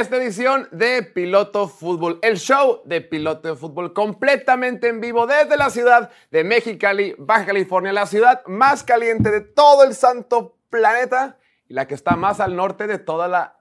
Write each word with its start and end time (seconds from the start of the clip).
Esta 0.00 0.16
edición 0.16 0.66
de 0.72 1.02
Piloto 1.02 1.68
Fútbol, 1.68 2.20
el 2.22 2.38
show 2.38 2.80
de 2.86 3.02
Piloto 3.02 3.54
Fútbol 3.54 3.92
completamente 3.92 4.88
en 4.88 4.98
vivo 4.98 5.26
desde 5.26 5.58
la 5.58 5.68
ciudad 5.68 6.10
de 6.30 6.42
Mexicali, 6.42 7.14
Baja 7.18 7.44
California, 7.44 7.92
la 7.92 8.06
ciudad 8.06 8.42
más 8.46 8.82
caliente 8.82 9.30
de 9.30 9.42
todo 9.42 9.84
el 9.84 9.94
santo 9.94 10.56
planeta 10.70 11.36
y 11.68 11.74
la 11.74 11.86
que 11.86 11.92
está 11.92 12.16
más 12.16 12.40
al 12.40 12.56
norte 12.56 12.86
de 12.86 12.96
toda 12.98 13.28
la 13.28 13.60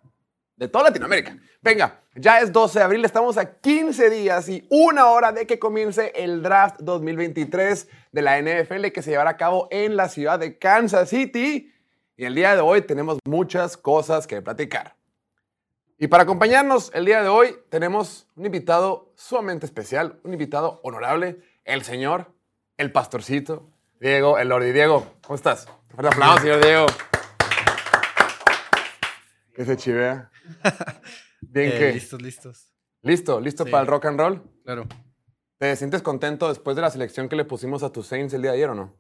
de 0.56 0.70
toda 0.70 0.86
Latinoamérica. 0.86 1.36
Venga, 1.62 2.00
ya 2.16 2.40
es 2.40 2.54
12 2.54 2.80
de 2.80 2.86
abril, 2.86 3.04
estamos 3.04 3.38
a 3.38 3.60
15 3.60 4.10
días 4.10 4.48
y 4.48 4.66
una 4.70 5.08
hora 5.08 5.34
de 5.34 5.46
que 5.46 5.60
comience 5.60 6.14
el 6.16 6.42
draft 6.42 6.80
2023 6.80 7.90
de 8.14 8.22
la 8.22 8.42
NFL 8.42 8.86
que 8.94 9.02
se 9.02 9.12
llevará 9.12 9.32
a 9.32 9.38
cabo 9.38 9.68
en 9.72 9.98
la 9.98 10.08
ciudad 10.08 10.40
de 10.40 10.58
Kansas 10.58 11.10
City. 11.10 11.70
Y 12.16 12.24
el 12.24 12.34
día 12.34 12.56
de 12.56 12.62
hoy 12.62 12.82
tenemos 12.82 13.20
muchas 13.26 13.76
cosas 13.76 14.26
que 14.26 14.42
platicar. 14.42 14.99
Y 16.02 16.08
para 16.08 16.24
acompañarnos 16.24 16.92
el 16.94 17.06
día 17.06 17.22
de 17.22 17.28
hoy 17.28 17.56
tenemos 17.70 18.28
un 18.36 18.46
invitado 18.46 19.12
sumamente 19.18 19.66
especial, 19.66 20.20
un 20.24 20.32
invitado 20.32 20.80
honorable, 20.84 21.42
el 21.66 21.84
señor, 21.84 22.34
el 22.78 22.92
pastorcito, 22.92 23.70
Diego, 24.00 24.38
el 24.38 24.48
Lordi. 24.48 24.72
Diego, 24.72 25.06
¿cómo 25.22 25.36
estás? 25.36 25.68
Un 25.98 26.06
aplauso, 26.06 26.42
señor 26.44 26.64
Diego. 26.64 26.86
Que 29.54 29.66
se 29.66 29.76
chivea. 29.76 30.32
Bien 31.42 31.68
Eh, 31.74 31.78
que. 31.78 31.92
Listos, 31.94 32.22
listos. 32.22 32.74
Listo, 33.02 33.42
listo 33.42 33.66
Sí. 33.66 33.72
para 33.72 33.82
el 33.82 33.88
rock 33.88 34.06
and 34.06 34.20
roll. 34.20 34.42
Claro. 34.64 34.86
¿Te 35.58 35.76
sientes 35.76 36.02
contento 36.02 36.48
después 36.48 36.78
de 36.78 36.82
la 36.82 36.90
selección 36.92 37.28
que 37.28 37.36
le 37.36 37.44
pusimos 37.44 37.84
a 37.84 37.92
tus 37.92 38.08
Saints 38.08 38.34
el 38.34 38.42
día 38.42 38.52
de 38.52 38.58
ayer 38.58 38.70
o 38.70 38.76
no? 38.76 38.96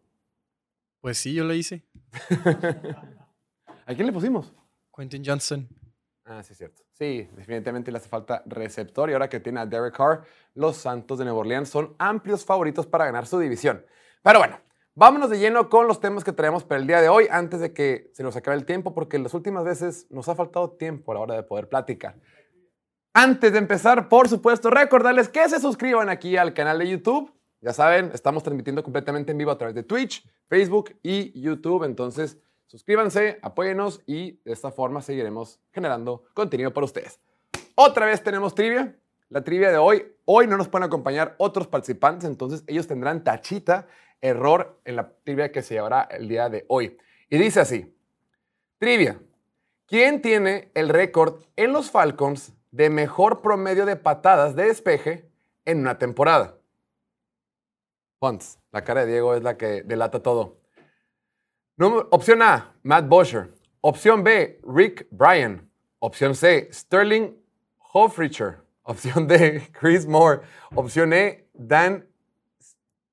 Pues 1.00 1.18
sí, 1.18 1.34
yo 1.34 1.46
lo 1.46 1.54
hice. 1.54 1.88
¿A 3.86 3.94
quién 3.96 4.06
le 4.06 4.12
pusimos? 4.12 4.54
Quentin 4.94 5.24
Johnson. 5.26 5.70
Ah, 6.32 6.44
sí, 6.44 6.54
es 6.54 6.60
cierto. 6.60 6.84
Sí, 6.92 7.28
definitivamente 7.36 7.92
le 7.92 7.98
hace 7.98 8.08
falta 8.08 8.44
receptor 8.46 9.10
y 9.10 9.14
ahora 9.14 9.28
que 9.28 9.40
tiene 9.40 9.62
a 9.62 9.66
Derek 9.66 9.98
Carr, 9.98 10.22
los 10.54 10.78
Santos 10.78 11.18
de 11.18 11.26
Nueva 11.26 11.40
Orleans 11.40 11.68
son 11.68 11.96
amplios 11.98 12.46
favoritos 12.46 12.86
para 12.86 13.06
ganar 13.06 13.26
su 13.26 13.40
división. 13.40 13.84
Pero 14.22 14.38
bueno, 14.38 14.60
vámonos 14.94 15.32
de 15.32 15.40
lleno 15.40 15.70
con 15.70 15.88
los 15.88 16.00
temas 16.00 16.24
que 16.24 16.32
traemos 16.32 16.64
para 16.64 16.82
el 16.82 16.86
día 16.86 17.02
de 17.02 17.10
hoy 17.10 17.28
antes 17.32 17.62
de 17.62 17.74
que 17.74 18.12
se 18.14 18.22
nos 18.22 18.36
acabe 18.36 18.58
el 18.58 18.66
tiempo 18.68 18.94
porque 18.94 19.18
las 19.18 19.34
últimas 19.34 19.64
veces 19.66 20.06
nos 20.12 20.30
ha 20.30 20.36
faltado 20.36 20.70
tiempo 20.70 21.12
a 21.12 21.16
la 21.16 21.22
hora 21.22 21.34
de 21.34 21.42
poder 21.42 21.68
platicar. 21.68 22.16
Antes 23.12 23.52
de 23.52 23.58
empezar, 23.58 24.08
por 24.08 24.30
supuesto, 24.30 24.70
recordarles 24.70 25.30
que 25.30 25.50
se 25.50 25.60
suscriban 25.60 26.10
aquí 26.10 26.38
al 26.38 26.54
canal 26.54 26.78
de 26.78 26.90
YouTube. 26.90 27.34
Ya 27.60 27.74
saben, 27.74 28.12
estamos 28.14 28.44
transmitiendo 28.44 28.84
completamente 28.84 29.32
en 29.32 29.40
vivo 29.40 29.50
a 29.50 29.58
través 29.58 29.74
de 29.74 29.82
Twitch, 29.82 30.30
Facebook 30.48 30.96
y 31.02 31.42
YouTube. 31.42 31.86
Entonces, 31.86 32.38
suscríbanse, 32.70 33.40
apóyenos 33.42 34.02
y 34.06 34.40
de 34.46 34.54
esta 34.54 34.72
forma 34.72 35.02
seguiremos 35.02 35.60
generando 35.74 36.24
contenido 36.34 36.72
para 36.72 36.86
ustedes. 36.86 37.20
Otra 37.74 38.06
vez 38.06 38.24
tenemos 38.24 38.54
trivia. 38.54 38.96
La 39.30 39.44
trivia 39.44 39.72
de 39.72 39.78
hoy, 39.78 40.06
hoy 40.26 40.48
no 40.48 40.56
nos 40.56 40.70
pueden 40.70 40.88
acompañar 40.88 41.36
otros 41.38 41.68
participantes, 41.68 42.30
entonces 42.30 42.64
ellos 42.68 42.88
tendrán 42.88 43.24
tachita, 43.24 43.88
error 44.22 44.80
en 44.86 44.96
la 44.96 45.12
trivia 45.24 45.52
que 45.52 45.62
se 45.62 45.76
llevará 45.76 46.04
el 46.04 46.28
día 46.28 46.50
de 46.50 46.66
hoy. 46.68 46.98
Y 47.30 47.38
dice 47.38 47.60
así, 47.60 47.96
trivia, 48.78 49.20
¿quién 49.86 50.22
tiene 50.22 50.72
el 50.74 50.90
récord 50.90 51.42
en 51.56 51.74
los 51.74 51.92
Falcons 51.92 52.54
de 52.72 52.90
mejor 52.90 53.42
promedio 53.42 53.86
de 53.86 53.96
patadas 53.96 54.56
de 54.56 54.66
despeje 54.66 55.30
en 55.66 55.80
una 55.80 55.98
temporada? 55.98 56.58
Fonts, 58.20 58.60
la 58.72 58.84
cara 58.84 59.06
de 59.06 59.12
Diego 59.12 59.34
es 59.36 59.44
la 59.44 59.58
que 59.58 59.84
delata 59.84 60.22
todo. 60.22 60.59
Opción 61.82 62.42
A, 62.42 62.74
Matt 62.84 63.08
Bosher. 63.08 63.54
Opción 63.80 64.22
B, 64.22 64.60
Rick 64.68 65.08
Bryan. 65.12 65.66
Opción 66.00 66.36
C, 66.36 66.68
Sterling 66.74 67.34
Hofricher. 67.94 68.58
Opción 68.84 69.28
D, 69.28 69.70
Chris 69.72 70.06
Moore. 70.06 70.42
Opción 70.76 71.14
E, 71.14 71.48
Dan 71.54 72.06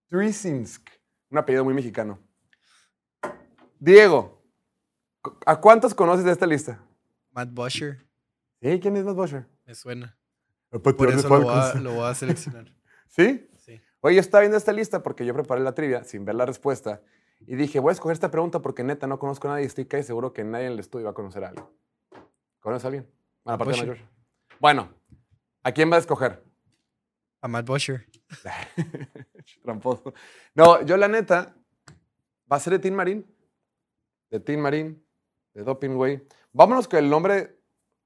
Strisinsk. 0.09 0.88
Un 1.31 1.38
apellido 1.38 1.65
muy 1.65 1.75
mexicano. 1.75 2.19
Diego, 3.78 4.43
¿a 5.44 5.60
cuántos 5.60 5.94
conoces 5.94 6.25
de 6.25 6.33
esta 6.33 6.47
lista? 6.47 6.81
Matt 7.31 7.50
Busher. 7.53 8.04
¿Sí? 8.60 8.81
¿Quién 8.81 8.97
es 8.97 9.04
Matt 9.04 9.15
Bosher? 9.15 9.47
Me 9.65 9.77
suena. 9.77 10.19
Por 10.71 11.12
eso 11.12 11.28
lo 11.28 11.41
voy, 11.41 11.54
a, 11.54 11.62
Falcons. 11.62 11.84
lo 11.84 11.93
voy 11.93 12.09
a 12.09 12.15
seleccionar. 12.15 12.72
¿Sí? 13.09 13.48
Sí. 13.59 13.81
Oye, 14.00 14.16
yo 14.16 14.21
estaba 14.21 14.41
viendo 14.41 14.56
esta 14.56 14.72
lista 14.72 15.04
porque 15.04 15.25
yo 15.25 15.34
preparé 15.34 15.60
la 15.60 15.72
trivia 15.72 16.03
sin 16.03 16.25
ver 16.25 16.34
la 16.34 16.47
respuesta 16.47 17.00
y 17.41 17.56
dije, 17.56 17.80
voy 17.80 17.91
a 17.91 17.92
escoger 17.92 18.14
esta 18.14 18.30
pregunta 18.30 18.60
porque 18.60 18.82
neta 18.82 19.06
no 19.06 19.19
conozco 19.19 19.48
a 19.48 19.52
nadie 19.52 19.66
estoy 19.66 19.86
casi 19.86 20.04
seguro 20.04 20.32
que 20.32 20.44
nadie 20.44 20.66
en 20.66 20.72
el 20.72 20.78
estudio 20.78 21.04
va 21.04 21.10
a 21.10 21.14
conocer 21.14 21.44
a 21.44 21.48
alguien. 21.48 21.66
¿Conoces 22.60 22.84
a 22.84 22.88
alguien? 22.88 23.10
Bueno, 23.44 23.54
aparte 23.54 23.72
de. 23.72 23.80
Mayor. 23.80 23.98
Bueno, 24.58 24.94
¿a 25.62 25.72
quién 25.72 25.91
va 25.91 25.97
a 25.97 26.00
escoger? 26.00 26.42
A 27.41 27.48
Matt 27.48 27.66
Busher. 27.66 28.06
Tramposo. 29.62 30.14
No, 30.54 30.82
yo 30.82 30.97
la 30.97 31.08
neta, 31.08 31.54
va 32.50 32.56
a 32.56 32.60
ser 32.60 32.72
de 32.72 32.78
Tim 32.78 32.94
Marín. 32.94 33.26
De 34.30 34.41
Tim 34.41 34.60
Marín, 34.60 35.04
de 35.54 35.62
Doping 35.62 35.97
Way. 35.97 36.26
Vámonos 36.53 36.88
con 36.88 36.98
el 36.98 37.08
nombre 37.08 37.60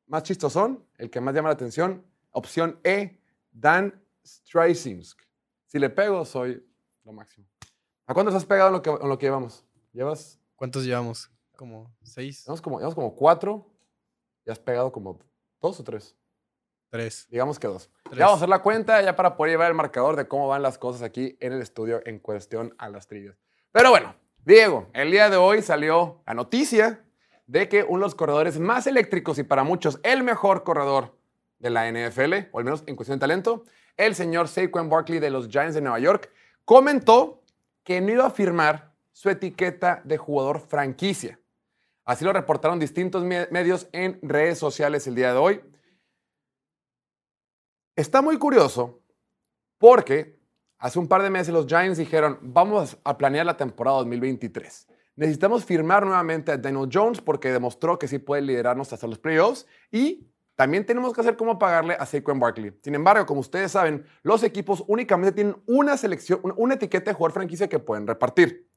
más 0.07 0.25
chistosón, 0.25 0.85
el 0.99 1.09
que 1.09 1.21
más 1.21 1.35
llama 1.35 1.49
la 1.49 1.55
atención. 1.55 2.05
Opción 2.33 2.81
E, 2.85 3.21
Dan 3.51 4.05
Strysinsk. 4.25 5.23
Si 5.67 5.79
le 5.79 5.89
pego, 5.89 6.25
soy 6.25 6.67
lo 7.05 7.13
máximo. 7.13 7.50
¿A 8.11 8.13
cuántos 8.13 8.35
has 8.35 8.45
pegado 8.45 8.71
en 8.71 8.73
lo 8.73 8.83
que, 8.83 8.91
en 8.91 9.09
lo 9.09 9.19
que 9.19 9.27
llevamos? 9.27 9.65
¿Llevas? 9.93 10.37
¿Cuántos 10.57 10.85
llevamos? 10.85 11.31
Como 11.55 11.95
seis, 12.03 12.43
Llevamos 12.43 12.61
como, 12.61 12.79
llevamos 12.79 12.97
como 12.97 13.15
cuatro 13.15 13.65
y 14.45 14.51
has 14.51 14.59
pegado 14.59 14.91
como 14.91 15.21
dos 15.63 15.79
o 15.79 15.85
tres. 15.85 16.17
tres. 16.89 17.29
Digamos 17.31 17.61
que 17.61 17.69
dos. 17.69 17.89
Tres. 18.03 18.19
Ya 18.19 18.25
vamos 18.25 18.39
a 18.39 18.41
hacer 18.41 18.49
la 18.49 18.63
cuenta 18.63 19.01
ya 19.01 19.15
para 19.15 19.37
poder 19.37 19.53
llevar 19.53 19.69
el 19.69 19.77
marcador 19.77 20.17
de 20.17 20.27
cómo 20.27 20.49
van 20.49 20.61
las 20.61 20.77
cosas 20.77 21.03
aquí 21.03 21.37
en 21.39 21.53
el 21.53 21.63
estudio 21.63 22.03
en 22.05 22.19
cuestión 22.19 22.75
a 22.79 22.89
las 22.89 23.07
trivias. 23.07 23.37
Pero 23.71 23.91
bueno, 23.91 24.17
Diego, 24.45 24.89
el 24.93 25.13
día 25.13 25.31
de 25.31 25.37
hoy 25.37 25.63
salió 25.63 26.21
la 26.27 26.35
noticia 26.35 27.05
de 27.47 27.69
que 27.69 27.85
uno 27.85 27.99
de 27.99 28.07
los 28.07 28.17
corredores 28.17 28.59
más 28.59 28.89
eléctricos 28.89 29.39
y 29.39 29.45
para 29.45 29.63
muchos 29.63 30.01
el 30.03 30.25
mejor 30.25 30.65
corredor 30.65 31.17
de 31.61 31.71
la 31.71 31.89
NFL, 31.89 32.49
o 32.51 32.59
al 32.59 32.65
menos 32.65 32.83
en 32.89 32.97
cuestión 32.97 33.19
de 33.19 33.21
talento, 33.21 33.63
el 33.97 34.17
señor 34.17 34.49
Saquon 34.49 34.91
Barkley 34.91 35.21
de 35.21 35.31
los 35.31 35.47
Giants 35.47 35.77
de 35.77 35.81
Nueva 35.81 36.01
York, 36.01 36.29
comentó 36.65 37.40
que 37.91 38.01
no 38.01 38.13
iba 38.13 38.25
a 38.25 38.31
firmar 38.31 38.95
su 39.11 39.29
etiqueta 39.31 40.01
de 40.05 40.17
jugador 40.17 40.61
franquicia. 40.61 41.41
Así 42.05 42.25
lo 42.25 42.33
reportaron 42.33 42.79
distintos 42.79 43.25
me- 43.25 43.49
medios 43.51 43.89
en 43.91 44.17
redes 44.23 44.59
sociales 44.61 45.09
el 45.09 45.17
día 45.17 45.33
de 45.33 45.39
hoy. 45.41 45.61
Está 47.97 48.23
muy 48.23 48.39
curioso 48.39 49.03
porque 49.77 50.39
hace 50.79 51.01
un 51.01 51.09
par 51.09 51.25
de 51.25 51.31
meses 51.31 51.53
los 51.53 51.67
Giants 51.67 51.99
dijeron, 51.99 52.39
vamos 52.43 52.97
a 53.03 53.19
planear 53.19 53.45
la 53.45 53.57
temporada 53.57 53.97
2023. 53.99 54.87
Necesitamos 55.17 55.65
firmar 55.65 56.07
nuevamente 56.07 56.53
a 56.53 56.59
Daniel 56.59 56.89
Jones 56.93 57.21
porque 57.21 57.51
demostró 57.51 57.99
que 57.99 58.07
sí 58.07 58.21
puede 58.21 58.43
liderarnos 58.43 58.93
hasta 58.93 59.09
los 59.09 59.19
playoffs 59.19 59.67
y 59.91 60.30
también 60.61 60.85
tenemos 60.85 61.15
que 61.15 61.23
hacer 61.23 61.39
cómo 61.39 61.59
pagarle 61.59 61.95
a 61.99 62.05
Saquon 62.05 62.39
Barkley. 62.39 62.71
Sin 62.83 62.95
embargo, 62.95 63.25
como 63.25 63.41
ustedes 63.41 63.73
saben, 63.73 64.05
los 64.23 64.43
equipos 64.43 64.85
únicamente 64.89 65.33
tienen 65.33 65.57
una 65.65 65.97
selección, 65.97 66.39
una- 66.59 66.75
etiqueta 66.75 67.11
de 67.11 67.15
jugador 67.15 67.33
franquicia 67.33 67.67
que 67.67 67.79
pueden 67.79 68.07
repartir. 68.07 68.69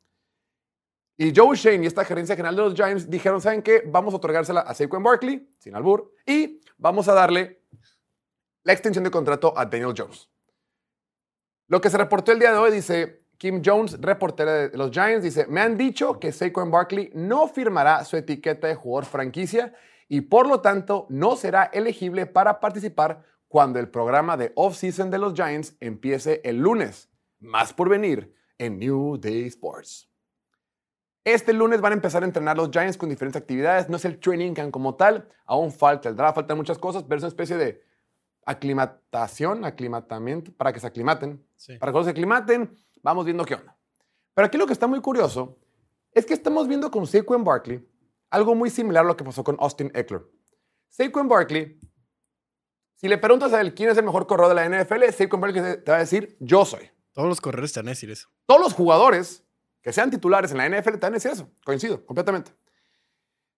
Y 1.18 1.33
Joe 1.35 1.57
Shane 1.57 1.83
y 1.83 1.88
esta 1.88 2.06
gerencia 2.06 2.38
general 2.38 2.56
de 2.56 2.62
los 2.62 2.74
Giants 2.74 3.09
dijeron, 3.09 3.41
¿saben 3.41 3.62
qué? 3.62 3.83
Vamos 3.85 4.13
a 4.13 4.15
otorgársela 4.15 4.62
a 4.62 4.74
Saquon 4.74 5.03
Barkley, 5.03 5.45
sin 5.59 5.75
albur, 5.75 6.13
y 6.25 6.62
vamos 6.77 7.09
a 7.09 7.13
darle 7.13 7.65
la 8.63 8.71
extensión 8.71 9.03
de 9.03 9.12
contrato 9.12 9.53
a 9.53 9.65
Daniel 9.65 9.94
Jones. 9.94 10.29
Lo 11.68 11.81
que 11.81 11.89
se 11.89 11.97
reportó 11.97 12.31
el 12.31 12.39
día 12.39 12.53
de 12.53 12.59
hoy 12.59 12.71
dice 12.71 13.25
Kim 13.38 13.62
Jones, 13.62 14.00
reportera 14.00 14.69
de 14.69 14.77
los 14.77 14.89
Giants, 14.89 15.21
dice, 15.21 15.47
me 15.47 15.59
han 15.59 15.75
dicho 15.77 16.18
que 16.18 16.31
Saquon 16.31 16.71
Barkley 16.71 17.12
no 17.13 17.50
firmará 17.50 18.06
su 18.06 18.15
etiqueta 18.15 18.68
de 18.68 18.75
jugador 18.75 19.03
franquicia 19.03 19.74
y 20.13 20.21
por 20.21 20.48
lo 20.48 20.62
tanto 20.62 21.07
no 21.10 21.36
será 21.36 21.63
elegible 21.74 22.27
para 22.27 22.60
participar 22.60 23.24
cuando 23.48 23.80
el 23.80 23.89
programa 23.89 24.38
de 24.38 24.51
off-season 24.54 25.10
de 25.10 25.18
los 25.18 25.33
Giants 25.33 25.75
empiece 25.80 26.39
el 26.44 26.57
lunes. 26.57 27.10
Más 27.39 27.74
por 27.74 27.89
venir 27.89 28.31
en 28.60 28.77
New 28.77 29.18
Day 29.18 29.48
Sports. 29.48 30.07
Este 31.24 31.51
lunes 31.51 31.81
van 31.81 31.94
a 31.94 31.95
empezar 31.95 32.21
a 32.21 32.27
entrenar 32.27 32.56
los 32.56 32.69
Giants 32.69 32.95
con 32.95 33.10
diferentes 33.10 33.42
actividades. 33.42 33.89
No 33.89 33.95
es 33.95 34.06
el 34.06 34.19
training 34.19 34.54
camp 34.54 34.69
como 34.69 34.94
tal. 34.94 35.27
Aún 35.48 35.71
falta 35.71 36.10
el 36.10 36.15
draft, 36.15 36.36
faltan 36.36 36.57
muchas 36.57 36.77
cosas, 36.77 37.01
pero 37.01 37.18
es 37.18 37.24
una 37.24 37.30
especie 37.30 37.57
de 37.57 37.81
aclimatación, 38.45 39.65
aclimatamiento, 39.65 40.54
para 40.54 40.71
que 40.71 40.80
se 40.80 40.86
aclimaten. 40.86 41.44
Sí. 41.56 41.75
Para 41.80 41.89
que 41.89 41.94
cuando 41.94 42.06
se 42.06 42.12
aclimaten, 42.12 42.77
vamos 43.01 43.25
viendo 43.25 43.45
qué 43.45 43.56
onda. 43.56 43.75
Pero 44.36 44.45
aquí 44.45 44.60
lo 44.60 44.68
que 44.68 44.74
está 44.74 44.86
muy 44.86 45.01
curioso 45.01 45.57
es 46.12 46.24
que 46.24 46.36
estamos 46.36 46.68
viendo 46.68 46.92
con 46.92 47.07
Saquon 47.07 47.44
Barkley 47.44 47.83
algo 48.33 48.56
muy 48.56 48.69
similar 48.71 49.06
a 49.06 49.07
lo 49.07 49.15
que 49.15 49.24
pasó 49.24 49.44
con 49.44 49.57
Austin 49.59 49.91
Eckler. 49.94 50.24
Saquon 50.89 51.27
Barkley, 51.27 51.80
si 52.95 53.07
le 53.07 53.18
preguntas 53.19 53.53
a 53.53 53.62
él 53.62 53.75
quién 53.75 53.89
es 53.89 53.97
el 53.97 54.03
mejor 54.03 54.25
corredor 54.25 54.56
de 54.56 54.69
la 54.69 54.83
NFL, 54.83 55.03
Saquon 55.12 55.39
Barkley 55.39 55.83
te 55.83 55.91
va 55.91 55.97
a 55.97 56.00
decir, 56.01 56.35
yo 56.39 56.65
soy. 56.65 56.89
Todos 57.12 57.30
los 57.30 57.39
corredores 57.39 57.74
te 57.74 57.80
van 57.80 57.89
a 57.89 57.91
decir 57.91 58.09
eso. 58.09 58.30
Todos 58.47 58.59
los 58.59 58.74
jugadores 58.74 59.44
que 59.81 59.94
sean 59.94 60.09
titulares 60.09 60.51
en 60.51 60.57
la 60.57 60.68
NFL 60.68 60.94
te 60.94 60.97
van 60.97 61.13
a 61.13 61.18
decir 61.18 61.31
eso. 61.31 61.47
Coincido 61.63 62.03
completamente. 62.06 62.51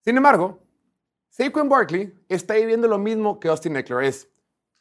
Sin 0.02 0.18
embargo, 0.18 0.62
Saquon 1.30 1.70
Barkley 1.70 2.14
está 2.28 2.56
viviendo 2.56 2.90
lo 2.90 2.98
mismo 2.98 3.40
que 3.40 3.48
Austin 3.48 3.78
Eckler. 3.78 4.04
Es, 4.04 4.30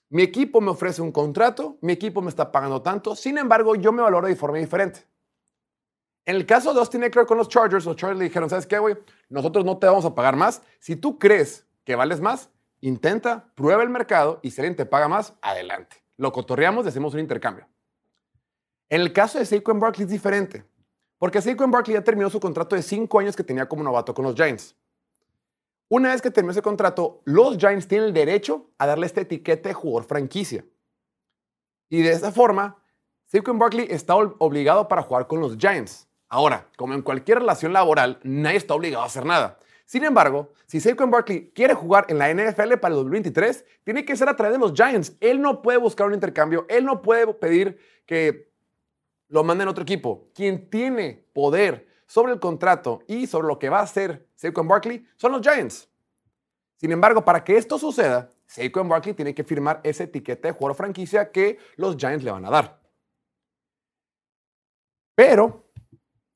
mi 0.08 0.22
equipo 0.22 0.60
me 0.60 0.72
ofrece 0.72 1.02
un 1.02 1.12
contrato, 1.12 1.78
mi 1.82 1.92
equipo 1.92 2.20
me 2.20 2.30
está 2.30 2.50
pagando 2.50 2.82
tanto, 2.82 3.14
sin 3.14 3.38
embargo, 3.38 3.76
yo 3.76 3.92
me 3.92 4.02
valoro 4.02 4.26
de 4.26 4.34
forma 4.34 4.58
diferente. 4.58 5.06
En 6.26 6.36
el 6.36 6.46
caso 6.46 6.72
de 6.72 6.80
Austin 6.80 7.04
Eckler 7.04 7.26
con 7.26 7.36
los 7.36 7.48
Chargers, 7.48 7.84
los 7.84 7.96
Chargers 7.96 8.18
le 8.18 8.24
dijeron, 8.24 8.48
¿sabes 8.48 8.66
qué, 8.66 8.78
güey? 8.78 8.96
Nosotros 9.28 9.64
no 9.64 9.78
te 9.78 9.86
vamos 9.86 10.04
a 10.04 10.14
pagar 10.14 10.36
más. 10.36 10.62
Si 10.78 10.96
tú 10.96 11.18
crees 11.18 11.66
que 11.84 11.96
vales 11.96 12.20
más, 12.20 12.50
intenta, 12.80 13.52
prueba 13.54 13.82
el 13.82 13.90
mercado 13.90 14.40
y 14.42 14.50
si 14.50 14.60
alguien 14.60 14.76
te 14.76 14.86
paga 14.86 15.06
más, 15.06 15.34
adelante. 15.42 16.02
Lo 16.16 16.32
cotorreamos 16.32 16.86
y 16.86 16.88
hacemos 16.88 17.12
un 17.14 17.20
intercambio. 17.20 17.68
En 18.88 19.00
el 19.00 19.12
caso 19.12 19.38
de 19.38 19.44
Saquon 19.44 19.80
Barkley 19.80 20.04
es 20.04 20.10
diferente, 20.10 20.64
porque 21.18 21.42
Saquon 21.42 21.70
Barkley 21.70 21.94
ya 21.94 22.04
terminó 22.04 22.30
su 22.30 22.40
contrato 22.40 22.76
de 22.76 22.82
cinco 22.82 23.18
años 23.18 23.36
que 23.36 23.44
tenía 23.44 23.68
como 23.68 23.82
novato 23.82 24.14
con 24.14 24.24
los 24.24 24.34
Giants. 24.34 24.76
Una 25.88 26.10
vez 26.10 26.22
que 26.22 26.30
terminó 26.30 26.52
ese 26.52 26.62
contrato, 26.62 27.20
los 27.24 27.58
Giants 27.58 27.86
tienen 27.86 28.08
el 28.08 28.14
derecho 28.14 28.70
a 28.78 28.86
darle 28.86 29.06
esta 29.06 29.20
etiqueta 29.20 29.68
de 29.68 29.74
jugador 29.74 30.04
franquicia. 30.04 30.64
Y 31.90 32.02
de 32.02 32.12
esa 32.12 32.32
forma, 32.32 32.82
Saquon 33.26 33.58
Barkley 33.58 33.86
está 33.90 34.14
obligado 34.14 34.88
para 34.88 35.02
jugar 35.02 35.26
con 35.26 35.40
los 35.40 35.56
Giants. 35.56 36.08
Ahora, 36.34 36.66
como 36.76 36.94
en 36.94 37.02
cualquier 37.02 37.38
relación 37.38 37.72
laboral, 37.72 38.18
nadie 38.24 38.56
está 38.56 38.74
obligado 38.74 39.04
a 39.04 39.06
hacer 39.06 39.24
nada. 39.24 39.56
Sin 39.84 40.02
embargo, 40.02 40.52
si 40.66 40.80
Saquon 40.80 41.08
Barkley 41.08 41.52
quiere 41.54 41.74
jugar 41.74 42.06
en 42.08 42.18
la 42.18 42.28
NFL 42.28 42.74
para 42.80 42.92
el 42.92 42.96
2023, 43.02 43.64
tiene 43.84 44.04
que 44.04 44.16
ser 44.16 44.28
a 44.28 44.34
través 44.34 44.54
de 44.54 44.58
los 44.58 44.72
Giants. 44.72 45.12
Él 45.20 45.40
no 45.40 45.62
puede 45.62 45.78
buscar 45.78 46.08
un 46.08 46.14
intercambio, 46.14 46.66
él 46.68 46.84
no 46.86 47.02
puede 47.02 47.32
pedir 47.34 47.78
que 48.04 48.50
lo 49.28 49.44
manden 49.44 49.68
a 49.68 49.70
otro 49.70 49.84
equipo. 49.84 50.26
Quien 50.34 50.68
tiene 50.68 51.24
poder 51.32 51.86
sobre 52.08 52.32
el 52.32 52.40
contrato 52.40 53.04
y 53.06 53.28
sobre 53.28 53.46
lo 53.46 53.60
que 53.60 53.68
va 53.68 53.78
a 53.78 53.84
hacer 53.84 54.26
Saquon 54.34 54.66
Barkley 54.66 55.06
son 55.14 55.30
los 55.30 55.40
Giants. 55.40 55.88
Sin 56.78 56.90
embargo, 56.90 57.24
para 57.24 57.44
que 57.44 57.56
esto 57.56 57.78
suceda, 57.78 58.28
Saquon 58.46 58.88
Barkley 58.88 59.14
tiene 59.14 59.36
que 59.36 59.44
firmar 59.44 59.80
esa 59.84 60.02
etiqueta 60.02 60.48
de 60.48 60.54
jugador 60.54 60.76
franquicia 60.76 61.30
que 61.30 61.58
los 61.76 61.96
Giants 61.96 62.24
le 62.24 62.32
van 62.32 62.44
a 62.44 62.50
dar. 62.50 62.80
Pero 65.14 65.63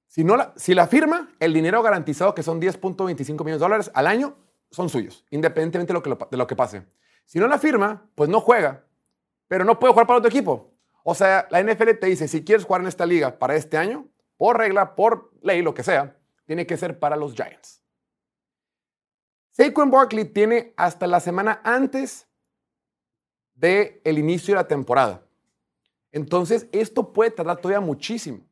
si, 0.08 0.24
no 0.24 0.36
la, 0.36 0.54
si 0.56 0.74
la 0.74 0.86
firma, 0.86 1.28
el 1.38 1.52
dinero 1.52 1.82
garantizado, 1.82 2.34
que 2.34 2.42
son 2.42 2.60
10.25 2.60 3.44
millones 3.44 3.44
de 3.44 3.58
dólares 3.58 3.90
al 3.94 4.06
año, 4.06 4.36
son 4.70 4.88
suyos, 4.88 5.24
independientemente 5.30 5.92
de 5.92 6.36
lo, 6.36 6.46
que, 6.46 6.56
pase. 6.56 6.86
Si 7.26 7.38
no 7.38 7.46
la 7.46 7.58
firma, 7.58 8.10
pues 8.14 8.28
no 8.28 8.40
juega, 8.40 8.84
pero 9.46 9.64
no 9.64 9.78
puede 9.78 9.92
jugar 9.92 10.06
para 10.06 10.18
otro 10.18 10.30
equipo. 10.30 10.72
O 11.04 11.14
sea, 11.14 11.46
la 11.50 11.62
NFL 11.62 11.92
te 12.00 12.06
dice, 12.06 12.26
si 12.26 12.42
quieres 12.42 12.64
jugar 12.64 12.80
en 12.80 12.88
esta 12.88 13.06
liga 13.06 13.38
para 13.38 13.54
este 13.54 13.76
año, 13.76 14.08
por 14.36 14.56
regla, 14.56 14.94
por 14.94 15.30
ley, 15.42 15.62
lo 15.62 15.74
que 15.74 15.82
sea, 15.82 16.16
tiene 16.46 16.66
que 16.66 16.76
ser 16.76 16.98
para 16.98 17.16
los 17.16 17.34
Giants. 17.34 17.82
Saquon 19.50 19.90
Barkley 19.90 20.24
tiene 20.24 20.72
hasta 20.76 21.06
la 21.06 21.20
semana 21.20 21.60
antes 21.64 22.26
del 23.54 24.00
el 24.04 24.18
inicio 24.18 24.54
de 24.54 24.62
la 24.62 24.68
temporada. 24.68 25.22
Entonces, 26.12 26.66
esto 26.72 27.12
puede 27.12 27.30
tardar 27.30 27.58
todavía 27.58 27.84
muchísimo. 27.84 28.47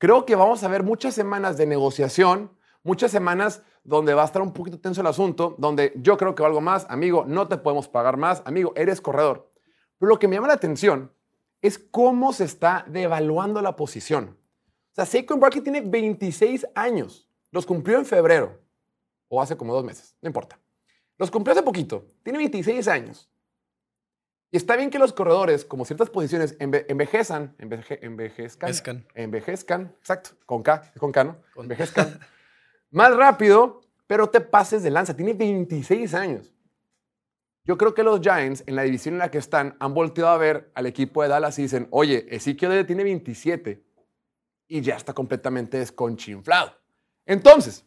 Creo 0.00 0.24
que 0.24 0.34
vamos 0.34 0.64
a 0.64 0.68
ver 0.68 0.82
muchas 0.82 1.12
semanas 1.14 1.58
de 1.58 1.66
negociación, 1.66 2.50
muchas 2.82 3.10
semanas 3.10 3.62
donde 3.84 4.14
va 4.14 4.22
a 4.22 4.24
estar 4.24 4.40
un 4.40 4.54
poquito 4.54 4.80
tenso 4.80 5.02
el 5.02 5.06
asunto, 5.06 5.56
donde 5.58 5.92
yo 5.96 6.16
creo 6.16 6.34
que 6.34 6.42
algo 6.42 6.62
más, 6.62 6.86
amigo, 6.88 7.26
no 7.26 7.48
te 7.48 7.58
podemos 7.58 7.86
pagar 7.86 8.16
más, 8.16 8.40
amigo, 8.46 8.72
eres 8.76 9.02
corredor. 9.02 9.52
Pero 9.98 10.08
lo 10.08 10.18
que 10.18 10.26
me 10.26 10.36
llama 10.36 10.48
la 10.48 10.54
atención 10.54 11.12
es 11.60 11.78
cómo 11.78 12.32
se 12.32 12.44
está 12.44 12.86
devaluando 12.88 13.60
la 13.60 13.76
posición. 13.76 14.38
O 14.90 14.94
sea, 14.94 15.04
Saquon 15.04 15.38
Barkley 15.38 15.62
tiene 15.62 15.82
26 15.82 16.68
años, 16.74 17.28
los 17.50 17.66
cumplió 17.66 17.98
en 17.98 18.06
febrero, 18.06 18.58
o 19.28 19.42
hace 19.42 19.54
como 19.54 19.74
dos 19.74 19.84
meses, 19.84 20.16
no 20.22 20.28
importa. 20.28 20.58
Los 21.18 21.30
cumplió 21.30 21.52
hace 21.52 21.62
poquito, 21.62 22.06
tiene 22.22 22.38
26 22.38 22.88
años. 22.88 23.29
Y 24.52 24.56
está 24.56 24.76
bien 24.76 24.90
que 24.90 24.98
los 24.98 25.12
corredores, 25.12 25.64
como 25.64 25.84
ciertas 25.84 26.10
posiciones, 26.10 26.56
envejezan, 26.58 27.54
envejezcan, 27.58 29.06
envejezcan, 29.14 29.94
exacto, 30.00 30.30
con 30.44 30.62
K, 30.62 30.92
con 30.98 31.12
K, 31.12 31.24
¿no? 31.24 31.36
Envejezcan 31.56 32.18
más 32.90 33.16
rápido, 33.16 33.80
pero 34.08 34.28
te 34.28 34.40
pases 34.40 34.82
de 34.82 34.90
lanza. 34.90 35.14
Tiene 35.14 35.34
26 35.34 36.14
años. 36.14 36.52
Yo 37.64 37.78
creo 37.78 37.94
que 37.94 38.02
los 38.02 38.20
Giants, 38.20 38.64
en 38.66 38.74
la 38.74 38.82
división 38.82 39.14
en 39.14 39.20
la 39.20 39.30
que 39.30 39.38
están, 39.38 39.76
han 39.78 39.94
volteado 39.94 40.30
a 40.30 40.38
ver 40.38 40.72
al 40.74 40.86
equipo 40.86 41.22
de 41.22 41.28
Dallas 41.28 41.56
y 41.60 41.62
dicen, 41.62 41.86
oye, 41.90 42.26
Ezequiel 42.34 42.84
tiene 42.86 43.04
27 43.04 43.84
y 44.66 44.80
ya 44.80 44.96
está 44.96 45.12
completamente 45.12 45.78
desconchinflado. 45.78 46.74
Entonces, 47.24 47.84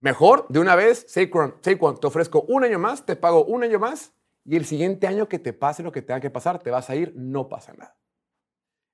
mejor 0.00 0.46
de 0.48 0.60
una 0.60 0.76
vez, 0.76 1.06
Saquon, 1.08 1.56
Saquon, 1.60 1.98
te 1.98 2.06
ofrezco 2.06 2.42
un 2.42 2.62
año 2.62 2.78
más, 2.78 3.04
te 3.04 3.16
pago 3.16 3.44
un 3.46 3.64
año 3.64 3.80
más 3.80 4.12
y 4.46 4.56
el 4.56 4.64
siguiente 4.64 5.06
año 5.06 5.28
que 5.28 5.38
te 5.38 5.52
pase 5.52 5.82
lo 5.82 5.90
que 5.92 6.02
tenga 6.02 6.20
que 6.20 6.30
pasar, 6.30 6.62
te 6.62 6.70
vas 6.70 6.88
a 6.88 6.94
ir, 6.94 7.12
no 7.16 7.48
pasa 7.48 7.72
nada. 7.74 7.96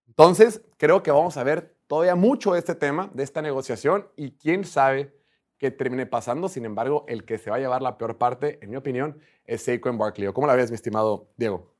Entonces, 0.08 0.62
creo 0.78 1.02
que 1.02 1.10
vamos 1.10 1.36
a 1.36 1.44
ver 1.44 1.76
todavía 1.86 2.14
mucho 2.14 2.52
de 2.54 2.58
este 2.58 2.74
tema, 2.74 3.10
de 3.14 3.22
esta 3.22 3.42
negociación, 3.42 4.08
y 4.16 4.32
quién 4.32 4.64
sabe 4.64 5.14
qué 5.58 5.70
termine 5.70 6.06
pasando. 6.06 6.48
Sin 6.48 6.64
embargo, 6.64 7.04
el 7.06 7.24
que 7.24 7.38
se 7.38 7.50
va 7.50 7.56
a 7.56 7.58
llevar 7.58 7.82
la 7.82 7.98
peor 7.98 8.18
parte, 8.18 8.58
en 8.62 8.70
mi 8.70 8.76
opinión, 8.76 9.18
es 9.44 9.62
Saquon 9.62 9.98
Barkley. 9.98 10.32
¿Cómo 10.32 10.46
la 10.46 10.54
ves, 10.54 10.70
mi 10.70 10.74
estimado 10.74 11.30
Diego? 11.36 11.74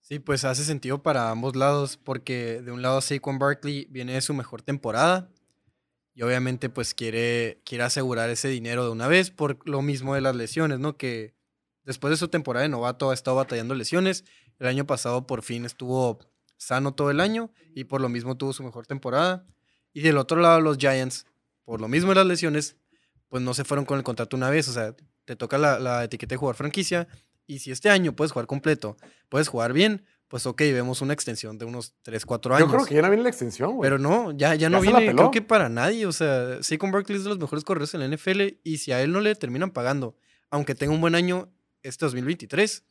Sí, 0.00 0.18
pues 0.18 0.44
hace 0.44 0.64
sentido 0.64 1.02
para 1.02 1.30
ambos 1.30 1.54
lados, 1.54 1.96
porque 1.96 2.60
de 2.62 2.72
un 2.72 2.82
lado 2.82 3.00
Saquon 3.00 3.38
Barkley 3.38 3.86
viene 3.90 4.14
de 4.14 4.20
su 4.20 4.34
mejor 4.34 4.62
temporada, 4.62 5.30
y 6.14 6.22
obviamente 6.22 6.68
pues 6.68 6.94
quiere, 6.94 7.62
quiere 7.64 7.84
asegurar 7.84 8.28
ese 8.28 8.48
dinero 8.48 8.84
de 8.84 8.90
una 8.90 9.08
vez 9.08 9.30
por 9.30 9.66
lo 9.66 9.80
mismo 9.80 10.14
de 10.14 10.20
las 10.20 10.36
lesiones, 10.36 10.78
¿no? 10.78 10.96
Que 10.96 11.34
Después 11.84 12.12
de 12.12 12.16
su 12.16 12.28
temporada 12.28 12.62
de 12.62 12.68
novato 12.68 13.10
ha 13.10 13.14
estado 13.14 13.36
batallando 13.36 13.74
lesiones. 13.74 14.24
El 14.58 14.66
año 14.66 14.86
pasado 14.86 15.26
por 15.26 15.42
fin 15.42 15.64
estuvo 15.64 16.20
sano 16.56 16.94
todo 16.94 17.10
el 17.10 17.20
año 17.20 17.50
y 17.74 17.84
por 17.84 18.00
lo 18.00 18.08
mismo 18.08 18.36
tuvo 18.36 18.52
su 18.52 18.62
mejor 18.62 18.86
temporada. 18.86 19.46
Y 19.92 20.00
del 20.00 20.16
otro 20.16 20.40
lado 20.40 20.60
los 20.60 20.78
Giants, 20.78 21.26
por 21.64 21.80
lo 21.80 21.88
mismo 21.88 22.10
de 22.10 22.16
las 22.16 22.26
lesiones, 22.26 22.76
pues 23.28 23.42
no 23.42 23.54
se 23.54 23.64
fueron 23.64 23.84
con 23.84 23.98
el 23.98 24.04
contrato 24.04 24.36
una 24.36 24.48
vez. 24.48 24.68
O 24.68 24.72
sea, 24.72 24.94
te 25.24 25.36
toca 25.36 25.58
la, 25.58 26.04
etiqueta 26.04 26.34
de 26.34 26.38
jugar 26.38 26.54
franquicia 26.54 27.08
y 27.46 27.58
si 27.58 27.70
este 27.70 27.90
año 27.90 28.14
puedes 28.14 28.32
jugar 28.32 28.46
completo, 28.46 28.96
puedes 29.28 29.48
jugar 29.48 29.72
bien, 29.72 30.04
pues 30.28 30.46
ok, 30.46 30.60
vemos 30.60 31.02
una 31.02 31.12
extensión 31.12 31.58
de 31.58 31.64
unos 31.64 31.94
3, 32.02 32.24
4 32.24 32.54
años. 32.54 32.68
Yo 32.68 32.74
creo 32.74 32.86
que 32.86 32.94
ya 32.94 33.02
no 33.02 33.08
viene 33.08 33.24
la 33.24 33.28
extensión, 33.28 33.76
güey. 33.76 33.86
Pero 33.86 33.98
no, 33.98 34.32
ya, 34.32 34.54
ya 34.54 34.70
no 34.70 34.80
viene, 34.80 35.14
creo 35.14 35.30
que 35.30 35.42
para 35.42 35.68
nadie. 35.68 36.06
O 36.06 36.12
sea, 36.12 36.62
Saquon 36.62 36.90
Barkley 36.92 37.18
es 37.18 37.24
de 37.24 37.30
los 37.30 37.38
mejores 37.38 37.64
corredores 37.64 37.92
en 37.94 38.00
la 38.00 38.16
NFL 38.16 38.60
y 38.62 38.78
si 38.78 38.92
a 38.92 39.02
él 39.02 39.12
no 39.12 39.20
le 39.20 39.34
terminan 39.34 39.72
pagando, 39.72 40.16
aunque 40.50 40.74
tenga 40.74 40.94
un 40.94 41.00
buen 41.00 41.14
año, 41.14 41.52
este 41.82 42.04
2023, 42.04 42.84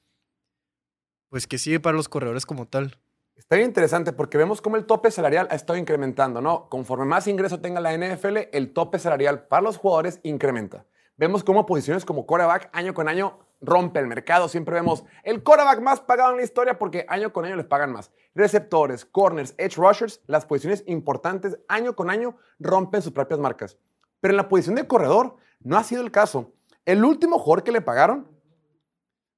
pues 1.30 1.48
que 1.48 1.58
sigue 1.58 1.80
para 1.80 1.96
los 1.96 2.10
corredores 2.10 2.46
como 2.46 2.68
tal. 2.68 2.98
Está 3.36 3.56
bien 3.56 3.70
interesante 3.70 4.14
porque 4.14 4.38
vemos 4.38 4.62
cómo 4.62 4.78
el 4.78 4.86
tope 4.86 5.10
salarial 5.10 5.48
ha 5.50 5.56
estado 5.56 5.78
incrementando, 5.78 6.42
¿no? 6.42 6.70
Conforme 6.70 7.06
más 7.06 7.28
ingreso 7.28 7.60
tenga 7.60 7.80
la 7.80 7.98
NFL, 7.98 8.38
el 8.52 8.72
tope 8.74 9.00
salarial 9.00 9.48
para 9.48 9.64
los 9.64 9.78
jugadores 9.78 10.20
incrementa. 10.24 10.86
Vemos 11.18 11.44
cómo 11.44 11.66
posiciones 11.66 12.06
como 12.06 12.26
quarterback 12.26 12.70
año 12.74 12.94
con 12.94 13.08
año 13.08 13.40
rompe 13.62 14.00
el 14.00 14.08
mercado. 14.08 14.48
Siempre 14.48 14.76
vemos 14.76 15.04
el 15.24 15.44
quarterback 15.44 15.80
más 15.82 16.02
pagado 16.02 16.32
en 16.32 16.38
la 16.38 16.44
historia 16.44 16.80
porque 16.80 17.06
año 17.08 17.32
con 17.32 17.46
año 17.46 17.56
les 17.56 17.66
pagan 17.66 17.92
más. 17.92 18.12
Receptores, 18.34 19.06
corners, 19.06 19.54
edge 19.58 19.76
rushers, 19.76 20.22
las 20.28 20.46
posiciones 20.46 20.84
importantes 20.88 21.60
año 21.68 21.96
con 21.96 22.10
año 22.10 22.38
rompen 22.60 23.02
sus 23.02 23.12
propias 23.12 23.40
marcas. 23.40 23.78
Pero 24.20 24.34
en 24.34 24.38
la 24.38 24.50
posición 24.50 24.76
de 24.76 24.88
corredor 24.88 25.36
no 25.60 25.78
ha 25.78 25.84
sido 25.84 26.02
el 26.02 26.12
caso. 26.12 26.54
El 26.86 27.04
último 27.06 27.38
jugador 27.38 27.64
que 27.64 27.72
le 27.72 27.82
pagaron 27.82 28.28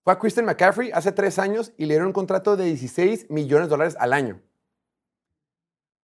fue 0.03 0.13
a 0.13 0.19
Christian 0.19 0.45
McCaffrey 0.45 0.91
hace 0.91 1.11
tres 1.11 1.39
años 1.39 1.71
y 1.77 1.85
le 1.85 1.93
dieron 1.93 2.07
un 2.07 2.13
contrato 2.13 2.57
de 2.57 2.65
16 2.65 3.29
millones 3.29 3.67
de 3.67 3.69
dólares 3.69 3.95
al 3.97 4.11
año. 4.11 4.41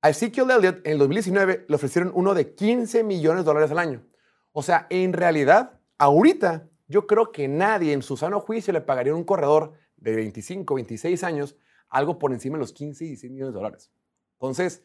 A 0.01 0.09
Ezekiel 0.09 0.49
Elliott 0.51 0.77
en 0.85 0.93
el 0.93 0.99
2019 0.99 1.65
le 1.67 1.75
ofrecieron 1.75 2.11
uno 2.15 2.33
de 2.33 2.53
15 2.53 3.03
millones 3.03 3.43
de 3.43 3.47
dólares 3.47 3.71
al 3.71 3.79
año. 3.79 4.05
O 4.53 4.63
sea, 4.63 4.87
en 4.89 5.11
realidad, 5.11 5.81
ahorita 5.97 6.69
yo 6.87 7.07
creo 7.07 7.33
que 7.33 7.49
nadie 7.49 7.91
en 7.91 8.01
su 8.01 8.15
sano 8.15 8.39
juicio 8.39 8.71
le 8.71 8.79
pagaría 8.79 9.13
un 9.13 9.25
corredor 9.25 9.73
de 9.97 10.15
25, 10.15 10.75
26 10.75 11.23
años 11.25 11.55
algo 11.89 12.19
por 12.19 12.31
encima 12.31 12.57
de 12.57 12.61
los 12.61 12.71
15 12.71 13.03
y 13.03 13.07
16 13.09 13.33
millones 13.33 13.53
de 13.53 13.57
dólares. 13.57 13.91
Entonces, 14.33 14.83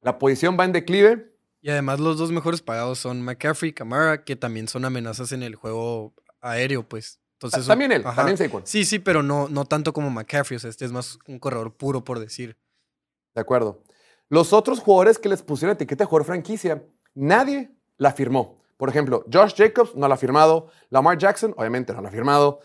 la 0.00 0.18
posición 0.18 0.56
va 0.58 0.64
en 0.64 0.72
declive. 0.72 1.34
Y 1.60 1.70
además 1.70 1.98
los 1.98 2.18
dos 2.18 2.30
mejores 2.30 2.62
pagados 2.62 3.00
son 3.00 3.22
McCaffrey 3.22 3.70
y 3.70 3.74
Camara, 3.74 4.24
que 4.24 4.36
también 4.36 4.68
son 4.68 4.84
amenazas 4.84 5.32
en 5.32 5.42
el 5.42 5.56
juego 5.56 6.14
aéreo, 6.40 6.88
pues 6.88 7.20
también 7.66 7.92
él, 7.92 8.02
también 8.02 8.36
Saquon. 8.36 8.62
Sí, 8.66 8.84
sí, 8.84 8.98
pero 8.98 9.22
no, 9.22 9.48
no 9.48 9.64
tanto 9.64 9.92
como 9.92 10.10
McCaffrey. 10.10 10.56
O 10.56 10.60
sea, 10.60 10.70
este 10.70 10.84
es 10.84 10.92
más 10.92 11.18
un 11.26 11.38
corredor 11.38 11.76
puro, 11.76 12.04
por 12.04 12.18
decir. 12.18 12.56
De 13.34 13.40
acuerdo. 13.40 13.82
Los 14.28 14.52
otros 14.52 14.80
jugadores 14.80 15.18
que 15.18 15.28
les 15.28 15.42
pusieron 15.42 15.74
etiqueta 15.74 16.04
de 16.04 16.08
jugador 16.08 16.26
franquicia, 16.26 16.82
nadie 17.14 17.70
la 17.96 18.12
firmó. 18.12 18.58
Por 18.76 18.88
ejemplo, 18.88 19.24
Josh 19.32 19.54
Jacobs 19.56 19.94
no 19.94 20.06
la 20.08 20.14
ha 20.14 20.18
firmado. 20.18 20.70
Lamar 20.90 21.18
Jackson, 21.18 21.54
obviamente, 21.56 21.92
no 21.92 22.02
la 22.02 22.08
ha 22.08 22.12
firmado. 22.12 22.60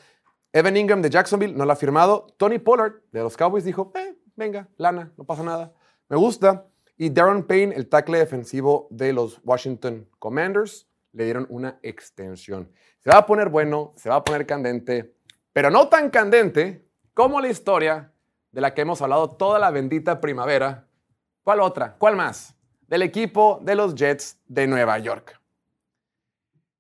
Evan 0.52 0.78
Ingram 0.78 1.02
de 1.02 1.10
Jacksonville 1.10 1.56
no 1.56 1.66
la 1.66 1.74
ha 1.74 1.76
firmado. 1.76 2.28
Tony 2.38 2.60
Pollard 2.60 3.02
de 3.12 3.22
los 3.22 3.36
Cowboys 3.38 3.64
dijo, 3.64 3.92
eh, 3.96 4.16
venga, 4.36 4.70
lana, 4.78 5.12
no 5.18 5.24
pasa 5.24 5.44
nada. 5.44 5.74
Me 6.10 6.18
gusta. 6.18 6.68
Y 6.98 7.10
Darren 7.10 7.44
Payne, 7.44 7.76
el 7.76 7.90
tackle 7.90 8.20
defensivo 8.20 8.88
de 8.92 9.14
los 9.14 9.40
Washington 9.44 10.08
Commanders, 10.20 10.88
le 11.14 11.24
dieron 11.24 11.48
una 11.50 11.80
extensión. 11.82 12.72
Se 13.00 13.10
va 13.10 13.20
a 13.20 13.26
poner 13.26 13.50
bueno, 13.50 13.94
se 13.96 14.10
va 14.10 14.16
a 14.16 14.24
poner 14.24 14.46
candente, 14.46 15.16
pero 15.54 15.70
no 15.70 15.88
tan 15.88 16.10
candente 16.10 16.86
como 17.14 17.40
la 17.40 17.48
historia 17.48 18.12
de 18.52 18.62
la 18.62 18.74
que 18.74 18.82
hemos 18.82 19.02
hablado 19.02 19.30
toda 19.30 19.60
la 19.60 19.72
bendita 19.72 20.20
primavera. 20.20 20.88
¿Cuál 21.44 21.62
otra? 21.62 21.96
¿Cuál 21.98 22.16
más? 22.16 22.56
Del 22.82 23.02
equipo 23.02 23.60
de 23.64 23.76
los 23.76 23.96
Jets 23.96 24.38
de 24.48 24.68
Nueva 24.68 25.00
York. 25.00 25.40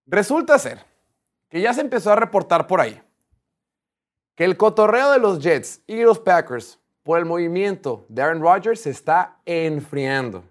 Resulta 0.05 0.59
ser 0.59 0.79
que 1.49 1.61
ya 1.61 1.73
se 1.73 1.81
empezó 1.81 2.11
a 2.11 2.15
reportar 2.15 2.67
por 2.67 2.81
ahí 2.81 3.01
que 4.35 4.43
el 4.43 4.57
cotorreo 4.57 5.11
de 5.11 5.19
los 5.19 5.39
Jets 5.39 5.81
y 5.87 6.01
los 6.01 6.19
Packers 6.19 6.79
por 7.03 7.19
el 7.19 7.25
movimiento 7.25 8.05
de 8.09 8.21
Aaron 8.21 8.41
Rodgers 8.41 8.81
se 8.81 8.89
está 8.89 9.39
enfriando. 9.45 10.43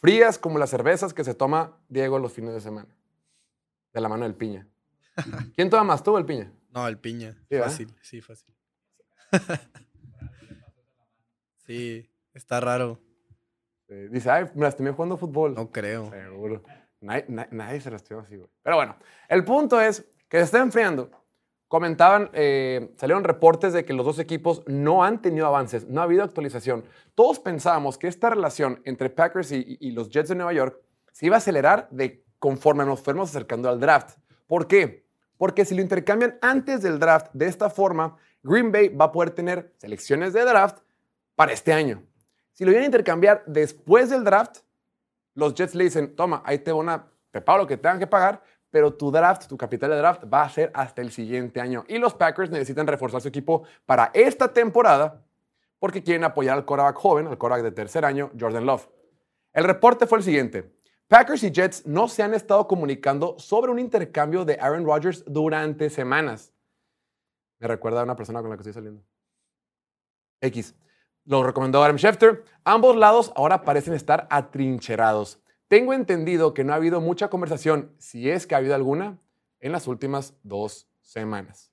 Frías 0.00 0.38
como 0.38 0.58
las 0.58 0.70
cervezas 0.70 1.12
que 1.12 1.24
se 1.24 1.34
toma 1.34 1.76
Diego 1.88 2.18
los 2.18 2.32
fines 2.32 2.54
de 2.54 2.60
semana. 2.60 2.88
De 3.92 4.00
la 4.00 4.08
mano 4.08 4.24
del 4.24 4.34
piña. 4.34 4.66
¿Quién 5.56 5.70
toma 5.70 5.84
más, 5.84 6.02
tú 6.02 6.14
o 6.14 6.18
el 6.18 6.24
piña? 6.24 6.52
No, 6.70 6.86
el 6.86 6.98
piña. 6.98 7.36
Sí, 7.48 7.58
fácil, 7.58 7.94
sí, 8.02 8.20
fácil. 8.20 8.54
sí, 11.66 12.10
está 12.34 12.60
raro. 12.60 13.00
dice, 14.10 14.30
ay, 14.30 14.46
me 14.54 14.62
lastimé 14.62 14.92
jugando 14.92 15.16
fútbol. 15.16 15.54
No 15.54 15.70
creo. 15.70 16.10
Seguro. 16.10 16.62
Nadie, 17.00 17.24
nadie 17.50 17.80
se 17.80 17.90
lastimó 17.90 18.20
así, 18.20 18.36
güey. 18.36 18.48
Pero 18.62 18.76
bueno, 18.76 18.96
el 19.28 19.44
punto 19.44 19.80
es 19.80 20.06
que 20.28 20.38
se 20.38 20.44
está 20.44 20.58
enfriando 20.58 21.10
comentaban, 21.68 22.30
eh, 22.32 22.92
salieron 22.96 23.24
reportes 23.24 23.74
de 23.74 23.84
que 23.84 23.92
los 23.92 24.04
dos 24.04 24.18
equipos 24.18 24.62
no 24.66 25.04
han 25.04 25.20
tenido 25.20 25.46
avances, 25.46 25.86
no 25.86 26.00
ha 26.00 26.04
habido 26.04 26.24
actualización. 26.24 26.84
Todos 27.14 27.38
pensábamos 27.38 27.98
que 27.98 28.08
esta 28.08 28.30
relación 28.30 28.80
entre 28.84 29.10
Packers 29.10 29.52
y, 29.52 29.90
los 29.92 30.08
Jets 30.08 30.30
de 30.30 30.34
Nueva 30.34 30.54
York 30.54 30.80
se 31.12 31.26
iba 31.26 31.36
a 31.36 31.38
acelerar 31.38 31.88
de 31.90 32.24
conforme 32.38 32.84
nos 32.84 33.00
fuéramos 33.00 33.30
acercando 33.30 33.68
al 33.68 33.80
draft. 33.80 34.18
¿Por 34.46 34.66
qué? 34.66 35.06
Porque 35.36 35.64
si 35.64 35.74
lo 35.74 35.82
intercambian 35.82 36.38
antes 36.40 36.82
del 36.82 36.98
draft 36.98 37.28
de 37.32 37.46
esta 37.46 37.68
forma, 37.68 38.16
Green 38.42 38.72
Bay 38.72 38.88
va 38.88 39.06
a 39.06 39.12
poder 39.12 39.30
tener 39.30 39.74
selecciones 39.76 40.32
de 40.32 40.44
draft 40.44 40.78
para 41.36 41.52
este 41.52 41.72
año. 41.72 42.02
Si 42.52 42.64
lo 42.64 42.70
vienen 42.70 42.84
a 42.84 42.86
intercambiar 42.86 43.44
después 43.46 44.10
del 44.10 44.24
draft, 44.24 44.58
los 45.34 45.54
Jets 45.54 45.74
le 45.74 45.84
dicen, 45.84 46.16
toma, 46.16 46.42
ahí 46.44 46.58
te 46.58 46.72
van 46.72 46.88
a, 46.88 47.12
te 47.30 47.40
pago 47.40 47.58
lo 47.58 47.66
que 47.66 47.76
tengan 47.76 47.98
que 47.98 48.06
pagar, 48.06 48.42
pero 48.70 48.94
tu 48.94 49.10
draft, 49.10 49.46
tu 49.46 49.56
capital 49.56 49.90
de 49.90 49.96
draft 49.96 50.24
va 50.32 50.42
a 50.42 50.50
ser 50.50 50.70
hasta 50.74 51.02
el 51.02 51.10
siguiente 51.10 51.60
año. 51.60 51.84
Y 51.88 51.98
los 51.98 52.14
Packers 52.14 52.50
necesitan 52.50 52.86
reforzar 52.86 53.20
su 53.20 53.28
equipo 53.28 53.64
para 53.86 54.10
esta 54.14 54.52
temporada 54.52 55.24
porque 55.78 56.02
quieren 56.02 56.24
apoyar 56.24 56.56
al 56.56 56.64
quarterback 56.64 56.96
joven, 56.96 57.26
al 57.26 57.38
quarterback 57.38 57.64
de 57.64 57.72
tercer 57.72 58.04
año, 58.04 58.30
Jordan 58.38 58.66
Love. 58.66 58.88
El 59.52 59.64
reporte 59.64 60.06
fue 60.06 60.18
el 60.18 60.24
siguiente. 60.24 60.72
Packers 61.08 61.42
y 61.42 61.50
Jets 61.50 61.86
no 61.86 62.06
se 62.06 62.22
han 62.22 62.34
estado 62.34 62.66
comunicando 62.68 63.36
sobre 63.38 63.72
un 63.72 63.78
intercambio 63.78 64.44
de 64.44 64.58
Aaron 64.60 64.84
Rodgers 64.84 65.24
durante 65.26 65.88
semanas. 65.88 66.52
Me 67.58 67.66
recuerda 67.66 68.00
a 68.00 68.04
una 68.04 68.14
persona 68.14 68.40
con 68.40 68.50
la 68.50 68.56
que 68.56 68.60
estoy 68.60 68.74
saliendo. 68.74 69.02
X. 70.40 70.74
Lo 71.24 71.42
recomendó 71.42 71.82
Adam 71.82 71.96
Schefter. 71.96 72.44
Ambos 72.64 72.96
lados 72.96 73.32
ahora 73.36 73.62
parecen 73.62 73.94
estar 73.94 74.26
atrincherados. 74.30 75.40
Tengo 75.68 75.92
entendido 75.92 76.54
que 76.54 76.64
no 76.64 76.72
ha 76.72 76.76
habido 76.76 77.02
mucha 77.02 77.28
conversación, 77.28 77.92
si 77.98 78.30
es 78.30 78.46
que 78.46 78.54
ha 78.54 78.58
habido 78.58 78.74
alguna, 78.74 79.18
en 79.60 79.72
las 79.72 79.86
últimas 79.86 80.34
dos 80.42 80.88
semanas. 81.02 81.70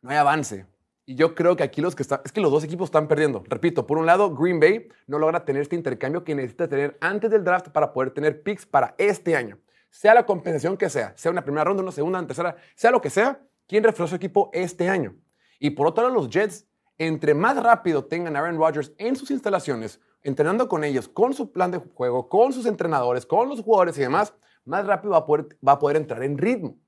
No 0.00 0.08
hay 0.10 0.16
avance. 0.16 0.66
Y 1.04 1.14
yo 1.14 1.34
creo 1.34 1.56
que 1.56 1.62
aquí 1.62 1.82
los 1.82 1.94
que 1.94 2.02
están, 2.02 2.22
es 2.24 2.32
que 2.32 2.40
los 2.40 2.50
dos 2.50 2.64
equipos 2.64 2.86
están 2.86 3.06
perdiendo. 3.06 3.44
Repito, 3.46 3.86
por 3.86 3.98
un 3.98 4.06
lado, 4.06 4.34
Green 4.34 4.60
Bay 4.60 4.88
no 5.06 5.18
logra 5.18 5.44
tener 5.44 5.60
este 5.60 5.76
intercambio 5.76 6.24
que 6.24 6.34
necesita 6.34 6.68
tener 6.68 6.96
antes 7.02 7.30
del 7.30 7.44
draft 7.44 7.68
para 7.68 7.92
poder 7.92 8.12
tener 8.12 8.42
picks 8.42 8.64
para 8.64 8.94
este 8.96 9.36
año. 9.36 9.58
Sea 9.90 10.14
la 10.14 10.24
compensación 10.24 10.78
que 10.78 10.88
sea, 10.88 11.12
sea 11.16 11.30
una 11.30 11.44
primera 11.44 11.64
ronda, 11.64 11.82
una 11.82 11.92
segunda, 11.92 12.18
una 12.18 12.28
tercera, 12.28 12.56
sea 12.74 12.90
lo 12.90 13.00
que 13.02 13.10
sea, 13.10 13.42
¿quién 13.66 13.84
reforzó 13.84 14.10
su 14.10 14.16
equipo 14.16 14.48
este 14.54 14.88
año? 14.88 15.16
Y 15.58 15.70
por 15.70 15.86
otro 15.86 16.04
lado, 16.04 16.14
los 16.14 16.30
Jets, 16.30 16.66
entre 16.96 17.34
más 17.34 17.62
rápido 17.62 18.04
tengan 18.06 18.36
a 18.36 18.40
Aaron 18.40 18.58
Rodgers 18.58 18.92
en 18.98 19.16
sus 19.16 19.30
instalaciones, 19.30 20.00
entrenando 20.22 20.68
con 20.68 20.84
ellos, 20.84 21.08
con 21.08 21.34
su 21.34 21.52
plan 21.52 21.70
de 21.70 21.78
juego, 21.78 22.28
con 22.28 22.52
sus 22.52 22.66
entrenadores, 22.66 23.26
con 23.26 23.48
los 23.48 23.60
jugadores 23.60 23.96
y 23.98 24.02
demás, 24.02 24.34
más 24.64 24.86
rápido 24.86 25.12
va 25.12 25.72
a 25.72 25.78
poder, 25.78 25.96
entrar 25.96 26.22
en 26.22 26.38
ritmo. 26.38 26.78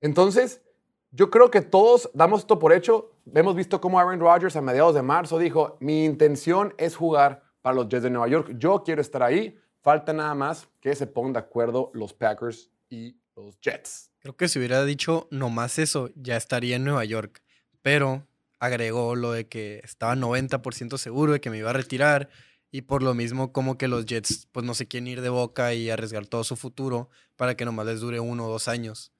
Entonces, 0.00 0.62
yo 1.10 1.30
creo 1.30 1.50
que 1.50 1.60
todos 1.60 2.10
damos 2.14 2.40
esto 2.40 2.58
por 2.58 2.72
hecho. 2.72 3.12
Hemos 3.34 3.54
visto 3.54 3.80
cómo 3.80 3.98
Aaron 3.98 4.20
Rodgers 4.20 4.56
a 4.56 4.60
mediados 4.60 4.94
de 4.94 5.02
marzo 5.02 5.38
dijo, 5.38 5.76
mi 5.80 6.04
intención 6.04 6.74
es 6.76 6.96
jugar 6.96 7.42
para 7.62 7.76
los 7.76 7.88
Jets 7.88 8.02
de 8.02 8.10
Nueva 8.10 8.28
York. 8.28 8.54
Yo 8.58 8.82
quiero 8.84 9.00
estar 9.00 9.22
ahí. 9.22 9.58
Falta 9.80 10.12
nada 10.12 10.34
más 10.34 10.68
que 10.80 10.94
se 10.94 11.06
pongan 11.06 11.34
de 11.34 11.38
acuerdo 11.40 11.90
los 11.92 12.12
Packers 12.12 12.70
y 12.88 13.16
los 13.36 13.58
Jets. 13.60 14.10
Creo 14.20 14.36
que 14.36 14.48
si 14.48 14.58
hubiera 14.58 14.84
dicho 14.84 15.28
nomás 15.30 15.78
eso, 15.78 16.10
ya 16.14 16.36
estaría 16.36 16.76
en 16.76 16.84
Nueva 16.84 17.04
York. 17.04 17.42
Pero 17.82 18.26
agregó 18.64 19.14
lo 19.14 19.32
de 19.32 19.48
que 19.48 19.80
estaba 19.84 20.14
90% 20.14 20.98
seguro 20.98 21.32
de 21.32 21.40
que 21.40 21.50
me 21.50 21.58
iba 21.58 21.70
a 21.70 21.74
retirar 21.74 22.28
y 22.70 22.82
por 22.82 23.02
lo 23.02 23.14
mismo 23.14 23.52
como 23.52 23.78
que 23.78 23.88
los 23.88 24.06
Jets 24.06 24.48
pues 24.50 24.66
no 24.66 24.74
se 24.74 24.88
quieren 24.88 25.06
ir 25.06 25.20
de 25.20 25.28
boca 25.28 25.74
y 25.74 25.90
arriesgar 25.90 26.26
todo 26.26 26.42
su 26.44 26.56
futuro 26.56 27.08
para 27.36 27.56
que 27.56 27.64
nomás 27.64 27.86
les 27.86 28.00
dure 28.00 28.20
uno 28.20 28.46
o 28.46 28.50
dos 28.50 28.68
años. 28.68 29.12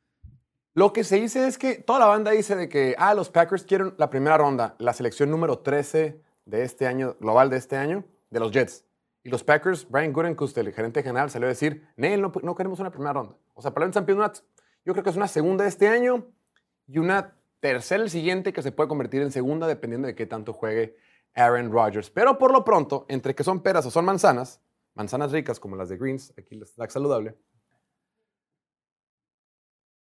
Lo 0.74 0.92
que 0.92 1.04
se 1.04 1.20
dice 1.20 1.46
es 1.46 1.56
que 1.56 1.76
toda 1.76 2.00
la 2.00 2.06
banda 2.06 2.32
dice 2.32 2.56
de 2.56 2.68
que, 2.68 2.96
ah, 2.98 3.14
los 3.14 3.30
Packers 3.30 3.62
quieren 3.62 3.94
la 3.96 4.10
primera 4.10 4.36
ronda, 4.36 4.74
la 4.80 4.92
selección 4.92 5.30
número 5.30 5.60
13 5.60 6.20
de 6.46 6.62
este 6.64 6.88
año, 6.88 7.16
global 7.20 7.48
de 7.48 7.58
este 7.58 7.76
año, 7.76 8.04
de 8.30 8.40
los 8.40 8.50
Jets. 8.50 8.84
Y 9.22 9.28
los 9.28 9.44
Packers, 9.44 9.88
Brian 9.88 10.12
Gutekunst, 10.12 10.58
el 10.58 10.72
gerente 10.72 11.04
general, 11.04 11.30
salió 11.30 11.46
a 11.46 11.50
decir, 11.50 11.86
Neil, 11.96 12.20
no, 12.20 12.32
no 12.42 12.56
queremos 12.56 12.80
una 12.80 12.90
primera 12.90 13.12
ronda. 13.12 13.36
O 13.54 13.62
sea, 13.62 13.72
para 13.72 13.86
el 13.86 13.92
campeonato, 13.92 14.40
yo 14.84 14.92
creo 14.94 15.04
que 15.04 15.10
es 15.10 15.16
una 15.16 15.28
segunda 15.28 15.62
de 15.62 15.70
este 15.70 15.86
año 15.86 16.26
y 16.88 16.98
una 16.98 17.36
tercer 17.64 18.02
el 18.02 18.10
siguiente 18.10 18.52
que 18.52 18.60
se 18.60 18.72
puede 18.72 18.90
convertir 18.90 19.22
en 19.22 19.32
segunda 19.32 19.66
dependiendo 19.66 20.06
de 20.06 20.14
qué 20.14 20.26
tanto 20.26 20.52
juegue 20.52 20.98
Aaron 21.34 21.72
Rodgers. 21.72 22.10
Pero 22.10 22.36
por 22.36 22.52
lo 22.52 22.62
pronto, 22.62 23.06
entre 23.08 23.34
que 23.34 23.42
son 23.42 23.62
peras 23.62 23.86
o 23.86 23.90
son 23.90 24.04
manzanas, 24.04 24.60
manzanas 24.92 25.32
ricas 25.32 25.58
como 25.58 25.74
las 25.74 25.88
de 25.88 25.96
Greens, 25.96 26.34
aquí 26.36 26.56
les 26.56 26.76
da 26.76 26.86
saludable, 26.90 27.38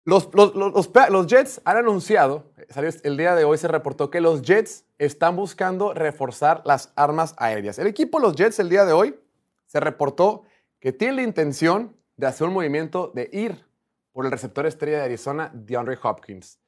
los, 0.04 0.32
los, 0.32 0.54
los, 0.54 1.26
Jets 1.26 1.60
han 1.64 1.78
anunciado, 1.78 2.52
el 3.02 3.16
día 3.16 3.34
de 3.34 3.42
hoy 3.42 3.58
se 3.58 3.66
reportó 3.66 4.12
que 4.12 4.20
los 4.20 4.42
Jets 4.42 4.84
están 4.98 5.34
buscando 5.34 5.92
reforzar 5.92 6.62
las 6.64 6.92
armas 6.94 7.34
aéreas. 7.36 7.80
El 7.80 7.88
equipo 7.88 8.20
los 8.20 8.36
Jets 8.36 8.60
el 8.60 8.68
día 8.68 8.84
de 8.84 8.92
hoy 8.92 9.18
se 9.66 9.80
reportó 9.80 10.44
que 10.78 10.92
tiene 10.92 11.14
la 11.14 11.22
intención 11.22 11.96
de 12.16 12.28
hacer 12.28 12.46
un 12.46 12.54
movimiento 12.54 13.10
de 13.12 13.28
ir 13.32 13.66
por 14.12 14.24
el 14.24 14.30
receptor 14.30 14.66
estrella 14.66 14.98
de 14.98 15.04
Arizona, 15.04 15.50
DeAndre 15.52 15.98
Hopkins. 16.00 16.60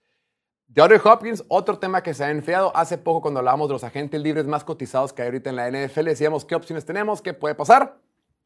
DeAndre 0.68 1.00
Hopkins, 1.04 1.44
otro 1.48 1.78
tema 1.78 2.02
que 2.02 2.14
se 2.14 2.24
ha 2.24 2.30
enfriado. 2.30 2.74
Hace 2.76 2.98
poco 2.98 3.22
cuando 3.22 3.40
hablábamos 3.40 3.68
de 3.68 3.74
los 3.74 3.84
agentes 3.84 4.20
libres 4.20 4.46
más 4.46 4.64
cotizados 4.64 5.12
que 5.12 5.22
hay 5.22 5.28
ahorita 5.28 5.50
en 5.50 5.56
la 5.56 5.70
NFL, 5.70 6.04
decíamos 6.04 6.44
qué 6.44 6.54
opciones 6.54 6.84
tenemos, 6.84 7.20
qué 7.20 7.34
puede 7.34 7.54
pasar. 7.54 7.98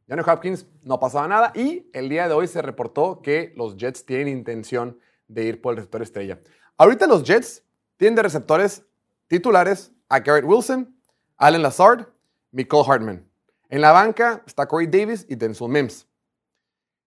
DeAndre 0.06 0.30
Hopkins 0.30 0.66
no 0.82 1.00
pasaba 1.00 1.28
nada 1.28 1.52
y 1.54 1.88
el 1.92 2.08
día 2.08 2.28
de 2.28 2.34
hoy 2.34 2.46
se 2.46 2.62
reportó 2.62 3.22
que 3.22 3.52
los 3.56 3.76
Jets 3.76 4.04
tienen 4.04 4.28
intención 4.28 4.98
de 5.28 5.44
ir 5.44 5.60
por 5.60 5.72
el 5.72 5.78
receptor 5.78 6.02
estrella. 6.02 6.40
Ahorita 6.76 7.06
los 7.06 7.24
Jets 7.24 7.62
tienen 7.96 8.16
de 8.16 8.22
receptores 8.22 8.84
titulares 9.28 9.92
a 10.08 10.20
Garrett 10.20 10.44
Wilson, 10.44 10.94
Allen 11.36 11.62
Lazard, 11.62 12.06
Nicole 12.52 12.84
Hartman. 12.88 13.28
En 13.68 13.80
la 13.80 13.92
banca 13.92 14.42
está 14.46 14.66
Corey 14.66 14.86
Davis 14.86 15.26
y 15.28 15.34
Denzel 15.34 15.68
Mims. 15.68 16.06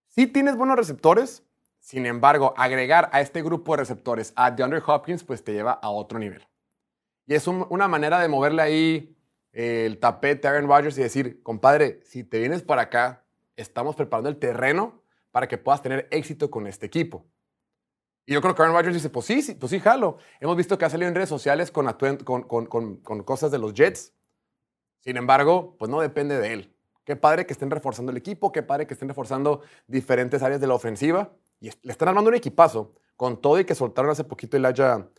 Si 0.09 0.27
tienes 0.27 0.55
buenos 0.57 0.75
receptores, 0.75 1.43
sin 1.89 2.05
embargo, 2.05 2.53
agregar 2.55 3.09
a 3.13 3.19
este 3.19 3.41
grupo 3.41 3.71
de 3.71 3.77
receptores 3.77 4.31
a 4.35 4.51
DeAndre 4.51 4.79
Hopkins, 4.85 5.23
pues 5.23 5.43
te 5.43 5.53
lleva 5.53 5.71
a 5.71 5.89
otro 5.89 6.19
nivel. 6.19 6.47
Y 7.25 7.33
es 7.33 7.47
una 7.47 7.87
manera 7.87 8.19
de 8.19 8.27
moverle 8.27 8.61
ahí 8.61 9.17
eh, 9.53 9.87
el 9.87 9.97
tapete 9.97 10.47
a 10.47 10.51
Aaron 10.51 10.67
Rodgers 10.67 10.99
y 10.99 11.01
decir, 11.01 11.41
compadre, 11.41 11.99
si 12.03 12.23
te 12.23 12.37
vienes 12.37 12.61
para 12.61 12.83
acá, 12.83 13.25
estamos 13.55 13.95
preparando 13.95 14.29
el 14.29 14.37
terreno 14.37 15.01
para 15.31 15.47
que 15.47 15.57
puedas 15.57 15.81
tener 15.81 16.07
éxito 16.11 16.51
con 16.51 16.67
este 16.67 16.85
equipo. 16.85 17.25
Y 18.27 18.33
yo 18.33 18.41
creo 18.43 18.53
que 18.53 18.61
Aaron 18.61 18.75
Rodgers 18.75 18.93
dice, 18.93 19.09
pues 19.09 19.25
sí, 19.25 19.41
sí, 19.41 19.55
pues 19.55 19.71
sí, 19.71 19.79
jalo. 19.79 20.19
Hemos 20.39 20.57
visto 20.57 20.77
que 20.77 20.85
ha 20.85 20.91
salido 20.91 21.09
en 21.09 21.15
redes 21.15 21.29
sociales 21.29 21.71
con, 21.71 21.91
con, 22.23 22.67
con 22.67 23.23
cosas 23.23 23.49
de 23.49 23.57
los 23.57 23.73
Jets. 23.73 24.13
Sin 24.99 25.17
embargo, 25.17 25.75
pues 25.79 25.89
no 25.89 26.01
depende 26.01 26.37
de 26.37 26.53
él. 26.53 26.75
Qué 27.03 27.15
padre 27.15 27.47
que 27.47 27.53
estén 27.53 27.71
reforzando 27.71 28.11
el 28.11 28.17
equipo, 28.19 28.51
qué 28.51 28.61
padre 28.61 28.85
que 28.85 28.93
estén 28.93 29.09
reforzando 29.09 29.63
diferentes 29.87 30.43
áreas 30.43 30.61
de 30.61 30.67
la 30.67 30.75
ofensiva. 30.75 31.31
Y 31.59 31.69
le 31.81 31.91
están 31.91 32.07
armando 32.07 32.29
un 32.29 32.35
equipazo 32.35 32.95
con 33.15 33.41
todo 33.41 33.59
y 33.59 33.65
que 33.65 33.75
soltaron 33.75 34.11
hace 34.11 34.23
poquito 34.23 34.57
Elijah, 34.57 35.09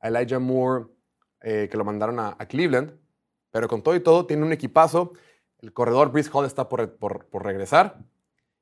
a 0.00 0.08
Elijah 0.08 0.38
Moore, 0.38 0.86
eh, 1.40 1.68
que 1.70 1.76
lo 1.76 1.84
mandaron 1.84 2.20
a, 2.20 2.36
Cleveland. 2.48 2.96
Pero 3.50 3.68
con 3.68 3.82
todo 3.82 3.94
y 3.96 4.00
todo, 4.00 4.26
tiene 4.26 4.44
un 4.44 4.52
equipazo. 4.52 5.12
El 5.58 5.72
corredor 5.72 6.12
Brice 6.12 6.30
Hall 6.32 6.46
está 6.46 6.68
por, 6.68 7.26
regresar. 7.32 7.98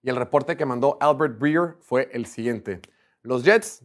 Y 0.02 0.08
el 0.08 0.16
reporte 0.16 0.56
que 0.56 0.64
mandó 0.64 0.96
Albert 1.00 1.38
Breer 1.38 1.76
fue 1.80 2.08
el 2.12 2.26
siguiente. 2.26 2.80
Los 3.22 3.44
Jets, 3.44 3.84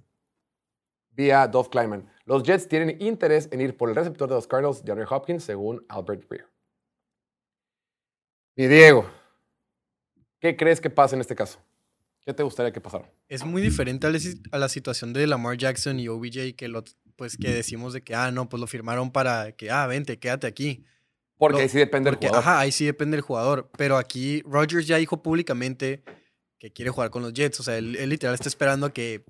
vía 1.12 1.48
Dove 1.48 1.70
Kleiman, 1.70 2.10
los 2.25 2.43
Jets 2.43 2.67
tienen 2.67 3.01
interés 3.01 3.50
en 3.51 3.60
ir 3.60 3.75
por 3.75 3.89
el 3.89 3.96
receptor 3.96 4.29
de 4.29 4.36
los 4.36 4.48
Cardinals, 4.48 4.86
DeAndre 4.86 5.08
Hopkins, 5.10 5.43
según 5.43 5.84
Albert 5.89 6.27
Breer. 6.27 6.48
Y 8.55 8.67
Diego, 8.67 9.05
¿Qué 10.41 10.58
crees 10.58 10.81
que 10.81 10.89
pasa 10.89 11.15
en 11.15 11.22
este 11.22 11.36
caso? 11.36 11.60
¿Qué 12.25 12.34
te 12.34 12.44
gustaría 12.44 12.72
que 12.72 12.82
pasara? 12.82 13.12
Es 13.30 13.44
muy 13.46 13.62
diferente 13.62 14.06
a 14.08 14.10
la, 14.12 14.20
si- 14.20 14.42
a 14.51 14.58
la 14.58 14.70
situación 14.70 15.12
de 15.13 15.25
Lamar 15.28 15.58
Jackson 15.58 16.00
y 16.00 16.08
OBJ 16.08 16.54
que 16.56 16.68
lo, 16.68 16.84
pues 17.16 17.36
que 17.38 17.50
decimos 17.51 17.94
de 17.94 18.04
que, 18.04 18.13
ah, 18.16 18.32
no, 18.32 18.48
pues 18.50 18.60
lo 18.62 18.68
firmaron 18.68 19.12
para 19.12 19.51
que, 19.54 19.72
ah, 19.72 19.88
vente, 19.88 20.20
quédate 20.20 20.46
aquí. 20.48 20.86
Porque 21.38 21.58
Lo- 21.58 21.63
ahí 21.63 21.70
sí 21.70 21.80
depende 21.80 22.12
Porque, 22.12 22.28
del 22.28 22.30
jugador. 22.36 22.50
ajá, 22.50 22.60
ahí 22.60 22.72
sí 22.72 22.86
depende 22.86 23.18
del 23.18 23.22
jugador. 23.22 23.72
Pero 23.78 23.98
aquí 23.98 24.44
Rodgers 24.46 24.86
ya 24.86 24.98
dijo 24.98 25.24
públicamente 25.24 26.04
que 26.60 26.72
quiere 26.72 26.92
jugar 26.92 27.10
con 27.10 27.24
los 27.24 27.34
Jets. 27.34 27.60
O 27.60 27.63
sea, 27.63 27.78
él, 27.80 27.96
él 27.96 28.10
literal 28.10 28.36
está 28.36 28.48
esperando 28.50 28.86
a 28.86 28.94
que. 28.94 29.24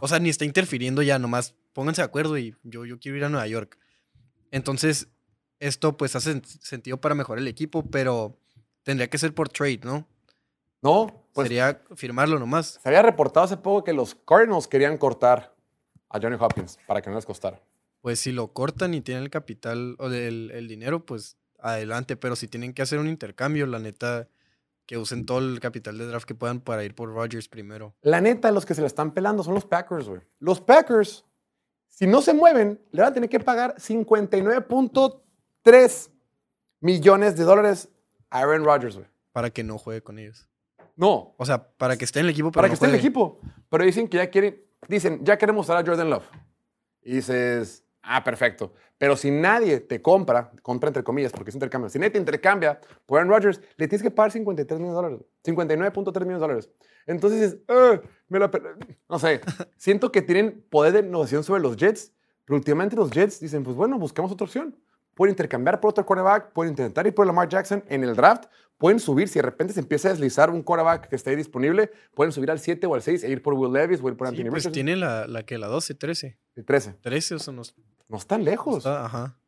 O 0.00 0.06
sea, 0.06 0.20
ni 0.20 0.28
está 0.28 0.44
interfiriendo 0.44 1.02
ya, 1.02 1.18
nomás 1.18 1.56
pónganse 1.72 2.02
de 2.02 2.06
acuerdo 2.06 2.38
y 2.38 2.54
yo, 2.62 2.84
yo 2.86 3.00
quiero 3.00 3.18
ir 3.18 3.24
a 3.24 3.28
Nueva 3.28 3.48
York. 3.48 3.76
Entonces, 4.52 5.08
esto 5.58 5.96
pues 5.96 6.14
hace 6.14 6.36
sen- 6.36 6.44
sentido 6.62 7.00
para 7.00 7.16
mejorar 7.16 7.40
el 7.42 7.48
equipo, 7.48 7.90
pero 7.90 8.38
tendría 8.84 9.08
que 9.10 9.18
ser 9.18 9.34
por 9.34 9.48
trade, 9.48 9.80
¿no? 9.82 10.06
No, 10.82 11.27
pues 11.38 11.48
Sería 11.48 11.80
firmarlo 11.94 12.38
nomás. 12.38 12.78
se 12.82 12.88
había 12.88 13.02
reportado 13.02 13.44
hace 13.44 13.56
poco 13.56 13.84
que 13.84 13.92
los 13.92 14.14
Cardinals 14.14 14.66
querían 14.66 14.98
cortar 14.98 15.54
a 16.08 16.18
Johnny 16.20 16.36
Hopkins 16.38 16.78
para 16.86 17.00
que 17.00 17.10
no 17.10 17.16
les 17.16 17.26
costara. 17.26 17.60
Pues 18.00 18.20
si 18.20 18.32
lo 18.32 18.52
cortan 18.52 18.94
y 18.94 19.00
tienen 19.00 19.24
el 19.24 19.30
capital 19.30 19.96
o 19.98 20.06
el, 20.06 20.50
el 20.52 20.68
dinero, 20.68 21.04
pues 21.06 21.36
adelante. 21.58 22.16
Pero 22.16 22.36
si 22.36 22.48
tienen 22.48 22.72
que 22.72 22.82
hacer 22.82 22.98
un 22.98 23.08
intercambio, 23.08 23.66
la 23.66 23.78
neta, 23.78 24.28
que 24.86 24.96
usen 24.96 25.26
todo 25.26 25.38
el 25.40 25.60
capital 25.60 25.98
de 25.98 26.06
draft 26.06 26.26
que 26.26 26.34
puedan 26.34 26.60
para 26.60 26.82
ir 26.82 26.94
por 26.94 27.12
Rodgers 27.12 27.48
primero. 27.48 27.94
La 28.00 28.20
neta, 28.20 28.50
los 28.50 28.64
que 28.64 28.74
se 28.74 28.80
la 28.80 28.86
están 28.86 29.12
pelando 29.12 29.42
son 29.44 29.54
los 29.54 29.66
Packers, 29.66 30.08
güey. 30.08 30.22
Los 30.38 30.60
Packers, 30.60 31.24
si 31.88 32.06
no 32.06 32.22
se 32.22 32.32
mueven, 32.32 32.80
le 32.90 33.02
van 33.02 33.10
a 33.10 33.14
tener 33.14 33.28
que 33.28 33.40
pagar 33.40 33.74
59.3 33.76 36.10
millones 36.80 37.36
de 37.36 37.44
dólares 37.44 37.88
a 38.30 38.38
Aaron 38.40 38.64
Rodgers, 38.64 38.96
güey. 38.96 39.08
para 39.32 39.50
que 39.50 39.62
no 39.62 39.78
juegue 39.78 40.02
con 40.02 40.18
ellos. 40.18 40.48
No, 40.98 41.34
O 41.38 41.46
sea, 41.46 41.62
para 41.68 41.96
que 41.96 42.04
esté 42.04 42.18
en 42.18 42.26
el 42.26 42.30
equipo, 42.32 42.50
para 42.50 42.66
no 42.66 42.70
que 42.72 42.74
esté 42.74 42.86
en 42.86 42.90
el 42.92 42.98
equipo. 42.98 43.38
Pero 43.70 43.84
dicen 43.84 44.08
que 44.08 44.16
ya 44.16 44.28
quieren, 44.28 44.60
dicen, 44.88 45.24
ya 45.24 45.38
queremos 45.38 45.64
usar 45.64 45.76
a 45.76 45.86
Jordan 45.86 46.10
Love. 46.10 46.24
Y 47.02 47.14
dices, 47.14 47.84
ah, 48.02 48.24
perfecto. 48.24 48.72
Pero 48.98 49.16
si 49.16 49.30
nadie 49.30 49.78
te 49.78 50.02
compra, 50.02 50.50
compra 50.60 50.88
entre 50.88 51.04
comillas, 51.04 51.30
porque 51.30 51.50
es 51.50 51.54
intercambio, 51.54 51.88
si 51.88 52.00
nadie 52.00 52.10
te 52.10 52.18
intercambia 52.18 52.80
por 53.06 53.20
Aaron 53.20 53.30
Rodgers, 53.30 53.60
le 53.76 53.86
tienes 53.86 54.02
que 54.02 54.10
pagar 54.10 54.32
53 54.32 54.80
millones 54.80 54.96
de 54.96 55.02
dólares, 55.02 55.26
59.3 55.44 56.20
millones 56.22 56.26
de 56.26 56.40
dólares. 56.40 56.70
Entonces 57.06 57.40
dices, 57.40 57.58
"Ah, 57.68 58.00
me 58.26 58.40
la 58.40 58.50
pe-". 58.50 58.60
no 59.08 59.18
sé, 59.20 59.40
siento 59.76 60.10
que 60.10 60.20
tienen 60.20 60.66
poder 60.68 60.92
de 60.92 61.04
negociación 61.04 61.44
sobre 61.44 61.62
los 61.62 61.76
Jets, 61.76 62.12
pero 62.44 62.56
últimamente 62.56 62.96
los 62.96 63.12
Jets 63.12 63.38
dicen, 63.38 63.62
pues 63.62 63.76
bueno, 63.76 64.00
buscamos 64.00 64.32
otra 64.32 64.46
opción. 64.46 64.76
Pueden 65.14 65.32
intercambiar 65.32 65.80
por 65.80 65.90
otro 65.90 66.04
quarterback, 66.04 66.52
pueden 66.52 66.72
intentar 66.72 67.06
ir 67.06 67.14
por 67.14 67.26
Lamar 67.26 67.48
Jackson 67.48 67.84
en 67.88 68.02
el 68.04 68.16
draft, 68.16 68.46
pueden 68.78 69.00
subir, 69.00 69.28
si 69.28 69.38
de 69.40 69.42
repente 69.42 69.74
se 69.74 69.80
empieza 69.80 70.08
a 70.08 70.12
deslizar 70.12 70.50
un 70.50 70.62
quarterback 70.62 71.08
que 71.08 71.16
esté 71.16 71.30
ahí 71.30 71.36
disponible, 71.36 71.90
pueden 72.14 72.32
subir 72.32 72.50
al 72.50 72.60
7 72.60 72.86
o 72.86 72.94
al 72.94 73.02
6 73.02 73.24
e 73.24 73.28
ir 73.30 73.42
por 73.42 73.54
Will 73.54 73.72
Levis 73.72 74.00
o 74.02 74.08
ir 74.08 74.16
por 74.16 74.28
Sí, 74.28 74.34
Anthony 74.34 74.50
pues 74.50 74.62
Richardson. 74.64 74.72
tiene 74.72 74.96
la, 74.96 75.26
la 75.26 75.42
que 75.44 75.58
la 75.58 75.66
12, 75.66 75.94
13. 75.94 76.38
El 76.54 76.64
13. 76.64 76.94
13, 76.94 77.34
o 77.34 77.38
sea, 77.40 77.52
no 77.52 77.62
No 78.08 78.16
están 78.16 78.44
lejos. 78.44 78.78
está, 78.78 79.04
ajá. 79.04 79.38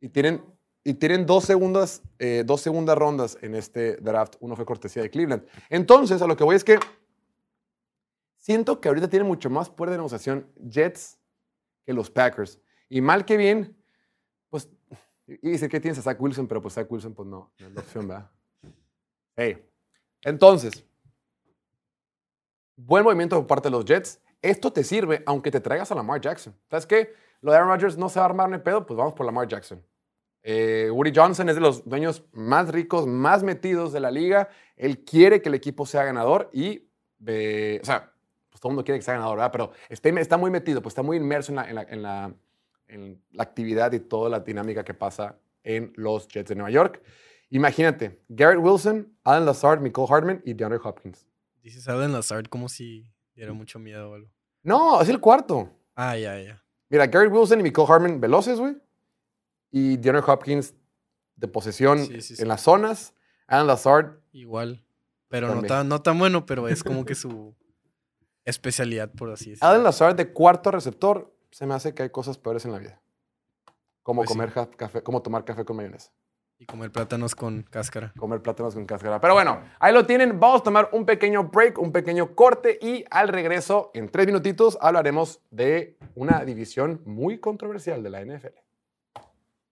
Y 0.00 0.08
tienen, 0.08 0.44
y 0.84 0.94
tienen 0.94 1.24
dos, 1.24 1.44
segundas, 1.44 2.02
eh, 2.18 2.42
dos 2.44 2.60
segundas 2.60 2.98
rondas 2.98 3.38
en 3.42 3.54
este 3.54 3.96
draft. 3.96 4.34
Uno 4.40 4.54
fue 4.56 4.64
cortesía 4.64 5.02
de 5.02 5.10
Cleveland. 5.10 5.44
Entonces, 5.70 6.20
a 6.20 6.26
lo 6.26 6.36
que 6.36 6.44
voy 6.44 6.56
es 6.56 6.64
que 6.64 6.78
siento 8.36 8.80
que 8.80 8.88
ahorita 8.88 9.08
tienen 9.08 9.26
mucho 9.28 9.50
más 9.50 9.70
poder 9.70 9.90
de 9.92 9.96
negociación 9.98 10.46
Jets 10.68 11.18
que 11.84 11.92
los 11.92 12.10
Packers. 12.10 12.60
Y 12.88 13.00
mal 13.00 13.24
que 13.24 13.36
bien, 13.36 13.76
pues, 14.50 14.68
y 15.26 15.50
dice 15.50 15.68
que 15.68 15.80
tienes 15.80 15.98
a 15.98 16.02
Zach 16.02 16.20
Wilson, 16.20 16.48
pero 16.48 16.62
pues 16.62 16.74
Zach 16.74 16.90
Wilson, 16.90 17.14
pues 17.14 17.28
no, 17.28 17.52
no 17.58 17.66
es 17.66 17.74
la 17.74 17.80
opción, 17.80 18.08
¿verdad? 18.08 18.30
Hey. 19.40 19.56
Entonces, 20.22 20.84
buen 22.74 23.04
movimiento 23.04 23.36
por 23.36 23.46
parte 23.46 23.68
de 23.68 23.70
los 23.70 23.84
Jets. 23.84 24.20
Esto 24.42 24.72
te 24.72 24.82
sirve 24.82 25.22
aunque 25.26 25.52
te 25.52 25.60
traigas 25.60 25.92
a 25.92 25.94
Lamar 25.94 26.20
Jackson. 26.20 26.56
¿Sabes 26.68 26.86
qué? 26.86 27.14
Lo 27.40 27.52
de 27.52 27.58
Aaron 27.58 27.70
Rodgers 27.70 27.96
no 27.96 28.08
se 28.08 28.18
va 28.18 28.26
a 28.26 28.28
armar 28.30 28.50
ni 28.50 28.58
pedo, 28.58 28.84
pues 28.84 28.98
vamos 28.98 29.14
por 29.14 29.24
Lamar 29.24 29.46
Jackson. 29.46 29.80
Eh, 30.42 30.90
Woody 30.92 31.12
Johnson 31.14 31.48
es 31.48 31.54
de 31.54 31.60
los 31.60 31.88
dueños 31.88 32.24
más 32.32 32.68
ricos, 32.72 33.06
más 33.06 33.44
metidos 33.44 33.92
de 33.92 34.00
la 34.00 34.10
liga. 34.10 34.48
Él 34.76 35.04
quiere 35.04 35.40
que 35.40 35.50
el 35.50 35.54
equipo 35.54 35.86
sea 35.86 36.02
ganador 36.02 36.50
y, 36.52 36.88
eh, 37.24 37.78
o 37.80 37.86
sea, 37.86 38.12
pues 38.50 38.60
todo 38.60 38.70
el 38.70 38.74
mundo 38.74 38.84
quiere 38.84 38.98
que 38.98 39.04
sea 39.04 39.14
ganador, 39.14 39.36
¿verdad? 39.36 39.52
Pero 39.52 39.70
está, 39.88 40.08
está 40.08 40.36
muy 40.36 40.50
metido, 40.50 40.82
pues 40.82 40.94
está 40.94 41.02
muy 41.02 41.16
inmerso 41.16 41.54
en 41.56 42.02
la 42.02 42.34
actividad 43.38 43.92
y 43.92 44.00
toda 44.00 44.30
la 44.30 44.40
dinámica 44.40 44.82
que 44.82 44.94
pasa 44.94 45.36
en 45.62 45.92
los 45.94 46.26
Jets 46.26 46.48
de 46.48 46.56
Nueva 46.56 46.70
York. 46.70 47.00
Imagínate, 47.50 48.22
Garrett 48.28 48.60
Wilson, 48.62 49.16
Alan 49.24 49.46
Lazard, 49.46 49.80
Nicole 49.80 50.08
Hartman 50.12 50.42
y 50.44 50.52
DeAndre 50.54 50.78
Hopkins. 50.82 51.26
Dices 51.62 51.88
Alden 51.88 52.12
Lazard 52.12 52.46
como 52.48 52.68
si 52.68 53.10
diera 53.34 53.52
mucho 53.52 53.78
miedo 53.78 54.10
o 54.10 54.14
algo. 54.14 54.28
No, 54.62 55.00
es 55.00 55.08
el 55.08 55.20
cuarto. 55.20 55.70
Ah, 55.94 56.16
ya, 56.16 56.38
ya. 56.40 56.62
Mira, 56.90 57.06
Garrett 57.06 57.32
Wilson 57.32 57.60
y 57.60 57.62
Nicole 57.64 57.90
Hartman 57.92 58.20
veloces, 58.20 58.58
güey. 58.58 58.76
Y 59.70 59.96
DeAndre 59.96 60.22
Hopkins 60.30 60.74
de 61.36 61.48
posesión 61.48 61.98
Sí, 62.04 62.20
sí, 62.20 62.36
sí. 62.36 62.42
en 62.42 62.48
las 62.48 62.60
zonas. 62.62 63.14
Alan 63.46 63.66
Lazard, 63.66 64.18
Igual. 64.32 64.84
Pero 65.28 65.54
no 65.54 65.62
tan, 65.62 65.88
no 65.88 66.00
tan 66.00 66.18
bueno, 66.18 66.46
pero 66.46 66.68
es 66.68 66.82
como 66.82 67.04
que 67.04 67.14
su 67.14 67.54
especialidad, 68.44 69.10
por 69.12 69.30
así 69.30 69.50
decirlo. 69.50 69.68
Alan 69.68 69.84
Lazard 69.84 70.16
de 70.16 70.32
cuarto 70.32 70.70
receptor. 70.70 71.34
Se 71.50 71.66
me 71.66 71.74
hace 71.74 71.94
que 71.94 72.02
hay 72.02 72.10
cosas 72.10 72.36
peores 72.38 72.64
en 72.66 72.72
la 72.72 72.78
vida. 72.78 73.00
Como 74.02 74.20
Pues 74.20 74.28
comer 74.30 74.52
café, 74.76 75.02
como 75.02 75.22
tomar 75.22 75.44
café 75.44 75.64
con 75.64 75.76
mayonesa. 75.76 76.12
Y 76.60 76.66
comer 76.66 76.90
plátanos 76.90 77.36
con 77.36 77.62
cáscara. 77.62 78.12
Comer 78.18 78.42
plátanos 78.42 78.74
con 78.74 78.84
cáscara. 78.84 79.20
Pero 79.20 79.34
bueno, 79.34 79.60
ahí 79.78 79.94
lo 79.94 80.06
tienen. 80.06 80.40
Vamos 80.40 80.62
a 80.62 80.64
tomar 80.64 80.88
un 80.92 81.06
pequeño 81.06 81.44
break, 81.44 81.78
un 81.78 81.92
pequeño 81.92 82.34
corte 82.34 82.80
y 82.82 83.04
al 83.10 83.28
regreso, 83.28 83.92
en 83.94 84.08
tres 84.08 84.26
minutitos, 84.26 84.76
hablaremos 84.80 85.40
de 85.50 85.96
una 86.16 86.44
división 86.44 87.00
muy 87.04 87.38
controversial 87.38 88.02
de 88.02 88.10
la 88.10 88.24
NFL. 88.24 88.58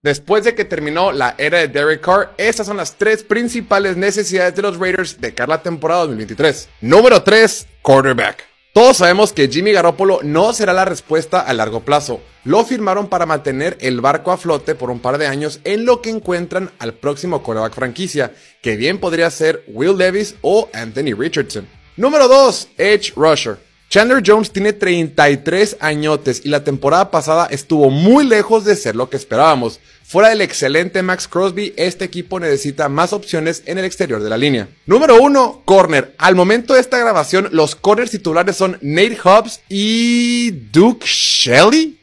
Después 0.01 0.45
de 0.45 0.55
que 0.55 0.63
terminó 0.63 1.11
la 1.11 1.35
era 1.37 1.57
de 1.57 1.67
Derek 1.67 1.99
Carr, 1.99 2.33
estas 2.37 2.67
son 2.67 2.77
las 2.77 2.95
tres 2.95 3.21
principales 3.21 3.97
necesidades 3.97 4.55
de 4.55 4.61
los 4.61 4.79
Raiders 4.79 5.19
de 5.19 5.33
cara 5.33 5.55
a 5.55 5.57
la 5.57 5.63
temporada 5.63 6.01
2023. 6.01 6.69
Número 6.79 7.21
3, 7.21 7.67
quarterback. 7.81 8.56
Todos 8.77 8.97
sabemos 8.97 9.33
que 9.33 9.47
Jimmy 9.47 9.71
Garoppolo 9.71 10.19
no 10.21 10.53
será 10.53 10.71
la 10.71 10.85
respuesta 10.85 11.39
a 11.39 11.51
largo 11.55 11.79
plazo. 11.79 12.21
Lo 12.43 12.63
firmaron 12.63 13.07
para 13.07 13.25
mantener 13.25 13.75
el 13.81 14.01
barco 14.01 14.31
a 14.31 14.37
flote 14.37 14.75
por 14.75 14.91
un 14.91 14.99
par 14.99 15.17
de 15.17 15.25
años 15.25 15.61
en 15.63 15.83
lo 15.83 15.99
que 16.03 16.11
encuentran 16.11 16.69
al 16.77 16.93
próximo 16.93 17.41
quarterback 17.41 17.73
franquicia, 17.73 18.35
que 18.61 18.75
bien 18.75 18.99
podría 18.99 19.31
ser 19.31 19.63
Will 19.65 19.97
Levis 19.97 20.35
o 20.41 20.69
Anthony 20.73 21.15
Richardson. 21.17 21.67
Número 21.95 22.27
2, 22.27 22.67
Edge 22.77 23.13
Rusher. 23.15 23.66
Chandler 23.89 24.21
Jones 24.25 24.51
tiene 24.51 24.73
33 24.73 25.77
añotes 25.79 26.41
y 26.43 26.49
la 26.49 26.65
temporada 26.65 27.09
pasada 27.09 27.47
estuvo 27.49 27.89
muy 27.89 28.25
lejos 28.25 28.65
de 28.65 28.75
ser 28.75 28.97
lo 28.97 29.09
que 29.09 29.15
esperábamos. 29.15 29.79
Fuera 30.03 30.29
del 30.29 30.41
excelente 30.41 31.01
Max 31.01 31.27
Crosby, 31.27 31.73
este 31.77 32.03
equipo 32.03 32.39
necesita 32.39 32.89
más 32.89 33.13
opciones 33.13 33.63
en 33.65 33.77
el 33.77 33.85
exterior 33.85 34.21
de 34.21 34.29
la 34.29 34.37
línea. 34.37 34.67
Número 34.85 35.21
1, 35.21 35.61
corner. 35.63 36.13
Al 36.17 36.35
momento 36.35 36.73
de 36.73 36.81
esta 36.81 36.97
grabación, 36.97 37.47
los 37.51 37.75
corners 37.75 38.11
titulares 38.11 38.57
son 38.57 38.77
Nate 38.81 39.17
Hobbs 39.23 39.61
y 39.69 40.51
Duke 40.51 41.05
Shelley. 41.05 41.97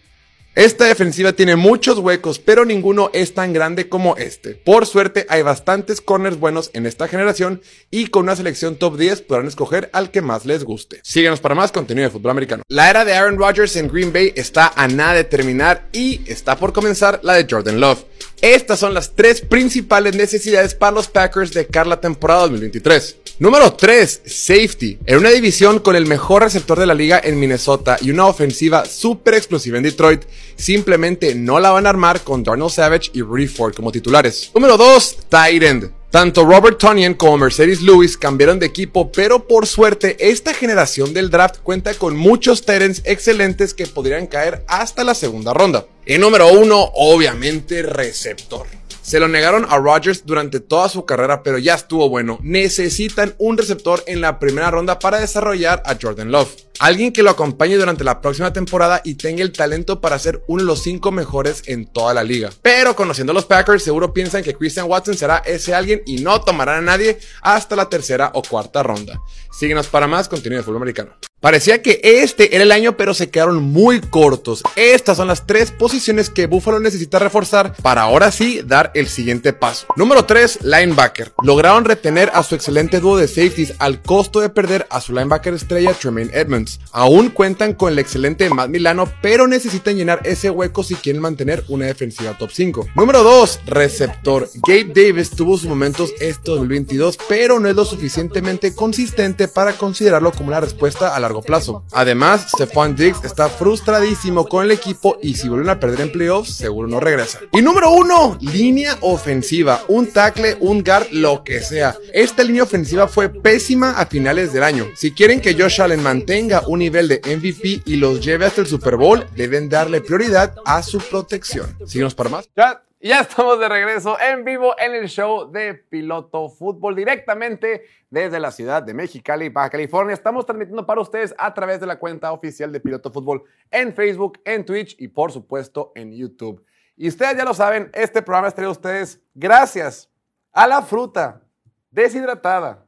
Esta 0.56 0.84
defensiva 0.84 1.32
tiene 1.32 1.56
muchos 1.56 1.98
huecos, 1.98 2.38
pero 2.38 2.64
ninguno 2.64 3.10
es 3.12 3.34
tan 3.34 3.52
grande 3.52 3.88
como 3.88 4.16
este. 4.16 4.50
Por 4.54 4.86
suerte, 4.86 5.26
hay 5.28 5.42
bastantes 5.42 6.00
corners 6.00 6.38
buenos 6.38 6.70
en 6.74 6.86
esta 6.86 7.08
generación 7.08 7.60
y 7.90 8.06
con 8.06 8.22
una 8.22 8.36
selección 8.36 8.76
top 8.76 8.96
10 8.96 9.22
podrán 9.22 9.48
escoger 9.48 9.90
al 9.92 10.12
que 10.12 10.22
más 10.22 10.46
les 10.46 10.62
guste. 10.62 11.00
Síguenos 11.02 11.40
para 11.40 11.56
más 11.56 11.72
contenido 11.72 12.06
de 12.06 12.12
fútbol 12.12 12.30
americano. 12.30 12.62
La 12.68 12.88
era 12.88 13.04
de 13.04 13.14
Aaron 13.14 13.36
Rodgers 13.36 13.74
en 13.74 13.88
Green 13.88 14.12
Bay 14.12 14.32
está 14.36 14.72
a 14.76 14.86
nada 14.86 15.14
de 15.14 15.24
terminar 15.24 15.88
y 15.92 16.20
está 16.26 16.56
por 16.56 16.72
comenzar 16.72 17.18
la 17.24 17.34
de 17.34 17.48
Jordan 17.50 17.80
Love. 17.80 18.04
Estas 18.40 18.78
son 18.78 18.94
las 18.94 19.16
tres 19.16 19.40
principales 19.40 20.14
necesidades 20.14 20.76
para 20.76 20.92
los 20.92 21.08
Packers 21.08 21.52
de 21.52 21.66
cara 21.66 21.86
a 21.86 21.90
la 21.90 22.00
temporada 22.00 22.42
2023. 22.42 23.16
Número 23.40 23.72
3, 23.72 24.22
safety. 24.26 24.98
En 25.06 25.18
una 25.18 25.30
división 25.30 25.80
con 25.80 25.96
el 25.96 26.06
mejor 26.06 26.42
receptor 26.42 26.78
de 26.78 26.86
la 26.86 26.94
liga 26.94 27.20
en 27.22 27.40
Minnesota 27.40 27.96
y 28.00 28.12
una 28.12 28.26
ofensiva 28.26 28.84
súper 28.84 29.34
explosiva 29.34 29.76
en 29.76 29.82
Detroit, 29.82 30.22
simplemente 30.54 31.34
no 31.34 31.58
la 31.58 31.72
van 31.72 31.86
a 31.86 31.90
armar 31.90 32.20
con 32.20 32.44
Darnell 32.44 32.70
Savage 32.70 33.10
y 33.12 33.22
Rudy 33.22 33.48
Ford 33.48 33.74
como 33.74 33.90
titulares. 33.90 34.52
Número 34.54 34.76
2, 34.76 35.16
tight 35.28 35.62
end. 35.64 35.90
Tanto 36.12 36.44
Robert 36.44 36.78
Tonyan 36.78 37.14
como 37.14 37.38
Mercedes 37.38 37.82
Lewis 37.82 38.16
cambiaron 38.16 38.60
de 38.60 38.66
equipo, 38.66 39.10
pero 39.10 39.48
por 39.48 39.66
suerte 39.66 40.16
esta 40.20 40.54
generación 40.54 41.12
del 41.12 41.28
draft 41.28 41.56
cuenta 41.64 41.92
con 41.94 42.16
muchos 42.16 42.64
Tyrants 42.64 43.02
excelentes 43.04 43.74
que 43.74 43.88
podrían 43.88 44.28
caer 44.28 44.64
hasta 44.68 45.02
la 45.02 45.16
segunda 45.16 45.52
ronda. 45.52 45.86
Y 46.06 46.18
número 46.18 46.52
1, 46.52 46.92
obviamente 46.94 47.82
receptor. 47.82 48.68
Se 49.04 49.20
lo 49.20 49.28
negaron 49.28 49.66
a 49.68 49.76
Rodgers 49.76 50.24
durante 50.24 50.60
toda 50.60 50.88
su 50.88 51.04
carrera, 51.04 51.42
pero 51.42 51.58
ya 51.58 51.74
estuvo 51.74 52.08
bueno. 52.08 52.38
Necesitan 52.40 53.34
un 53.36 53.58
receptor 53.58 54.02
en 54.06 54.22
la 54.22 54.38
primera 54.38 54.70
ronda 54.70 54.98
para 54.98 55.20
desarrollar 55.20 55.82
a 55.84 55.94
Jordan 56.00 56.32
Love. 56.32 56.56
Alguien 56.80 57.12
que 57.12 57.22
lo 57.22 57.30
acompañe 57.30 57.76
durante 57.76 58.04
la 58.04 58.20
próxima 58.20 58.52
temporada 58.52 59.00
y 59.04 59.14
tenga 59.14 59.42
el 59.42 59.52
talento 59.52 60.00
para 60.00 60.18
ser 60.18 60.42
uno 60.48 60.62
de 60.62 60.66
los 60.66 60.82
cinco 60.82 61.12
mejores 61.12 61.62
en 61.66 61.86
toda 61.86 62.14
la 62.14 62.24
liga. 62.24 62.50
Pero 62.62 62.96
conociendo 62.96 63.30
a 63.30 63.34
los 63.34 63.46
Packers, 63.46 63.82
seguro 63.82 64.12
piensan 64.12 64.42
que 64.42 64.54
Christian 64.54 64.86
Watson 64.88 65.16
será 65.16 65.38
ese 65.38 65.74
alguien 65.74 66.02
y 66.04 66.18
no 66.18 66.40
tomarán 66.40 66.78
a 66.78 66.92
nadie 66.92 67.18
hasta 67.42 67.76
la 67.76 67.88
tercera 67.88 68.32
o 68.34 68.42
cuarta 68.42 68.82
ronda. 68.82 69.20
Síguenos 69.52 69.86
para 69.86 70.08
más 70.08 70.28
contenido 70.28 70.60
de 70.60 70.64
fútbol 70.64 70.78
americano. 70.78 71.12
Parecía 71.44 71.82
que 71.82 72.00
este 72.02 72.56
era 72.56 72.64
el 72.64 72.72
año, 72.72 72.96
pero 72.96 73.12
se 73.12 73.28
quedaron 73.28 73.62
muy 73.62 74.00
cortos. 74.00 74.62
Estas 74.76 75.18
son 75.18 75.28
las 75.28 75.46
tres 75.46 75.70
posiciones 75.70 76.30
que 76.30 76.46
Buffalo 76.46 76.80
necesita 76.80 77.18
reforzar 77.18 77.74
para 77.82 78.00
ahora 78.00 78.32
sí 78.32 78.62
dar 78.64 78.90
el 78.94 79.08
siguiente 79.08 79.52
paso. 79.52 79.86
Número 79.96 80.24
3, 80.24 80.60
linebacker. 80.62 81.34
Lograron 81.42 81.84
retener 81.84 82.30
a 82.32 82.42
su 82.42 82.54
excelente 82.54 82.98
dúo 82.98 83.18
de 83.18 83.28
safeties 83.28 83.74
al 83.78 84.00
costo 84.00 84.40
de 84.40 84.48
perder 84.48 84.86
a 84.88 85.02
su 85.02 85.12
linebacker 85.12 85.52
estrella 85.52 85.92
Tremaine 85.92 86.30
Edmonds. 86.32 86.63
Aún 86.92 87.30
cuentan 87.30 87.74
con 87.74 87.92
el 87.92 87.98
excelente 87.98 88.48
Matt 88.50 88.70
Milano, 88.70 89.10
pero 89.22 89.46
necesitan 89.46 89.96
llenar 89.96 90.20
ese 90.24 90.50
hueco 90.50 90.82
si 90.82 90.94
quieren 90.94 91.22
mantener 91.22 91.64
una 91.68 91.86
defensiva 91.86 92.36
top 92.36 92.50
5. 92.52 92.88
Número 92.94 93.22
2, 93.22 93.60
receptor. 93.66 94.48
Gabe 94.66 94.92
Davis 94.94 95.30
tuvo 95.30 95.56
sus 95.58 95.68
momentos 95.68 96.12
este 96.20 96.50
2022, 96.50 97.18
pero 97.28 97.60
no 97.60 97.68
es 97.68 97.76
lo 97.76 97.84
suficientemente 97.84 98.74
consistente 98.74 99.48
para 99.48 99.72
considerarlo 99.72 100.32
como 100.32 100.48
una 100.48 100.60
respuesta 100.60 101.14
a 101.14 101.20
largo 101.20 101.42
plazo. 101.42 101.84
Además, 101.92 102.46
Stephon 102.54 102.94
Diggs 102.96 103.24
está 103.24 103.48
frustradísimo 103.48 104.48
con 104.48 104.64
el 104.64 104.70
equipo 104.70 105.18
y 105.22 105.34
si 105.34 105.48
vuelven 105.48 105.70
a 105.70 105.80
perder 105.80 106.00
en 106.02 106.12
playoffs, 106.12 106.54
seguro 106.54 106.88
no 106.88 107.00
regresa. 107.00 107.40
Y 107.52 107.62
número 107.62 107.90
uno, 107.90 108.38
línea 108.40 108.96
ofensiva. 109.00 109.82
Un 109.88 110.12
tackle, 110.12 110.56
un 110.60 110.82
guard, 110.82 111.08
lo 111.10 111.44
que 111.44 111.60
sea. 111.60 111.96
Esta 112.12 112.42
línea 112.42 112.62
ofensiva 112.62 113.08
fue 113.08 113.28
pésima 113.28 113.92
a 113.92 114.06
finales 114.06 114.52
del 114.52 114.62
año. 114.62 114.86
Si 114.94 115.12
quieren 115.12 115.40
que 115.40 115.54
Josh 115.54 115.80
Allen 115.80 116.02
mantenga 116.02 116.53
un 116.60 116.78
nivel 116.78 117.08
de 117.08 117.20
MVP 117.24 117.82
y 117.84 117.96
los 117.96 118.24
lleve 118.24 118.46
hasta 118.46 118.60
el 118.60 118.66
Super 118.66 118.96
Bowl, 118.96 119.26
deben 119.34 119.68
darle 119.68 120.00
prioridad 120.00 120.54
a 120.64 120.82
su 120.82 120.98
protección. 120.98 121.76
Síguenos 121.86 122.14
para 122.14 122.30
más. 122.30 122.48
Ya, 122.54 123.20
estamos 123.20 123.60
de 123.60 123.68
regreso 123.68 124.16
en 124.18 124.44
vivo 124.44 124.74
en 124.78 124.94
el 124.94 125.08
show 125.08 125.50
de 125.50 125.74
Piloto 125.74 126.48
Fútbol 126.48 126.96
directamente 126.96 127.84
desde 128.08 128.40
la 128.40 128.50
ciudad 128.50 128.82
de 128.82 128.94
Mexicali, 128.94 129.50
Baja 129.50 129.70
California. 129.70 130.14
Estamos 130.14 130.46
transmitiendo 130.46 130.86
para 130.86 131.00
ustedes 131.00 131.34
a 131.36 131.52
través 131.52 131.80
de 131.80 131.86
la 131.86 131.98
cuenta 131.98 132.32
oficial 132.32 132.72
de 132.72 132.80
Piloto 132.80 133.10
Fútbol 133.10 133.44
en 133.70 133.92
Facebook, 133.92 134.40
en 134.44 134.64
Twitch 134.64 134.96
y 134.98 135.08
por 135.08 135.32
supuesto 135.32 135.92
en 135.94 136.12
YouTube. 136.12 136.64
Y 136.96 137.08
ustedes 137.08 137.36
ya 137.36 137.44
lo 137.44 137.52
saben, 137.52 137.90
este 137.92 138.22
programa 138.22 138.48
es 138.48 138.54
traído 138.54 138.70
a 138.70 138.72
ustedes 138.72 139.20
gracias 139.34 140.08
a 140.52 140.66
la 140.66 140.80
fruta 140.80 141.42
deshidratada, 141.90 142.86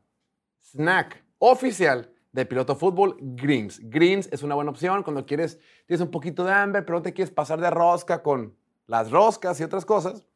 snack 0.63 1.23
oficial 1.39 2.11
de 2.37 2.45
Piloto 2.45 2.77
Fútbol, 2.77 3.17
Greens. 3.19 3.81
Greens 3.83 4.29
es 4.31 4.43
una 4.43 4.55
buena 4.55 4.71
opción 4.71 5.03
cuando 5.03 5.25
quieres, 5.25 5.59
tienes 5.87 6.03
un 6.03 6.11
poquito 6.11 6.45
de 6.45 6.53
hambre, 6.53 6.83
pero 6.83 6.99
no 6.99 7.03
te 7.03 7.15
quieres 7.15 7.33
pasar 7.33 7.59
de 7.59 7.71
rosca 7.71 8.23
con 8.23 8.55
las 8.87 9.11
roscas 9.11 9.59
y 9.59 9.65
otras 9.65 9.87
cosas. 9.87 10.27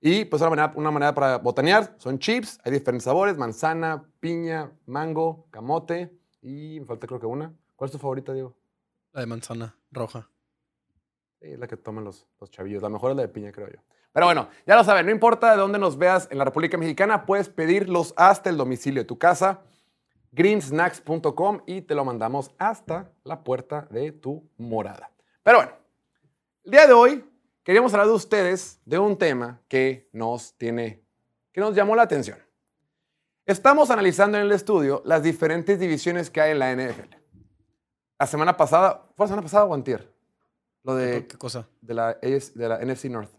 Y 0.00 0.24
pues 0.24 0.40
una 0.40 0.48
manera, 0.48 0.72
una 0.74 0.90
manera 0.90 1.14
para 1.14 1.36
botanear 1.36 1.96
son 1.98 2.18
chips, 2.18 2.58
hay 2.64 2.72
diferentes 2.72 3.04
sabores, 3.04 3.36
manzana, 3.36 4.08
piña, 4.20 4.72
mango, 4.86 5.46
camote 5.50 6.16
y 6.40 6.80
me 6.80 6.86
falta 6.86 7.06
creo 7.06 7.20
que 7.20 7.26
una. 7.26 7.52
¿Cuál 7.76 7.88
es 7.88 7.92
tu 7.92 7.98
favorita, 7.98 8.32
Diego? 8.32 8.56
La 9.12 9.20
de 9.20 9.26
manzana 9.26 9.76
roja. 9.92 10.30
Sí, 11.42 11.48
es 11.48 11.58
la 11.58 11.66
que 11.66 11.76
toman 11.76 12.04
los, 12.04 12.26
los 12.40 12.50
chavillos. 12.50 12.82
La 12.82 12.88
mejor 12.88 13.10
es 13.10 13.16
la 13.18 13.22
de 13.22 13.28
piña, 13.28 13.52
creo 13.52 13.68
yo. 13.70 13.80
Pero 14.14 14.24
bueno, 14.24 14.48
ya 14.66 14.76
lo 14.76 14.84
saben, 14.84 15.04
no 15.04 15.12
importa 15.12 15.50
de 15.50 15.58
dónde 15.58 15.78
nos 15.78 15.98
veas 15.98 16.26
en 16.30 16.38
la 16.38 16.44
República 16.44 16.78
Mexicana, 16.78 17.26
puedes 17.26 17.50
pedirlos 17.50 18.14
hasta 18.16 18.48
el 18.48 18.56
domicilio 18.56 19.02
de 19.02 19.06
tu 19.06 19.18
casa, 19.18 19.60
greensnacks.com, 20.34 21.62
y 21.66 21.82
te 21.82 21.94
lo 21.94 22.04
mandamos 22.04 22.50
hasta 22.58 23.12
la 23.22 23.44
puerta 23.44 23.86
de 23.90 24.12
tu 24.12 24.50
morada. 24.58 25.10
Pero 25.42 25.58
bueno, 25.58 25.72
el 26.64 26.70
día 26.72 26.86
de 26.86 26.92
hoy 26.92 27.24
queríamos 27.62 27.92
hablar 27.94 28.08
de 28.08 28.14
ustedes 28.14 28.80
de 28.84 28.98
un 28.98 29.16
tema 29.16 29.60
que 29.68 30.08
nos 30.12 30.56
tiene, 30.58 31.04
que 31.52 31.60
nos 31.60 31.74
llamó 31.74 31.94
la 31.94 32.02
atención. 32.02 32.38
Estamos 33.46 33.90
analizando 33.90 34.38
en 34.38 34.44
el 34.44 34.52
estudio 34.52 35.02
las 35.04 35.22
diferentes 35.22 35.78
divisiones 35.78 36.30
que 36.30 36.40
hay 36.40 36.52
en 36.52 36.58
la 36.58 36.74
NFL. 36.74 37.14
La 38.18 38.26
semana 38.26 38.56
pasada, 38.56 39.06
¿fue 39.16 39.24
la 39.24 39.28
semana 39.28 39.42
pasada 39.42 39.64
o 39.66 39.74
antier? 39.74 40.12
Lo 40.82 40.94
de, 40.94 41.26
¿Qué 41.26 41.36
cosa? 41.36 41.68
de 41.80 41.94
la, 41.94 42.14
de 42.14 42.68
la 42.68 42.78
NFC 42.84 43.04
North. 43.04 43.30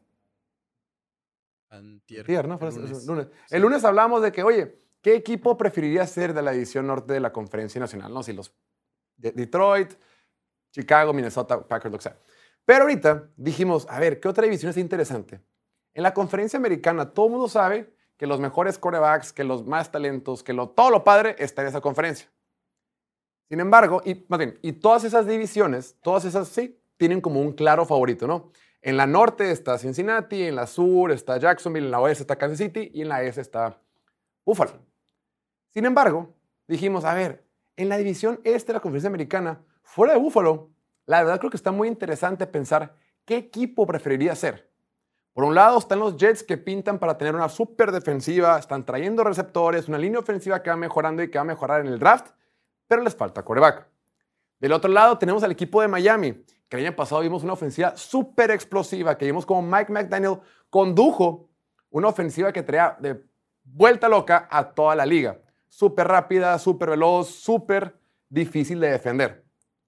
Antier. 1.69 2.21
Antier, 2.21 2.47
¿no? 2.47 2.59
El 2.59 2.67
el 2.67 2.75
lunes. 2.75 3.05
lunes. 3.05 3.27
Sí. 3.47 3.55
El 3.55 3.61
lunes 3.61 3.83
hablamos 3.83 4.21
de 4.21 4.31
que, 4.31 4.43
oye, 4.43 4.84
¿qué 5.05 5.13
equipo 5.13 5.55
preferiría 5.55 6.07
ser 6.07 6.33
de 6.33 6.41
la 6.41 6.49
división 6.49 6.87
norte 6.87 7.13
de 7.13 7.19
la 7.19 7.31
conferencia 7.31 7.79
nacional? 7.79 8.11
No, 8.11 8.23
si 8.23 8.33
los 8.33 8.51
de 9.17 9.31
Detroit, 9.31 9.93
Chicago, 10.71 11.13
Minnesota, 11.13 11.61
Packers, 11.61 11.91
lo 11.91 11.99
que 11.99 12.03
sea. 12.05 12.17
Pero 12.65 12.81
ahorita 12.81 13.29
dijimos, 13.37 13.85
a 13.87 13.99
ver, 13.99 14.19
¿qué 14.19 14.27
otra 14.27 14.45
división 14.45 14.71
es 14.71 14.77
interesante? 14.77 15.41
En 15.93 16.01
la 16.01 16.11
conferencia 16.11 16.57
americana, 16.57 17.11
todo 17.11 17.27
el 17.27 17.33
mundo 17.33 17.47
sabe 17.47 17.93
que 18.17 18.25
los 18.25 18.39
mejores 18.39 18.79
quarterbacks, 18.79 19.31
que 19.31 19.43
los 19.43 19.63
más 19.63 19.91
talentos, 19.91 20.41
que 20.41 20.53
lo, 20.53 20.69
todo 20.69 20.89
lo 20.89 21.03
padre 21.03 21.35
está 21.37 21.61
en 21.61 21.67
esa 21.67 21.81
conferencia. 21.81 22.27
Sin 23.47 23.59
embargo, 23.59 24.01
y 24.03 24.25
más 24.27 24.39
bien, 24.39 24.57
y 24.63 24.71
todas 24.71 25.03
esas 25.03 25.27
divisiones, 25.27 25.97
todas 26.01 26.25
esas 26.25 26.47
sí, 26.47 26.81
tienen 26.97 27.21
como 27.21 27.41
un 27.41 27.53
claro 27.53 27.85
favorito, 27.85 28.25
¿no? 28.25 28.49
En 28.81 28.97
la 28.97 29.05
norte 29.05 29.51
está 29.51 29.77
Cincinnati, 29.77 30.45
en 30.45 30.55
la 30.55 30.65
sur 30.65 31.11
está 31.11 31.37
Jacksonville, 31.37 31.85
en 31.85 31.91
la 31.91 31.99
oeste 31.99 32.23
está 32.23 32.37
Kansas 32.37 32.57
City 32.57 32.89
y 32.91 33.03
en 33.03 33.09
la 33.09 33.21
este 33.21 33.41
está 33.41 33.79
Buffalo. 34.43 34.94
Sin 35.75 35.83
embargo, 35.83 36.33
dijimos, 36.69 37.03
a 37.03 37.13
ver, 37.13 37.43
en 37.75 37.89
la 37.89 37.97
división 37.97 38.39
este 38.45 38.67
de 38.67 38.75
la 38.75 38.79
conferencia 38.79 39.09
americana, 39.09 39.61
fuera 39.83 40.13
de 40.13 40.19
Buffalo, 40.19 40.69
la 41.05 41.21
verdad 41.21 41.37
creo 41.37 41.51
que 41.51 41.57
está 41.57 41.73
muy 41.73 41.89
interesante 41.89 42.47
pensar 42.47 42.95
qué 43.25 43.35
equipo 43.35 43.85
preferiría 43.85 44.33
ser. 44.35 44.71
Por 45.33 45.43
un 45.43 45.53
lado 45.53 45.77
están 45.77 45.99
los 45.99 46.15
Jets 46.15 46.43
que 46.43 46.57
pintan 46.57 46.97
para 46.97 47.17
tener 47.17 47.35
una 47.35 47.49
súper 47.49 47.91
defensiva, 47.91 48.57
están 48.57 48.85
trayendo 48.85 49.21
receptores, 49.25 49.89
una 49.89 49.97
línea 49.97 50.21
ofensiva 50.21 50.63
que 50.63 50.69
va 50.69 50.77
mejorando 50.77 51.21
y 51.21 51.29
que 51.29 51.37
va 51.37 51.41
a 51.41 51.45
mejorar 51.45 51.81
en 51.81 51.87
el 51.87 51.99
draft, 51.99 52.27
pero 52.87 53.03
les 53.03 53.13
falta 53.13 53.43
coreback. 53.43 53.85
Del 54.61 54.71
otro 54.71 54.89
lado 54.89 55.17
tenemos 55.17 55.43
al 55.43 55.51
equipo 55.51 55.81
de 55.81 55.89
Miami, 55.89 56.41
que 56.69 56.77
el 56.77 56.85
año 56.85 56.95
pasado 56.95 57.19
vimos 57.19 57.43
una 57.43 57.51
ofensiva 57.51 57.97
súper 57.97 58.51
explosiva, 58.51 59.17
que 59.17 59.25
vimos 59.25 59.45
como 59.45 59.61
Mike 59.61 59.91
McDaniel 59.91 60.39
condujo 60.69 61.49
una 61.89 62.07
ofensiva 62.07 62.53
que 62.53 62.63
traía 62.63 62.95
de 62.97 63.25
vuelta 63.61 64.07
loca 64.07 64.47
a 64.49 64.73
toda 64.73 64.95
la 64.95 65.05
liga. 65.05 65.37
Súper 65.69 66.07
rápida, 66.07 66.57
súper 66.59 66.91
veloz, 66.91 67.29
súper 67.29 67.97
difícil 68.29 68.79
de 68.79 68.91
defender. 68.91 69.45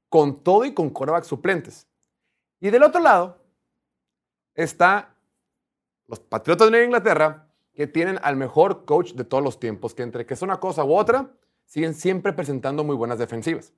Con 0.10 0.44
todo 0.44 0.66
y 0.66 0.74
con 0.74 0.90
coreback 0.90 1.24
suplentes. 1.24 1.88
Y 2.60 2.70
del 2.70 2.84
otro 2.84 3.02
lado 3.02 3.38
está 4.56 5.16
los 6.08 6.20
Patriotas 6.20 6.72
de 6.72 6.86
Inglaterra, 6.86 7.48
que 7.74 7.86
tienen 7.86 8.20
al 8.24 8.36
mejor 8.38 8.86
coach 8.86 9.14
de 9.14 9.24
todos 9.24 9.44
los 9.44 9.60
tiempos, 9.60 9.94
que 9.94 10.04
entre 10.04 10.26
que 10.26 10.34
es 10.34 10.42
una 10.42 10.60
cosa 10.60 10.84
u 10.84 10.96
otra, 10.96 11.30
siguen 11.66 11.94
siempre 11.94 12.34
presentando 12.34 12.84
muy 12.84 12.96
buenas 12.96 13.20
defensivas. 13.20 13.74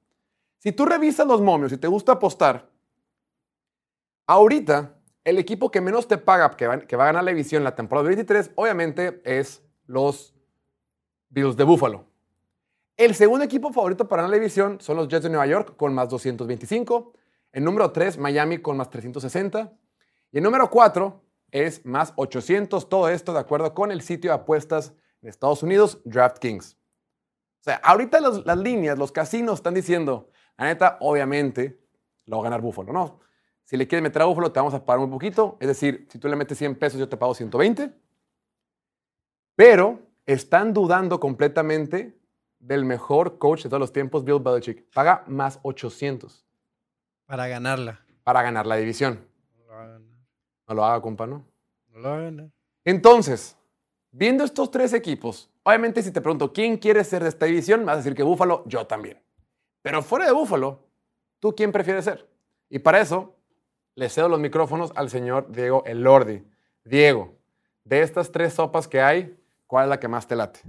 Si 0.59 0.71
tú 0.71 0.85
revisas 0.85 1.27
los 1.27 1.41
momios 1.41 1.71
y 1.71 1.77
te 1.77 1.87
gusta 1.87 2.13
apostar, 2.13 2.69
ahorita 4.25 4.95
el 5.23 5.37
equipo 5.37 5.71
que 5.71 5.81
menos 5.81 6.07
te 6.07 6.17
paga, 6.17 6.55
que 6.55 6.67
va, 6.67 6.79
que 6.79 6.95
va 6.95 7.03
a 7.03 7.07
ganar 7.07 7.23
la 7.23 7.31
división 7.31 7.63
la 7.63 7.75
temporada 7.75 8.07
23, 8.07 8.51
obviamente 8.55 9.21
es 9.25 9.61
los 9.85 10.33
Bills 11.29 11.55
de 11.55 11.63
Buffalo. 11.63 12.05
El 12.97 13.15
segundo 13.15 13.45
equipo 13.45 13.71
favorito 13.71 14.07
para 14.07 14.27
la 14.27 14.33
división 14.33 14.81
son 14.81 14.97
los 14.97 15.07
Jets 15.07 15.23
de 15.23 15.29
Nueva 15.29 15.47
York 15.47 15.77
con 15.77 15.93
más 15.93 16.09
225. 16.09 17.13
El 17.51 17.63
número 17.63 17.91
3, 17.91 18.17
Miami 18.17 18.57
con 18.57 18.75
más 18.75 18.89
360. 18.89 19.71
Y 20.31 20.37
el 20.37 20.43
número 20.43 20.69
4 20.69 21.23
es 21.51 21.85
más 21.85 22.13
800. 22.17 22.89
Todo 22.89 23.07
esto 23.09 23.31
de 23.31 23.39
acuerdo 23.39 23.73
con 23.73 23.91
el 23.91 24.01
sitio 24.01 24.31
de 24.31 24.35
apuestas 24.35 24.93
en 25.21 25.29
Estados 25.29 25.63
Unidos, 25.63 26.01
DraftKings. 26.03 26.73
O 26.73 27.63
sea, 27.63 27.75
ahorita 27.75 28.19
las 28.19 28.57
líneas, 28.57 28.97
los 28.97 29.11
casinos 29.11 29.55
están 29.59 29.73
diciendo, 29.73 30.29
la 30.57 30.65
neta, 30.65 30.97
obviamente, 30.99 31.79
lo 32.25 32.37
va 32.37 32.41
a 32.41 32.43
ganar 32.45 32.61
Buffalo, 32.61 32.91
¿no? 32.91 33.19
Si 33.63 33.77
le 33.77 33.87
quieres 33.87 34.03
meter 34.03 34.21
a 34.21 34.25
Buffalo, 34.25 34.51
te 34.51 34.59
vamos 34.59 34.73
a 34.73 34.83
pagar 34.83 34.99
muy 34.99 35.09
poquito. 35.09 35.57
Es 35.59 35.67
decir, 35.67 36.07
si 36.11 36.19
tú 36.19 36.27
le 36.27 36.35
metes 36.35 36.57
100 36.57 36.75
pesos, 36.75 36.99
yo 36.99 37.07
te 37.07 37.17
pago 37.17 37.33
120. 37.33 37.93
Pero 39.55 40.08
están 40.33 40.73
dudando 40.73 41.19
completamente 41.19 42.15
del 42.59 42.85
mejor 42.85 43.39
coach 43.39 43.63
de 43.63 43.69
todos 43.69 43.79
los 43.79 43.91
tiempos, 43.93 44.23
Bill 44.23 44.39
Belichick. 44.39 44.85
Paga 44.93 45.23
más 45.27 45.59
800 45.63 46.45
Para 47.25 47.47
ganarla. 47.47 48.01
para 48.23 48.41
ganar 48.43 48.67
la 48.67 48.75
división. 48.75 49.25
No 49.57 49.65
lo 49.65 49.73
va 49.73 49.83
a 49.83 49.87
ganar. 49.87 50.01
No 50.67 50.73
lo 50.75 50.85
haga, 50.85 51.01
compa, 51.01 51.25
¿no? 51.25 51.45
No 51.89 51.99
lo 51.99 52.09
va 52.09 52.17
a 52.17 52.21
ganar. 52.21 52.49
Entonces, 52.85 53.57
viendo 54.11 54.43
estos 54.43 54.69
tres 54.69 54.93
equipos, 54.93 55.49
obviamente 55.63 56.03
si 56.03 56.11
te 56.11 56.21
pregunto 56.21 56.53
quién 56.53 56.77
quiere 56.77 57.03
ser 57.03 57.23
de 57.23 57.29
esta 57.29 57.45
división, 57.47 57.79
me 57.79 57.87
vas 57.87 57.95
a 57.95 57.97
decir 57.97 58.13
que 58.15 58.23
Búfalo, 58.23 58.63
yo 58.67 58.85
también. 58.85 59.19
Pero 59.81 60.03
fuera 60.03 60.25
de 60.25 60.31
Búfalo, 60.31 60.79
¿tú 61.39 61.55
quién 61.55 61.71
prefieres 61.71 62.05
ser? 62.05 62.29
Y 62.69 62.79
para 62.79 62.99
eso, 62.99 63.35
le 63.95 64.09
cedo 64.09 64.29
los 64.29 64.39
micrófonos 64.39 64.91
al 64.95 65.09
señor 65.09 65.51
Diego 65.51 65.83
Elordi. 65.85 66.43
Diego, 66.83 67.33
de 67.83 68.01
estas 68.01 68.31
tres 68.31 68.53
sopas 68.53 68.87
que 68.87 69.01
hay, 69.01 69.38
¿cuál 69.69 69.85
es 69.85 69.89
la 69.89 69.99
que 69.99 70.07
más 70.07 70.27
te 70.27 70.35
late? 70.35 70.59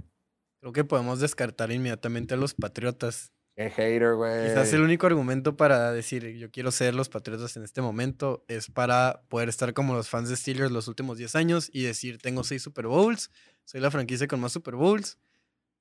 Creo 0.61 0.71
que 0.71 0.83
podemos 0.83 1.19
descartar 1.19 1.71
inmediatamente 1.71 2.35
a 2.35 2.37
los 2.37 2.53
Patriotas. 2.53 3.33
Qué 3.55 3.69
hater, 3.69 4.15
güey. 4.15 4.47
Quizás 4.47 4.71
el 4.73 4.81
único 4.81 5.07
argumento 5.07 5.57
para 5.57 5.91
decir 5.91 6.37
yo 6.37 6.51
quiero 6.51 6.71
ser 6.71 6.93
los 6.93 7.09
Patriotas 7.09 7.57
en 7.57 7.63
este 7.63 7.81
momento 7.81 8.45
es 8.47 8.69
para 8.69 9.23
poder 9.27 9.49
estar 9.49 9.73
como 9.73 9.95
los 9.95 10.07
fans 10.07 10.29
de 10.29 10.37
Steelers 10.37 10.71
los 10.71 10.87
últimos 10.87 11.17
10 11.17 11.35
años 11.35 11.69
y 11.73 11.83
decir 11.83 12.19
tengo 12.19 12.43
6 12.43 12.61
Super 12.61 12.87
Bowls, 12.87 13.31
soy 13.65 13.81
la 13.81 13.91
franquicia 13.91 14.27
con 14.27 14.39
más 14.39 14.51
Super 14.51 14.75
Bowls 14.75 15.17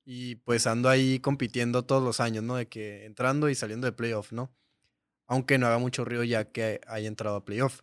y 0.05 0.37
pues 0.37 0.67
ando 0.67 0.89
ahí 0.89 1.21
compitiendo 1.21 1.85
todos 1.85 2.03
los 2.03 2.21
años, 2.21 2.43
¿no? 2.43 2.57
De 2.57 2.67
que 2.69 3.05
entrando 3.05 3.51
y 3.51 3.55
saliendo 3.55 3.87
de 3.87 3.93
playoff, 3.93 4.33
¿no? 4.33 4.51
Aunque 5.27 5.59
no 5.59 5.67
haga 5.67 5.79
mucho 5.79 6.05
ruido 6.05 6.25
ya 6.25 6.47
que 6.47 6.81
haya 6.87 7.07
entrado 7.07 7.37
a 7.37 7.45
playoff. 7.45 7.83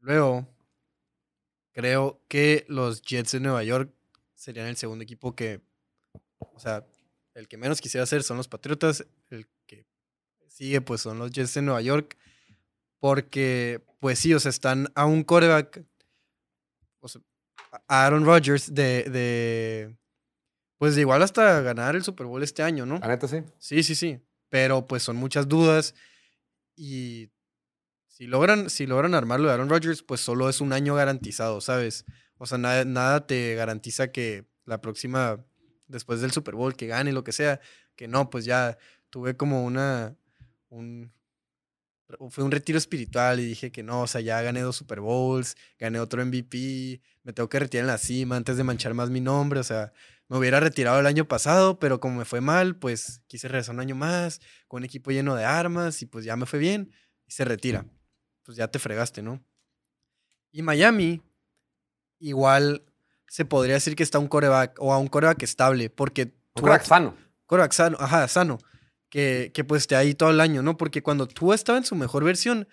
Luego, 0.00 0.46
creo 1.72 2.22
que 2.28 2.64
los 2.68 3.02
Jets 3.02 3.32
de 3.32 3.40
Nueva 3.40 3.64
York 3.64 3.92
serían 4.34 4.66
el 4.66 4.76
segundo 4.76 5.02
equipo 5.02 5.34
que, 5.34 5.60
o 6.38 6.58
sea, 6.58 6.86
el 7.34 7.48
que 7.48 7.56
menos 7.56 7.80
quisiera 7.80 8.04
hacer 8.04 8.22
son 8.22 8.36
los 8.36 8.48
Patriotas, 8.48 9.06
el 9.30 9.46
que 9.66 9.86
sigue 10.48 10.80
pues 10.80 11.00
son 11.00 11.18
los 11.18 11.30
Jets 11.30 11.54
de 11.54 11.62
Nueva 11.62 11.82
York, 11.82 12.16
porque 12.98 13.82
pues 14.00 14.18
sí, 14.18 14.34
o 14.34 14.40
sea, 14.40 14.50
están 14.50 14.92
a 14.94 15.06
un 15.06 15.24
coreback, 15.24 15.84
o 17.00 17.08
sea, 17.08 17.22
a 17.88 18.06
Aaron 18.06 18.24
Rodgers 18.24 18.74
de, 18.74 19.04
de, 19.04 19.96
pues 20.78 20.94
de 20.94 21.00
igual 21.00 21.22
hasta 21.22 21.60
ganar 21.62 21.96
el 21.96 22.04
Super 22.04 22.26
Bowl 22.26 22.42
este 22.42 22.62
año, 22.62 22.84
¿no? 22.84 22.98
La 22.98 23.08
neta 23.08 23.26
sí. 23.28 23.38
Sí, 23.58 23.82
sí, 23.82 23.94
sí, 23.94 24.20
pero 24.48 24.86
pues 24.86 25.02
son 25.02 25.16
muchas 25.16 25.48
dudas 25.48 25.94
y 26.76 27.30
si 28.12 28.26
logran, 28.26 28.68
si 28.68 28.86
logran 28.86 29.14
armarlo 29.14 29.48
de 29.48 29.54
Aaron 29.54 29.70
Rodgers, 29.70 30.02
pues 30.02 30.20
solo 30.20 30.50
es 30.50 30.60
un 30.60 30.74
año 30.74 30.94
garantizado, 30.94 31.62
¿sabes? 31.62 32.04
O 32.36 32.44
sea, 32.44 32.58
nada, 32.58 32.84
nada 32.84 33.26
te 33.26 33.54
garantiza 33.54 34.12
que 34.12 34.44
la 34.66 34.82
próxima 34.82 35.42
después 35.88 36.20
del 36.20 36.30
Super 36.30 36.54
Bowl, 36.54 36.76
que 36.76 36.86
gane, 36.86 37.12
lo 37.12 37.24
que 37.24 37.32
sea, 37.32 37.60
que 37.96 38.08
no, 38.08 38.28
pues 38.28 38.44
ya 38.44 38.76
tuve 39.08 39.34
como 39.34 39.64
una, 39.64 40.14
un, 40.68 41.10
fue 42.28 42.44
un 42.44 42.50
retiro 42.50 42.76
espiritual 42.76 43.40
y 43.40 43.46
dije 43.46 43.72
que 43.72 43.82
no, 43.82 44.02
o 44.02 44.06
sea, 44.06 44.20
ya 44.20 44.42
gané 44.42 44.60
dos 44.60 44.76
Super 44.76 45.00
Bowls, 45.00 45.56
gané 45.78 45.98
otro 45.98 46.24
MVP, 46.24 47.00
me 47.22 47.32
tengo 47.32 47.48
que 47.48 47.60
retirar 47.60 47.84
en 47.84 47.88
la 47.88 47.98
cima 47.98 48.36
antes 48.36 48.58
de 48.58 48.64
manchar 48.64 48.92
más 48.92 49.08
mi 49.08 49.22
nombre, 49.22 49.58
o 49.58 49.64
sea, 49.64 49.94
me 50.28 50.36
hubiera 50.36 50.60
retirado 50.60 51.00
el 51.00 51.06
año 51.06 51.26
pasado, 51.26 51.78
pero 51.78 51.98
como 51.98 52.18
me 52.18 52.24
fue 52.26 52.42
mal, 52.42 52.76
pues 52.76 53.22
quise 53.26 53.48
regresar 53.48 53.74
un 53.74 53.80
año 53.80 53.94
más, 53.94 54.42
con 54.68 54.82
un 54.82 54.84
equipo 54.84 55.10
lleno 55.12 55.34
de 55.34 55.46
armas 55.46 56.02
y 56.02 56.06
pues 56.06 56.26
ya 56.26 56.36
me 56.36 56.44
fue 56.44 56.58
bien 56.58 56.92
y 57.26 57.32
se 57.32 57.46
retira. 57.46 57.86
Pues 58.44 58.56
ya 58.56 58.68
te 58.68 58.78
fregaste, 58.78 59.22
¿no? 59.22 59.42
Y 60.50 60.62
Miami, 60.62 61.22
igual 62.18 62.82
se 63.28 63.44
podría 63.44 63.74
decir 63.74 63.96
que 63.96 64.02
está 64.02 64.18
un 64.18 64.28
coreback 64.28 64.76
o 64.78 64.92
a 64.92 64.98
un 64.98 65.08
coreback 65.08 65.42
estable, 65.42 65.88
porque... 65.88 66.34
Un 66.54 66.62
coreback 66.62 66.84
sano. 66.84 67.16
Coreback 67.46 67.72
sano, 67.72 67.96
ajá, 68.00 68.28
sano. 68.28 68.58
Que, 69.08 69.50
que 69.54 69.64
pues 69.64 69.82
esté 69.82 69.96
ahí 69.96 70.14
todo 70.14 70.30
el 70.30 70.40
año, 70.40 70.62
¿no? 70.62 70.76
Porque 70.76 71.02
cuando 71.02 71.26
tú 71.26 71.52
estaba 71.52 71.78
en 71.78 71.84
su 71.84 71.94
mejor 71.94 72.24
versión, 72.24 72.68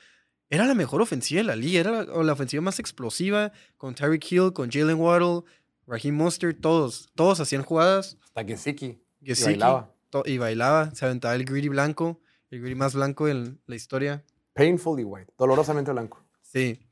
era 0.50 0.66
la 0.66 0.74
mejor 0.74 1.02
ofensiva 1.02 1.40
de 1.40 1.46
la 1.46 1.56
liga, 1.56 1.80
era 1.80 2.04
la, 2.04 2.24
la 2.24 2.34
ofensiva 2.34 2.62
más 2.62 2.80
explosiva, 2.80 3.52
con 3.78 3.94
Tyreek 3.94 4.32
Hill, 4.32 4.54
con 4.54 4.72
Jalen 4.72 4.98
Waddle, 4.98 5.44
Raheem 5.86 6.16
Mostert, 6.16 6.62
todos, 6.62 7.10
todos 7.16 7.40
hacían 7.40 7.64
jugadas. 7.64 8.18
Hasta 8.24 8.44
Gesicki. 8.44 9.02
Y 9.22 9.34
bailaba. 9.44 9.94
Y 10.26 10.38
bailaba, 10.38 10.92
se 10.94 11.06
aventaba 11.06 11.36
el 11.36 11.46
greedy 11.46 11.68
blanco, 11.68 12.22
el 12.50 12.60
greedy 12.60 12.76
más 12.76 12.96
blanco 12.96 13.28
en 13.28 13.60
la 13.66 13.76
historia. 13.76 14.24
Painfully 14.60 15.06
white, 15.06 15.32
dolorosamente 15.38 15.90
blanco. 15.94 16.22
Sí. 16.42 16.86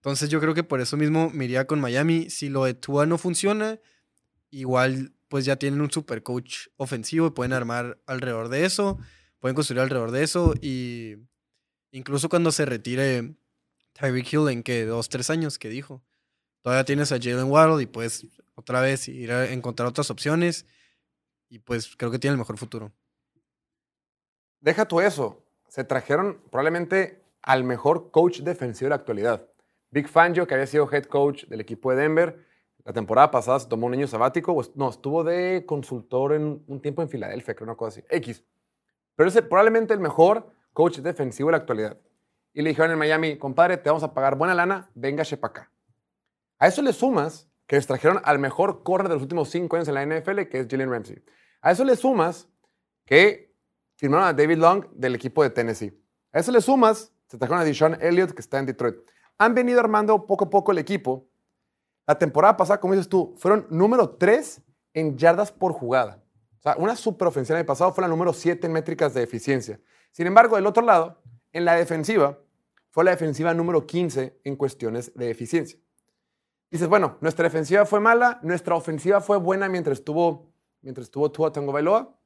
Entonces 0.00 0.28
yo 0.28 0.38
creo 0.38 0.52
que 0.52 0.64
por 0.64 0.82
eso 0.82 0.98
mismo 0.98 1.30
me 1.30 1.46
iría 1.46 1.66
con 1.66 1.80
Miami. 1.80 2.28
Si 2.28 2.50
lo 2.50 2.66
de 2.66 2.74
Tua 2.74 3.06
no 3.06 3.16
funciona, 3.16 3.80
igual 4.50 5.14
pues 5.28 5.46
ya 5.46 5.56
tienen 5.56 5.80
un 5.80 5.90
super 5.90 6.22
coach 6.22 6.66
ofensivo 6.76 7.28
y 7.28 7.30
pueden 7.30 7.54
armar 7.54 7.98
alrededor 8.04 8.50
de 8.50 8.66
eso, 8.66 8.98
pueden 9.38 9.54
construir 9.54 9.80
alrededor 9.80 10.10
de 10.10 10.24
eso 10.24 10.52
y 10.60 11.14
incluso 11.90 12.28
cuando 12.28 12.52
se 12.52 12.66
retire 12.66 13.34
Tyreek 13.94 14.30
Hill 14.30 14.48
en 14.50 14.62
que 14.62 14.84
dos, 14.84 15.08
tres 15.08 15.30
años 15.30 15.58
que 15.58 15.70
dijo, 15.70 16.04
todavía 16.60 16.84
tienes 16.84 17.12
a 17.12 17.18
Jalen 17.18 17.50
Waddle 17.50 17.82
y 17.82 17.86
puedes 17.86 18.26
otra 18.56 18.82
vez 18.82 19.08
ir 19.08 19.32
a 19.32 19.50
encontrar 19.50 19.88
otras 19.88 20.10
opciones 20.10 20.66
y 21.48 21.60
pues 21.60 21.96
creo 21.96 22.10
que 22.10 22.18
tiene 22.18 22.32
el 22.32 22.38
mejor 22.38 22.58
futuro. 22.58 22.92
Deja 24.60 24.86
tú 24.86 25.00
eso, 25.00 25.45
se 25.76 25.84
trajeron 25.84 26.40
probablemente 26.50 27.20
al 27.42 27.62
mejor 27.62 28.10
coach 28.10 28.40
defensivo 28.40 28.86
de 28.86 28.90
la 28.90 28.96
actualidad. 28.96 29.46
Big 29.90 30.08
Fangio, 30.08 30.46
que 30.46 30.54
había 30.54 30.66
sido 30.66 30.90
head 30.90 31.04
coach 31.04 31.44
del 31.48 31.60
equipo 31.60 31.90
de 31.90 31.98
Denver, 31.98 32.46
la 32.82 32.94
temporada 32.94 33.30
pasada 33.30 33.60
se 33.60 33.68
tomó 33.68 33.86
un 33.86 33.92
año 33.92 34.06
sabático, 34.06 34.54
pues, 34.54 34.74
no, 34.74 34.88
estuvo 34.88 35.22
de 35.22 35.64
consultor 35.66 36.32
en 36.32 36.64
un 36.66 36.80
tiempo 36.80 37.02
en 37.02 37.10
Filadelfia, 37.10 37.54
creo 37.54 37.66
una 37.66 37.76
cosa 37.76 38.00
así, 38.00 38.06
X. 38.08 38.42
Pero 39.16 39.28
es 39.28 39.38
probablemente 39.42 39.92
el 39.92 40.00
mejor 40.00 40.50
coach 40.72 41.00
defensivo 41.00 41.48
de 41.48 41.52
la 41.52 41.58
actualidad. 41.58 41.98
Y 42.54 42.62
le 42.62 42.70
dijeron 42.70 42.92
en 42.92 42.98
Miami, 42.98 43.36
compadre, 43.36 43.76
te 43.76 43.90
vamos 43.90 44.02
a 44.02 44.14
pagar 44.14 44.36
buena 44.36 44.54
lana, 44.54 44.88
venga 44.94 45.24
para 45.24 45.50
acá. 45.50 45.70
A 46.58 46.68
eso 46.68 46.80
le 46.80 46.94
sumas 46.94 47.50
que 47.66 47.76
les 47.76 47.86
trajeron 47.86 48.22
al 48.24 48.38
mejor 48.38 48.82
corner 48.82 49.08
de 49.08 49.16
los 49.16 49.22
últimos 49.22 49.50
cinco 49.50 49.76
años 49.76 49.88
en 49.88 49.94
la 49.94 50.06
NFL, 50.06 50.40
que 50.44 50.60
es 50.60 50.68
Jalen 50.70 50.90
Ramsey. 50.90 51.22
A 51.60 51.72
eso 51.72 51.84
le 51.84 51.96
sumas 51.96 52.48
que 53.04 53.54
firmaron 53.96 54.26
a 54.26 54.32
David 54.32 54.58
Long 54.58 54.86
del 54.92 55.14
equipo 55.14 55.42
de 55.42 55.50
Tennessee. 55.50 55.92
A 56.32 56.38
eso 56.38 56.52
le 56.52 56.60
sumas, 56.60 57.12
se 57.26 57.36
trajeron 57.36 57.60
a 57.60 57.64
Deshaun 57.64 57.96
Elliott, 58.00 58.32
que 58.32 58.40
está 58.40 58.58
en 58.58 58.66
Detroit 58.66 58.96
han 59.38 59.54
venido 59.54 59.80
armando 59.80 60.26
poco 60.26 60.46
a 60.46 60.50
poco 60.50 60.72
el 60.72 60.78
equipo. 60.78 61.28
La 62.06 62.18
temporada 62.18 62.56
pasada, 62.56 62.80
como 62.80 62.94
dices 62.94 63.08
tú, 63.08 63.34
fueron 63.36 63.66
número 63.70 64.10
3 64.10 64.62
en 64.94 65.16
yardas 65.16 65.52
por 65.52 65.72
jugada. 65.72 66.22
O 66.58 66.62
sea, 66.62 66.76
una 66.78 66.96
superofensiva 66.96 67.56
del 67.56 67.66
pasado 67.66 67.92
fue 67.92 68.02
la 68.02 68.08
número 68.08 68.32
7 68.32 68.66
en 68.66 68.72
métricas 68.72 69.12
de 69.14 69.22
eficiencia. 69.22 69.80
Sin 70.12 70.26
embargo, 70.26 70.56
del 70.56 70.66
otro 70.66 70.84
lado, 70.84 71.20
en 71.52 71.64
la 71.64 71.74
defensiva, 71.74 72.38
fue 72.90 73.04
la 73.04 73.10
defensiva 73.10 73.52
número 73.52 73.86
15 73.86 74.40
en 74.44 74.56
cuestiones 74.56 75.12
de 75.14 75.30
eficiencia. 75.30 75.78
Dices, 76.70 76.88
bueno, 76.88 77.18
nuestra 77.20 77.44
defensiva 77.44 77.84
fue 77.84 78.00
mala, 78.00 78.40
nuestra 78.42 78.74
ofensiva 78.74 79.20
fue 79.20 79.36
buena 79.36 79.68
mientras 79.68 79.98
estuvo, 79.98 80.52
mientras 80.80 81.06
estuvo 81.06 81.30
Tua 81.30 81.52
Tango 81.52 81.72
Bailoa. 81.72 82.16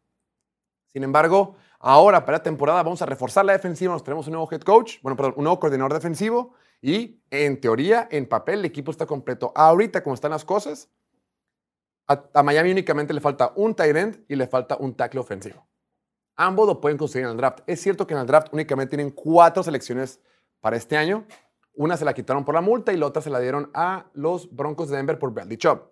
Sin 0.92 1.04
embargo, 1.04 1.56
ahora 1.78 2.24
para 2.24 2.38
la 2.38 2.42
temporada 2.42 2.82
vamos 2.82 3.02
a 3.02 3.06
reforzar 3.06 3.44
la 3.44 3.52
defensiva, 3.52 3.92
nos 3.92 4.04
tenemos 4.04 4.26
un 4.26 4.32
nuevo 4.34 4.48
head 4.50 4.62
coach, 4.62 5.00
bueno, 5.02 5.16
perdón, 5.16 5.34
un 5.36 5.44
nuevo 5.44 5.60
coordinador 5.60 5.94
defensivo 5.94 6.54
y 6.82 7.20
en 7.30 7.60
teoría, 7.60 8.08
en 8.10 8.26
papel, 8.26 8.60
el 8.60 8.64
equipo 8.64 8.90
está 8.90 9.06
completo. 9.06 9.52
Ahorita, 9.54 10.02
como 10.02 10.14
están 10.14 10.30
las 10.30 10.44
cosas, 10.44 10.88
a, 12.06 12.42
Miami 12.42 12.72
únicamente 12.72 13.14
le 13.14 13.20
falta 13.20 13.52
un 13.54 13.74
tight 13.74 13.96
end 13.96 14.24
y 14.28 14.34
le 14.34 14.46
falta 14.46 14.76
un 14.76 14.94
tackle 14.94 15.20
ofensivo. 15.20 15.66
Ambos 16.36 16.66
lo 16.66 16.80
pueden 16.80 16.98
conseguir 16.98 17.26
en 17.26 17.32
el 17.32 17.36
draft. 17.36 17.60
Es 17.66 17.80
cierto 17.80 18.06
que 18.06 18.14
en 18.14 18.20
el 18.20 18.26
draft 18.26 18.48
únicamente 18.52 18.96
tienen 18.96 19.12
cuatro 19.12 19.62
selecciones 19.62 20.20
para 20.60 20.76
este 20.76 20.96
año. 20.96 21.24
Una 21.74 21.96
se 21.96 22.04
la 22.04 22.14
quitaron 22.14 22.44
por 22.44 22.54
la 22.54 22.60
multa 22.60 22.92
y 22.92 22.96
la 22.96 23.06
otra 23.06 23.22
se 23.22 23.30
la 23.30 23.38
dieron 23.38 23.70
a 23.74 24.06
los 24.14 24.54
Broncos 24.54 24.88
de 24.88 24.96
Denver 24.96 25.18
por 25.18 25.32
Bradley 25.32 25.56
Chubb. 25.56 25.82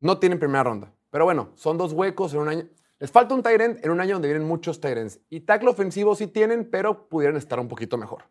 No 0.00 0.18
tienen 0.18 0.38
primera 0.38 0.62
ronda. 0.62 0.92
Pero 1.10 1.24
bueno, 1.24 1.50
son 1.54 1.78
dos 1.78 1.92
huecos 1.92 2.34
en 2.34 2.40
un 2.40 2.48
año. 2.48 2.68
Les 2.98 3.10
falta 3.10 3.34
un 3.34 3.42
end 3.46 3.84
en 3.84 3.90
un 3.90 4.00
año 4.00 4.14
donde 4.14 4.28
vienen 4.28 4.48
muchos 4.48 4.80
ends. 4.82 5.20
Y 5.28 5.40
tackle 5.40 5.68
ofensivo 5.68 6.14
sí 6.14 6.28
tienen, 6.28 6.68
pero 6.70 7.08
pudieran 7.08 7.36
estar 7.36 7.60
un 7.60 7.68
poquito 7.68 7.98
mejor. 7.98 8.24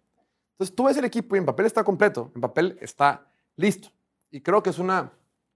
Entonces 0.54 0.76
tú 0.76 0.86
ves 0.86 0.98
el 0.98 1.06
equipo 1.06 1.36
y 1.36 1.40
en 1.40 1.46
papel 1.46 1.68
está 1.68 1.84
completo, 1.84 2.32
en 2.34 2.42
papel 2.42 2.78
está 2.82 3.28
listo. 3.56 3.90
Y 4.32 4.42
creo 4.42 4.64
que 4.64 4.72
es 4.72 4.80
una, 4.80 5.12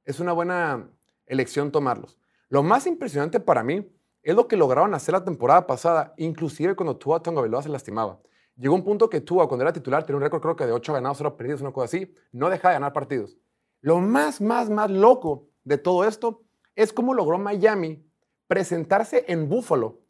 es 0.05 0.19
una 0.19 0.33
buena 0.33 0.89
elección 1.25 1.71
tomarlos. 1.71 2.17
Lo 2.49 2.61
más 2.61 2.85
impresionante 2.85 3.39
para 3.39 3.63
mí 3.63 3.89
es 4.21 4.35
lo 4.35 4.47
que 4.47 4.57
lograron 4.57 4.93
hacer 4.93 5.13
la 5.13 5.23
temporada 5.23 5.65
pasada, 5.65 6.13
inclusive 6.17 6.75
cuando 6.75 6.97
Tua 6.97 7.23
Tonga 7.23 7.61
se 7.63 7.69
lastimaba. 7.69 8.19
Llegó 8.57 8.75
un 8.75 8.83
punto 8.83 9.09
que 9.09 9.21
Tua, 9.21 9.47
cuando 9.47 9.63
era 9.63 9.73
titular, 9.73 10.03
tenía 10.03 10.17
un 10.17 10.23
récord 10.23 10.41
creo 10.41 10.55
que 10.55 10.65
de 10.65 10.73
8 10.73 10.93
ganados, 10.93 11.17
0 11.17 11.35
perdidos, 11.37 11.61
una 11.61 11.71
cosa 11.71 11.85
así, 11.85 12.13
no 12.31 12.49
dejaba 12.49 12.73
de 12.73 12.75
ganar 12.75 12.93
partidos. 12.93 13.37
Lo 13.81 13.99
más, 13.99 14.41
más, 14.41 14.69
más 14.69 14.91
loco 14.91 15.47
de 15.63 15.77
todo 15.77 16.03
esto 16.03 16.43
es 16.75 16.91
cómo 16.91 17.13
logró 17.13 17.39
Miami 17.39 18.08
presentarse 18.49 19.25
en 19.27 19.47
Buffalo 19.47 20.01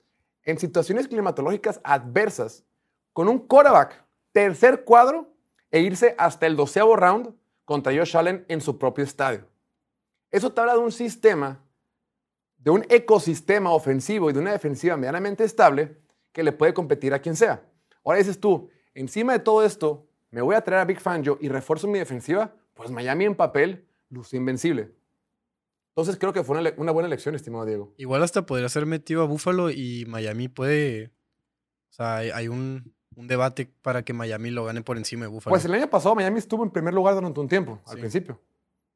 en 0.44 0.58
situaciones 0.58 1.10
climatológicas 1.10 1.82
adversas 1.84 2.64
con 3.12 3.28
un 3.28 3.38
quarterback 3.38 4.06
tercer 4.32 4.86
cuadro 4.86 5.34
e 5.70 5.82
irse 5.82 6.16
hasta 6.18 6.48
el 6.48 6.56
doceavo 6.56 6.96
round 6.96 7.36
contra 7.66 7.94
Josh 7.94 8.16
Allen 8.16 8.46
en 8.48 8.62
su 8.62 8.80
propio 8.80 9.04
estadio. 9.04 9.46
Eso 10.32 10.54
te 10.54 10.62
habla 10.62 10.74
de 10.74 10.80
un 10.80 10.94
sistema, 10.94 11.62
de 12.58 12.72
un 12.72 12.86
ecosistema 12.88 13.72
ofensivo 13.72 14.30
y 14.30 14.34
de 14.34 14.40
una 14.40 14.54
defensiva 14.54 14.96
medianamente 14.96 15.44
estable 15.44 15.98
que 16.32 16.42
le 16.42 16.54
puede 16.54 16.74
competir 16.74 17.14
a 17.14 17.20
quien 17.20 17.36
sea. 17.36 17.62
Ahora 18.06 18.20
dices 18.20 18.40
tú, 18.40 18.70
encima 18.94 19.34
de 19.34 19.40
todo 19.40 19.66
esto, 19.66 20.08
me 20.32 20.42
voy 20.42 20.56
a 20.56 20.62
traer 20.62 20.82
a 20.82 20.86
Big 20.86 21.02
Fangio 21.02 21.38
y 21.42 21.50
refuerzo 21.50 21.90
mi 21.90 22.00
defensiva, 22.00 22.56
pues 22.74 22.90
Miami 22.90 23.26
en 23.26 23.36
papel 23.36 23.86
luce 24.08 24.38
invencible. 24.38 24.94
Entonces 25.90 26.18
creo 26.18 26.34
que 26.34 26.44
fue 26.44 26.58
una, 26.78 26.92
buena 26.92 27.08
elección, 27.08 27.36
estimado 27.36 27.66
Diego. 27.66 27.94
Igual 27.98 28.24
hasta 28.24 28.46
podría 28.46 28.70
ser 28.70 28.86
metido 28.86 29.22
a 29.22 29.26
Buffalo 29.26 29.70
y 29.70 30.06
Miami 30.08 30.48
puede... 30.48 31.12
O 31.90 31.94
sea, 31.94 32.18
hay 32.18 32.48
un, 32.48 32.94
un 33.16 33.28
debate 33.28 33.72
para 33.82 34.04
que 34.04 34.14
Miami 34.14 34.52
lo 34.52 34.66
gane 34.66 34.82
por 34.82 34.98
encima 34.98 35.26
de 35.26 35.32
Buffalo. 35.32 35.52
Pues 35.52 35.66
el 35.66 35.74
año 35.74 35.90
pasado 35.90 36.16
Miami 36.16 36.40
estuvo 36.40 36.64
en 36.64 36.72
primer 36.72 36.94
lugar 36.94 37.16
durante 37.16 37.40
un 37.40 37.48
tiempo, 37.48 37.82
al 37.86 37.98
principio. 37.98 38.40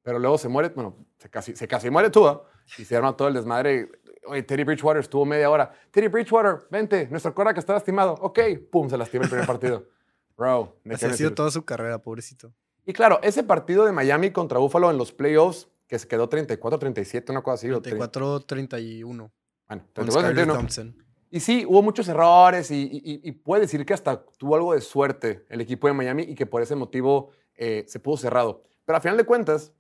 Pero 0.04 0.20
luego 0.20 0.38
se 0.38 0.48
muere, 0.48 0.70
bueno, 0.70 0.96
se 1.18 1.30
casi, 1.30 1.56
se 1.56 1.68
casi 1.68 1.90
muere 1.90 2.10
Tua 2.10 2.48
y 2.78 2.86
se 2.86 2.96
arma 2.96 3.18
todo 3.18 3.28
el 3.28 3.34
desmadre 3.34 3.90
oye, 4.26 4.44
Teddy 4.44 4.64
Bridgewater 4.64 5.02
estuvo 5.02 5.26
media 5.26 5.50
hora. 5.50 5.72
Teddy 5.92 6.08
Bridgewater, 6.08 6.68
vente, 6.70 7.08
nuestro 7.10 7.34
que 7.34 7.60
está 7.60 7.74
lastimado. 7.74 8.16
Ok, 8.22 8.40
pum, 8.72 8.90
se 8.90 8.98
lastima 8.98 9.24
el 9.24 9.30
primer 9.30 9.48
partido. 9.48 9.86
Bro, 10.38 10.80
Así 10.92 11.06
ha 11.06 11.14
sido 11.14 11.34
toda 11.34 11.52
su 11.52 11.64
carrera, 11.64 12.00
pobrecito. 12.00 12.54
Y 12.86 12.94
claro, 12.94 13.20
ese 13.22 13.44
partido 13.44 13.86
de 13.86 13.92
Miami 13.92 14.32
contra 14.32 14.58
Buffalo 14.58 14.90
en 14.90 14.98
los 14.98 15.12
playoffs, 15.12 15.70
que 15.88 16.00
se 16.00 16.08
quedó 16.08 16.30
34-37, 16.30 17.30
una 17.30 17.42
cosa 17.42 17.54
así. 17.54 17.68
34-31. 17.68 19.32
Bueno, 19.68 19.84
34-31. 19.94 20.96
Y 21.30 21.40
sí, 21.40 21.66
hubo 21.68 21.82
muchos 21.82 22.08
errores 22.08 22.70
y, 22.70 23.32
puede 23.44 23.62
decir 23.62 23.84
que 23.88 23.94
hasta 23.96 24.24
tuvo 24.38 24.56
algo 24.56 24.76
de 24.76 24.82
suerte 24.82 25.46
el 25.50 25.62
equipo 25.62 25.88
de 25.88 25.94
Miami 25.94 26.24
y 26.24 26.36
que 26.36 26.46
por 26.46 26.62
ese 26.62 26.76
motivo 26.76 27.32
eh, 27.56 27.86
se 27.88 28.00
pudo 28.00 28.18
cerrado. 28.18 28.64
Pero 28.86 28.98
a 28.98 29.02
final 29.02 29.18
de 29.18 29.24
cuentas, 29.24 29.74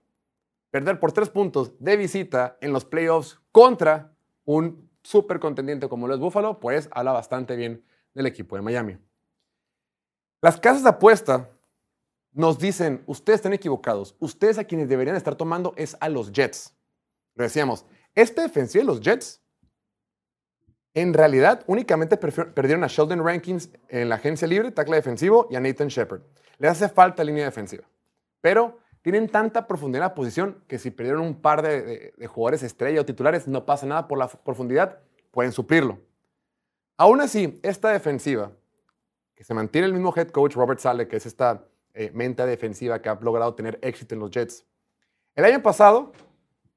perder 0.72 1.00
por 1.00 1.12
tres 1.12 1.30
puntos 1.30 1.74
de 1.78 1.96
visita 1.96 2.58
en 2.60 2.74
los 2.74 2.86
playoffs 2.86 3.40
contra 3.52 4.16
un 4.46 4.90
súper 5.04 5.40
contendiente 5.40 5.88
como 5.88 6.08
lo 6.08 6.16
es 6.16 6.20
Buffalo, 6.20 6.60
pues 6.60 6.90
habla 6.92 7.12
bastante 7.12 7.56
bien 7.56 7.86
del 8.16 8.26
equipo 8.26 8.56
de 8.56 8.64
Miami. 8.64 8.98
Las 10.42 10.60
casas 10.60 10.82
de 10.82 10.90
apuesta 10.90 11.52
nos 12.34 12.60
dicen, 12.60 13.04
ustedes 13.06 13.40
están 13.40 13.54
equivocados, 13.54 14.16
ustedes 14.20 14.58
a 14.58 14.64
quienes 14.64 14.90
deberían 14.90 15.16
estar 15.16 15.36
tomando 15.36 15.74
es 15.78 15.96
a 16.00 16.10
los 16.10 16.32
Jets. 16.32 16.74
Lo 17.36 17.44
decíamos, 17.44 17.86
esta 18.16 18.42
defensiva 18.42 18.82
de 18.82 18.88
los 18.88 19.02
Jets 19.02 19.44
en 20.96 21.14
realidad, 21.14 21.64
únicamente 21.66 22.18
perdieron 22.18 22.84
a 22.84 22.88
Sheldon 22.88 23.26
Rankins 23.26 23.72
en 23.90 24.10
la 24.10 24.16
agencia 24.16 24.48
libre, 24.48 24.72
tackle 24.72 24.96
defensivo, 24.96 25.48
y 25.50 25.56
a 25.56 25.60
Nathan 25.60 25.88
Shepard. 25.88 26.22
Les 26.60 26.70
hace 26.70 26.88
falta 26.88 27.24
línea 27.24 27.46
defensiva. 27.46 27.84
Pero 28.42 28.78
tienen 29.02 29.28
tanta 29.28 29.66
profundidad 29.66 30.04
en 30.04 30.10
la 30.10 30.16
posición 30.16 30.64
que 30.68 30.78
si 30.78 30.92
perdieron 30.92 31.22
un 31.22 31.42
par 31.42 31.64
de, 31.64 32.14
jugadores 32.28 32.62
estrella 32.62 33.02
o 33.02 33.06
titulares, 33.06 33.48
no 33.48 33.66
pasa 33.66 33.88
nada 33.88 34.08
por 34.08 34.20
la 34.20 34.28
profundidad, 34.28 35.00
pueden 35.32 35.52
suplirlo. 35.52 36.00
Aún 36.96 37.22
así, 37.22 37.60
esta 37.64 37.90
defensiva, 37.90 38.52
que 39.34 39.44
se 39.44 39.56
mantiene 39.56 39.88
el 39.88 39.94
mismo 39.94 40.14
head 40.16 40.30
coach 40.30 40.54
Robert 40.54 40.80
Sale, 40.80 41.08
que 41.08 41.16
es 41.16 41.26
esta 41.26 41.66
eh, 41.94 42.12
mente 42.14 42.46
defensiva 42.46 43.02
que 43.02 43.10
ha 43.10 43.16
logrado 43.16 43.54
tener 43.54 43.80
éxito 43.82 44.16
en 44.16 44.20
los 44.20 44.32
Jets. 44.32 44.66
El 45.36 45.46
año 45.46 45.62
pasado 45.62 46.12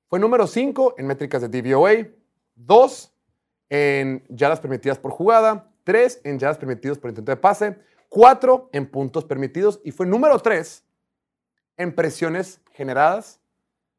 fue 0.09 0.19
número 0.19 0.47
5 0.47 0.97
en 0.99 1.07
métricas 1.07 1.43
de 1.43 1.49
DVOA, 1.49 2.09
2 2.55 3.13
en 3.71 4.25
yardas 4.29 4.61
permitidas 4.61 4.99
por 4.99 5.11
jugada, 5.11 5.73
3 5.85 6.21
en 6.25 6.39
yardas 6.39 6.59
permitidos 6.59 6.99
por 6.99 7.11
intento 7.11 7.33
de 7.33 7.37
pase, 7.37 7.79
4 8.09 8.71
en 8.73 8.91
puntos 8.91 9.25
permitidos 9.25 9.81
y 9.85 9.91
fue 9.91 10.07
número 10.07 10.39
3 10.39 10.85
en 11.79 11.95
presiones 11.95 12.61
generadas 12.73 13.41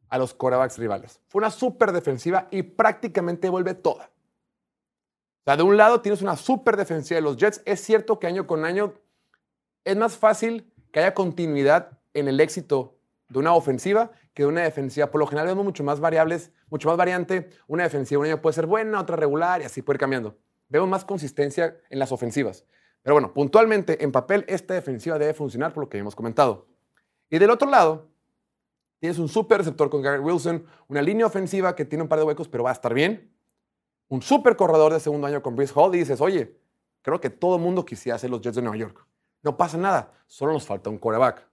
a 0.09 0.17
los 0.17 0.33
corebacks 0.33 0.77
rivales. 0.77 1.21
Fue 1.27 1.39
una 1.39 1.51
súper 1.51 1.91
defensiva 1.91 2.47
y 2.51 2.63
prácticamente 2.63 3.49
vuelve 3.49 3.73
toda. 3.73 4.05
O 4.05 5.43
sea, 5.45 5.57
de 5.57 5.63
un 5.63 5.77
lado 5.77 6.01
tienes 6.01 6.21
una 6.21 6.35
súper 6.35 6.77
defensiva 6.77 7.17
de 7.17 7.21
los 7.21 7.37
Jets. 7.37 7.61
Es 7.65 7.81
cierto 7.81 8.19
que 8.19 8.27
año 8.27 8.47
con 8.47 8.65
año 8.65 8.93
es 9.83 9.95
más 9.95 10.17
fácil 10.17 10.71
que 10.91 10.99
haya 10.99 11.13
continuidad 11.13 11.99
en 12.13 12.27
el 12.27 12.39
éxito 12.39 12.95
de 13.29 13.39
una 13.39 13.53
ofensiva 13.53 14.11
que 14.33 14.43
de 14.43 14.49
una 14.49 14.61
defensiva. 14.61 15.09
Por 15.09 15.19
lo 15.19 15.27
general 15.27 15.47
vemos 15.47 15.65
mucho 15.65 15.83
más 15.83 15.99
variables, 15.99 16.51
mucho 16.69 16.87
más 16.89 16.97
variante. 16.97 17.49
Una 17.67 17.83
defensiva 17.83 18.21
un 18.21 18.27
año 18.27 18.41
puede 18.41 18.53
ser 18.53 18.67
buena, 18.67 18.99
otra 18.99 19.15
regular 19.15 19.61
y 19.61 19.65
así 19.65 19.81
puede 19.81 19.95
ir 19.95 19.99
cambiando. 19.99 20.37
Vemos 20.69 20.87
más 20.87 21.05
consistencia 21.05 21.77
en 21.89 21.99
las 21.99 22.11
ofensivas. 22.11 22.65
Pero 23.01 23.15
bueno, 23.15 23.33
puntualmente 23.33 24.03
en 24.03 24.11
papel 24.11 24.45
esta 24.47 24.73
defensiva 24.73 25.17
debe 25.17 25.33
funcionar 25.33 25.73
por 25.73 25.83
lo 25.83 25.89
que 25.89 25.97
hemos 25.97 26.15
comentado. 26.15 26.67
Y 27.29 27.39
del 27.39 27.49
otro 27.49 27.69
lado, 27.69 28.09
tienes 28.99 29.17
un 29.17 29.27
super 29.27 29.59
receptor 29.59 29.89
con 29.89 30.01
Garrett 30.01 30.23
Wilson, 30.23 30.65
una 30.87 31.01
línea 31.01 31.25
ofensiva 31.25 31.75
que 31.75 31.85
tiene 31.85 32.03
un 32.03 32.09
par 32.09 32.19
de 32.19 32.25
huecos, 32.25 32.47
pero 32.47 32.63
va 32.63 32.69
a 32.69 32.73
estar 32.73 32.93
bien. 32.93 33.31
Un 34.07 34.21
super 34.21 34.55
corredor 34.55 34.93
de 34.93 34.99
segundo 34.99 35.27
año 35.27 35.41
con 35.41 35.55
Brice 35.55 35.73
Hall 35.75 35.95
y 35.95 35.99
dices, 35.99 36.21
oye, 36.21 36.57
creo 37.01 37.19
que 37.19 37.29
todo 37.29 37.55
el 37.55 37.61
mundo 37.61 37.85
quisiera 37.85 38.15
hacer 38.15 38.29
los 38.29 38.41
Jets 38.41 38.55
de 38.55 38.61
Nueva 38.61 38.77
York. 38.77 39.05
No 39.47 39.55
pasa 39.55 39.77
nada, 39.77 40.11
solo 40.25 40.51
nos 40.51 40.65
falta 40.65 40.89
un 40.89 40.97
coreback. 40.97 41.47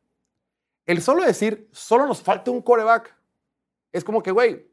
El 0.85 1.01
solo 1.01 1.23
decir, 1.23 1.69
solo 1.71 2.09
nos 2.09 2.21
falta 2.21 2.51
un 2.51 2.61
coreback, 2.61 3.15
es 3.93 4.03
como 4.03 4.21
que, 4.21 4.33
güey, 4.33 4.69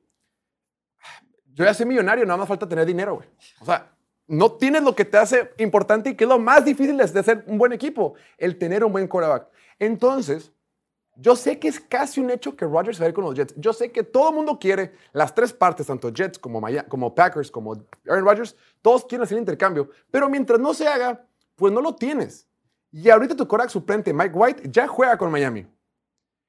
yo 1.53 1.63
ya 1.63 1.71
soy 1.75 1.85
millonario, 1.85 2.25
nada 2.25 2.37
más 2.37 2.47
falta 2.47 2.67
tener 2.67 2.83
dinero, 2.83 3.17
güey. 3.17 3.29
O 3.59 3.65
sea, 3.65 3.95
no 4.25 4.53
tienes 4.53 4.81
lo 4.81 4.95
que 4.95 5.05
te 5.05 5.19
hace 5.19 5.53
importante 5.59 6.09
y 6.09 6.15
que 6.15 6.23
es 6.23 6.27
lo 6.27 6.39
más 6.39 6.65
difícil 6.65 6.97
de 6.97 7.21
ser 7.21 7.43
un 7.45 7.59
buen 7.59 7.73
equipo, 7.73 8.15
el 8.39 8.57
tener 8.57 8.83
un 8.83 8.91
buen 8.91 9.07
coreback. 9.07 9.49
Entonces, 9.77 10.51
yo 11.15 11.35
sé 11.35 11.59
que 11.59 11.67
es 11.67 11.79
casi 11.79 12.21
un 12.21 12.31
hecho 12.31 12.55
que 12.55 12.65
Rodgers 12.65 12.99
va 12.99 13.05
a 13.05 13.09
ir 13.09 13.13
con 13.13 13.25
los 13.25 13.35
Jets. 13.35 13.53
Yo 13.55 13.71
sé 13.71 13.91
que 13.91 14.01
todo 14.01 14.29
el 14.29 14.35
mundo 14.35 14.57
quiere 14.57 14.93
las 15.13 15.35
tres 15.35 15.53
partes, 15.53 15.85
tanto 15.85 16.09
Jets 16.11 16.39
como, 16.39 16.59
como 16.89 17.13
Packers, 17.13 17.51
como 17.51 17.85
Aaron 18.09 18.25
Rodgers, 18.25 18.55
todos 18.81 19.05
quieren 19.05 19.21
hacer 19.21 19.37
el 19.37 19.43
intercambio. 19.43 19.91
Pero 20.09 20.27
mientras 20.27 20.59
no 20.59 20.73
se 20.73 20.87
haga, 20.87 21.23
pues 21.55 21.71
no 21.71 21.81
lo 21.81 21.93
tienes. 21.93 22.47
Y 22.91 23.09
ahorita 23.09 23.35
tu 23.35 23.47
coreback 23.47 23.69
suplente, 23.69 24.13
Mike 24.13 24.35
White, 24.35 24.63
ya 24.69 24.87
juega 24.87 25.17
con 25.17 25.31
Miami. 25.31 25.65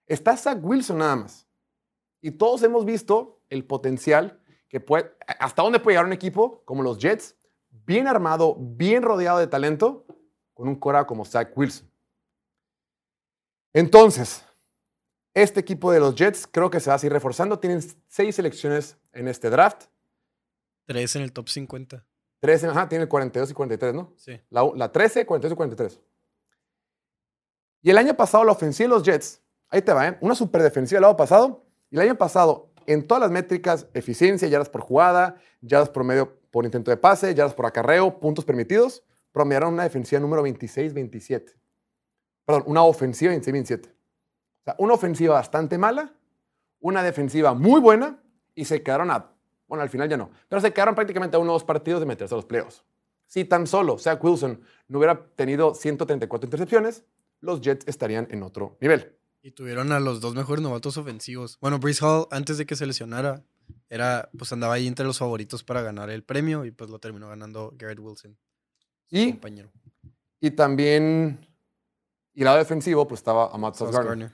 Está 0.06 0.36
Zach 0.36 0.58
Wilson 0.60 0.98
nada 0.98 1.16
más. 1.16 1.46
Y 2.20 2.32
todos 2.32 2.62
hemos 2.62 2.84
visto 2.84 3.40
el 3.48 3.64
potencial 3.64 4.40
que 4.68 4.80
puede, 4.80 5.12
hasta 5.38 5.62
dónde 5.62 5.78
puede 5.78 5.94
llegar 5.94 6.06
un 6.06 6.12
equipo 6.12 6.62
como 6.64 6.82
los 6.82 6.98
Jets, 6.98 7.36
bien 7.70 8.08
armado, 8.08 8.56
bien 8.58 9.02
rodeado 9.02 9.38
de 9.38 9.46
talento, 9.46 10.04
con 10.54 10.68
un 10.68 10.76
cora 10.76 11.06
como 11.06 11.24
Zach 11.24 11.56
Wilson. 11.56 11.88
Entonces, 13.72 14.44
este 15.34 15.60
equipo 15.60 15.92
de 15.92 16.00
los 16.00 16.14
Jets 16.14 16.46
creo 16.46 16.70
que 16.70 16.80
se 16.80 16.90
va 16.90 16.96
a 16.96 16.98
seguir 16.98 17.12
reforzando. 17.12 17.58
Tienen 17.58 17.82
seis 18.08 18.36
selecciones 18.36 18.98
en 19.12 19.28
este 19.28 19.48
draft. 19.48 19.84
Tres 20.86 21.16
en 21.16 21.22
el 21.22 21.32
top 21.32 21.48
50. 21.48 22.04
Tres, 22.40 22.64
ajá, 22.64 22.88
tienen 22.88 23.06
42 23.06 23.50
y 23.50 23.54
43, 23.54 23.94
¿no? 23.94 24.12
Sí. 24.16 24.40
La, 24.50 24.68
la 24.74 24.90
13, 24.90 25.24
42 25.24 25.54
y 25.54 25.56
43. 25.56 26.00
Y 27.82 27.90
el 27.90 27.98
año 27.98 28.14
pasado 28.14 28.44
la 28.44 28.52
ofensiva 28.52 28.88
de 28.88 28.94
los 28.94 29.02
Jets 29.02 29.42
Ahí 29.72 29.80
te 29.80 29.92
va, 29.94 30.06
¿eh? 30.06 30.18
Una 30.20 30.34
super 30.34 30.62
defensiva 30.62 30.98
el 30.98 31.04
año 31.04 31.16
pasado. 31.16 31.64
Y 31.90 31.96
el 31.96 32.02
año 32.02 32.14
pasado, 32.14 32.70
en 32.86 33.06
todas 33.06 33.22
las 33.22 33.30
métricas, 33.30 33.86
eficiencia, 33.94 34.46
yardas 34.46 34.68
por 34.68 34.82
jugada, 34.82 35.36
yardas 35.62 35.88
promedio 35.88 36.38
por 36.50 36.66
intento 36.66 36.90
de 36.90 36.98
pase, 36.98 37.34
yardas 37.34 37.54
por 37.54 37.64
acarreo, 37.64 38.20
puntos 38.20 38.44
permitidos, 38.44 39.02
promediaron 39.32 39.72
una 39.72 39.84
defensiva 39.84 40.20
número 40.20 40.46
26-27. 40.46 41.54
Perdón, 42.44 42.64
una 42.66 42.82
ofensiva 42.82 43.32
26-27. 43.32 43.86
O 43.86 44.64
sea, 44.64 44.74
una 44.76 44.92
ofensiva 44.92 45.34
bastante 45.36 45.78
mala, 45.78 46.12
una 46.80 47.02
defensiva 47.02 47.54
muy 47.54 47.80
buena 47.80 48.22
y 48.54 48.66
se 48.66 48.82
quedaron 48.82 49.10
a, 49.10 49.32
bueno, 49.66 49.82
al 49.82 49.88
final 49.88 50.06
ya 50.06 50.18
no, 50.18 50.30
pero 50.50 50.60
se 50.60 50.70
quedaron 50.74 50.94
prácticamente 50.94 51.36
a 51.36 51.40
unos 51.40 51.54
dos 51.54 51.64
partidos 51.64 52.00
de 52.00 52.06
meterse 52.06 52.34
a 52.34 52.36
los 52.36 52.44
playoffs. 52.44 52.84
Si 53.26 53.46
tan 53.46 53.66
solo 53.66 53.96
Zach 53.96 54.22
Wilson 54.22 54.60
no 54.88 54.98
hubiera 54.98 55.24
tenido 55.34 55.74
134 55.74 56.46
intercepciones, 56.46 57.04
los 57.42 57.60
Jets 57.60 57.86
estarían 57.86 58.26
en 58.30 58.42
otro 58.42 58.78
nivel. 58.80 59.14
Y 59.42 59.50
tuvieron 59.50 59.92
a 59.92 60.00
los 60.00 60.20
dos 60.20 60.34
mejores 60.34 60.62
novatos 60.62 60.96
ofensivos. 60.96 61.58
Bueno, 61.60 61.78
Brees 61.78 62.00
Hall, 62.00 62.26
antes 62.30 62.58
de 62.58 62.64
que 62.64 62.76
se 62.76 62.86
lesionara, 62.86 63.42
era, 63.90 64.30
pues 64.38 64.52
andaba 64.52 64.74
ahí 64.74 64.86
entre 64.86 65.04
los 65.04 65.18
favoritos 65.18 65.64
para 65.64 65.82
ganar 65.82 66.08
el 66.10 66.22
premio 66.22 66.64
y 66.64 66.70
pues 66.70 66.88
lo 66.88 66.98
terminó 66.98 67.28
ganando 67.28 67.74
Garrett 67.76 67.98
Wilson. 67.98 68.38
Y, 69.10 69.32
compañero. 69.32 69.70
y 70.40 70.52
también, 70.52 71.46
y 72.32 72.44
lado 72.44 72.58
defensivo, 72.58 73.06
pues 73.06 73.20
estaba 73.20 73.50
Amat 73.52 73.78
Garner. 73.78 74.30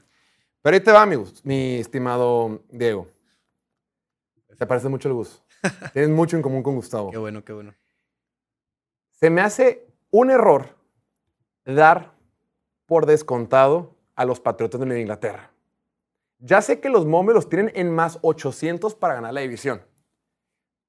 Pero 0.60 0.74
ahí 0.74 0.80
te 0.80 0.92
va, 0.92 1.02
amigos, 1.02 1.40
mi 1.44 1.76
estimado 1.76 2.62
Diego. 2.70 3.08
Te 4.58 4.66
parece 4.66 4.88
mucho 4.88 5.08
el 5.08 5.14
Gus. 5.14 5.42
Tienes 5.92 6.10
mucho 6.10 6.36
en 6.36 6.42
común 6.42 6.62
con 6.62 6.74
Gustavo. 6.74 7.10
Qué 7.10 7.18
bueno, 7.18 7.44
qué 7.44 7.52
bueno. 7.52 7.74
Se 9.12 9.30
me 9.30 9.40
hace 9.40 9.86
un 10.10 10.30
error 10.30 10.76
dar 11.64 12.17
por 12.88 13.04
descontado 13.04 13.94
a 14.16 14.24
los 14.24 14.40
Patriotas 14.40 14.80
de 14.80 14.86
Nueva 14.86 15.02
Inglaterra. 15.02 15.52
Ya 16.38 16.62
sé 16.62 16.80
que 16.80 16.88
los 16.88 17.04
Momes 17.04 17.34
los 17.34 17.48
tienen 17.50 17.70
en 17.74 17.94
más 17.94 18.18
800 18.22 18.94
para 18.94 19.14
ganar 19.14 19.34
la 19.34 19.42
división. 19.42 19.82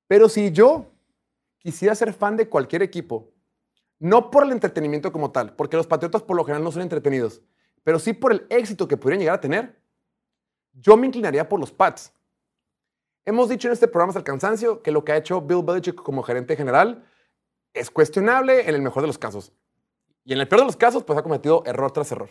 Pero 0.08 0.30
si 0.30 0.52
yo 0.52 0.86
quisiera 1.58 1.93
ser 1.93 2.14
fan 2.14 2.38
de 2.38 2.47
cualquier 2.47 2.84
equipo, 2.84 3.30
no 4.00 4.32
por 4.32 4.43
el 4.43 4.54
entretenimiento 4.54 5.12
como 5.12 5.32
tal, 5.32 5.54
porque 5.58 5.76
los 5.76 5.88
Patriotas 5.88 6.24
por 6.24 6.38
lo 6.38 6.45
general 6.45 6.64
no 6.64 6.72
son 6.72 6.84
entretenidos, 6.84 7.41
pero 7.84 8.00
sí 8.00 8.14
por 8.14 8.32
el 8.32 8.47
éxito 8.50 8.88
que 8.88 8.95
podrían 8.95 9.20
llegar 9.20 9.36
a 9.36 9.41
tener, 9.41 9.78
yo 10.72 10.95
me 10.95 11.06
inclinaría 11.06 11.50
por 11.50 11.60
los 11.60 11.74
Pats. 11.74 12.14
Hemos 13.26 13.50
dicho 13.50 13.68
en 13.68 13.74
este 13.74 13.89
programa 13.89 14.12
hasta 14.12 14.20
el 14.20 14.24
cansancio 14.26 14.82
que 14.82 14.91
lo 14.91 15.04
que 15.04 15.12
ha 15.12 15.18
hecho 15.18 15.41
Bill 15.41 15.64
Belichick 15.64 15.95
como 15.95 16.24
gerente 16.24 16.56
general 16.56 17.06
es 17.74 17.91
cuestionable 17.91 18.70
en 18.70 18.76
el 18.76 18.82
mejor 18.82 19.04
de 19.04 19.08
los 19.08 19.18
casos. 19.18 19.52
Y 20.30 20.34
en 20.34 20.40
el 20.42 20.48
peor 20.48 20.62
de 20.62 20.68
los 20.68 20.78
casos, 20.78 21.04
pues 21.04 21.18
ha 21.18 21.24
cometido 21.24 21.64
error 21.66 21.92
tras 21.92 22.12
error. 22.12 22.30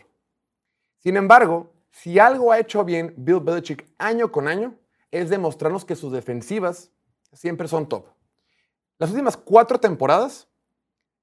Sin 0.98 1.16
embargo, 1.16 1.72
si 1.90 2.20
algo 2.20 2.52
ha 2.52 2.60
hecho 2.60 2.84
bien 2.84 3.12
Bill 3.16 3.40
Belichick 3.40 3.92
año 3.98 4.30
con 4.30 4.46
año, 4.46 4.78
es 5.10 5.30
demostrarnos 5.30 5.84
que 5.84 5.96
sus 5.96 6.12
defensivas 6.12 6.92
siempre 7.32 7.66
son 7.66 7.88
top. 7.88 8.06
Las 8.98 9.10
últimas 9.10 9.36
cuatro 9.36 9.80
temporadas, 9.80 10.46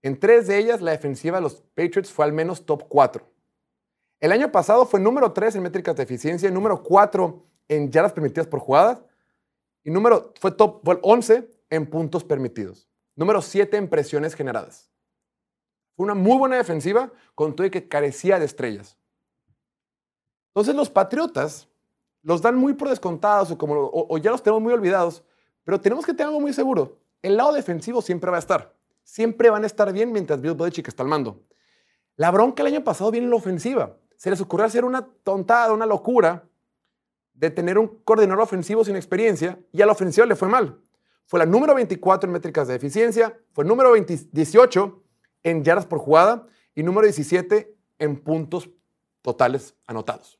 en 0.01 0.19
tres 0.19 0.47
de 0.47 0.57
ellas 0.57 0.81
la 0.81 0.91
defensiva 0.91 1.37
de 1.37 1.43
los 1.43 1.61
Patriots 1.75 2.11
fue 2.11 2.25
al 2.25 2.33
menos 2.33 2.65
top 2.65 2.83
4. 2.89 3.25
El 4.19 4.33
año 4.33 4.51
pasado 4.51 4.85
fue 4.85 4.99
número 4.99 5.31
3 5.31 5.55
en 5.55 5.63
métricas 5.63 5.95
de 5.95 6.03
eficiencia, 6.03 6.51
número 6.51 6.83
4 6.83 7.41
en 7.69 7.89
yardas 7.89 8.11
permitidas 8.11 8.47
por 8.47 8.59
jugada, 8.59 9.01
y 9.81 9.91
número, 9.91 10.33
fue 10.41 10.51
top 10.51 10.83
fue 10.83 10.99
11 11.01 11.49
en 11.69 11.89
puntos 11.89 12.25
permitidos. 12.25 12.89
Número 13.15 13.41
7 13.41 13.77
en 13.77 13.89
presiones 13.89 14.35
generadas. 14.35 14.91
Fue 15.95 16.03
una 16.03 16.13
muy 16.13 16.37
buena 16.37 16.57
defensiva 16.57 17.11
con 17.35 17.55
todo 17.55 17.67
y 17.67 17.69
que 17.69 17.87
carecía 17.87 18.39
de 18.39 18.45
estrellas. 18.45 18.97
Entonces 20.49 20.75
los 20.75 20.89
Patriotas 20.89 21.67
los 22.21 22.41
dan 22.41 22.55
muy 22.55 22.73
por 22.73 22.89
descontados 22.89 23.51
o, 23.51 23.57
como, 23.57 24.17
ya 24.17 24.31
los 24.31 24.41
tenemos 24.41 24.61
muy 24.61 24.73
olvidados, 24.73 25.23
pero 25.63 25.79
tenemos 25.79 26.05
que 26.05 26.13
tener 26.13 26.27
algo 26.27 26.41
muy 26.41 26.53
seguro. 26.53 26.97
El 27.21 27.37
lado 27.37 27.53
defensivo 27.53 28.01
siempre 28.01 28.31
va 28.31 28.37
a 28.37 28.39
estar. 28.39 28.73
Siempre 29.03 29.49
van 29.49 29.63
a 29.63 29.67
estar 29.67 29.91
bien 29.93 30.11
mientras 30.11 30.41
Bill 30.41 30.55
Belichick 30.55 30.87
está 30.87 31.03
al 31.03 31.09
mando. 31.09 31.43
La 32.15 32.31
bronca 32.31 32.63
el 32.63 32.73
año 32.73 32.83
pasado 32.83 33.11
viene 33.11 33.25
en 33.25 33.31
la 33.31 33.37
ofensiva. 33.37 33.97
Se 34.17 34.29
les 34.29 34.41
ocurrió 34.41 34.65
hacer 34.65 34.85
una 34.85 35.05
tontada, 35.23 35.73
una 35.73 35.85
locura 35.85 36.47
de 37.33 37.51
tener 37.51 37.77
un 37.77 37.99
coordinador 38.03 38.41
ofensivo 38.41 38.83
sin 38.83 38.95
experiencia 38.95 39.59
y 39.71 39.81
a 39.81 39.85
la 39.85 39.91
ofensiva 39.91 40.25
le 40.25 40.35
fue 40.35 40.47
mal. 40.47 40.79
Fue 41.25 41.39
la 41.39 41.45
número 41.45 41.75
24 41.75 42.27
en 42.27 42.33
métricas 42.33 42.67
de 42.67 42.75
eficiencia, 42.75 43.37
fue 43.51 43.65
número 43.65 43.93
18 43.93 45.03
en 45.45 45.63
yardas 45.63 45.85
por 45.85 45.99
jugada 45.99 46.47
y 46.73 46.83
número 46.83 47.05
17 47.05 47.77
en 47.99 48.21
puntos 48.21 48.69
totales 49.21 49.75
anotados. 49.85 50.39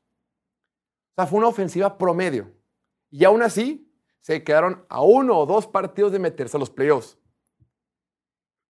O 1.12 1.14
sea, 1.14 1.26
fue 1.26 1.38
una 1.38 1.48
ofensiva 1.48 1.96
promedio. 1.96 2.52
Y 3.08 3.24
aún 3.24 3.40
así, 3.40 3.90
se 4.20 4.42
quedaron 4.42 4.84
a 4.88 5.00
uno 5.00 5.38
o 5.38 5.46
dos 5.46 5.68
partidos 5.68 6.10
de 6.10 6.18
meterse 6.18 6.56
a 6.56 6.60
los 6.60 6.70
playoffs. 6.70 7.16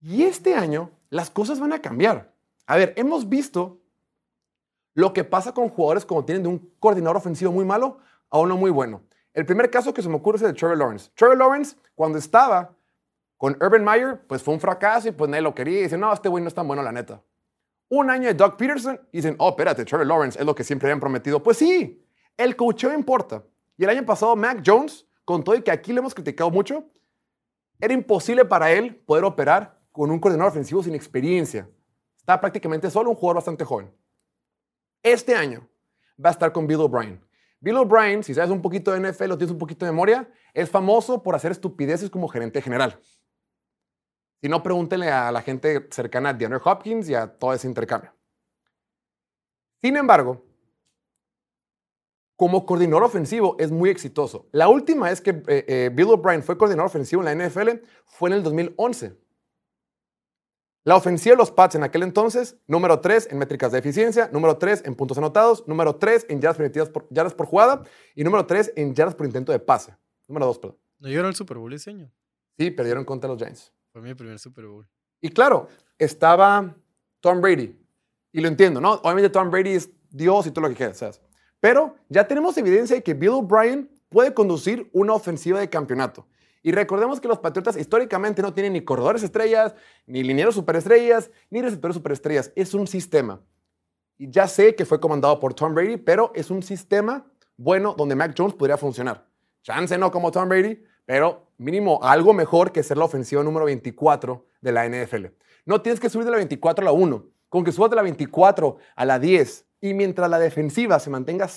Y 0.00 0.24
este 0.24 0.54
año, 0.54 0.90
las 1.08 1.30
cosas 1.30 1.58
van 1.58 1.72
a 1.72 1.80
cambiar. 1.80 2.34
A 2.66 2.76
ver, 2.76 2.92
hemos 2.96 3.28
visto 3.28 3.80
lo 4.92 5.14
que 5.14 5.24
pasa 5.24 5.54
con 5.54 5.70
jugadores 5.70 6.04
como 6.04 6.24
tienen 6.24 6.42
de 6.42 6.50
un 6.50 6.58
coordinador 6.78 7.16
ofensivo 7.16 7.50
muy 7.50 7.64
malo 7.64 7.98
a 8.28 8.38
uno 8.38 8.58
muy 8.58 8.70
bueno. 8.70 9.02
El 9.32 9.46
primer 9.46 9.70
caso 9.70 9.94
que 9.94 10.02
se 10.02 10.08
me 10.10 10.16
ocurre 10.16 10.36
es 10.36 10.42
el 10.42 10.52
de 10.52 10.58
Trevor 10.58 10.76
Lawrence. 10.76 11.10
Trevor 11.14 11.38
Lawrence, 11.38 11.76
cuando 11.94 12.18
estaba 12.18 12.75
con 13.36 13.56
Urban 13.62 13.84
Meyer, 13.84 14.20
pues 14.26 14.42
fue 14.42 14.54
un 14.54 14.60
fracaso 14.60 15.08
y 15.08 15.12
pues 15.12 15.30
nadie 15.30 15.42
lo 15.42 15.54
quería. 15.54 15.80
Y 15.80 15.82
dicen, 15.84 16.00
no, 16.00 16.12
este 16.12 16.28
güey 16.28 16.42
no 16.42 16.48
es 16.48 16.54
tan 16.54 16.66
bueno, 16.66 16.82
la 16.82 16.92
neta. 16.92 17.22
Un 17.88 18.10
año 18.10 18.28
de 18.28 18.34
Doug 18.34 18.56
Peterson 18.56 19.00
y 19.12 19.18
dicen, 19.18 19.36
oh, 19.38 19.50
espérate, 19.50 19.84
Trevor 19.84 20.06
Lawrence 20.06 20.38
es 20.38 20.44
lo 20.44 20.54
que 20.54 20.64
siempre 20.64 20.88
habían 20.88 21.00
prometido. 21.00 21.42
Pues 21.42 21.58
sí, 21.58 22.04
el 22.36 22.56
coacheo 22.56 22.92
importa. 22.92 23.44
Y 23.76 23.84
el 23.84 23.90
año 23.90 24.04
pasado, 24.04 24.34
Mac 24.34 24.62
Jones, 24.64 25.06
con 25.24 25.44
todo 25.44 25.54
y 25.54 25.62
que 25.62 25.70
aquí 25.70 25.92
le 25.92 26.00
hemos 26.00 26.14
criticado 26.14 26.50
mucho, 26.50 26.84
era 27.80 27.92
imposible 27.92 28.44
para 28.44 28.72
él 28.72 28.96
poder 28.96 29.24
operar 29.24 29.78
con 29.92 30.10
un 30.10 30.18
coordinador 30.18 30.50
ofensivo 30.50 30.82
sin 30.82 30.94
experiencia. 30.94 31.68
Está 32.16 32.40
prácticamente 32.40 32.90
solo 32.90 33.10
un 33.10 33.16
jugador 33.16 33.36
bastante 33.36 33.64
joven. 33.64 33.92
Este 35.02 35.34
año 35.34 35.68
va 36.22 36.30
a 36.30 36.32
estar 36.32 36.52
con 36.52 36.66
Bill 36.66 36.80
O'Brien. 36.80 37.22
Bill 37.60 37.76
O'Brien, 37.76 38.22
si 38.22 38.34
sabes 38.34 38.50
un 38.50 38.62
poquito 38.62 38.92
de 38.92 39.00
NFL 39.00 39.32
o 39.32 39.38
tienes 39.38 39.52
un 39.52 39.58
poquito 39.58 39.84
de 39.86 39.92
memoria, 39.92 40.28
es 40.52 40.68
famoso 40.68 41.22
por 41.22 41.34
hacer 41.34 41.52
estupideces 41.52 42.10
como 42.10 42.28
gerente 42.28 42.60
general. 42.60 42.98
Si 44.46 44.48
no, 44.48 44.62
pregúntele 44.62 45.10
a 45.10 45.32
la 45.32 45.42
gente 45.42 45.88
cercana 45.90 46.28
a 46.28 46.32
DeAndre 46.32 46.60
Hopkins 46.64 47.08
y 47.08 47.16
a 47.16 47.26
todo 47.26 47.52
ese 47.52 47.66
intercambio. 47.66 48.14
Sin 49.82 49.96
embargo, 49.96 50.46
como 52.36 52.64
coordinador 52.64 53.02
ofensivo 53.02 53.56
es 53.58 53.72
muy 53.72 53.90
exitoso. 53.90 54.46
La 54.52 54.68
última 54.68 55.08
vez 55.08 55.20
que 55.20 55.30
eh, 55.30 55.64
eh, 55.66 55.90
Bill 55.92 56.10
O'Brien 56.10 56.44
fue 56.44 56.56
coordinador 56.56 56.86
ofensivo 56.86 57.24
en 57.24 57.36
la 57.40 57.48
NFL 57.48 57.70
fue 58.04 58.30
en 58.30 58.36
el 58.36 58.44
2011. 58.44 59.18
La 60.84 60.94
ofensiva 60.94 61.32
de 61.32 61.38
los 61.38 61.50
Pats 61.50 61.74
en 61.74 61.82
aquel 61.82 62.04
entonces, 62.04 62.56
número 62.68 63.00
3 63.00 63.30
en 63.32 63.38
métricas 63.38 63.72
de 63.72 63.80
eficiencia, 63.80 64.30
número 64.32 64.58
3 64.58 64.84
en 64.84 64.94
puntos 64.94 65.18
anotados, 65.18 65.66
número 65.66 65.96
3 65.96 66.26
en 66.28 66.40
yardas 66.40 66.58
permitidas 66.58 66.88
por, 66.88 67.08
yardas 67.10 67.34
por 67.34 67.46
jugada 67.46 67.82
y 68.14 68.22
número 68.22 68.46
3 68.46 68.74
en 68.76 68.94
yardas 68.94 69.16
por 69.16 69.26
intento 69.26 69.50
de 69.50 69.58
pase. 69.58 69.96
Número 70.28 70.46
2, 70.46 70.58
perdón. 70.60 70.78
¿No 71.00 71.08
llegaron 71.08 71.30
al 71.30 71.34
Super 71.34 71.58
Bowl 71.58 71.72
ese 71.72 71.90
año? 71.90 72.12
Sí, 72.56 72.70
perdieron 72.70 73.04
contra 73.04 73.28
los 73.28 73.38
Giants. 73.38 73.75
Fue 73.96 74.02
mi 74.02 74.12
primer 74.12 74.38
Super 74.38 74.66
Bowl. 74.66 74.86
Y 75.22 75.30
claro, 75.30 75.68
estaba 75.98 76.76
Tom 77.20 77.40
Brady. 77.40 77.74
Y 78.30 78.42
lo 78.42 78.48
entiendo, 78.48 78.78
¿no? 78.78 78.92
Obviamente 78.92 79.30
Tom 79.30 79.50
Brady 79.50 79.70
es 79.70 79.90
Dios 80.10 80.46
y 80.46 80.50
todo 80.50 80.64
lo 80.64 80.68
que 80.68 80.74
quieras. 80.74 81.22
Pero 81.60 81.96
ya 82.10 82.28
tenemos 82.28 82.58
evidencia 82.58 82.94
de 82.94 83.02
que 83.02 83.14
Bill 83.14 83.30
O'Brien 83.30 83.90
puede 84.10 84.34
conducir 84.34 84.90
una 84.92 85.14
ofensiva 85.14 85.60
de 85.60 85.70
campeonato. 85.70 86.26
Y 86.62 86.72
recordemos 86.72 87.22
que 87.22 87.28
los 87.28 87.38
Patriotas 87.38 87.78
históricamente 87.78 88.42
no 88.42 88.52
tienen 88.52 88.74
ni 88.74 88.84
corredores 88.84 89.22
estrellas, 89.22 89.74
ni 90.04 90.22
linieros 90.22 90.56
superestrellas, 90.56 91.30
ni 91.48 91.62
receptores 91.62 91.94
superestrellas. 91.94 92.52
Es 92.54 92.74
un 92.74 92.86
sistema. 92.86 93.40
Y 94.18 94.30
ya 94.30 94.46
sé 94.46 94.74
que 94.74 94.84
fue 94.84 95.00
comandado 95.00 95.40
por 95.40 95.54
Tom 95.54 95.74
Brady, 95.74 95.96
pero 95.96 96.32
es 96.34 96.50
un 96.50 96.62
sistema 96.62 97.26
bueno 97.56 97.94
donde 97.96 98.14
Mac 98.14 98.34
Jones 98.36 98.56
podría 98.56 98.76
funcionar. 98.76 99.26
Chance 99.62 99.96
no 99.96 100.10
como 100.10 100.30
Tom 100.30 100.50
Brady, 100.50 100.84
pero 101.06 101.46
mínimo 101.56 102.00
algo 102.02 102.34
mejor 102.34 102.72
que 102.72 102.82
ser 102.82 102.98
la 102.98 103.04
ofensiva 103.04 103.42
número 103.42 103.64
24 103.64 104.44
de 104.60 104.72
la 104.72 104.86
NFL. 104.86 105.26
No 105.64 105.80
tienes 105.80 106.00
que 106.00 106.10
subir 106.10 106.26
de 106.26 106.32
la 106.32 106.36
24 106.36 106.82
a 106.82 106.86
la 106.86 106.92
1. 106.92 107.26
Con 107.48 107.64
que 107.64 107.72
subas 107.72 107.90
de 107.90 107.96
la 107.96 108.02
24 108.02 108.76
a 108.96 109.04
la 109.04 109.18
10 109.18 109.66
y 109.80 109.94
mientras 109.94 110.28
la 110.28 110.38
defensiva 110.38 110.98
se 110.98 111.10
mantenga, 111.10 111.48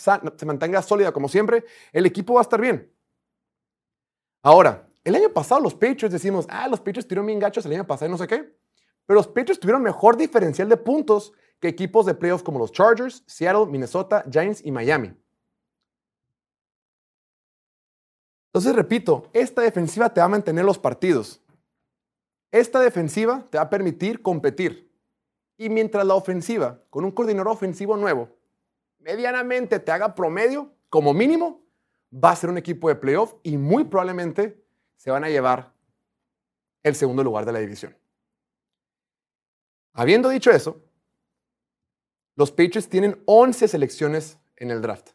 sólida 0.82 1.12
como 1.12 1.28
siempre, 1.28 1.66
el 1.92 2.06
equipo 2.06 2.36
va 2.36 2.42
a 2.42 2.44
estar 2.44 2.62
bien. 2.62 2.94
Ahora, 4.44 4.88
el 5.04 5.16
año 5.16 5.30
pasado 5.34 5.60
los 5.62 5.74
Patriots 5.74 6.12
decimos, 6.12 6.46
ah, 6.50 6.68
los 6.68 6.80
Patriots 6.80 7.08
tuvieron 7.08 7.26
bien 7.26 7.40
gachos 7.40 7.66
el 7.66 7.74
año 7.74 7.88
pasado 7.88 8.08
y 8.08 8.12
no 8.12 8.18
sé 8.18 8.28
qué. 8.28 8.56
Pero 9.06 9.18
los 9.18 9.28
Patriots 9.28 9.60
tuvieron 9.60 9.82
mejor 9.82 10.16
diferencial 10.16 10.70
de 10.70 10.78
puntos 10.78 11.34
que 11.60 11.68
equipos 11.68 12.06
de 12.06 12.14
playoffs 12.14 12.44
como 12.44 12.60
los 12.60 12.72
Chargers, 12.72 13.24
Seattle, 13.26 13.66
Minnesota, 13.66 14.24
Giants 14.30 14.62
y 14.64 14.72
Miami. 14.72 15.14
Entonces, 18.50 18.76
repito, 18.76 19.30
esta 19.34 19.62
defensiva 19.62 20.12
te 20.12 20.22
va 20.22 20.26
a 20.26 20.30
mantener 20.30 20.66
los 20.66 20.80
partidos. 20.80 21.42
Esta 22.52 22.80
defensiva 22.80 23.46
te 23.50 23.60
va 23.60 23.66
a 23.66 23.70
permitir 23.70 24.24
competir. 24.24 24.92
Y 25.56 25.70
mientras 25.70 26.06
la 26.06 26.16
ofensiva, 26.16 26.82
con 26.90 27.06
un 27.06 27.12
coordinador 27.12 27.50
ofensivo 27.50 27.96
nuevo, 27.96 28.30
medianamente 28.98 29.80
te 29.80 29.92
haga 29.92 30.16
promedio, 30.16 30.72
como 30.90 31.14
mínimo, 31.14 31.62
va 32.12 32.32
a 32.32 32.36
ser 32.36 32.50
un 32.50 32.58
equipo 32.58 32.90
de 32.90 32.96
playoff 32.96 33.36
y 33.44 33.58
muy 33.58 33.84
probablemente 33.84 34.64
se 34.96 35.12
van 35.12 35.24
a 35.24 35.30
llevar 35.30 35.72
el 36.82 36.96
segundo 36.96 37.24
lugar 37.24 37.46
de 37.46 37.52
la 37.52 37.60
división. 37.60 37.96
Habiendo 39.94 40.30
dicho 40.30 40.50
eso, 40.50 40.82
los 42.36 42.52
Patriots 42.52 42.90
tienen 42.90 43.22
11 43.26 43.68
selecciones 43.68 44.40
en 44.56 44.72
el 44.72 44.82
draft. 44.82 45.10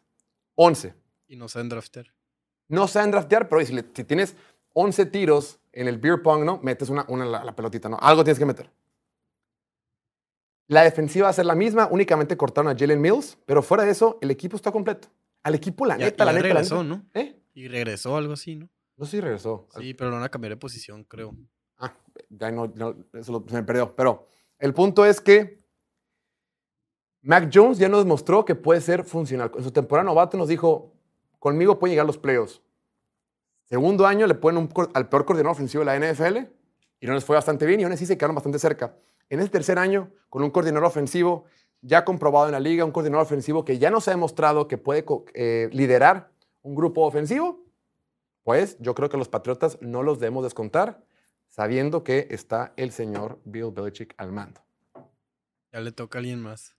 11. 0.55 0.93
Y 1.27 1.35
no 1.35 1.49
saben 1.49 1.69
draftear. 1.69 2.14
No 2.67 2.87
saben 2.87 3.11
draftear, 3.11 3.47
pero 3.49 3.63
si, 3.65 3.81
tienes 4.03 4.35
11 4.73 5.05
tiros 5.07 5.59
en 5.71 5.87
el 5.87 5.97
beer 5.97 6.21
pong, 6.21 6.43
¿no? 6.43 6.59
Metes 6.63 6.89
una, 6.89 7.05
una 7.07 7.25
la, 7.25 7.43
la, 7.43 7.55
pelotita, 7.55 7.89
¿no? 7.89 7.97
Algo 8.01 8.23
tienes 8.23 8.39
que 8.39 8.45
meter. 8.45 8.71
La 10.67 10.83
defensiva 10.83 11.25
va 11.25 11.29
a 11.29 11.33
ser 11.33 11.45
la 11.45 11.55
misma, 11.55 11.87
únicamente 11.91 12.35
cortaron 12.35 12.71
a 12.71 12.77
Jalen 12.77 12.99
Mills, 12.99 13.37
pero 13.45 13.61
fuera 13.61 13.83
de 13.83 13.91
eso, 13.91 14.17
el 14.21 14.31
equipo 14.31 14.55
está 14.55 14.71
completo. 14.71 15.09
Al 15.43 15.53
equipo, 15.53 15.85
la 15.85 15.95
neta, 15.95 16.25
la 16.25 16.33
neta. 16.33 16.43
regresó, 16.43 16.77
la 16.77 16.83
¿no? 16.83 17.05
¿Eh? 17.13 17.39
Y 17.53 17.67
regresó 17.67 18.17
algo 18.17 18.33
así, 18.33 18.55
¿no? 18.55 18.67
No 18.97 19.05
sé 19.05 19.11
si 19.11 19.21
regresó. 19.21 19.67
Sí, 19.77 19.93
pero 19.93 20.09
lo 20.09 20.15
van 20.15 20.25
a 20.25 20.29
cambiar 20.29 20.53
de 20.53 20.57
posición, 20.57 21.03
creo. 21.03 21.35
Ah, 21.77 21.93
ya 22.29 22.49
no, 22.51 22.65
eso 23.13 23.45
se 23.47 23.53
me 23.53 23.63
perdió. 23.63 23.95
Pero 23.95 24.25
el 24.57 24.73
punto 24.73 25.05
es 25.05 25.21
que 25.21 25.63
Mac 27.21 27.49
Jones 27.53 27.77
ya 27.77 27.89
nos 27.89 28.03
demostró 28.03 28.45
que 28.45 28.55
puede 28.55 28.81
ser 28.81 29.03
funcional. 29.03 29.51
En 29.55 29.63
su 29.63 29.71
temporada 29.71 30.05
novato 30.05 30.37
nos 30.37 30.47
dijo, 30.47 30.94
conmigo 31.45 31.77
pueden 31.77 31.91
llegar 31.91 32.07
los 32.07 32.17
playoffs. 32.17 32.59
Segundo 33.65 34.07
año 34.07 34.25
le 34.25 34.33
ponen 34.33 34.67
al 34.95 35.09
peor 35.09 35.25
coordinador 35.25 35.51
ofensivo 35.51 35.85
de 35.85 35.85
la 35.85 35.99
NFL 35.99 36.37
y 36.99 37.05
no 37.05 37.13
les 37.13 37.23
fue 37.23 37.35
bastante 37.35 37.67
bien 37.67 37.79
y 37.79 37.83
aún 37.83 37.93
así 37.93 38.07
se 38.07 38.17
quedaron 38.17 38.33
bastante 38.33 38.57
cerca. 38.57 38.95
En 39.29 39.39
este 39.39 39.51
tercer 39.51 39.77
año, 39.77 40.09
con 40.29 40.41
un 40.41 40.49
coordinador 40.49 40.87
ofensivo 40.87 41.45
ya 41.81 42.03
comprobado 42.03 42.47
en 42.47 42.53
la 42.53 42.59
liga, 42.59 42.83
un 42.83 42.91
coordinador 42.91 43.27
ofensivo 43.27 43.63
que 43.63 43.77
ya 43.77 43.91
nos 43.91 44.07
ha 44.07 44.11
demostrado 44.11 44.67
que 44.67 44.79
puede 44.79 45.05
eh, 45.35 45.69
liderar 45.71 46.31
un 46.63 46.73
grupo 46.73 47.01
ofensivo, 47.01 47.63
pues 48.41 48.75
yo 48.79 48.95
creo 48.95 49.09
que 49.09 49.17
los 49.17 49.29
Patriotas 49.29 49.77
no 49.81 50.01
los 50.01 50.17
debemos 50.19 50.45
descontar, 50.45 51.05
sabiendo 51.47 52.03
que 52.03 52.25
está 52.31 52.73
el 52.75 52.91
señor 52.91 53.39
Bill 53.45 53.69
Belichick 53.69 54.15
al 54.17 54.31
mando. 54.31 54.61
Ya 55.71 55.79
le 55.79 55.91
toca 55.91 56.17
a 56.17 56.19
alguien 56.21 56.41
más. 56.41 56.75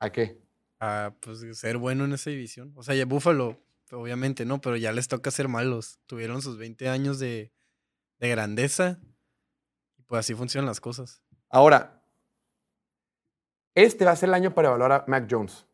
¿A 0.00 0.12
qué? 0.12 0.38
A 0.80 1.14
pues, 1.20 1.58
ser 1.58 1.78
bueno 1.78 2.04
en 2.04 2.12
esa 2.12 2.28
división. 2.28 2.74
O 2.76 2.82
sea, 2.82 2.94
ya 2.94 3.06
Buffalo, 3.06 3.56
obviamente 3.92 4.44
no, 4.44 4.60
pero 4.60 4.76
ya 4.76 4.92
les 4.92 5.08
toca 5.08 5.30
ser 5.30 5.48
malos. 5.48 5.98
Tuvieron 6.06 6.42
sus 6.42 6.58
20 6.58 6.88
años 6.88 7.18
de, 7.18 7.52
de 8.18 8.28
grandeza 8.28 9.00
y 9.98 10.02
pues 10.02 10.20
así 10.20 10.34
funcionan 10.34 10.66
las 10.66 10.80
cosas. 10.80 11.22
Ahora, 11.48 12.02
este 13.74 14.04
va 14.04 14.12
a 14.12 14.16
ser 14.16 14.28
el 14.28 14.34
año 14.34 14.54
para 14.54 14.68
evaluar 14.68 14.92
a 14.92 15.04
Mac 15.06 15.26
Jones. 15.30 15.66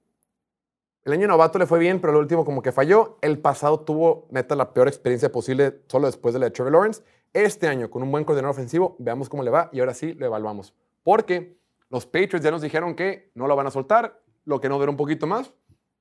El 1.04 1.12
año 1.12 1.26
novato 1.26 1.58
le 1.58 1.66
fue 1.66 1.78
bien, 1.78 2.00
pero 2.00 2.12
el 2.12 2.18
último 2.18 2.44
como 2.44 2.62
que 2.62 2.70
falló. 2.72 3.18
El 3.22 3.38
pasado 3.38 3.80
tuvo, 3.80 4.28
neta, 4.30 4.54
la 4.54 4.72
peor 4.72 4.88
experiencia 4.88 5.32
posible 5.32 5.82
solo 5.88 6.06
después 6.06 6.34
de 6.34 6.40
la 6.40 6.46
de 6.46 6.50
Trevor 6.50 6.72
Lawrence. 6.72 7.02
Este 7.32 7.66
año, 7.66 7.90
con 7.90 8.02
un 8.02 8.10
buen 8.10 8.24
coordinador 8.24 8.54
ofensivo, 8.54 8.96
veamos 8.98 9.28
cómo 9.28 9.42
le 9.42 9.50
va 9.50 9.70
y 9.72 9.80
ahora 9.80 9.94
sí 9.94 10.14
lo 10.14 10.26
evaluamos. 10.26 10.74
Porque 11.02 11.56
los 11.88 12.06
Patriots 12.06 12.42
ya 12.42 12.50
nos 12.50 12.62
dijeron 12.62 12.94
que 12.94 13.30
no 13.34 13.46
lo 13.46 13.56
van 13.56 13.66
a 13.66 13.70
soltar, 13.70 14.20
lo 14.44 14.60
que 14.60 14.68
no 14.68 14.78
dura 14.78 14.90
un 14.90 14.96
poquito 14.96 15.26
más 15.26 15.52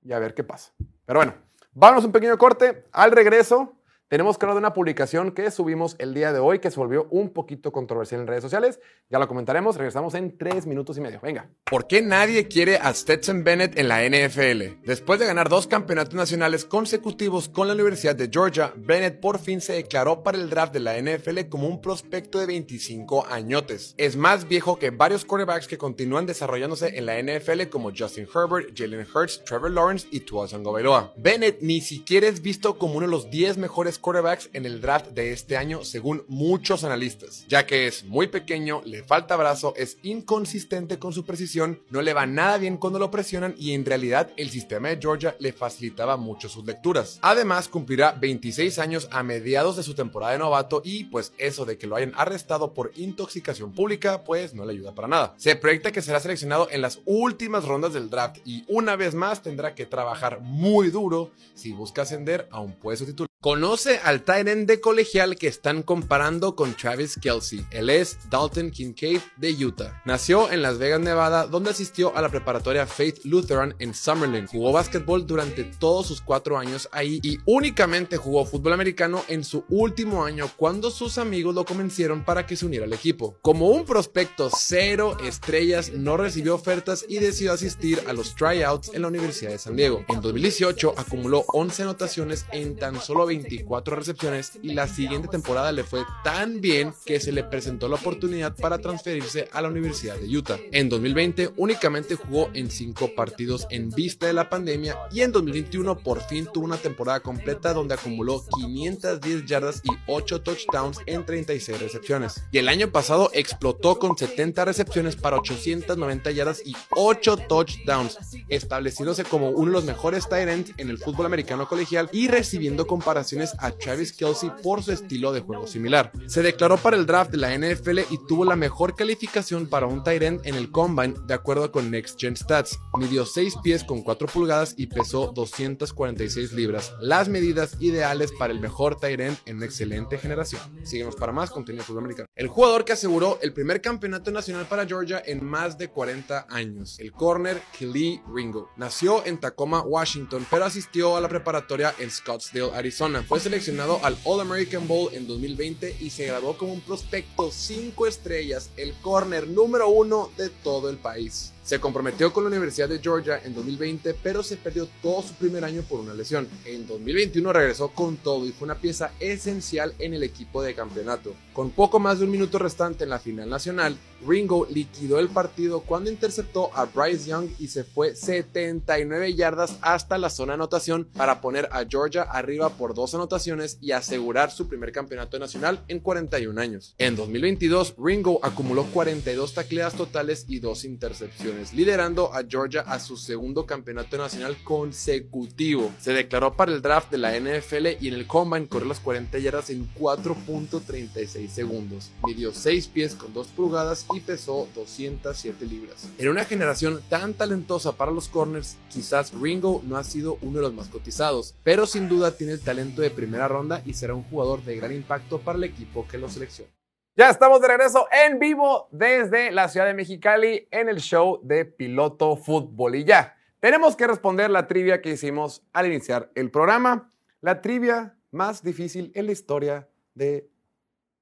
y 0.03 0.13
a 0.13 0.19
ver 0.19 0.33
qué 0.33 0.43
pasa. 0.43 0.73
Pero 1.05 1.19
bueno, 1.19 1.33
vámonos 1.77 2.05
un 2.05 2.11
pequeño 2.11 2.37
corte. 2.37 2.83
Al 2.91 3.11
regreso, 3.11 3.73
tenemos 4.09 4.37
que 4.37 4.45
hablar 4.45 4.55
de 4.55 4.59
una 4.59 4.73
publicación 4.73 5.31
que 5.31 5.51
subimos 5.51 5.97
el 5.99 6.13
día 6.13 6.31
de 6.31 6.39
hoy 6.39 6.59
que 6.59 6.71
se 6.71 6.79
volvió 6.79 7.07
un 7.09 7.29
poquito 7.33 7.73
controversial 7.73 8.21
en 8.21 8.27
redes 8.27 8.41
sociales. 8.41 8.79
Ya 9.09 9.19
lo 9.19 9.27
comentaremos. 9.27 9.75
Regresamos 9.75 10.13
en 10.13 10.37
tres 10.37 10.65
minutos 10.65 10.97
y 10.97 11.01
medio. 11.01 11.19
Venga. 11.21 11.49
¿Por 11.65 11.87
qué 11.87 12.01
nadie 12.01 12.47
quiere 12.47 12.77
a 12.77 12.93
Stetson 12.93 13.43
Bennett 13.43 13.77
en 13.77 13.89
la 13.89 14.03
NFL? 14.03 14.85
Después 14.85 15.19
de 15.19 15.25
ganar 15.25 15.49
dos 15.49 15.67
campeonatos 15.67 16.13
nacionales 16.13 16.63
consecutivos 16.63 17.49
con 17.49 17.67
la 17.67 17.73
Universidad 17.73 18.15
de 18.15 18.29
Georgia, 18.31 18.71
Bennett 18.77 19.19
por 19.19 19.39
fin 19.39 19.59
se 19.59 19.73
declaró 19.73 20.23
para 20.23 20.37
el 20.37 20.49
draft 20.49 20.71
de 20.71 20.79
la 20.79 20.97
NFL 21.01 21.49
como 21.49 21.67
un 21.67 21.81
prospecto 21.81 22.39
de 22.39 22.45
25 22.45 23.25
añotes. 23.29 23.93
Es 23.97 24.15
más 24.15 24.47
viejo 24.47 24.79
que 24.79 24.89
varios 24.89 25.25
quarterbacks 25.25 25.67
que 25.67 25.77
continúan 25.77 26.25
desarrollándose 26.25 26.97
en 26.97 27.05
la 27.07 27.21
NFL 27.21 27.67
como 27.69 27.91
Justin 27.93 28.27
Herbert, 28.33 28.69
Jalen 28.73 29.05
Hurts, 29.13 29.43
Trevor 29.43 29.71
Lawrence 29.71 30.07
y 30.11 30.21
Tua 30.21 30.47
Tagovailoa. 30.47 31.13
Bennett 31.17 31.61
ni 31.61 31.81
siquiera 31.81 32.27
es 32.27 32.41
visto 32.41 32.77
como 32.77 32.95
uno 32.95 33.05
de 33.05 33.11
los 33.11 33.29
10 33.29 33.57
mejores 33.57 33.96
quarterbacks 33.97 34.49
en 34.53 34.65
el 34.65 34.81
draft 34.81 35.07
de 35.11 35.31
este 35.31 35.57
año 35.57 35.83
según 35.83 36.23
muchos 36.27 36.83
analistas, 36.83 37.45
ya 37.47 37.65
que 37.65 37.87
es 37.87 38.03
muy 38.03 38.27
pequeño, 38.27 38.81
le 38.85 39.03
falta 39.03 39.35
brazo, 39.35 39.73
es 39.75 39.97
inconsistente 40.03 40.99
con 40.99 41.13
su 41.13 41.25
precisión, 41.25 41.81
no 41.89 42.01
le 42.01 42.13
va 42.13 42.25
nada 42.25 42.57
bien 42.57 42.77
cuando 42.77 42.99
lo 42.99 43.11
presionan 43.11 43.55
y 43.57 43.73
en 43.73 43.85
realidad 43.85 44.29
el 44.37 44.49
sistema 44.49 44.89
de 44.89 44.99
Georgia 45.01 45.35
le 45.39 45.53
facilitaba 45.53 46.17
mucho 46.17 46.49
sus 46.49 46.65
lecturas. 46.65 47.19
Además 47.21 47.67
cumplirá 47.67 48.11
26 48.11 48.79
años 48.79 49.07
a 49.11 49.23
mediados 49.23 49.77
de 49.77 49.83
su 49.83 49.93
temporada 49.93 50.33
de 50.33 50.39
novato 50.39 50.81
y 50.83 51.05
pues 51.05 51.33
eso 51.37 51.65
de 51.65 51.77
que 51.77 51.87
lo 51.87 51.95
hayan 51.95 52.13
arrestado 52.15 52.73
por 52.73 52.91
intoxicación 52.95 53.73
pública 53.73 54.23
pues 54.23 54.53
no 54.53 54.65
le 54.65 54.73
ayuda 54.73 54.95
para 54.95 55.07
nada. 55.07 55.33
Se 55.37 55.55
proyecta 55.55 55.91
que 55.91 56.01
será 56.01 56.19
seleccionado 56.19 56.67
en 56.71 56.81
las 56.81 56.99
últimas 57.05 57.65
rondas 57.65 57.93
del 57.93 58.09
draft 58.09 58.37
y 58.45 58.63
una 58.67 58.95
vez 58.95 59.15
más 59.15 59.41
tendrá 59.41 59.75
que 59.75 59.85
trabajar 59.85 60.41
muy 60.41 60.89
duro 60.89 61.31
si 61.53 61.71
busca 61.71 62.03
ascender 62.03 62.47
a 62.51 62.59
un 62.59 62.73
puesto 62.73 63.05
titular. 63.05 63.27
Conoce 63.39 63.86
al 63.95 64.23
Tyrant 64.23 64.67
de 64.67 64.81
colegial 64.81 65.37
que 65.37 65.47
están 65.47 65.81
comparando 65.81 66.55
con 66.55 66.73
Travis 66.73 67.17
Kelsey. 67.21 67.65
Él 67.71 67.89
es 67.89 68.17
Dalton 68.29 68.69
Kincaid 68.69 69.21
de 69.37 69.65
Utah. 69.65 70.01
Nació 70.03 70.51
en 70.51 70.61
Las 70.61 70.77
Vegas, 70.77 70.99
Nevada, 70.99 71.47
donde 71.47 71.69
asistió 71.69 72.15
a 72.15 72.21
la 72.21 72.29
preparatoria 72.29 72.85
Faith 72.85 73.23
Lutheran 73.23 73.75
en 73.79 73.93
Summerlin. 73.93 74.47
Jugó 74.47 74.73
básquetbol 74.73 75.25
durante 75.25 75.63
todos 75.63 76.07
sus 76.07 76.21
cuatro 76.21 76.57
años 76.57 76.89
ahí 76.91 77.19
y 77.23 77.39
únicamente 77.45 78.17
jugó 78.17 78.45
fútbol 78.45 78.73
americano 78.73 79.23
en 79.29 79.43
su 79.43 79.63
último 79.69 80.25
año 80.25 80.49
cuando 80.57 80.91
sus 80.91 81.17
amigos 81.17 81.55
lo 81.55 81.63
convencieron 81.63 82.25
para 82.25 82.45
que 82.45 82.57
se 82.57 82.65
uniera 82.65 82.85
al 82.85 82.93
equipo. 82.93 83.37
Como 83.41 83.69
un 83.69 83.85
prospecto 83.85 84.49
cero 84.53 85.17
estrellas, 85.23 85.91
no 85.93 86.17
recibió 86.17 86.55
ofertas 86.55 87.05
y 87.07 87.19
decidió 87.19 87.53
asistir 87.53 88.01
a 88.07 88.13
los 88.13 88.35
tryouts 88.35 88.91
en 88.93 89.03
la 89.03 89.07
Universidad 89.07 89.51
de 89.51 89.57
San 89.57 89.75
Diego. 89.75 90.03
En 90.09 90.19
2018 90.19 90.95
acumuló 90.97 91.45
11 91.47 91.83
anotaciones 91.83 92.45
en 92.51 92.75
tan 92.75 92.99
solo 92.99 93.25
24 93.25 93.76
recepciones 93.85 94.53
y 94.61 94.73
la 94.73 94.87
siguiente 94.87 95.27
temporada 95.27 95.71
le 95.71 95.83
fue 95.83 96.03
tan 96.23 96.61
bien 96.61 96.93
que 97.05 97.19
se 97.19 97.31
le 97.31 97.43
presentó 97.43 97.87
la 97.87 97.95
oportunidad 97.95 98.55
para 98.55 98.79
transferirse 98.79 99.49
a 99.51 99.61
la 99.61 99.69
Universidad 99.69 100.15
de 100.17 100.35
Utah. 100.35 100.57
En 100.71 100.89
2020 100.89 101.51
únicamente 101.57 102.15
jugó 102.15 102.49
en 102.53 102.69
5 102.69 103.15
partidos 103.15 103.67
en 103.69 103.89
vista 103.89 104.27
de 104.27 104.33
la 104.33 104.49
pandemia 104.49 104.97
y 105.11 105.21
en 105.21 105.31
2021 105.31 105.97
por 105.99 106.21
fin 106.21 106.47
tuvo 106.53 106.65
una 106.65 106.77
temporada 106.77 107.19
completa 107.19 107.73
donde 107.73 107.93
acumuló 107.93 108.43
510 108.57 109.45
yardas 109.45 109.81
y 109.83 109.89
8 110.07 110.41
touchdowns 110.41 110.99
en 111.05 111.25
36 111.25 111.79
recepciones. 111.79 112.43
Y 112.51 112.57
el 112.57 112.69
año 112.69 112.91
pasado 112.91 113.29
explotó 113.33 113.99
con 113.99 114.17
70 114.17 114.65
recepciones 114.65 115.15
para 115.15 115.37
890 115.37 116.31
yardas 116.31 116.61
y 116.65 116.75
8 116.91 117.37
touchdowns, 117.49 118.17
estableciéndose 118.49 119.23
como 119.23 119.49
uno 119.49 119.67
de 119.67 119.73
los 119.73 119.85
mejores 119.85 120.27
tight 120.27 120.47
ends 120.47 120.73
en 120.77 120.89
el 120.89 120.97
fútbol 120.97 121.25
americano 121.25 121.67
colegial 121.67 122.09
y 122.11 122.27
recibiendo 122.27 122.87
comparaciones 122.87 123.53
a 123.59 123.66
Travis 123.71 124.13
Kelsey 124.13 124.51
por 124.61 124.83
su 124.83 124.91
estilo 124.91 125.31
de 125.31 125.41
juego 125.41 125.67
similar. 125.67 126.11
Se 126.27 126.41
declaró 126.41 126.77
para 126.77 126.97
el 126.97 127.05
draft 127.05 127.31
de 127.31 127.37
la 127.37 127.57
NFL 127.57 127.99
y 128.09 128.19
tuvo 128.27 128.45
la 128.45 128.55
mejor 128.55 128.95
calificación 128.95 129.67
para 129.67 129.87
un 129.87 130.03
tight 130.03 130.21
end 130.21 130.41
en 130.45 130.55
el 130.55 130.71
combine 130.71 131.15
de 131.25 131.33
acuerdo 131.33 131.71
con 131.71 131.91
Next 131.91 132.19
Gen 132.19 132.35
Stats. 132.35 132.79
Midió 132.97 133.25
6 133.25 133.55
pies 133.63 133.83
con 133.83 134.01
4 134.01 134.27
pulgadas 134.27 134.73
y 134.77 134.87
pesó 134.87 135.31
246 135.33 136.53
libras, 136.53 136.93
las 136.99 137.29
medidas 137.29 137.77
ideales 137.79 138.31
para 138.31 138.53
el 138.53 138.59
mejor 138.59 138.97
tight 138.99 139.19
end 139.19 139.37
en 139.45 139.57
una 139.57 139.65
excelente 139.65 140.17
generación. 140.17 140.61
Síguenos 140.83 141.15
para 141.15 141.31
más 141.31 141.51
contenido 141.51 141.83
fútbol 141.83 142.03
americano. 142.03 142.27
El 142.35 142.47
jugador 142.47 142.85
que 142.85 142.93
aseguró 142.93 143.39
el 143.41 143.53
primer 143.53 143.81
campeonato 143.81 144.31
nacional 144.31 144.65
para 144.67 144.85
Georgia 144.85 145.21
en 145.25 145.43
más 145.43 145.77
de 145.77 145.89
40 145.89 146.47
años, 146.49 146.99
el 146.99 147.11
corner 147.11 147.61
Kelly 147.77 148.21
Ringo. 148.33 148.69
Nació 148.77 149.25
en 149.25 149.39
Tacoma, 149.39 149.81
Washington, 149.81 150.45
pero 150.49 150.65
asistió 150.65 151.17
a 151.17 151.21
la 151.21 151.29
preparatoria 151.29 151.93
en 151.99 152.09
Scottsdale, 152.09 152.71
Arizona. 152.73 153.23
Fue 153.23 153.39
seleccionado 153.39 153.56
al 154.03 154.15
All 154.23 154.41
American 154.41 154.87
Bowl 154.87 155.09
en 155.13 155.25
2020 155.25 155.97
y 155.99 156.11
se 156.11 156.27
graduó 156.27 156.55
como 156.55 156.73
un 156.73 156.81
prospecto 156.81 157.49
5 157.51 158.05
estrellas, 158.05 158.69
el 158.77 158.93
corner 159.01 159.47
número 159.47 159.89
uno 159.89 160.29
de 160.37 160.49
todo 160.49 160.91
el 160.91 160.97
país. 160.97 161.53
Se 161.63 161.79
comprometió 161.79 162.31
con 162.31 162.43
la 162.43 162.49
Universidad 162.49 162.87
de 162.87 162.99
Georgia 162.99 163.41
en 163.43 163.55
2020, 163.55 164.13
pero 164.21 164.43
se 164.43 164.57
perdió 164.57 164.87
todo 165.01 165.23
su 165.23 165.33
primer 165.33 165.65
año 165.65 165.81
por 165.81 165.99
una 165.99 166.13
lesión. 166.13 166.47
En 166.65 166.85
2021 166.85 167.51
regresó 167.51 167.89
con 167.89 168.17
todo 168.17 168.45
y 168.45 168.51
fue 168.51 168.67
una 168.67 168.79
pieza 168.79 169.11
esencial 169.19 169.93
en 169.97 170.13
el 170.13 170.21
equipo 170.21 170.61
de 170.61 170.75
campeonato. 170.75 171.33
Con 171.57 171.71
poco 171.71 171.97
más 171.99 172.19
de 172.19 172.25
un 172.25 172.29
minuto 172.29 172.59
restante 172.59 173.03
en 173.03 173.09
la 173.09 173.17
final 173.17 173.49
nacional, 173.49 173.97
Ringo 174.27 174.67
liquidó 174.69 175.17
el 175.17 175.27
partido 175.27 175.81
cuando 175.81 176.11
interceptó 176.11 176.69
a 176.75 176.85
Bryce 176.85 177.29
Young 177.29 177.49
y 177.57 177.69
se 177.69 177.83
fue 177.83 178.15
79 178.15 179.33
yardas 179.33 179.75
hasta 179.81 180.19
la 180.19 180.29
zona 180.29 180.51
de 180.51 180.57
anotación 180.57 181.05
para 181.17 181.41
poner 181.41 181.67
a 181.71 181.83
Georgia 181.89 182.21
arriba 182.21 182.69
por 182.69 182.93
dos 182.93 183.15
anotaciones 183.15 183.79
y 183.81 183.91
asegurar 183.91 184.51
su 184.51 184.67
primer 184.67 184.91
campeonato 184.91 185.39
nacional 185.39 185.83
en 185.87 185.99
41 185.99 186.61
años. 186.61 186.93
En 186.99 187.15
2022, 187.15 187.95
Ringo 187.97 188.39
acumuló 188.43 188.83
42 188.93 189.55
tacleadas 189.55 189.95
totales 189.95 190.45
y 190.47 190.59
dos 190.59 190.85
intercepciones 190.85 191.73
liderando 191.73 192.35
a 192.35 192.43
Georgia 192.47 192.81
a 192.81 192.99
su 192.99 193.17
segundo 193.17 193.65
campeonato 193.65 194.15
nacional 194.19 194.57
consecutivo. 194.63 195.91
Se 195.99 196.13
declaró 196.13 196.55
para 196.55 196.71
el 196.71 196.83
draft 196.83 197.09
de 197.09 197.17
la 197.17 197.35
NFL 197.35 197.99
y 197.99 198.09
en 198.09 198.13
el 198.13 198.27
combine 198.27 198.67
corrió 198.67 198.87
las 198.87 198.99
40 198.99 199.39
yardas 199.39 199.71
en 199.71 199.91
4.36 199.95 201.46
segundos. 201.49 202.11
Midió 202.25 202.53
6 202.53 202.87
pies 202.87 203.15
con 203.15 203.33
2 203.33 203.47
pulgadas 203.47 204.05
y 204.13 204.19
pesó 204.19 204.67
207 204.75 205.65
libras. 205.65 206.09
En 206.17 206.29
una 206.29 206.45
generación 206.45 207.01
tan 207.09 207.33
talentosa 207.33 207.93
para 207.93 208.11
los 208.11 208.27
corners, 208.27 208.77
quizás 208.89 209.33
Ringo 209.33 209.81
no 209.85 209.97
ha 209.97 210.03
sido 210.03 210.37
uno 210.41 210.57
de 210.57 210.63
los 210.63 210.73
más 210.73 210.87
cotizados, 210.87 211.55
pero 211.63 211.85
sin 211.85 212.09
duda 212.09 212.35
tiene 212.35 212.53
el 212.53 212.61
talento 212.61 213.01
de 213.01 213.09
primera 213.09 213.47
ronda 213.47 213.81
y 213.85 213.93
será 213.93 214.13
un 214.13 214.23
jugador 214.23 214.63
de 214.63 214.75
gran 214.75 214.93
impacto 214.93 215.39
para 215.39 215.57
el 215.57 215.63
equipo 215.63 216.07
que 216.07 216.17
lo 216.17 216.29
selecciona. 216.29 216.71
Ya 217.15 217.31
estamos 217.31 217.61
de 217.61 217.67
regreso 217.67 218.07
en 218.11 218.37
vivo 218.37 218.87
desde 218.91 219.49
la 219.51 219.69
ciudad 219.69 219.87
de 219.87 219.95
Mexicali 219.95 220.67
en 220.69 220.87
el 220.87 220.97
show 220.97 221.39
de 221.41 221.65
Piloto 221.65 222.37
Fútbol. 222.37 222.95
Y 222.95 223.05
ya, 223.05 223.35
tenemos 223.59 223.95
que 223.95 224.05
responder 224.05 224.51
la 224.51 224.67
trivia 224.67 225.01
que 225.01 225.09
hicimos 225.09 225.63
al 225.73 225.87
iniciar 225.87 226.31
el 226.35 226.51
programa. 226.51 227.11
La 227.41 227.61
trivia 227.61 228.15
más 228.29 228.61
difícil 228.61 229.11
en 229.15 229.25
la 229.25 229.31
historia 229.31 229.89
de 230.13 230.47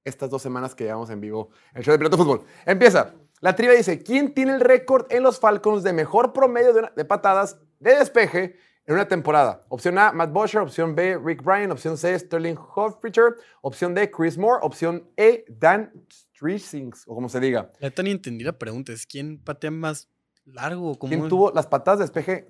estas 0.06 0.30
dos 0.30 0.42
semanas 0.42 0.74
que 0.76 0.86
llevamos 0.86 1.10
en 1.10 1.20
vivo 1.20 1.50
el 1.74 1.84
show 1.84 1.92
de 1.92 1.98
Piloto 1.98 2.18
Fútbol. 2.18 2.44
Empieza. 2.66 3.14
La 3.42 3.56
trivia 3.56 3.76
dice, 3.76 4.02
¿quién 4.02 4.34
tiene 4.34 4.54
el 4.54 4.62
récord 4.62 5.08
en 5.10 5.24
los 5.24 5.40
Falcons 5.40 5.84
de 5.84 5.92
mejor 5.92 6.32
promedio 6.32 6.74
de, 6.74 6.90
de 6.96 7.06
patadas 7.06 7.60
de 7.80 7.96
despeje 7.96 8.56
en 8.88 8.94
una 8.94 9.08
temporada. 9.08 9.62
Opción 9.68 9.98
A, 9.98 10.12
Matt 10.14 10.32
Bosher. 10.32 10.62
Opción 10.62 10.94
B, 10.96 11.18
Rick 11.18 11.44
Bryan. 11.44 11.72
Opción 11.72 11.98
C, 11.98 12.18
Sterling 12.20 12.56
Hofrichter. 12.76 13.36
Opción 13.62 13.94
D, 13.96 14.10
Chris 14.12 14.38
Moore. 14.38 14.60
Opción 14.64 15.10
E, 15.18 15.44
Dan 15.50 15.92
Streisings, 16.12 17.04
o 17.08 17.16
como 17.16 17.28
se 17.28 17.40
diga. 17.40 17.72
Ya 17.82 17.90
tan 17.92 18.06
entendí 18.08 18.44
la 18.44 18.58
pregunta. 18.58 18.92
¿Es 18.94 19.06
quién 19.08 19.40
patea 19.44 19.72
más 19.72 20.08
largo? 20.46 20.98
¿Cómo 21.00 21.10
¿Quién 21.10 21.24
es? 21.24 21.30
tuvo 21.30 21.52
las 21.52 21.66
patadas 21.66 21.98
de 22.00 22.04
despeje? 22.06 22.48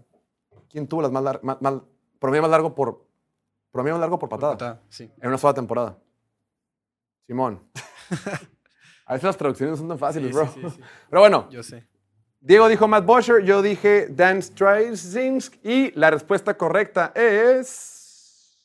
¿Quién 0.70 0.88
tuvo 0.88 1.02
las 1.02 1.12
más, 1.12 1.24
lar- 1.24 1.40
más, 1.42 1.62
más- 1.62 1.82
promedio 2.20 2.42
más 2.42 2.52
largo 2.52 2.76
por 2.76 3.06
promedio 3.72 3.94
más 3.96 4.02
largo 4.02 4.20
por 4.20 4.30
patada, 4.30 4.82
Sí. 4.90 5.10
En 5.22 5.28
una 5.30 5.38
sola 5.38 5.54
temporada. 5.54 5.98
Simón. 7.28 7.62
A 9.06 9.14
veces 9.14 9.24
las 9.24 9.38
traducciones 9.38 9.78
son 9.80 9.88
tan 9.88 10.00
fáciles, 10.00 10.30
Sí, 10.30 10.34
bro. 10.34 10.48
sí, 10.48 10.62
sí, 10.64 10.70
sí. 10.72 10.82
Pero 11.10 11.22
bueno, 11.22 11.50
Yo 11.50 11.64
sé. 11.64 11.86
Diego 12.42 12.68
dijo 12.68 12.88
Matt 12.88 13.06
Bosher, 13.06 13.44
yo 13.44 13.64
dije 13.64 14.06
Dan 14.08 14.40
Streisings 14.44 15.52
y 15.64 15.92
la 16.00 16.12
respuesta 16.12 16.56
correcta 16.56 17.12
es... 17.16 18.60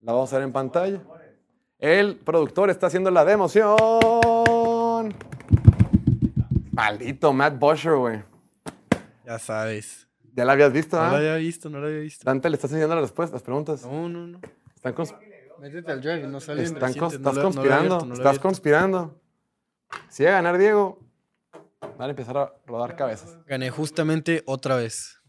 La 0.00 0.12
vamos 0.12 0.32
a 0.32 0.36
ver 0.38 0.46
en 0.46 0.52
pantalla. 0.52 1.00
El 1.78 2.16
productor 2.16 2.70
está 2.70 2.88
haciendo 2.88 3.10
la 3.12 3.24
democión. 3.24 3.76
Maldito 6.72 7.32
Matt 7.32 7.58
Bosher, 7.58 7.94
güey. 7.94 8.22
Ya 9.24 9.38
sabes. 9.38 10.08
Ya 10.34 10.44
la 10.44 10.52
habías 10.52 10.72
visto, 10.72 10.96
No 10.96 11.02
¿ah? 11.04 11.10
lo 11.10 11.16
había 11.18 11.36
visto, 11.36 11.70
no 11.70 11.78
lo 11.80 11.86
había 11.86 12.00
visto. 12.00 12.24
Dante 12.24 12.50
le 12.50 12.56
estás 12.56 12.70
enseñando 12.72 12.96
las 12.96 13.02
respuestas, 13.02 13.34
las 13.34 13.42
preguntas. 13.42 13.84
No, 13.84 14.08
no, 14.08 14.26
no. 14.26 14.40
Están, 14.74 14.94
cons- 14.94 15.16
Métete 15.60 15.92
al 15.92 16.00
drive, 16.00 16.26
no 16.26 16.40
sale 16.40 16.62
están 16.62 16.80
reciente, 16.80 17.00
cons- 17.00 17.20
no 17.20 17.30
estás 17.30 17.34
no 17.36 17.42
conspirando. 17.42 17.94
abierto, 17.94 18.06
no 18.06 18.14
estás 18.14 18.38
conspirando. 18.38 19.20
Si 20.08 20.22
llega 20.22 20.38
a 20.38 20.42
ganar 20.42 20.58
Diego, 20.58 20.98
van 21.80 22.08
a 22.08 22.10
empezar 22.10 22.36
a 22.36 22.52
rodar 22.66 22.96
cabezas. 22.96 23.38
Gané 23.46 23.70
justamente 23.70 24.42
otra 24.46 24.76
vez. 24.76 25.20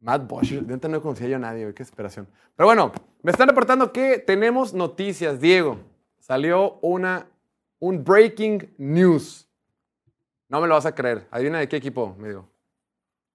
Matt 0.00 0.28
Bosch, 0.28 0.50
de 0.52 0.88
no 0.88 1.00
conocía 1.00 1.28
yo 1.28 1.36
a 1.36 1.38
nadie, 1.38 1.72
qué 1.74 1.82
esperación. 1.82 2.28
Pero 2.54 2.66
bueno, 2.66 2.92
me 3.22 3.30
están 3.30 3.48
reportando 3.48 3.92
que 3.92 4.18
tenemos 4.18 4.74
noticias, 4.74 5.40
Diego. 5.40 5.78
Salió 6.18 6.78
una, 6.82 7.26
un 7.78 8.04
breaking 8.04 8.74
news. 8.78 9.48
No 10.48 10.60
me 10.60 10.68
lo 10.68 10.74
vas 10.74 10.86
a 10.86 10.94
creer. 10.94 11.26
Adivina 11.30 11.58
de 11.58 11.68
qué 11.68 11.76
equipo, 11.76 12.14
me 12.18 12.28
digo. 12.28 12.48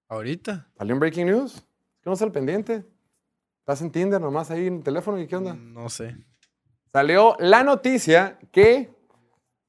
¿Ahorita? 0.08 0.68
¿Salió 0.78 0.94
un 0.94 1.00
breaking 1.00 1.26
news? 1.28 1.56
¿Qué 2.02 2.10
no 2.10 2.14
está 2.14 2.30
pendiente? 2.32 2.86
¿Estás 3.72 3.86
en 3.86 3.92
Tinder 3.94 4.20
nomás 4.20 4.52
ahí 4.52 4.68
en 4.68 4.76
el 4.80 4.84
teléfono 4.84 5.18
y 5.18 5.28
qué 5.28 5.38
onda? 5.38 5.54
No 5.54 5.88
sé. 5.88 6.18
Salió 6.92 7.38
la 7.40 7.64
noticia 7.64 8.38
que 8.52 8.94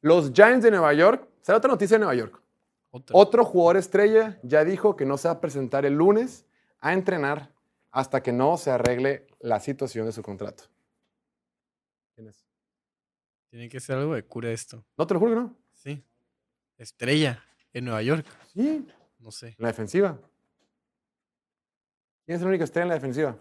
los 0.01 0.33
Giants 0.33 0.65
de 0.65 0.73
Nueva 0.73 0.93
York, 0.93 1.29
salió 1.41 1.59
otra 1.59 1.71
noticia 1.71 1.95
de 1.95 2.01
Nueva 2.01 2.17
York. 2.17 2.43
Otro 3.13 3.45
jugador 3.45 3.77
estrella 3.77 4.41
ya 4.43 4.65
dijo 4.65 4.97
que 4.97 5.07
no 5.07 5.17
se 5.19 5.29
va 5.29 5.35
a 5.35 5.41
presentar 5.41 5.87
el 5.87 5.95
lunes 5.95 6.47
a 6.81 6.95
entrenar 6.95 7.55
hasta 7.93 8.25
que 8.25 8.33
no 8.33 8.57
se 8.57 8.73
arregle 8.73 9.29
la 9.39 9.61
situación 9.61 10.07
de 10.07 10.11
su 10.11 10.21
contrato. 10.21 10.65
¿Quién 12.17 12.27
es? 12.27 12.45
Tiene 13.51 13.69
que 13.69 13.79
ser 13.79 13.99
algo 13.99 14.15
de 14.15 14.25
cura 14.25 14.51
esto. 14.51 14.85
No 14.99 15.07
te 15.07 15.15
lo 15.15 15.21
juro 15.21 15.37
no. 15.37 15.57
Sí. 15.75 16.03
Estrella 16.77 17.45
en 17.73 17.85
Nueva 17.85 18.03
York. 18.03 18.27
Sí. 18.53 18.85
No 19.21 19.31
sé. 19.31 19.55
la 19.59 19.69
defensiva. 19.69 20.19
¿Quién 22.27 22.35
es 22.35 22.43
el 22.43 22.49
único 22.49 22.65
estrella 22.65 22.83
en 22.83 22.89
la 22.89 22.95
defensiva? 22.95 23.39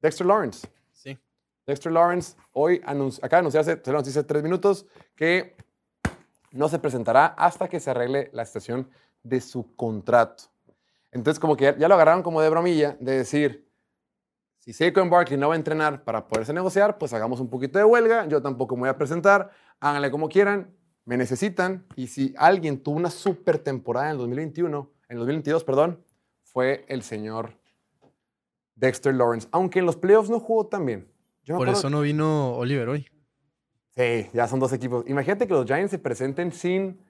Dexter 0.00 0.26
Lawrence. 0.26 0.68
Sí. 0.92 1.18
Dexter 1.66 1.92
Lawrence 1.92 2.36
hoy 2.52 2.80
acaba 2.84 3.02
de 3.20 3.36
anunciarse, 3.36 3.80
se 3.84 3.92
lo 3.92 3.98
hace 3.98 4.24
tres 4.24 4.42
minutos, 4.42 4.86
que 5.14 5.56
no 6.52 6.68
se 6.68 6.78
presentará 6.78 7.26
hasta 7.26 7.68
que 7.68 7.80
se 7.80 7.90
arregle 7.90 8.30
la 8.32 8.44
situación 8.44 8.88
de 9.22 9.40
su 9.40 9.74
contrato. 9.76 10.44
Entonces, 11.10 11.38
como 11.38 11.56
que 11.56 11.74
ya, 11.78 11.88
lo 11.88 11.94
agarraron 11.94 12.22
como 12.22 12.40
de 12.40 12.50
bromilla, 12.50 12.96
de 13.00 13.18
decir, 13.18 13.68
si 14.58 14.72
Saquon 14.72 15.08
Barkley 15.08 15.38
no 15.38 15.48
va 15.48 15.54
a 15.54 15.56
entrenar 15.56 16.04
para 16.04 16.28
poderse 16.28 16.52
negociar, 16.52 16.98
pues 16.98 17.12
hagamos 17.12 17.40
un 17.40 17.48
poquito 17.48 17.78
de 17.78 17.84
huelga, 17.84 18.26
yo 18.26 18.42
tampoco 18.42 18.76
me 18.76 18.80
voy 18.80 18.88
a 18.90 18.98
presentar, 18.98 19.50
háganle 19.80 20.10
como 20.10 20.28
quieran, 20.28 20.74
me 21.04 21.16
necesitan, 21.16 21.86
y 21.96 22.08
si 22.08 22.34
alguien 22.36 22.82
tuvo 22.82 22.96
una 22.96 23.10
super 23.10 23.58
temporada 23.58 24.08
en 24.08 24.12
el 24.12 24.18
2021, 24.18 24.90
en 25.08 25.14
el 25.14 25.18
2022, 25.18 25.64
perdón, 25.64 26.04
fue 26.42 26.84
el 26.88 27.02
señor 27.02 27.54
Dexter 28.78 29.14
Lawrence, 29.14 29.48
aunque 29.50 29.80
en 29.80 29.86
los 29.86 29.96
playoffs 29.96 30.30
no 30.30 30.38
jugó 30.38 30.66
tan 30.66 30.86
bien. 30.86 31.12
Por 31.46 31.68
eso 31.68 31.90
no 31.90 32.02
vino 32.02 32.54
Oliver 32.54 32.88
hoy. 32.88 33.06
Sí, 33.96 34.28
ya 34.32 34.46
son 34.46 34.60
dos 34.60 34.72
equipos. 34.72 35.04
Imagínate 35.08 35.46
que 35.46 35.52
los 35.52 35.66
Giants 35.66 35.90
se 35.90 35.98
presenten 35.98 36.52
sin 36.52 37.00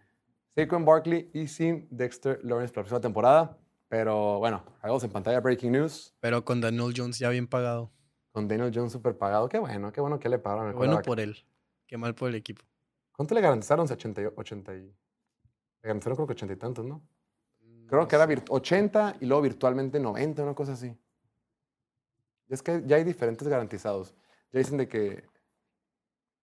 Saquon 0.54 0.84
Barkley 0.84 1.30
y 1.34 1.46
sin 1.46 1.86
Dexter 1.90 2.40
Lawrence 2.42 2.72
para 2.72 2.82
la 2.82 2.88
próxima 2.88 3.00
temporada. 3.00 3.58
Pero 3.88 4.38
bueno, 4.38 4.64
hagamos 4.80 5.04
en 5.04 5.10
pantalla 5.10 5.40
breaking 5.40 5.72
news. 5.72 6.14
Pero 6.20 6.44
con 6.44 6.60
Daniel 6.60 6.94
Jones 6.96 7.18
ya 7.18 7.28
bien 7.28 7.46
pagado. 7.46 7.90
Con 8.32 8.48
Daniel 8.48 8.72
Jones 8.74 8.92
súper 8.92 9.18
pagado. 9.18 9.48
Qué 9.48 9.58
bueno, 9.58 9.92
qué 9.92 10.00
bueno 10.00 10.18
que 10.18 10.28
le 10.28 10.38
pagaron. 10.38 10.74
bueno 10.74 11.02
por 11.02 11.20
él. 11.20 11.36
Qué 11.86 11.98
mal 11.98 12.14
por 12.14 12.30
el 12.30 12.36
equipo. 12.36 12.62
¿Cuánto 13.12 13.34
le 13.34 13.40
garantizaron? 13.40 13.90
80, 13.90 14.32
80 14.36 14.74
y... 14.74 14.80
Le 14.80 14.94
garantizaron 15.82 16.16
creo 16.16 16.26
que 16.26 16.32
80 16.32 16.54
y 16.54 16.56
tantos, 16.56 16.84
¿no? 16.84 17.02
Creo 17.86 18.06
que 18.06 18.16
era 18.16 18.28
80 18.48 19.16
y 19.20 19.26
luego 19.26 19.42
virtualmente 19.42 19.98
90, 19.98 20.42
una 20.42 20.54
cosa 20.54 20.72
así. 20.72 20.94
Y 22.48 22.54
es 22.54 22.62
que 22.62 22.82
ya 22.86 22.96
hay 22.96 23.04
diferentes 23.04 23.46
garantizados. 23.46 24.14
Ya 24.52 24.58
dicen 24.58 24.78
de 24.78 24.88
que 24.88 25.24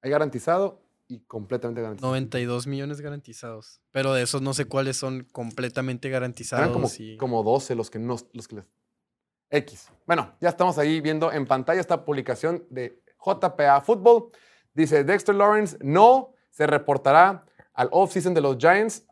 hay 0.02 0.12
garantizado 0.12 0.82
y 1.08 1.20
completamente 1.22 1.82
garantizado. 1.82 2.12
92 2.12 2.68
millones 2.68 3.02
garantizados. 3.02 3.82
Pero 3.92 4.14
de 4.14 4.24
esos 4.24 4.42
no 4.42 4.54
sé 4.54 4.66
cuáles 4.66 4.98
son 4.98 5.28
completamente 5.32 6.10
garantizados. 6.10 6.72
como, 6.72 6.90
como 7.18 7.44
12 7.44 7.76
los 7.76 7.90
que 7.90 8.00
no. 8.00 8.18
Los 8.34 8.48
que 8.48 8.56
les... 8.56 8.66
X. 9.50 9.90
Bueno, 10.06 10.36
ya 10.42 10.50
estamos 10.50 10.78
ahí 10.78 11.02
viendo 11.02 11.32
en 11.32 11.46
pantalla 11.46 11.80
esta 11.80 12.04
publicación 12.04 12.66
de 12.70 13.02
JPA 13.24 13.82
Football. 13.82 14.32
Dice 14.74 15.04
Dexter 15.04 15.36
Lawrence 15.36 15.78
no 15.82 16.34
se 16.50 16.68
reportará 16.68 17.46
al 17.74 17.90
off-season 17.92 18.34
de 18.34 18.42
los 18.42 18.58
Giants 18.58 19.06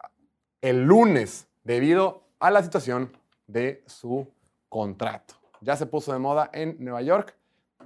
el 0.62 0.84
lunes 0.84 1.48
debido 1.64 2.28
a 2.40 2.50
la 2.52 2.64
situación 2.64 3.16
de 3.48 3.84
su 3.86 4.34
contrato. 4.70 5.43
Ya 5.64 5.76
se 5.76 5.86
puso 5.86 6.14
de 6.14 6.20
moda 6.20 6.50
en 6.54 6.78
Nueva 6.80 7.02
York, 7.02 7.36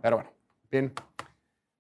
pero 0.02 0.18
bueno, 0.18 0.32
bien 0.70 0.94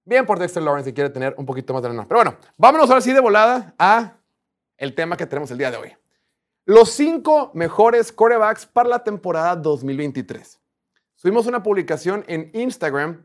Bien 0.07 0.25
por 0.25 0.39
Dexter 0.39 0.63
Lawrence 0.63 0.89
si 0.89 0.93
quiere 0.93 1.09
tener 1.09 1.35
un 1.37 1.45
poquito 1.45 1.73
más 1.73 1.83
de 1.83 1.89
lana. 1.89 2.05
Pero 2.07 2.19
bueno, 2.19 2.37
vámonos 2.55 2.89
ahora 2.89 3.01
sí 3.01 3.11
de 3.11 3.19
volada 3.19 3.75
a 3.77 4.13
el 4.77 4.95
tema 4.95 5.17
que 5.17 5.25
tenemos 5.25 5.51
el 5.51 5.57
día 5.57 5.69
de 5.69 5.75
hoy. 5.75 5.97
Los 6.63 6.91
cinco 6.91 7.51
mejores 7.53 8.13
corebacks 8.13 8.65
para 8.65 8.87
la 8.87 9.03
temporada 9.03 9.57
2023. 9.57 10.61
Subimos 11.13 11.45
una 11.45 11.61
publicación 11.61 12.23
en 12.29 12.51
Instagram 12.53 13.21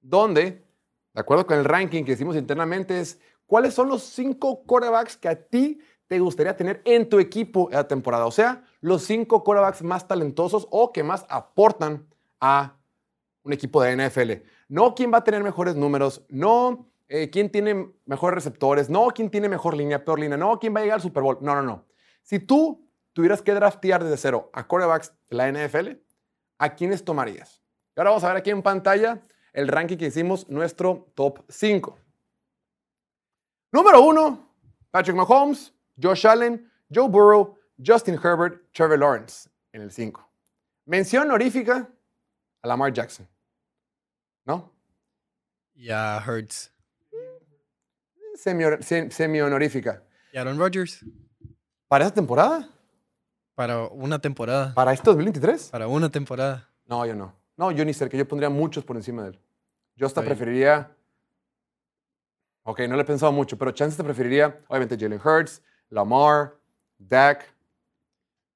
donde, 0.00 0.64
de 1.12 1.20
acuerdo 1.20 1.44
con 1.44 1.58
el 1.58 1.64
ranking 1.64 2.04
que 2.04 2.12
hicimos 2.12 2.36
internamente, 2.36 3.00
es 3.00 3.18
cuáles 3.46 3.74
son 3.74 3.88
los 3.88 4.04
cinco 4.04 4.62
corebacks 4.62 5.16
que 5.16 5.28
a 5.28 5.42
ti 5.42 5.80
te 6.10 6.18
gustaría 6.18 6.56
tener 6.56 6.82
en 6.86 7.08
tu 7.08 7.20
equipo 7.20 7.68
en 7.70 7.76
la 7.76 7.86
temporada. 7.86 8.26
O 8.26 8.32
sea, 8.32 8.64
los 8.80 9.04
cinco 9.04 9.44
corebacks 9.44 9.84
más 9.84 10.08
talentosos 10.08 10.66
o 10.72 10.92
que 10.92 11.04
más 11.04 11.24
aportan 11.28 12.08
a 12.40 12.76
un 13.44 13.52
equipo 13.52 13.80
de 13.80 13.94
NFL. 13.96 14.44
No 14.66 14.96
quién 14.96 15.12
va 15.12 15.18
a 15.18 15.24
tener 15.24 15.44
mejores 15.44 15.76
números, 15.76 16.26
no 16.28 16.90
eh, 17.08 17.30
quién 17.30 17.48
tiene 17.48 17.92
mejores 18.06 18.34
receptores, 18.34 18.90
no 18.90 19.06
quién 19.14 19.30
tiene 19.30 19.48
mejor 19.48 19.76
línea, 19.76 20.04
peor 20.04 20.18
línea, 20.18 20.36
no 20.36 20.58
quién 20.58 20.74
va 20.74 20.80
a 20.80 20.82
llegar 20.82 20.96
al 20.96 21.00
Super 21.00 21.22
Bowl. 21.22 21.38
No, 21.42 21.54
no, 21.54 21.62
no. 21.62 21.86
Si 22.22 22.40
tú 22.40 22.90
tuvieras 23.12 23.40
que 23.40 23.54
draftear 23.54 24.02
desde 24.02 24.16
cero 24.16 24.50
a 24.52 24.66
quarterbacks 24.66 25.14
de 25.28 25.36
la 25.36 25.52
NFL, 25.52 25.90
¿a 26.58 26.74
quiénes 26.74 27.04
tomarías? 27.04 27.62
Y 27.96 28.00
ahora 28.00 28.10
vamos 28.10 28.24
a 28.24 28.28
ver 28.30 28.38
aquí 28.38 28.50
en 28.50 28.62
pantalla 28.62 29.22
el 29.52 29.68
ranking 29.68 29.96
que 29.96 30.06
hicimos, 30.06 30.48
nuestro 30.48 31.12
top 31.14 31.44
5. 31.48 31.96
Número 33.70 34.02
1, 34.02 34.54
Patrick 34.90 35.14
Mahomes, 35.16 35.72
Josh 36.00 36.26
Allen, 36.26 36.70
Joe 36.92 37.08
Burrow, 37.08 37.56
Justin 37.84 38.14
Herbert, 38.14 38.72
Trevor 38.72 38.98
Lawrence 38.98 39.48
en 39.72 39.82
el 39.82 39.90
5. 39.90 40.26
Mención 40.86 41.24
honorífica 41.24 41.88
a 42.62 42.68
Lamar 42.68 42.92
Jackson. 42.92 43.28
¿no? 44.44 44.72
Y 45.74 45.90
a 45.90 46.22
Hurts. 46.26 46.72
Semi-honorífica. 48.34 50.02
¿Y 50.32 50.38
Aaron 50.38 50.58
Rodgers? 50.58 51.04
¿Para 51.88 52.04
esa 52.04 52.14
temporada? 52.14 52.68
Para 53.54 53.86
una 53.88 54.18
temporada. 54.18 54.74
¿Para 54.74 54.92
este 54.92 55.04
2023? 55.10 55.70
Para 55.70 55.88
una 55.88 56.10
temporada. 56.10 56.68
No, 56.86 57.04
yo 57.04 57.14
no. 57.14 57.34
No, 57.56 57.70
yo 57.70 57.84
ni 57.84 57.92
cerca. 57.92 58.16
Yo 58.16 58.26
pondría 58.26 58.48
muchos 58.48 58.84
por 58.84 58.96
encima 58.96 59.22
de 59.24 59.30
él. 59.30 59.40
Yo 59.96 60.06
hasta 60.06 60.22
preferiría. 60.22 60.96
Ok, 62.62 62.80
no 62.88 62.96
le 62.96 63.02
he 63.02 63.04
pensado 63.04 63.32
mucho, 63.32 63.58
pero 63.58 63.72
chances 63.72 63.96
te 63.96 64.04
preferiría, 64.04 64.56
obviamente, 64.68 64.96
Jalen 64.98 65.20
Hurts, 65.22 65.62
Lamar, 65.90 66.56
Dak. 66.98 67.44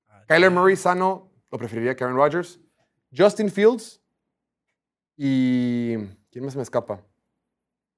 Ah, 0.08 0.24
Kyler 0.26 0.50
Murray 0.50 0.76
sano, 0.76 1.30
lo 1.50 1.58
preferiría 1.58 1.94
que 1.94 2.04
Aaron 2.04 2.16
Rodgers. 2.16 2.58
Justin 3.16 3.50
Fields, 3.50 4.00
y. 5.16 5.96
¿Quién 6.30 6.44
más 6.44 6.56
me 6.56 6.62
escapa? 6.62 7.00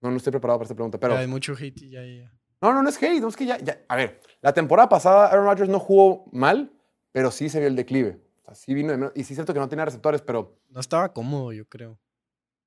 No, 0.00 0.10
no 0.10 0.16
estoy 0.16 0.30
preparado 0.30 0.58
para 0.58 0.64
esta 0.64 0.74
pregunta, 0.74 0.98
pero. 0.98 1.16
hay 1.16 1.26
mucho 1.26 1.54
hate 1.54 1.82
y 1.82 1.90
ya, 1.90 2.04
ya. 2.04 2.32
No, 2.60 2.72
no, 2.72 2.82
no 2.82 2.88
es 2.88 3.02
hate, 3.02 3.20
no 3.20 3.28
es 3.28 3.36
que 3.36 3.46
ya, 3.46 3.58
ya. 3.58 3.80
A 3.88 3.96
ver, 3.96 4.20
la 4.40 4.52
temporada 4.52 4.88
pasada 4.88 5.28
Aaron 5.28 5.46
Rodgers 5.46 5.68
no 5.68 5.78
jugó 5.78 6.26
mal, 6.32 6.72
pero 7.12 7.30
sí 7.30 7.48
se 7.48 7.58
vio 7.58 7.68
el 7.68 7.76
declive. 7.76 8.20
O 8.36 8.38
sea, 8.38 8.54
sí 8.54 8.74
vino 8.74 8.96
de 8.96 9.12
Y 9.14 9.24
sí 9.24 9.32
es 9.32 9.36
cierto 9.36 9.54
que 9.54 9.60
no 9.60 9.68
tenía 9.68 9.84
receptores, 9.84 10.20
pero. 10.22 10.58
No 10.68 10.80
estaba 10.80 11.12
cómodo, 11.12 11.52
yo 11.52 11.66
creo. 11.66 11.98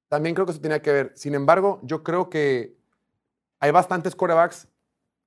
También 0.08 0.34
creo 0.34 0.46
que 0.46 0.54
eso 0.54 0.62
tenía 0.62 0.82
que 0.82 0.92
ver. 0.92 1.12
Sin 1.16 1.36
embargo, 1.36 1.80
yo 1.84 2.04
creo 2.04 2.30
que 2.30 2.76
hay 3.60 3.72
bastantes 3.72 4.16
quarterbacks 4.16 4.68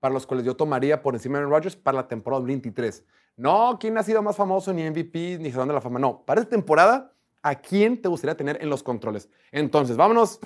para 0.03 0.13
los 0.13 0.27
cuales 0.27 0.45
yo 0.45 0.57
tomaría 0.57 1.01
por 1.01 1.15
encima 1.15 1.39
de 1.39 1.45
Aaron 1.45 1.53
Rodgers 1.53 1.77
para 1.77 1.99
la 1.99 2.09
temporada 2.09 2.43
23. 2.43 3.05
No, 3.37 3.79
¿quién 3.79 3.97
ha 3.97 4.03
sido 4.03 4.21
más 4.21 4.35
famoso, 4.35 4.73
ni 4.73 4.83
MVP, 4.83 5.39
ni 5.39 5.53
Salón 5.53 5.69
de 5.69 5.75
la 5.75 5.81
Fama? 5.81 6.01
No, 6.01 6.25
para 6.27 6.41
esta 6.41 6.51
temporada 6.51 7.13
a 7.41 7.55
quién 7.55 8.03
te 8.03 8.09
gustaría 8.09 8.37
tener 8.37 8.61
en 8.61 8.69
los 8.69 8.83
controles. 8.83 9.29
Entonces, 9.53 9.97
vámonos 9.97 10.41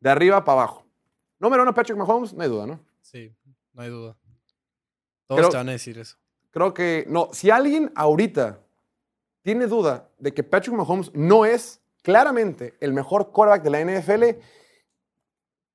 de 0.00 0.08
arriba 0.08 0.42
para 0.42 0.62
abajo. 0.62 0.86
Número 1.38 1.64
uno, 1.64 1.74
Patrick 1.74 1.98
Mahomes, 1.98 2.32
no 2.32 2.44
hay 2.44 2.48
duda, 2.48 2.66
¿no? 2.66 2.80
Sí, 3.02 3.30
no 3.74 3.82
hay 3.82 3.90
duda. 3.90 4.16
Todos 5.26 5.50
te 5.50 5.56
van 5.58 5.68
a 5.68 5.72
decir 5.72 5.98
eso. 5.98 6.16
Creo 6.50 6.72
que, 6.72 7.04
no, 7.06 7.28
si 7.30 7.50
alguien 7.50 7.92
ahorita 7.94 8.58
tiene 9.42 9.66
duda 9.66 10.08
de 10.16 10.32
que 10.32 10.42
Patrick 10.42 10.74
Mahomes 10.74 11.14
no 11.14 11.44
es 11.44 11.82
claramente 12.00 12.72
el 12.80 12.94
mejor 12.94 13.32
quarterback 13.32 13.64
de 13.64 13.70
la 13.70 14.00
NFL, 14.00 14.24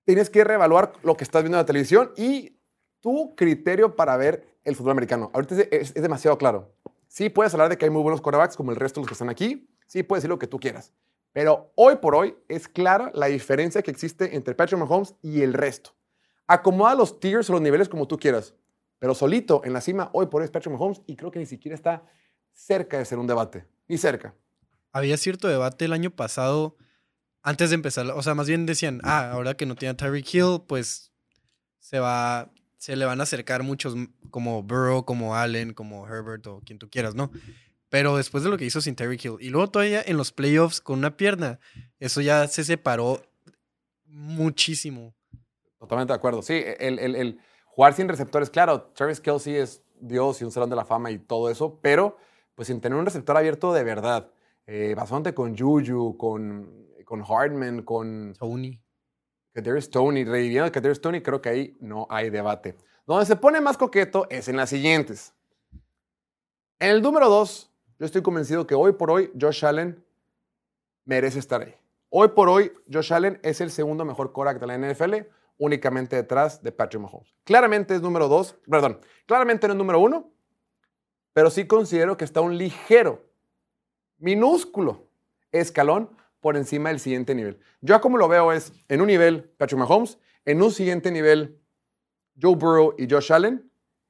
tienes 0.03 0.31
que 0.31 0.43
reevaluar 0.43 0.93
lo 1.03 1.15
que 1.15 1.25
estás 1.25 1.43
viendo 1.43 1.59
en 1.59 1.61
la 1.61 1.67
televisión 1.67 2.11
y 2.17 2.55
tu 2.99 3.35
criterio 3.35 3.95
para 3.95 4.17
ver 4.17 4.47
el 4.63 4.75
fútbol 4.75 4.91
americano. 4.91 5.31
Ahorita 5.33 5.55
es, 5.71 5.93
demasiado 5.93 6.37
claro. 6.37 6.73
Sí, 7.07 7.29
puedes 7.29 7.53
hablar 7.53 7.69
de 7.69 7.77
que 7.77 7.85
hay 7.85 7.91
muy 7.91 8.01
buenos 8.01 8.21
quarterbacks 8.21 8.55
como 8.55 8.71
el 8.71 8.77
resto 8.77 8.99
de 8.99 9.03
los 9.03 9.07
que 9.07 9.13
están 9.13 9.29
aquí, 9.29 9.67
sí 9.87 10.03
puedes 10.03 10.21
decir 10.21 10.29
lo 10.29 10.39
que 10.39 10.47
tú 10.47 10.59
quieras. 10.59 10.93
Pero 11.33 11.71
hoy 11.75 11.97
por 11.97 12.15
hoy 12.15 12.35
es 12.47 12.67
clara 12.67 13.11
la 13.13 13.27
diferencia 13.27 13.81
que 13.81 13.91
existe 13.91 14.35
entre 14.35 14.55
Patrick 14.55 14.79
Mahomes 14.79 15.15
y 15.21 15.41
el 15.41 15.53
resto. 15.53 15.91
Acomoda 16.47 16.95
los 16.95 17.19
tiers 17.19 17.49
o 17.49 17.53
los 17.53 17.61
niveles 17.61 17.89
como 17.89 18.07
tú 18.07 18.17
quieras. 18.17 18.55
Pero 18.99 19.15
solito 19.15 19.61
en 19.63 19.73
la 19.73 19.81
cima, 19.81 20.09
hoy 20.13 20.27
por 20.27 20.41
hoy 20.41 20.45
es 20.45 20.51
Patrick 20.51 20.73
Mahomes 20.73 21.01
y 21.05 21.15
creo 21.15 21.31
que 21.31 21.39
ni 21.39 21.45
siquiera 21.45 21.75
está 21.75 22.03
cerca 22.53 22.97
de 22.97 23.05
ser 23.05 23.17
un 23.17 23.27
debate. 23.27 23.65
Ni 23.87 23.97
cerca. 23.97 24.33
Había 24.91 25.17
cierto 25.17 25.47
debate 25.47 25.85
el 25.85 25.93
año 25.93 26.09
pasado, 26.09 26.75
antes 27.41 27.69
de 27.69 27.75
empezar, 27.75 28.07
o 28.07 28.21
sea, 28.21 28.35
más 28.35 28.47
bien 28.47 28.65
decían, 28.65 28.99
ah, 29.03 29.31
ahora 29.31 29.55
que 29.55 29.65
no 29.65 29.75
tiene 29.75 29.91
a 29.91 29.97
Tyreek 29.97 30.33
Hill, 30.33 30.61
pues 30.67 31.11
se 31.79 31.99
va, 31.99 32.51
se 32.79 32.95
le 32.95 33.05
van 33.05 33.19
a 33.19 33.23
acercar 33.23 33.61
muchos 33.61 33.93
como 34.31 34.63
Burrow, 34.63 35.03
como 35.03 35.35
Allen, 35.35 35.73
como 35.73 36.07
Herbert 36.07 36.47
o 36.47 36.61
quien 36.65 36.79
tú 36.79 36.89
quieras, 36.89 37.13
¿no? 37.13 37.29
Pero 37.89 38.15
después 38.15 38.43
de 38.43 38.49
lo 38.49 38.57
que 38.57 38.65
hizo 38.65 38.81
sin 38.81 38.95
Tyreek 38.95 39.25
Hill 39.25 39.35
y 39.41 39.49
luego 39.49 39.69
todavía 39.69 40.01
en 40.01 40.15
los 40.15 40.31
playoffs 40.31 40.79
con 40.79 40.97
una 40.99 41.17
pierna, 41.17 41.59
eso 41.99 42.21
ya 42.21 42.47
se 42.47 42.63
separó 42.63 43.21
muchísimo. 44.05 45.13
Totalmente 45.77 46.13
de 46.13 46.17
acuerdo. 46.17 46.41
Sí, 46.41 46.63
el, 46.79 46.99
el, 46.99 47.15
el 47.15 47.39
jugar 47.65 47.93
sin 47.93 48.07
receptores, 48.07 48.49
claro, 48.49 48.91
Travis 48.95 49.19
Kelsey 49.19 49.57
es 49.57 49.83
Dios 49.99 50.39
y 50.41 50.45
un 50.45 50.51
salón 50.51 50.69
de 50.69 50.77
la 50.77 50.85
fama 50.85 51.11
y 51.11 51.19
todo 51.19 51.49
eso, 51.49 51.79
pero 51.81 52.17
pues 52.55 52.67
sin 52.69 52.79
tener 52.79 52.97
un 52.97 53.05
receptor 53.05 53.35
abierto 53.35 53.73
de 53.73 53.83
verdad. 53.83 54.31
Eh, 54.67 54.93
bastante 54.95 55.33
con 55.33 55.57
Juju, 55.57 56.15
con, 56.15 56.87
con 57.03 57.23
Hardman, 57.23 57.81
con 57.81 58.33
Tony. 58.39 58.79
Kadarius 59.53 59.89
Tony, 59.89 60.23
reviviendo 60.23 60.67
a 60.67 60.71
Kadarius 60.71 61.01
Tony, 61.01 61.21
creo 61.21 61.41
que 61.41 61.49
ahí 61.49 61.77
no 61.79 62.07
hay 62.09 62.29
debate. 62.29 62.75
Donde 63.05 63.25
se 63.25 63.35
pone 63.35 63.59
más 63.61 63.77
coqueto 63.77 64.27
es 64.29 64.47
en 64.47 64.57
las 64.57 64.69
siguientes. 64.69 65.33
En 66.79 66.91
el 66.91 67.01
número 67.01 67.27
dos, 67.29 67.71
yo 67.97 68.05
estoy 68.05 68.21
convencido 68.21 68.65
que 68.65 68.75
hoy 68.75 68.93
por 68.93 69.11
hoy 69.11 69.31
Josh 69.39 69.65
Allen 69.65 70.03
merece 71.05 71.39
estar 71.39 71.61
ahí. 71.61 71.75
Hoy 72.09 72.29
por 72.29 72.49
hoy, 72.49 72.71
Josh 72.91 73.13
Allen 73.13 73.39
es 73.43 73.61
el 73.61 73.71
segundo 73.71 74.05
mejor 74.05 74.31
quarterback 74.31 74.61
de 74.61 74.67
la 74.67 74.93
NFL, 74.93 75.15
únicamente 75.57 76.15
detrás 76.15 76.63
de 76.63 76.71
Patrick 76.71 77.01
Mahomes. 77.01 77.35
Claramente 77.43 77.95
es 77.95 78.01
número 78.01 78.27
dos, 78.27 78.55
perdón, 78.69 78.99
claramente 79.25 79.67
no 79.67 79.73
es 79.73 79.77
número 79.77 79.99
uno, 79.99 80.31
pero 81.33 81.49
sí 81.49 81.67
considero 81.67 82.17
que 82.17 82.25
está 82.25 82.41
un 82.41 82.57
ligero, 82.57 83.25
minúsculo 84.17 85.09
escalón 85.51 86.15
por 86.39 86.57
encima 86.57 86.89
del 86.89 86.99
siguiente 86.99 87.35
nivel. 87.35 87.59
Yo 87.81 87.99
como 88.01 88.17
lo 88.17 88.27
veo 88.27 88.51
es 88.51 88.73
en 88.87 89.01
un 89.01 89.07
nivel 89.07 89.43
Patrick 89.57 89.79
Mahomes, 89.79 90.17
en 90.45 90.61
un 90.61 90.71
siguiente 90.71 91.11
nivel 91.11 91.61
Joe 92.41 92.55
Burrow 92.55 92.95
y 92.97 93.07
Josh 93.09 93.31
Allen, 93.31 93.69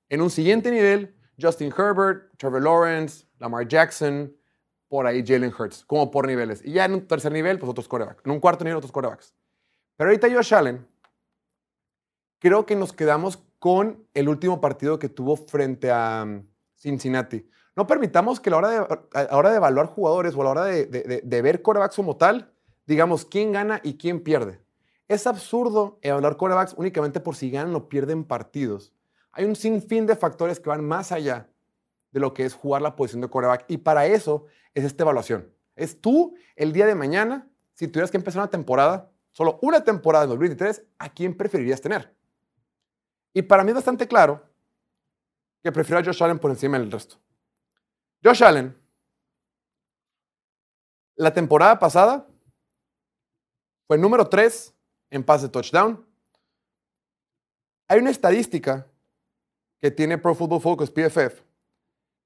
en 0.09 0.21
un 0.21 0.29
siguiente 0.29 0.71
nivel 0.71 1.15
Justin 1.39 1.73
Herbert, 1.75 2.37
Trevor 2.37 2.61
Lawrence, 2.61 3.25
Lamar 3.39 3.67
Jackson, 3.67 4.35
por 4.87 5.05
ahí 5.05 5.23
Jalen 5.25 5.53
Hurts, 5.57 5.85
como 5.85 6.11
por 6.11 6.27
niveles. 6.27 6.61
Y 6.65 6.73
ya 6.73 6.85
en 6.85 6.93
un 6.93 7.07
tercer 7.07 7.31
nivel, 7.31 7.59
pues 7.59 7.69
otros 7.69 7.87
corebacks. 7.87 8.25
En 8.25 8.31
un 8.31 8.39
cuarto 8.39 8.63
nivel, 8.63 8.77
otros 8.77 8.91
corebacks. 8.91 9.33
Pero 9.95 10.09
ahorita 10.09 10.29
Josh 10.31 10.53
Allen, 10.53 10.85
creo 12.39 12.65
que 12.65 12.75
nos 12.75 12.91
quedamos 12.91 13.37
con 13.59 14.07
el 14.13 14.29
último 14.29 14.59
partido 14.59 14.97
que 14.97 15.09
tuvo 15.09 15.35
frente 15.35 15.91
a 15.91 16.23
um, 16.25 16.47
Cincinnati. 16.75 17.47
No 17.79 17.87
permitamos 17.87 18.41
que 18.41 18.49
a 18.49 18.51
la 18.51 18.57
hora 19.37 19.51
de, 19.51 19.55
evaluar 19.55 19.85
jugadores 19.85 20.35
o 20.35 20.41
a 20.41 20.43
la 20.43 20.49
hora 20.49 20.65
de, 20.65 20.85
de, 20.85 21.21
de 21.23 21.41
ver 21.41 21.61
corebacks 21.61 21.95
como 21.95 22.17
tal, 22.17 22.51
digamos 22.85 23.23
quién 23.23 23.53
gana 23.53 23.79
y 23.85 23.93
quién 23.93 24.21
pierde. 24.21 24.59
Es 25.07 25.25
absurdo 25.25 25.97
evaluar 26.01 26.35
corebacks 26.35 26.73
únicamente 26.75 27.21
por 27.21 27.37
si 27.37 27.49
ganan 27.49 27.73
o 27.73 27.87
pierden 27.87 28.25
partidos. 28.25 28.91
Hay 29.31 29.45
un 29.45 29.55
sinfín 29.55 30.05
de 30.07 30.17
factores 30.17 30.59
que 30.59 30.67
van 30.67 30.83
más 30.83 31.13
allá 31.13 31.47
de 32.11 32.19
lo 32.19 32.33
que 32.33 32.43
es 32.43 32.53
jugar 32.53 32.81
la 32.81 32.97
posición 32.97 33.21
de 33.21 33.29
coreback. 33.29 33.63
Y 33.69 33.77
para 33.77 34.07
eso 34.07 34.43
es 34.73 34.83
esta 34.83 35.03
evaluación. 35.03 35.49
Es 35.77 36.01
tú, 36.01 36.35
el 36.57 36.73
día 36.73 36.85
de 36.85 36.95
mañana, 36.95 37.47
si 37.75 37.87
tuvieras 37.87 38.11
que 38.11 38.17
empezar 38.17 38.41
una 38.41 38.51
temporada, 38.51 39.09
solo 39.31 39.57
una 39.61 39.85
temporada 39.85 40.25
en 40.25 40.31
2023, 40.31 40.83
¿a 40.97 41.07
quién 41.13 41.33
preferirías 41.33 41.79
tener? 41.79 42.13
Y 43.33 43.41
para 43.41 43.63
mí 43.63 43.69
es 43.69 43.75
bastante 43.75 44.05
claro 44.05 44.43
que 45.63 45.71
prefiero 45.71 46.01
a 46.01 46.03
Josh 46.03 46.21
Allen 46.21 46.39
por 46.39 46.51
encima 46.51 46.77
del 46.77 46.91
resto. 46.91 47.15
Josh 48.23 48.43
Allen, 48.43 48.75
la 51.15 51.33
temporada 51.33 51.79
pasada, 51.79 52.27
fue 53.87 53.97
número 53.97 54.27
3 54.27 54.73
en 55.09 55.23
pase 55.23 55.45
de 55.45 55.51
touchdown. 55.51 56.05
Hay 57.87 57.99
una 57.99 58.11
estadística 58.11 58.87
que 59.79 59.89
tiene 59.89 60.17
Pro 60.17 60.35
Football 60.35 60.61
Focus, 60.61 60.91
PFF, 60.91 61.43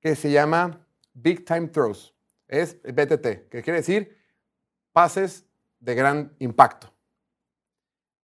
que 0.01 0.15
se 0.15 0.31
llama 0.31 0.85
Big 1.13 1.45
Time 1.45 1.67
Throws. 1.67 2.13
Es 2.47 2.81
BTT, 2.81 3.49
que 3.49 3.61
quiere 3.63 3.79
decir 3.79 4.17
pases 4.91 5.45
de 5.79 5.95
gran 5.95 6.35
impacto. 6.39 6.93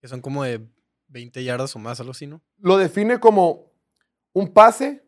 Que 0.02 0.08
son 0.08 0.22
como 0.22 0.44
de 0.44 0.68
20 1.08 1.44
yardas 1.44 1.76
o 1.76 1.80
más, 1.80 2.00
algo 2.00 2.12
así, 2.12 2.28
¿no? 2.28 2.42
Lo 2.58 2.78
define 2.78 3.20
como 3.20 3.72
un 4.34 4.54
pase 4.54 5.06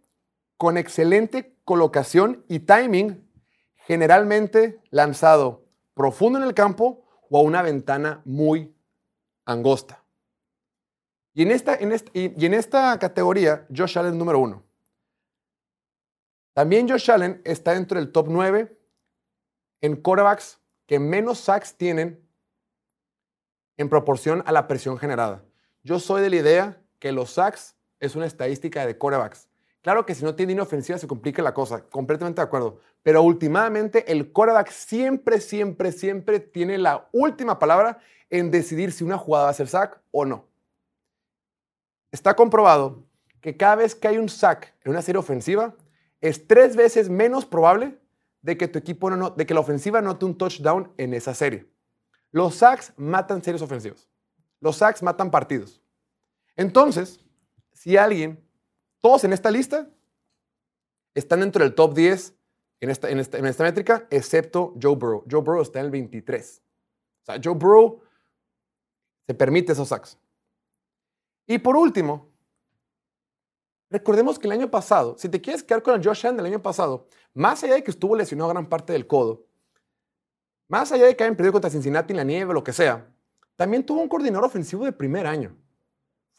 con 0.57 0.77
excelente 0.77 1.50
colocación 1.63 2.45
y 2.47 2.59
timing, 2.59 3.27
generalmente 3.75 4.81
lanzado 4.89 5.65
profundo 5.93 6.39
en 6.39 6.45
el 6.45 6.53
campo 6.53 7.05
o 7.29 7.39
a 7.39 7.41
una 7.41 7.61
ventana 7.61 8.21
muy 8.25 8.75
angosta. 9.45 10.03
Y 11.33 11.43
en 11.43 11.51
esta, 11.51 11.75
en 11.75 11.91
esta, 11.91 12.11
y 12.13 12.45
en 12.45 12.53
esta 12.53 12.97
categoría, 12.99 13.65
Josh 13.75 13.97
Allen 13.97 14.17
número 14.17 14.39
uno. 14.39 14.63
También 16.53 16.89
Josh 16.89 17.09
Allen 17.09 17.41
está 17.45 17.73
dentro 17.73 17.97
del 17.99 18.11
top 18.11 18.27
9 18.29 18.77
en 19.81 19.95
quarterbacks 19.95 20.59
que 20.85 20.99
menos 20.99 21.39
sacks 21.39 21.75
tienen 21.75 22.27
en 23.77 23.89
proporción 23.89 24.43
a 24.45 24.51
la 24.51 24.67
presión 24.67 24.97
generada. 24.97 25.43
Yo 25.83 25.99
soy 25.99 26.21
de 26.21 26.29
la 26.29 26.35
idea 26.35 26.81
que 26.99 27.11
los 27.11 27.31
sacks 27.31 27.75
es 27.99 28.15
una 28.15 28.25
estadística 28.25 28.85
de 28.85 28.97
quarterbacks. 28.97 29.47
Claro 29.81 30.05
que 30.05 30.13
si 30.13 30.23
no 30.23 30.35
tiene 30.35 30.59
ofensiva 30.61 30.97
se 30.97 31.07
complica 31.07 31.41
la 31.41 31.53
cosa, 31.53 31.83
completamente 31.89 32.39
de 32.39 32.45
acuerdo. 32.45 32.79
Pero 33.01 33.23
últimamente 33.23 34.11
el 34.11 34.31
quarterback 34.31 34.69
siempre, 34.69 35.41
siempre, 35.41 35.91
siempre 35.91 36.39
tiene 36.39 36.77
la 36.77 37.09
última 37.11 37.57
palabra 37.57 37.99
en 38.29 38.51
decidir 38.51 38.91
si 38.91 39.03
una 39.03 39.17
jugada 39.17 39.45
va 39.45 39.51
a 39.51 39.55
ser 39.55 39.67
sack 39.67 39.99
o 40.11 40.25
no. 40.25 40.45
Está 42.11 42.35
comprobado 42.35 43.03
que 43.41 43.57
cada 43.57 43.75
vez 43.75 43.95
que 43.95 44.07
hay 44.07 44.17
un 44.17 44.29
sack 44.29 44.73
en 44.83 44.91
una 44.91 45.01
serie 45.01 45.19
ofensiva, 45.19 45.75
es 46.21 46.47
tres 46.47 46.75
veces 46.75 47.09
menos 47.09 47.45
probable 47.45 47.97
de 48.41 48.57
que 48.57 48.67
tu 48.67 48.77
equipo 48.77 49.09
no, 49.09 49.31
de 49.31 49.45
que 49.45 49.53
la 49.53 49.59
ofensiva 49.59 50.01
note 50.01 50.25
un 50.25 50.37
touchdown 50.37 50.91
en 50.97 51.13
esa 51.15 51.33
serie. 51.33 51.67
Los 52.31 52.55
sacks 52.55 52.93
matan 52.97 53.43
series 53.43 53.61
ofensivas. 53.61 54.07
Los 54.59 54.77
sacks 54.77 55.01
matan 55.01 55.31
partidos. 55.31 55.81
Entonces, 56.55 57.19
si 57.73 57.97
alguien, 57.97 58.39
todos 59.01 59.23
en 59.23 59.33
esta 59.33 59.51
lista, 59.51 59.89
están 61.13 61.41
dentro 61.41 61.63
del 61.63 61.75
top 61.75 61.93
10 61.93 62.33
en 62.79 62.89
esta, 62.89 63.09
en 63.09 63.19
esta, 63.19 63.37
en 63.37 63.43
métrica, 63.43 64.07
excepto 64.09 64.73
Joe 64.81 64.95
Burrow. 64.95 65.23
Joe 65.29 65.41
Burrow 65.41 65.61
está 65.61 65.79
en 65.79 65.85
el 65.85 65.91
23. 65.91 66.61
O 67.21 67.25
sea, 67.25 67.39
Joe 67.43 67.53
Burrow 67.53 68.01
se 69.27 69.33
permite 69.33 69.73
esos 69.73 69.89
sacks. 69.89 70.17
Y 71.45 71.59
por 71.59 71.75
último, 71.75 72.31
Recordemos 73.91 74.39
que 74.39 74.47
el 74.47 74.53
año 74.53 74.71
pasado, 74.71 75.17
si 75.17 75.27
te 75.27 75.41
quieres 75.41 75.63
quedar 75.63 75.83
con 75.83 75.93
el 75.93 76.03
Josh 76.03 76.25
Allen 76.25 76.37
del 76.37 76.45
año 76.45 76.61
pasado, 76.61 77.07
más 77.33 77.61
allá 77.61 77.73
de 77.73 77.83
que 77.83 77.91
estuvo 77.91 78.15
lesionado 78.15 78.49
gran 78.49 78.69
parte 78.69 78.93
del 78.93 79.05
codo, 79.05 79.45
más 80.69 80.93
allá 80.93 81.07
de 81.07 81.15
que 81.17 81.25
hayan 81.25 81.35
perdido 81.35 81.51
contra 81.51 81.69
Cincinnati 81.69 82.13
en 82.13 82.17
la 82.17 82.23
nieve 82.23 82.51
o 82.51 82.53
lo 82.53 82.63
que 82.63 82.71
sea, 82.71 83.13
también 83.57 83.85
tuvo 83.85 84.01
un 84.01 84.07
coordinador 84.07 84.45
ofensivo 84.45 84.85
de 84.85 84.93
primer 84.93 85.27
año. 85.27 85.57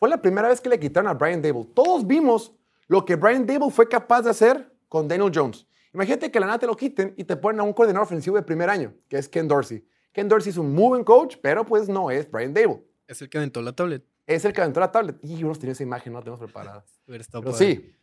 Fue 0.03 0.09
la 0.09 0.21
primera 0.21 0.49
vez 0.49 0.61
que 0.61 0.69
le 0.69 0.81
quitaron 0.81 1.09
a 1.09 1.15
Brian 1.15 1.41
Dable. 1.41 1.65
Todos 1.77 2.05
vimos 2.05 2.53
lo 2.89 3.05
que 3.05 3.15
Brian 3.15 3.47
Dable 3.47 3.71
fue 3.71 3.89
capaz 3.89 4.23
de 4.23 4.31
hacer 4.31 4.77
con 4.89 5.07
Daniel 5.07 5.31
Jones. 5.33 5.65
Imagínate 5.95 6.29
que 6.29 6.41
la 6.41 6.47
nada 6.47 6.59
te 6.59 6.67
lo 6.67 6.77
quiten 6.77 7.15
y 7.17 7.23
te 7.23 7.37
ponen 7.37 7.61
a 7.61 7.63
un 7.63 7.73
coordinador 7.73 8.07
ofensivo 8.07 8.35
de 8.35 8.43
primer 8.43 8.69
año, 8.69 8.93
que 9.09 9.17
es 9.17 9.29
Ken 9.29 9.47
Dorsey. 9.47 9.87
Ken 10.11 10.29
Dorsey 10.29 10.51
es 10.51 10.57
un 10.57 10.75
muy 10.75 10.89
buen 10.89 11.05
coach, 11.05 11.37
pero 11.41 11.65
pues 11.65 11.89
no 11.89 12.11
es 12.11 12.29
Brian 12.29 12.53
Dable. 12.53 12.83
Es 13.07 13.23
el 13.23 13.31
que 13.31 13.39
aventó 13.39 13.63
la 13.63 13.77
tablet. 13.77 14.05
Es 14.27 14.45
el 14.45 14.53
que 14.53 14.61
aventó 14.61 14.81
la 14.81 14.91
tablet. 14.91 15.21
Y 15.23 15.45
uno 15.45 15.55
tiene 15.55 15.71
esa 15.71 15.85
imagen, 15.85 16.13
no 16.13 16.19
la 16.19 16.25
tenemos 16.25 16.41
preparada. 16.41 16.85
Pero 17.07 17.53
sí. 17.53 17.97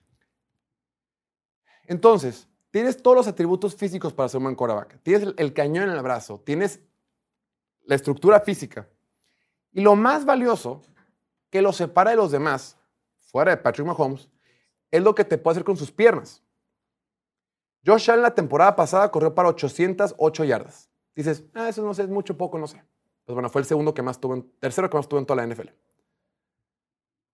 Entonces, 1.86 2.48
tienes 2.72 2.96
todos 2.96 3.18
los 3.18 3.28
atributos 3.28 3.76
físicos 3.76 4.14
para 4.14 4.30
ser 4.30 4.38
un 4.38 4.46
buen 4.46 4.56
quarterback. 4.56 5.02
Tienes 5.04 5.24
el, 5.24 5.36
el 5.38 5.52
cañón 5.52 5.90
en 5.90 5.98
el 5.98 6.02
brazo, 6.02 6.40
tienes 6.46 6.80
la 7.84 7.96
estructura 7.96 8.40
física. 8.40 8.88
Y 9.74 9.82
lo 9.82 9.98
más 9.98 10.24
valioso 10.24 10.82
que 11.50 11.62
lo 11.62 11.74
separa 11.74 12.12
de 12.12 12.18
los 12.18 12.32
demás, 12.32 12.78
fuera 13.20 13.52
de 13.52 13.58
Patrick 13.58 13.88
Mahomes, 13.88 14.30
es 14.92 15.02
lo 15.02 15.16
que 15.16 15.24
te 15.24 15.38
puede 15.38 15.54
hacer 15.54 15.64
con 15.64 15.78
sus 15.78 15.92
piernas. 15.92 16.44
Josh 17.86 18.10
Allen 18.12 18.24
la 18.24 18.36
temporada 18.36 18.76
pasada 18.76 19.10
corrió 19.12 19.34
para 19.34 19.50
808 19.50 20.44
yardas. 20.44 20.90
Dices, 21.16 21.44
ah, 21.54 21.70
eso 21.70 21.84
no 21.84 21.94
sé, 21.94 22.04
es 22.04 22.10
mucho, 22.10 22.38
poco, 22.38 22.58
no 22.58 22.68
sé. 22.68 22.84
Pues 23.26 23.34
bueno, 23.34 23.50
fue 23.50 23.62
el 23.62 23.68
segundo 23.68 23.94
que 23.94 24.02
más 24.02 24.20
tuvo, 24.20 24.44
tercero 24.60 24.90
que 24.90 24.98
más 24.98 25.08
tuvo 25.08 25.20
en 25.20 25.26
toda 25.26 25.46
la 25.46 25.54
NFL. 25.54 25.70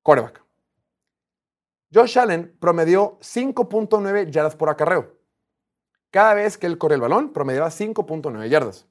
Quarterback. 0.03 0.43
Josh 1.93 2.20
Allen 2.20 2.55
promedió 2.59 3.18
5.9 3.20 4.30
yardas 4.30 4.55
por 4.55 4.70
acarreo. 4.70 5.16
Cada 6.11 6.34
vez 6.34 6.57
que 6.57 6.68
él 6.68 6.78
corre 6.78 6.95
el 6.95 7.01
balón, 7.01 7.32
promediaba 7.34 7.70
5.9 7.70 8.47
yardas. 8.49 8.88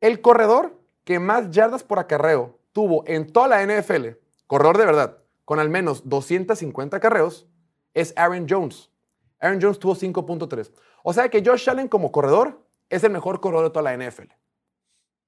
El 0.00 0.20
corredor 0.20 0.78
que 1.04 1.18
más 1.18 1.50
yardas 1.50 1.82
por 1.82 1.98
acarreo 1.98 2.58
tuvo 2.74 3.04
en 3.06 3.32
toda 3.32 3.48
la 3.48 3.64
NFL, 3.64 4.08
corredor 4.46 4.76
de 4.76 4.84
verdad, 4.84 5.18
con 5.46 5.60
al 5.60 5.70
menos 5.70 6.06
250 6.06 6.98
acarreos, 6.98 7.46
es 7.94 8.12
Aaron 8.16 8.46
Jones. 8.50 8.90
Aaron 9.38 9.62
Jones 9.62 9.78
tuvo 9.78 9.94
5.3. 9.94 10.72
O 11.04 11.12
sea 11.12 11.28
que 11.28 11.42
Josh 11.44 11.70
Allen 11.70 11.88
como 11.88 12.10
corredor 12.10 12.66
es 12.90 13.04
el 13.04 13.12
mejor 13.12 13.40
corredor 13.40 13.66
de 13.66 13.70
toda 13.70 13.82
la 13.82 13.96
NFL. 13.96 14.32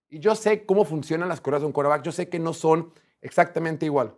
Y 0.08 0.18
yo 0.18 0.34
sé 0.34 0.66
cómo 0.66 0.84
funcionan 0.84 1.28
las 1.28 1.40
corridas 1.40 1.62
de 1.62 1.66
un 1.66 1.72
quarterback. 1.72 2.02
Yo 2.02 2.12
sé 2.12 2.28
que 2.28 2.38
no 2.38 2.52
son 2.52 2.92
exactamente 3.22 3.86
igual. 3.86 4.14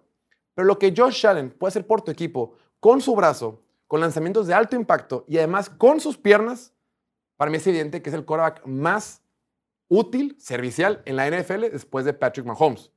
Pero 0.55 0.67
lo 0.67 0.79
que 0.79 0.95
Josh 0.97 1.27
Allen 1.27 1.51
puede 1.51 1.69
hacer 1.69 1.87
por 1.87 2.03
tu 2.03 2.11
equipo 2.11 2.55
con 2.81 3.01
su 3.01 3.15
brazo, 3.15 3.63
con 3.87 4.01
lanzamientos 4.01 4.47
de 4.47 4.55
alto 4.55 4.75
impacto 4.75 5.25
y 5.29 5.37
además 5.37 5.69
con 5.69 6.01
sus 6.01 6.17
piernas, 6.17 6.73
para 7.37 7.51
mí 7.51 7.59
es 7.59 7.67
evidente 7.67 8.01
que 8.01 8.09
es 8.09 8.15
el 8.15 8.25
quarterback 8.25 8.65
más 8.67 9.23
útil, 9.89 10.37
servicial 10.39 11.03
en 11.05 11.17
la 11.17 11.29
NFL 11.29 11.71
después 11.73 12.05
de 12.05 12.15
Patrick 12.15 12.47
Mahomes. 12.47 12.91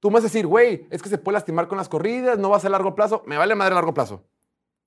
Tú 0.00 0.10
me 0.10 0.14
vas 0.14 0.24
a 0.24 0.26
decir, 0.28 0.46
güey, 0.46 0.86
es 0.90 1.02
que 1.02 1.08
se 1.08 1.18
puede 1.18 1.34
lastimar 1.34 1.66
con 1.68 1.78
las 1.78 1.88
corridas, 1.88 2.38
no 2.38 2.50
va 2.50 2.56
a 2.56 2.60
ser 2.60 2.70
largo 2.70 2.94
plazo. 2.94 3.22
Me 3.26 3.36
vale 3.36 3.54
madre 3.54 3.72
a 3.72 3.76
largo 3.76 3.94
plazo. 3.94 4.24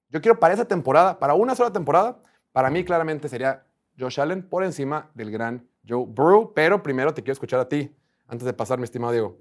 Yo 0.09 0.21
quiero 0.21 0.39
para 0.39 0.53
esa 0.53 0.65
temporada, 0.65 1.19
para 1.19 1.33
una 1.33 1.55
sola 1.55 1.71
temporada, 1.71 2.21
para 2.51 2.69
mí 2.69 2.83
claramente 2.83 3.29
sería 3.29 3.65
Josh 3.97 4.19
Allen 4.19 4.47
por 4.47 4.63
encima 4.63 5.09
del 5.13 5.31
gran 5.31 5.67
Joe 5.87 6.05
Burrow. 6.07 6.53
Pero 6.53 6.81
primero 6.83 7.13
te 7.13 7.21
quiero 7.21 7.33
escuchar 7.33 7.59
a 7.59 7.67
ti, 7.69 7.93
antes 8.27 8.45
de 8.45 8.53
pasar, 8.53 8.77
mi 8.77 8.85
estimado 8.85 9.11
Diego. 9.11 9.37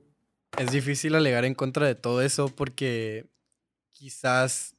Es 0.58 0.72
difícil 0.72 1.14
alegar 1.14 1.44
en 1.44 1.54
contra 1.54 1.86
de 1.86 1.94
todo 1.94 2.22
eso 2.22 2.48
porque 2.48 3.28
quizás 3.90 4.74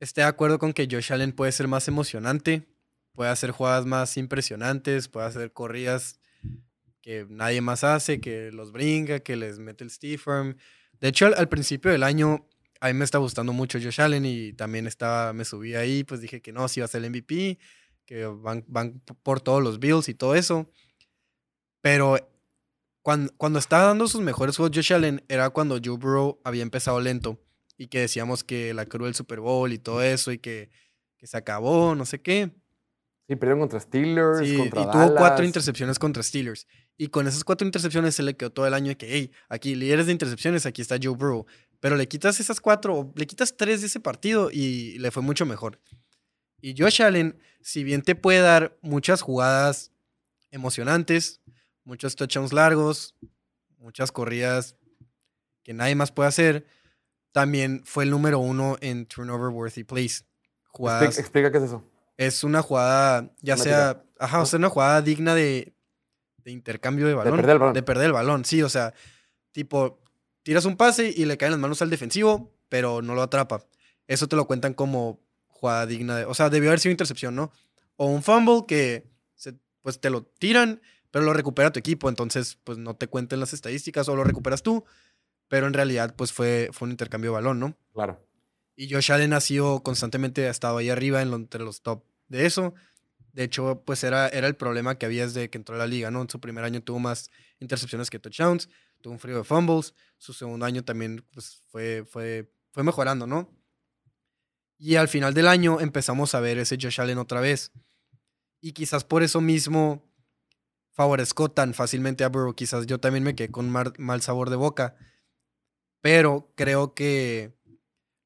esté 0.00 0.22
de 0.22 0.26
acuerdo 0.26 0.58
con 0.58 0.72
que 0.72 0.88
Josh 0.90 1.12
Allen 1.12 1.32
puede 1.32 1.52
ser 1.52 1.68
más 1.68 1.88
emocionante, 1.88 2.66
puede 3.12 3.30
hacer 3.30 3.50
jugadas 3.50 3.84
más 3.84 4.16
impresionantes, 4.16 5.08
puede 5.08 5.26
hacer 5.26 5.52
corridas 5.52 6.18
que 7.04 7.26
nadie 7.28 7.60
más 7.60 7.84
hace, 7.84 8.18
que 8.18 8.50
los 8.50 8.72
brinca, 8.72 9.20
que 9.20 9.36
les 9.36 9.58
mete 9.58 9.84
el 9.84 9.90
Firm. 9.90 10.56
De 10.98 11.08
hecho, 11.08 11.26
al, 11.26 11.50
principio 11.50 11.90
del 11.90 12.02
año, 12.02 12.48
a 12.80 12.86
mí 12.86 12.94
me 12.94 13.04
está 13.04 13.18
gustando 13.18 13.52
mucho 13.52 13.78
Josh 13.78 14.00
Allen 14.00 14.24
y 14.24 14.54
también 14.54 14.86
estaba, 14.86 15.34
me 15.34 15.44
subí 15.44 15.74
ahí, 15.74 16.02
pues 16.02 16.22
dije 16.22 16.40
que 16.40 16.50
no, 16.50 16.66
si 16.66 16.80
iba 16.80 16.86
a 16.86 16.88
ser 16.88 17.04
el 17.04 17.10
MVP, 17.10 17.58
que 18.06 18.24
van, 18.24 18.64
van 18.68 19.02
por 19.22 19.42
todos 19.42 19.62
los 19.62 19.80
Bills 19.80 20.08
y 20.08 20.14
todo 20.14 20.34
eso. 20.34 20.70
Pero 21.82 22.16
cuando, 23.02 23.30
cuando 23.36 23.58
estaba 23.58 23.84
dando 23.84 24.08
sus 24.08 24.22
mejores 24.22 24.56
juegos 24.56 24.74
Josh 24.74 24.94
Allen 24.94 25.22
era 25.28 25.50
cuando 25.50 25.78
Joe 25.84 25.98
Burrow 25.98 26.40
había 26.42 26.62
empezado 26.62 27.02
lento 27.02 27.38
y 27.76 27.88
que 27.88 28.00
decíamos 28.00 28.44
que 28.44 28.72
la 28.72 28.86
cruz 28.86 29.08
del 29.08 29.14
Super 29.14 29.40
Bowl 29.40 29.70
y 29.74 29.78
todo 29.78 30.00
eso 30.00 30.32
y 30.32 30.38
que, 30.38 30.70
que 31.18 31.26
se 31.26 31.36
acabó, 31.36 31.94
no 31.94 32.06
sé 32.06 32.22
qué. 32.22 32.50
Sí, 33.28 33.36
perdieron 33.36 33.60
contra 33.60 33.80
Steelers, 33.80 34.38
Sí, 34.38 34.56
contra 34.56 34.80
y 34.80 34.84
tuvo 34.90 35.14
cuatro 35.16 35.44
intercepciones 35.44 35.98
contra 35.98 36.22
Steelers. 36.22 36.66
Y 36.96 37.08
con 37.08 37.26
esas 37.26 37.42
cuatro 37.42 37.66
intercepciones 37.66 38.14
se 38.14 38.22
le 38.22 38.36
quedó 38.36 38.50
todo 38.50 38.66
el 38.66 38.74
año 38.74 38.88
de 38.88 38.96
que, 38.96 39.12
hey, 39.12 39.32
aquí 39.48 39.74
líderes 39.74 40.06
de 40.06 40.12
intercepciones, 40.12 40.64
aquí 40.64 40.80
está 40.80 40.96
Joe 41.02 41.14
Burrow. 41.14 41.46
Pero 41.80 41.96
le 41.96 42.06
quitas 42.08 42.38
esas 42.40 42.60
cuatro, 42.60 42.94
o 42.94 43.12
le 43.16 43.26
quitas 43.26 43.56
tres 43.56 43.80
de 43.80 43.88
ese 43.88 44.00
partido 44.00 44.50
y 44.50 44.98
le 44.98 45.10
fue 45.10 45.22
mucho 45.22 45.44
mejor. 45.44 45.80
Y 46.60 46.74
Josh 46.78 47.02
Allen, 47.02 47.38
si 47.60 47.84
bien 47.84 48.02
te 48.02 48.14
puede 48.14 48.40
dar 48.40 48.78
muchas 48.80 49.22
jugadas 49.22 49.92
emocionantes, 50.50 51.40
muchos 51.82 52.16
touchdowns 52.16 52.52
largos, 52.52 53.16
muchas 53.78 54.12
corridas 54.12 54.76
que 55.62 55.74
nadie 55.74 55.94
más 55.94 56.12
puede 56.12 56.28
hacer, 56.28 56.66
también 57.32 57.82
fue 57.84 58.04
el 58.04 58.10
número 58.10 58.38
uno 58.38 58.76
en 58.80 59.06
turnover 59.06 59.48
worthy 59.48 59.82
plays. 59.82 60.24
Jugadas 60.68 61.18
Explica, 61.18 61.20
explica 61.20 61.52
qué 61.52 61.58
es 61.58 61.64
eso. 61.64 61.84
es 62.16 62.44
una 62.44 62.62
jugada, 62.62 63.34
ya 63.40 63.56
sea, 63.56 64.04
ajá, 64.18 64.40
o 64.40 64.46
sea, 64.46 64.58
una 64.58 64.68
jugada 64.68 65.02
digna 65.02 65.34
de, 65.34 65.74
de 66.44 66.50
intercambio 66.52 67.06
de 67.06 67.14
balón. 67.14 67.36
perder 67.36 67.52
el 67.54 67.58
balón. 67.58 67.74
De 67.74 67.82
perder 67.82 68.06
el 68.06 68.12
balón, 68.12 68.44
sí, 68.44 68.62
o 68.62 68.68
sea, 68.68 68.92
tipo, 69.52 70.00
tiras 70.42 70.64
un 70.64 70.76
pase 70.76 71.12
y 71.14 71.24
le 71.24 71.36
caen 71.36 71.52
las 71.52 71.60
manos 71.60 71.80
al 71.82 71.90
defensivo, 71.90 72.52
pero 72.68 73.02
no 73.02 73.14
lo 73.14 73.22
atrapa. 73.22 73.64
Eso 74.06 74.28
te 74.28 74.36
lo 74.36 74.46
cuentan 74.46 74.74
como 74.74 75.20
jugada 75.46 75.86
digna 75.86 76.16
de, 76.18 76.24
o 76.26 76.34
sea, 76.34 76.50
debió 76.50 76.70
haber 76.70 76.80
sido 76.80 76.90
intercepción, 76.92 77.34
¿no? 77.34 77.50
O 77.96 78.06
un 78.06 78.22
fumble 78.22 78.64
que, 78.68 79.08
se- 79.34 79.54
pues, 79.82 80.00
te 80.00 80.10
lo 80.10 80.24
tiran, 80.24 80.82
pero 81.10 81.24
lo 81.24 81.32
recupera 81.32 81.70
tu 81.72 81.78
equipo, 81.78 82.08
entonces, 82.08 82.58
pues, 82.64 82.76
no 82.76 82.94
te 82.96 83.06
cuenten 83.08 83.40
las 83.40 83.52
estadísticas 83.54 84.08
o 84.08 84.16
lo 84.16 84.24
recuperas 84.24 84.62
tú, 84.62 84.84
pero 85.48 85.66
en 85.66 85.72
realidad, 85.72 86.14
pues, 86.16 86.32
fue, 86.32 86.68
fue 86.72 86.86
un 86.86 86.90
intercambio 86.92 87.30
de 87.30 87.34
balón, 87.36 87.60
¿no? 87.60 87.76
Claro. 87.94 88.20
Y 88.76 88.92
Josh 88.92 89.12
Allen 89.12 89.32
ha 89.32 89.40
sido 89.40 89.82
constantemente, 89.84 90.46
ha 90.48 90.50
estado 90.50 90.76
ahí 90.78 90.90
arriba 90.90 91.22
en 91.22 91.30
lo- 91.30 91.36
entre 91.36 91.62
los 91.62 91.80
top 91.82 92.04
de 92.28 92.44
eso. 92.46 92.74
De 93.34 93.44
hecho, 93.44 93.82
pues 93.84 94.02
era, 94.04 94.28
era 94.28 94.46
el 94.46 94.54
problema 94.56 94.96
que 94.96 95.06
había 95.06 95.26
desde 95.26 95.50
que 95.50 95.58
entró 95.58 95.74
a 95.74 95.78
la 95.78 95.86
liga, 95.86 96.10
¿no? 96.10 96.22
En 96.22 96.30
su 96.30 96.40
primer 96.40 96.64
año 96.64 96.82
tuvo 96.82 97.00
más 97.00 97.30
intercepciones 97.58 98.08
que 98.08 98.18
touchdowns, 98.18 98.68
tuvo 99.02 99.12
un 99.12 99.18
frío 99.18 99.36
de 99.36 99.44
fumbles. 99.44 99.92
Su 100.18 100.32
segundo 100.32 100.64
año 100.64 100.84
también 100.84 101.26
pues, 101.32 101.62
fue, 101.66 102.04
fue, 102.08 102.50
fue 102.70 102.84
mejorando, 102.84 103.26
¿no? 103.26 103.52
Y 104.78 104.96
al 104.96 105.08
final 105.08 105.34
del 105.34 105.48
año 105.48 105.80
empezamos 105.80 106.34
a 106.34 106.40
ver 106.40 106.58
ese 106.58 106.78
Josh 106.80 107.00
Allen 107.00 107.18
otra 107.18 107.40
vez. 107.40 107.72
Y 108.60 108.72
quizás 108.72 109.04
por 109.04 109.22
eso 109.22 109.40
mismo 109.40 110.02
favorezco 110.92 111.50
tan 111.50 111.74
fácilmente 111.74 112.22
a 112.22 112.28
Burrow. 112.28 112.54
Quizás 112.54 112.86
yo 112.86 113.00
también 113.00 113.24
me 113.24 113.34
quedé 113.34 113.50
con 113.50 113.68
mar- 113.68 113.98
mal 113.98 114.22
sabor 114.22 114.48
de 114.48 114.56
boca. 114.56 114.96
Pero 116.00 116.52
creo 116.54 116.94
que 116.94 117.52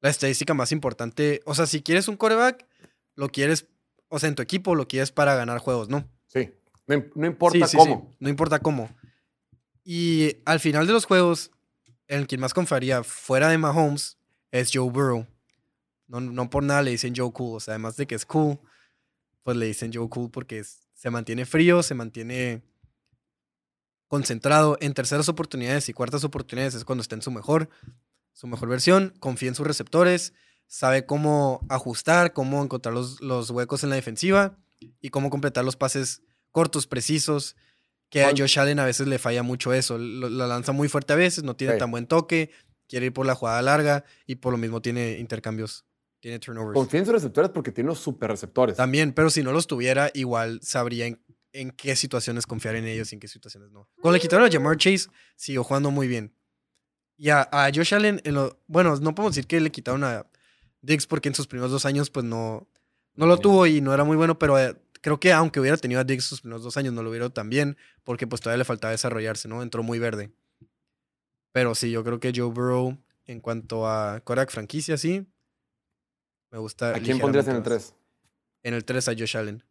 la 0.01 0.09
estadística 0.09 0.53
más 0.53 0.71
importante, 0.71 1.41
o 1.45 1.55
sea, 1.55 1.65
si 1.65 1.81
quieres 1.81 2.07
un 2.07 2.15
coreback, 2.17 2.67
lo 3.15 3.29
quieres, 3.29 3.67
o 4.09 4.19
sea, 4.19 4.29
en 4.29 4.35
tu 4.35 4.41
equipo 4.41 4.75
lo 4.75 4.87
quieres 4.87 5.11
para 5.11 5.35
ganar 5.35 5.59
juegos, 5.59 5.87
¿no? 5.89 6.07
Sí. 6.27 6.51
No, 6.87 6.95
im- 6.95 7.11
no 7.15 7.27
importa 7.27 7.65
Sí, 7.67 7.71
sí, 7.71 7.77
cómo. 7.77 8.07
sí, 8.11 8.17
no 8.19 8.29
importa 8.29 8.59
cómo. 8.59 8.89
Y 9.83 10.37
al 10.45 10.59
final 10.59 10.85
de 10.87 10.93
los 10.93 11.05
juegos, 11.05 11.51
el 12.07 12.27
quien 12.27 12.41
más 12.41 12.53
confiaría 12.53 13.03
fuera 13.03 13.49
de 13.49 13.57
Mahomes 13.57 14.17
es 14.51 14.69
Joe 14.73 14.89
Burrow. 14.89 15.25
No, 16.07 16.19
no 16.19 16.49
por 16.49 16.63
nada 16.63 16.81
le 16.81 16.91
dicen 16.91 17.13
Joe 17.15 17.31
Cool, 17.31 17.57
o 17.57 17.59
sea, 17.59 17.73
además 17.75 17.95
de 17.95 18.07
que 18.07 18.15
es 18.15 18.25
cool, 18.25 18.59
pues 19.43 19.55
le 19.57 19.67
dicen 19.67 19.91
Joe 19.93 20.09
Cool 20.09 20.31
porque 20.31 20.59
es- 20.59 20.87
se 20.95 21.09
mantiene 21.11 21.45
frío, 21.45 21.81
se 21.83 21.93
mantiene 21.93 22.63
concentrado 24.07 24.77
en 24.81 24.93
terceras 24.93 25.29
oportunidades 25.29 25.87
y 25.89 25.93
cuartas 25.93 26.23
oportunidades 26.23 26.73
es 26.73 26.83
cuando 26.83 27.01
está 27.03 27.15
en 27.15 27.21
su 27.21 27.31
mejor, 27.31 27.69
su 28.33 28.47
mejor 28.47 28.69
versión, 28.69 29.13
confía 29.19 29.49
en 29.49 29.55
sus 29.55 29.67
receptores, 29.67 30.33
sabe 30.69 31.05
cómo 31.05 31.65
ajustar, 31.67 32.31
cómo 32.31 32.63
encontrar 32.63 32.93
los, 32.93 33.19
los 33.21 33.49
huecos 33.49 33.83
en 33.83 33.89
la 33.89 33.95
defensiva 33.97 34.55
y 35.01 35.09
cómo 35.09 35.29
completar 35.29 35.65
los 35.65 35.75
pases 35.75 36.21
cortos, 36.51 36.87
precisos, 36.87 37.55
que 38.09 38.21
a 38.21 38.27
¿Cuál- 38.29 38.39
Josh 38.39 38.59
Allen 38.59 38.79
a 38.79 38.85
veces 38.85 39.07
le 39.07 39.19
falla 39.19 39.43
mucho 39.43 39.73
eso, 39.73 39.97
lo- 39.97 40.29
la 40.29 40.47
lanza 40.47 40.71
muy 40.71 40.87
fuerte 40.87 41.11
a 41.13 41.15
veces, 41.17 41.43
no 41.43 41.55
tiene 41.55 41.73
Sí. 41.73 41.79
tan 41.79 41.91
buen 41.91 42.05
toque, 42.07 42.51
quiere 42.87 43.07
ir 43.07 43.13
por 43.13 43.25
la 43.25 43.35
jugada 43.35 43.61
larga 43.61 44.05
y 44.25 44.35
por 44.35 44.51
lo 44.53 44.57
mismo 44.57 44.81
tiene 44.81 45.17
intercambios, 45.19 45.85
tiene 46.19 46.39
turnovers. 46.39 46.73
Confía 46.75 46.99
en 47.01 47.05
sus 47.07 47.13
receptores 47.13 47.49
porque 47.51 47.71
tiene 47.71 47.89
unos 47.89 47.99
super 47.99 48.29
receptores. 48.29 48.77
También, 48.77 49.11
pero 49.13 49.29
si 49.29 49.43
no 49.43 49.51
los 49.51 49.67
tuviera, 49.67 50.11
igual 50.13 50.59
sabría 50.63 51.07
en, 51.07 51.19
en 51.51 51.71
qué 51.71 51.95
situaciones 51.95 52.45
confiar 52.45 52.75
en 52.75 52.85
ellos 52.85 53.11
y 53.11 53.15
en 53.15 53.19
qué 53.19 53.27
situaciones 53.27 53.71
no. 53.71 53.89
Cuando 54.01 54.17
le 54.17 54.21
quitaron 54.21 54.47
a 54.47 54.51
Jamar 54.51 54.77
Chase, 54.77 55.07
siguió 55.35 55.63
jugando 55.63 55.89
muy 55.91 56.07
bien. 56.07 56.33
Y 57.17 57.29
a, 57.29 57.47
a 57.51 57.69
Josh 57.73 57.93
Allen, 57.95 58.21
en 58.23 58.35
lo- 58.35 58.59
bueno, 58.67 58.95
no 58.97 59.13
podemos 59.15 59.35
decir 59.35 59.47
que 59.47 59.59
le 59.59 59.71
quitaron 59.71 60.03
a 60.03 60.25
Diggs 60.81 61.07
porque 61.07 61.29
en 61.29 61.35
sus 61.35 61.47
primeros 61.47 61.71
dos 61.71 61.85
años, 61.85 62.09
pues 62.09 62.25
no, 62.25 62.67
no 63.15 63.25
lo 63.25 63.35
Sí. 63.35 63.41
tuvo 63.43 63.67
y 63.67 63.81
no 63.81 63.93
era 63.93 64.03
muy 64.03 64.15
bueno, 64.17 64.39
pero 64.39 64.57
eh, 64.59 64.75
creo 65.01 65.19
que 65.19 65.33
aunque 65.33 65.59
hubiera 65.59 65.77
tenido 65.77 65.99
a 66.01 66.03
Diggs 66.03 66.25
sus 66.25 66.41
primeros 66.41 66.63
dos 66.63 66.77
años, 66.77 66.93
no 66.93 67.03
lo 67.03 67.09
hubiera 67.09 67.29
tan 67.29 67.49
bien 67.49 67.77
porque 68.03 68.27
pues 68.27 68.41
todavía 68.41 68.59
le 68.59 68.65
faltaba 68.65 68.91
desarrollarse, 68.91 69.47
¿no? 69.47 69.61
Entró 69.61 69.83
muy 69.83 69.99
verde. 69.99 70.31
Pero 71.51 71.75
sí, 71.75 71.91
yo 71.91 72.03
creo 72.03 72.19
que 72.19 72.31
Joe 72.35 72.49
Burrow, 72.49 72.97
en 73.25 73.39
cuanto 73.41 73.87
a 73.87 74.19
Korak 74.21 74.51
franquicia, 74.51 74.97
sí, 74.97 75.25
me 76.51 76.59
gusta. 76.59 76.95
¿A 76.95 76.99
quién 76.99 77.19
pondrías 77.19 77.47
en 77.47 77.55
el 77.55 77.61
ligeramente 77.63 77.69
más. 77.69 77.93
3? 77.93 77.95
En 78.63 78.73
el 78.73 78.85
3 78.85 79.07
a 79.09 79.11
Josh 79.13 79.37
Allen. 79.37 79.63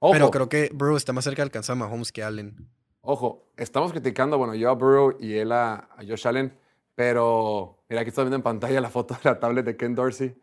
Ojo, 0.00 0.12
Pero 0.12 0.30
creo 0.30 0.48
que 0.48 0.70
Burrow 0.74 0.96
está 0.96 1.12
más 1.12 1.24
cerca 1.24 1.36
de 1.42 1.44
alcanzar 1.44 1.74
a 1.74 1.78
Mahomes 1.78 2.12
que 2.12 2.22
Allen. 2.22 2.68
ojo, 3.00 3.46
estamos 3.56 3.92
criticando, 3.92 4.36
bueno, 4.38 4.54
yo 4.54 4.68
a 4.70 4.74
Burrow 4.74 5.16
y 5.20 5.34
él 5.34 5.52
a, 5.52 5.88
a 5.96 6.04
Josh 6.06 6.26
Allen, 6.28 6.56
pero 6.94 7.84
mira, 7.88 8.02
aquí 8.02 8.08
estoy 8.08 8.24
viendo 8.24 8.36
en 8.36 8.42
pantalla 8.42 8.80
la 8.80 8.90
foto 8.90 9.14
de 9.14 9.20
la 9.24 9.38
tablet 9.38 9.64
de 9.64 9.76
Ken 9.76 9.94
Dorsey. 9.94 10.34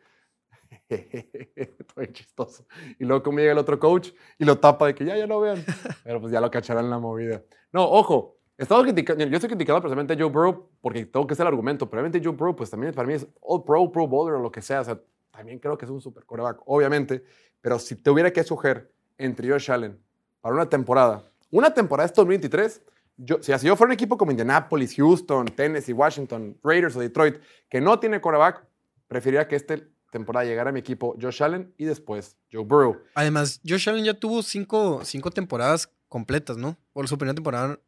Todo 1.95 2.05
chistoso. 2.05 2.65
Y 2.99 3.05
luego 3.05 3.23
como 3.23 3.39
llega 3.39 3.51
el 3.51 3.57
otro 3.57 3.79
coach 3.79 4.11
y 4.37 4.45
lo 4.45 4.59
tapa 4.59 4.87
de 4.87 4.95
que 4.95 5.05
ya, 5.05 5.17
ya 5.17 5.27
lo 5.27 5.39
vean. 5.39 5.63
Pero 6.03 6.21
pues 6.21 6.31
ya 6.31 6.41
lo 6.41 6.51
cacharán 6.51 6.85
en 6.85 6.91
la 6.91 6.99
movida. 6.99 7.43
No, 7.71 7.89
ojo, 7.89 8.37
criticando, 8.83 9.25
yo 9.25 9.35
estoy 9.35 9.49
criticando 9.49 9.81
precisamente 9.81 10.13
a 10.13 10.17
Joe 10.17 10.29
Burrow 10.29 10.69
porque 10.81 11.05
tengo 11.05 11.25
que 11.25 11.35
ser 11.35 11.43
el 11.43 11.47
argumento. 11.47 11.89
Probablemente 11.89 12.25
Joe 12.25 12.35
Burrow, 12.35 12.55
pues 12.55 12.69
también 12.69 12.93
para 12.93 13.07
mí 13.07 13.13
es 13.13 13.27
All 13.41 13.63
Pro, 13.63 13.91
Pro 13.91 14.07
Bowler 14.07 14.35
o 14.35 14.39
lo 14.39 14.51
que 14.51 14.61
sea. 14.61 14.81
O 14.81 14.83
sea, 14.83 14.99
también 15.31 15.59
creo 15.59 15.77
que 15.77 15.85
es 15.85 15.91
un 15.91 16.01
super 16.01 16.25
coreback, 16.25 16.61
obviamente. 16.65 17.23
Pero 17.61 17.79
si 17.79 17.95
tuviera 17.95 18.31
que 18.31 18.41
escoger 18.41 18.91
entre 19.17 19.49
Josh 19.49 19.71
Allen 19.71 19.99
para 20.41 20.55
una 20.55 20.67
temporada, 20.67 21.23
una 21.49 21.73
temporada 21.73 22.07
es 22.07 22.13
2023, 22.13 22.81
yo, 23.23 23.41
si 23.41 23.51
así 23.51 23.67
yo 23.67 23.75
fuera 23.75 23.89
un 23.89 23.93
equipo 23.93 24.17
como 24.17 24.31
Indianapolis, 24.31 24.95
Houston, 24.95 25.45
Tennessee, 25.45 25.93
Washington, 25.93 26.57
Raiders 26.63 26.95
o 26.95 26.99
Detroit, 26.99 27.37
que 27.69 27.79
no 27.79 27.99
tiene 27.99 28.19
coreback, 28.19 28.65
preferiría 29.07 29.47
que 29.47 29.55
esta 29.55 29.75
temporada 30.11 30.45
llegara 30.45 30.71
a 30.71 30.73
mi 30.73 30.79
equipo 30.79 31.15
Josh 31.21 31.43
Allen 31.43 31.73
y 31.77 31.85
después 31.85 32.37
Joe 32.51 32.63
Burrow. 32.63 33.01
Además, 33.13 33.61
Josh 33.65 33.89
Allen 33.89 34.03
ya 34.03 34.13
tuvo 34.13 34.41
cinco, 34.41 35.01
cinco 35.05 35.29
temporadas 35.31 35.89
completas, 36.07 36.57
¿no? 36.57 36.77
Por 36.93 37.07
su 37.07 37.17
primera 37.17 37.35
temporada 37.35 37.79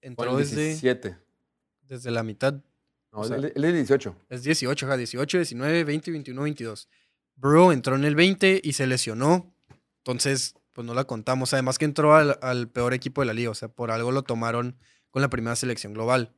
entró 0.00 0.36
desde, 0.36 0.66
17. 0.66 1.16
desde 1.82 2.10
la 2.10 2.22
mitad. 2.22 2.54
No, 3.12 3.20
o 3.20 3.24
sea, 3.24 3.36
él, 3.36 3.52
es 3.54 3.74
18. 3.74 4.16
Es 4.28 4.42
18, 4.42 4.86
ajá, 4.86 4.96
18, 4.96 5.38
19, 5.38 5.84
20, 5.84 6.10
21, 6.10 6.42
22. 6.42 6.88
Burrow 7.36 7.72
entró 7.72 7.96
en 7.96 8.04
el 8.04 8.14
20 8.14 8.60
y 8.62 8.72
se 8.74 8.86
lesionó. 8.86 9.54
Entonces, 9.98 10.54
pues 10.74 10.84
no 10.86 10.92
la 10.92 11.04
contamos. 11.04 11.54
Además 11.54 11.78
que 11.78 11.86
entró 11.86 12.14
al, 12.14 12.68
peor 12.68 12.92
equipo 12.92 13.22
de 13.22 13.26
la 13.26 13.32
liga, 13.32 13.50
o 13.50 13.54
sea, 13.54 13.68
por 13.68 13.90
algo 13.90 14.12
lo 14.12 14.22
tomaron 14.22 14.76
con 15.10 15.22
la 15.22 15.30
primera 15.30 15.56
selección 15.56 15.94
global. 15.94 16.34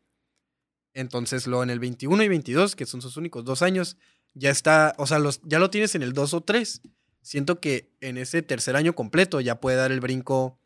Entonces, 0.95 1.47
luego 1.47 1.63
en 1.63 1.71
el 1.71 1.81
21 1.81 2.23
y 2.23 2.29
22, 2.29 2.77
que 2.77 2.87
son 2.87 3.03
sus 3.03 3.17
únicos 3.17 3.45
dos 3.45 3.63
años, 3.63 3.97
ya 4.35 4.51
está, 4.51 4.95
o 4.99 5.07
sea, 5.07 5.19
los, 5.19 5.41
ya 5.43 5.59
lo 5.59 5.71
tienes 5.71 5.95
en 5.95 6.03
el 6.03 6.13
2 6.13 6.35
o 6.35 6.41
3. 6.43 6.83
Siento 7.23 7.61
que 7.61 7.91
en 8.01 8.19
ese 8.19 8.43
tercer 8.43 8.77
año 8.77 8.95
completo 8.95 9.41
ya 9.41 9.61
puede 9.61 9.77
dar 9.79 9.91
el 9.91 10.01
brinco, 10.01 10.59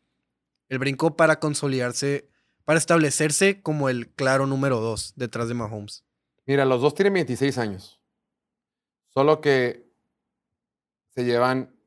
el 0.69 0.77
brinco 0.77 1.15
para 1.15 1.39
consolidarse, 1.39 2.29
para 2.65 2.77
establecerse 2.77 3.61
como 3.61 3.89
el 3.89 4.09
claro 4.09 4.45
número 4.45 4.79
2 4.79 5.13
detrás 5.15 5.47
de 5.47 5.53
Mahomes. 5.53 6.03
Mira, 6.45 6.65
los 6.65 6.81
dos 6.81 6.93
tienen 6.93 7.13
26 7.13 7.57
años. 7.57 8.01
Solo 9.13 9.41
que 9.41 9.89
se 11.09 11.23
llevan 11.23 11.80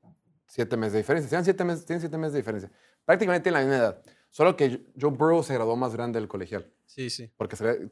7 0.55 0.77
meses 0.77 0.93
de 0.93 0.99
diferencia. 1.01 1.29
Llevan 1.31 1.45
siete 1.45 1.65
meses, 1.65 1.85
tienen 1.85 2.01
7 2.01 2.17
meses 2.17 2.33
de 2.33 2.39
diferencia. 2.39 2.71
Prácticamente 3.05 3.49
en 3.49 3.53
la 3.55 3.61
misma 3.61 3.77
edad. 3.77 4.03
Solo 4.31 4.57
que 4.57 4.87
Joe 5.01 5.11
Burrow 5.11 5.43
se 5.43 5.55
graduó 5.55 5.75
más 5.77 5.93
grande 5.95 6.19
del 6.21 6.29
colegial. 6.29 6.71
Sí, 6.87 7.11
sí. 7.11 7.31
Porque 7.37 7.57
se 7.57 7.65
ve, 7.65 7.71
el 7.83 7.91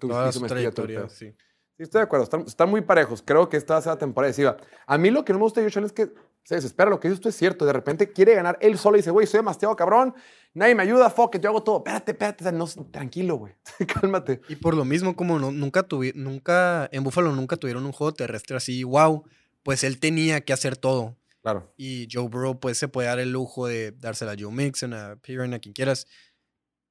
trayectoria, 0.48 1.08
sí. 1.08 1.34
Sí, 1.76 1.82
estoy 1.84 2.00
de 2.00 2.04
acuerdo. 2.04 2.24
Están, 2.24 2.42
están 2.42 2.70
muy 2.70 2.82
parejos. 2.82 3.22
Creo 3.24 3.48
que 3.48 3.56
esta 3.56 3.74
va 3.74 3.78
a 3.78 3.82
ser 3.82 3.92
la 3.94 3.98
temporada 3.98 4.28
decisiva. 4.28 4.56
A 4.86 4.98
mí 4.98 5.10
lo 5.10 5.24
que 5.24 5.32
no 5.32 5.38
me 5.38 5.44
gusta 5.44 5.60
de 5.60 5.70
Josh 5.70 5.84
es 5.84 5.92
que 5.92 6.12
se 6.44 6.54
desespera. 6.56 6.90
Lo 6.90 7.00
que 7.00 7.08
dices 7.08 7.20
tú 7.20 7.28
es 7.28 7.36
cierto. 7.36 7.64
De 7.64 7.72
repente 7.72 8.12
quiere 8.12 8.34
ganar 8.34 8.58
él 8.60 8.76
solo 8.78 8.96
y 8.96 9.00
dice, 9.00 9.10
güey, 9.10 9.26
soy 9.26 9.38
demasiado 9.38 9.74
cabrón. 9.74 10.14
Nadie 10.54 10.74
me 10.74 10.82
ayuda. 10.82 11.08
Fuck 11.10 11.36
it, 11.36 11.42
yo 11.42 11.48
hago 11.50 11.62
todo. 11.62 11.78
Espérate, 11.78 12.12
espérate. 12.12 12.44
sea, 12.44 12.52
no, 12.52 12.66
tranquilo, 12.90 13.36
güey. 13.36 13.54
Cálmate. 14.00 14.40
Y 14.48 14.56
por 14.56 14.74
lo 14.74 14.84
mismo, 14.84 15.16
como 15.16 15.38
no- 15.38 15.50
nunca 15.50 15.88
tuvi- 15.88 16.14
nunca, 16.14 16.88
en 16.92 17.02
Buffalo 17.02 17.32
nunca 17.32 17.56
tuvieron 17.56 17.86
un 17.86 17.92
juego 17.92 18.12
terrestre 18.12 18.56
así, 18.56 18.84
wow, 18.84 19.24
pues 19.62 19.82
él 19.84 19.98
tenía 19.98 20.42
que 20.42 20.52
hacer 20.52 20.76
todo. 20.76 21.16
Claro. 21.42 21.72
Y 21.76 22.08
Joe 22.10 22.28
Burrow, 22.28 22.58
pues 22.58 22.78
se 22.78 22.88
puede 22.88 23.08
dar 23.08 23.18
el 23.18 23.32
lujo 23.32 23.66
de 23.66 23.90
dársela 23.92 24.32
a 24.32 24.36
Joe 24.38 24.52
Mixon, 24.52 24.94
a 24.94 25.16
Piran, 25.16 25.52
a 25.54 25.58
quien 25.58 25.72
quieras. 25.72 26.06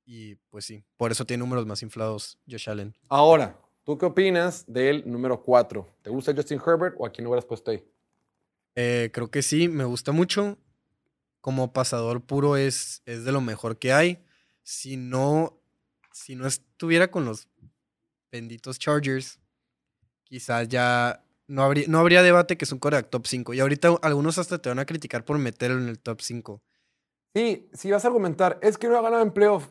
Y 0.05 0.35
pues 0.49 0.65
sí, 0.65 0.83
por 0.97 1.11
eso 1.11 1.25
tiene 1.25 1.39
números 1.39 1.65
más 1.65 1.81
inflados 1.81 2.37
Josh 2.49 2.69
Allen. 2.69 2.93
Ahora, 3.07 3.57
¿tú 3.83 3.97
qué 3.97 4.05
opinas 4.05 4.65
del 4.67 5.09
número 5.09 5.41
4? 5.41 5.87
¿Te 6.01 6.09
gusta 6.09 6.33
Justin 6.35 6.59
Herbert 6.65 6.95
o 6.97 7.05
a 7.05 7.11
quién 7.11 7.25
hubieras 7.27 7.45
puesto 7.45 7.71
ahí? 7.71 7.81
Eh, 8.75 9.09
creo 9.13 9.31
que 9.31 9.41
sí, 9.41 9.69
me 9.69 9.85
gusta 9.85 10.11
mucho. 10.11 10.57
Como 11.39 11.71
pasador 11.71 12.25
puro 12.25 12.57
es, 12.57 13.01
es 13.05 13.23
de 13.23 13.31
lo 13.31 13.39
mejor 13.39 13.79
que 13.79 13.93
hay. 13.93 14.23
Si 14.63 14.97
no, 14.97 15.61
si 16.11 16.35
no 16.35 16.45
estuviera 16.45 17.09
con 17.09 17.23
los 17.23 17.47
benditos 18.31 18.79
Chargers, 18.79 19.39
quizás 20.23 20.67
ya 20.67 21.23
no 21.51 21.63
habría, 21.63 21.85
no 21.87 21.99
habría 21.99 22.23
debate 22.23 22.57
que 22.57 22.63
es 22.63 22.71
un 22.71 22.79
coreback 22.79 23.09
top 23.09 23.27
5. 23.27 23.53
Y 23.53 23.59
ahorita 23.59 23.89
algunos 24.01 24.37
hasta 24.37 24.59
te 24.59 24.69
van 24.69 24.79
a 24.79 24.85
criticar 24.85 25.25
por 25.25 25.37
meterlo 25.37 25.79
en 25.79 25.89
el 25.89 25.99
top 25.99 26.21
5. 26.21 26.61
Sí, 27.33 27.69
si 27.73 27.91
vas 27.91 28.03
a 28.03 28.07
argumentar, 28.07 28.57
es 28.61 28.77
que 28.77 28.87
no 28.87 28.97
ha 28.97 29.01
ganado 29.01 29.21
en 29.21 29.31
playoff, 29.31 29.69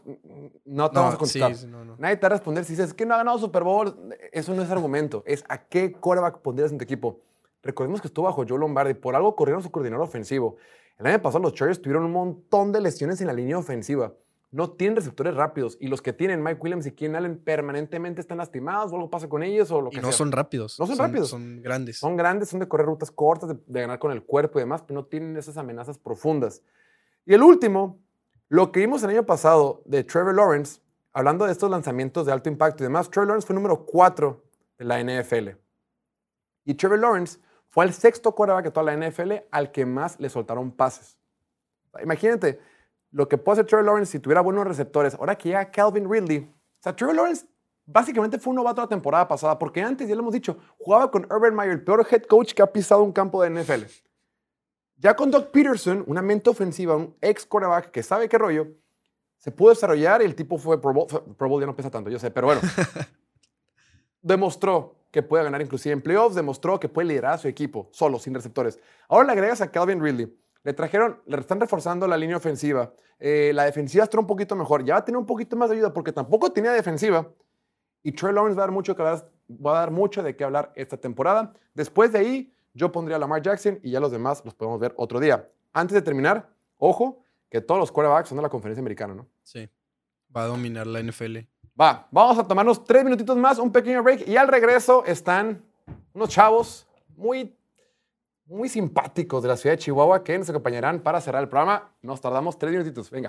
no 0.65 0.91
te 0.91 0.99
vamos 0.99 1.15
a 1.15 1.19
contestar. 1.19 1.55
sí, 1.55 1.67
no, 1.67 1.85
no. 1.85 1.97
Nadie 1.99 2.17
te 2.17 2.23
va 2.23 2.27
a 2.29 2.31
responder 2.31 2.65
si 2.65 2.73
dices 2.73 2.89
es 2.89 2.95
que 2.95 3.05
no 3.05 3.15
ha 3.15 3.19
ganado 3.19 3.39
Super 3.39 3.65
Bowl. 3.65 4.15
Eso 4.33 4.55
no 4.55 4.63
es 4.63 4.71
argumento. 4.71 5.23
Es 5.27 5.43
a 5.49 5.67
qué 5.67 5.93
quarterback 5.93 6.39
pondrías 6.43 6.71
en 6.71 6.79
tu 6.79 6.85
equipo. 6.85 7.21
Recordemos 7.63 8.01
que 8.01 8.09
estuvo 8.09 8.27
bajo 8.27 8.45
Joe 8.47 8.59
Lombardi. 8.59 8.95
Por 8.95 9.17
algo 9.17 9.35
corrieron 9.35 9.63
su 9.63 9.71
coordinador 9.71 10.05
ofensivo. 10.07 10.57
El 10.99 11.07
año 11.07 11.23
pasado 11.23 11.43
los 11.43 11.55
Chargers 11.55 11.81
tuvieron 11.81 12.05
un 12.05 12.13
montón 12.13 12.73
de 12.73 12.81
lesiones 12.81 13.21
en 13.23 13.27
la 13.27 13.33
línea 13.33 13.57
ofensiva. 13.57 14.15
No 14.53 14.71
tienen 14.73 14.97
receptores 14.97 15.35
rápidos. 15.35 15.77
Y 15.81 15.87
los 15.87 16.03
que 16.03 16.13
tienen, 16.13 16.43
Mike 16.43 16.59
Williams 16.61 16.87
y 16.87 16.93
Keenan 16.93 17.25
Allen, 17.25 17.39
permanentemente 17.39 18.21
están 18.21 18.39
lastimados 18.39 18.91
o 18.93 18.97
algo 18.97 19.09
pasa 19.09 19.29
con 19.29 19.43
ellos 19.45 19.71
o 19.71 19.81
lo 19.81 19.89
Y 19.89 19.97
que 19.97 20.01
no 20.01 20.09
sea. 20.09 20.19
son 20.19 20.33
rápidos. 20.33 20.79
No 20.81 20.87
son 20.87 20.99
rápidos. 20.99 21.31
Son 21.31 21.63
grandes. 21.63 21.99
Son 21.99 22.17
grandes, 22.17 22.49
son 22.49 22.59
de 22.59 22.67
correr 22.67 22.87
rutas 22.87 23.11
cortas, 23.13 23.49
de, 23.51 23.59
de 23.65 23.81
ganar 23.81 23.99
con 24.01 24.11
el 24.11 24.25
cuerpo 24.25 24.59
y 24.59 24.63
demás, 24.63 24.83
pero 24.83 25.01
no 25.01 25.07
tienen 25.07 25.37
esas 25.37 25.57
amenazas 25.57 25.99
profundas. 25.99 26.63
Y 27.27 27.35
el 27.35 27.43
último, 27.43 28.01
lo 28.49 28.73
que 28.73 28.81
vimos 28.81 29.03
el 29.05 29.11
año 29.11 29.25
pasado 29.25 29.83
de 29.87 30.03
Trevor 30.03 30.35
Lawrence, 30.35 30.81
hablando 31.13 31.45
de 31.47 31.53
estos 31.53 31.71
lanzamientos 31.71 32.27
de 32.27 32.33
alto 32.33 32.49
impacto 32.49 32.83
y 32.83 32.87
demás, 32.87 33.09
Trevor 33.09 33.29
Lawrence 33.29 33.47
fue 33.47 33.55
número 33.55 33.85
4 33.87 34.45
de 34.79 34.85
la 34.85 34.99
NFL. 35.01 35.51
Y 36.65 36.75
Trevor 36.75 36.99
Lawrence 36.99 37.39
fue 37.69 37.85
el 37.85 37.93
sexto 37.93 38.35
quarterback 38.35 38.65
de 38.65 38.71
toda 38.73 38.93
la 38.93 38.97
NFL 39.09 39.33
al 39.53 39.71
que 39.71 39.87
más 39.87 40.19
le 40.19 40.29
soltaron 40.29 40.73
pases. 40.73 41.17
Imagínate 42.03 42.59
lo 43.11 43.29
que 43.29 43.39
puede 43.39 43.55
hacer 43.55 43.67
Trevor 43.67 43.87
Lawrence 43.87 44.13
si 44.13 44.19
tuviera 44.19 44.41
buenos 44.41 44.67
receptores. 44.67 45.15
Ahora 45.15 45.37
que 45.37 45.49
llega 45.49 45.71
Calvin 45.71 46.11
Ridley. 46.11 46.39
O 46.39 46.83
sea, 46.83 46.95
Trevor 46.95 47.17
Lawrence 47.17 47.47
básicamente 47.87 48.39
fue 48.39 48.51
un 48.51 48.57
novato 48.57 48.81
la 48.81 48.89
temporada 48.89 49.27
pasada, 49.27 49.59
porque 49.59 49.83
antes, 49.83 50.09
ya 50.09 50.15
lo 50.15 50.21
hemos 50.21 50.33
dicho, 50.33 50.59
jugaba 50.79 51.11
con 51.11 51.25
Urban 51.25 51.55
Meyer, 51.55 51.73
el 51.73 51.85
peor 51.85 52.07
head 52.11 52.23
coach 52.23 52.53
que 52.53 52.63
ha 52.63 52.73
pisado 52.73 53.03
un 53.03 53.13
campo 53.13 53.43
de 53.43 53.51
NFL. 53.51 53.85
Ya 54.97 55.17
con 55.17 55.31
Doug 55.31 55.51
Peterson, 55.51 56.05
una 56.07 56.23
mente 56.23 56.51
ofensiva, 56.51 56.95
un 56.95 57.17
ex 57.21 57.47
quarterback 57.47 57.91
que 57.91 58.03
sabe 58.03 58.29
qué 58.29 58.39
rollo, 58.39 58.69
se 59.39 59.51
pudo 59.51 59.71
desarrollar 59.71 60.21
y 60.21 60.27
el 60.27 60.35
tipo 60.35 60.59
fue 60.59 60.81
Pro 60.81 60.93
Bowl. 60.93 61.07
Pro 61.37 61.49
Bowl 61.49 61.61
ya 61.61 61.67
no 61.67 61.75
pesa 61.75 61.91
tanto, 61.91 62.11
yo 62.11 62.19
sé, 62.19 62.31
pero 62.31 62.49
bueno. 62.49 62.61
demostró 64.23 64.97
que 65.11 65.23
puede 65.23 65.45
ganar 65.45 65.63
inclusive 65.63 65.93
en 65.93 66.03
playoffs, 66.03 66.37
demostró 66.37 66.79
que 66.79 66.89
puede 66.89 67.09
liderar 67.09 67.33
a 67.33 67.39
su 67.39 67.49
equipo 67.49 67.89
solo, 67.93 68.19
sin 68.19 68.35
receptores. 68.35 68.79
Ahora 69.09 69.27
le 69.27 69.33
agregas 69.33 69.61
a 69.61 69.71
Calvin 69.71 70.03
Ridley. 70.03 70.37
Le 70.63 70.73
trajeron, 70.73 71.21
le 71.27 71.39
están 71.39 71.61
reforzando 71.61 72.07
la 72.07 72.17
línea 72.17 72.37
ofensiva. 72.37 72.93
Eh, 73.19 73.53
la 73.55 73.65
defensiva 73.65 74.05
está 74.05 74.19
un 74.19 74.27
poquito 74.27 74.55
mejor. 74.57 74.85
Ya 74.85 74.95
va 74.95 75.01
a 75.01 75.05
tener 75.05 75.19
un 75.19 75.27
poquito 75.27 75.57
más 75.57 75.71
de 75.71 75.77
ayuda 75.77 75.93
porque 75.93 76.13
tampoco 76.13 76.53
tenía 76.53 76.73
defensiva. 76.73 77.29
Y 78.03 78.13
Trey 78.13 78.33
Lawrence 78.33 78.57
va 78.57 78.65
a 78.65 78.67
dar 78.67 78.73
mucho, 78.73 78.95
que 78.95 79.03
hablar, 79.03 79.31
va 79.49 79.77
a 79.77 79.81
dar 79.81 79.91
mucho 79.91 80.23
de 80.23 80.37
qué 80.37 80.45
hablar 80.45 80.73
esta 80.75 80.97
temporada. 80.97 81.53
Después 81.75 82.13
de 82.13 82.19
ahí, 82.19 82.55
yo 82.73 82.93
pondría 82.93 83.17
a 83.17 83.19
Lamar 83.19 83.43
Jackson 83.43 83.79
y 83.83 83.91
ya 83.91 84.01
los 84.01 84.11
demás 84.11 84.43
los 84.45 84.55
podemos 84.55 84.81
ver 84.81 84.95
otro 84.97 85.21
día. 85.21 85.49
Antes 85.73 85.95
de 85.95 86.03
terminar, 86.03 86.49
ojo, 86.79 87.23
que 87.51 87.61
todos 87.61 87.81
los 87.81 87.93
quarterbacks 87.93 88.29
son 88.29 88.37
de 88.37 88.43
la 88.43 88.49
conferencia 88.49 88.81
americana, 88.81 89.15
¿no? 89.15 89.29
Sí. 89.43 89.69
Va 90.35 90.45
a 90.45 90.47
dominar 90.47 90.87
la 90.87 91.03
NFL. 91.03 91.39
Va, 91.79 92.07
vamos 92.11 92.39
a 92.39 92.47
tomarnos 92.47 92.85
tres 92.85 93.05
minutitos 93.05 93.37
más, 93.37 93.59
un 93.59 93.73
pequeño 93.73 94.03
break 94.03 94.29
y 94.29 94.37
al 94.37 94.49
regreso 94.49 95.05
están 95.05 95.65
unos 96.13 96.29
chavos 96.29 96.87
muy, 97.17 97.57
muy 98.51 98.69
simpáticos 98.69 99.43
de 99.43 99.49
la 99.49 99.57
ciudad 99.57 99.75
de 99.75 99.79
Chihuahua 99.79 100.25
que 100.25 100.37
nos 100.37 100.51
acompañarán 100.51 101.01
para 101.01 101.21
cerrar 101.21 101.43
el 101.43 101.49
programa. 101.49 101.93
Nos 102.03 102.21
tardamos 102.21 102.59
tres 102.59 102.73
minutitos, 102.73 103.09
venga. 103.11 103.29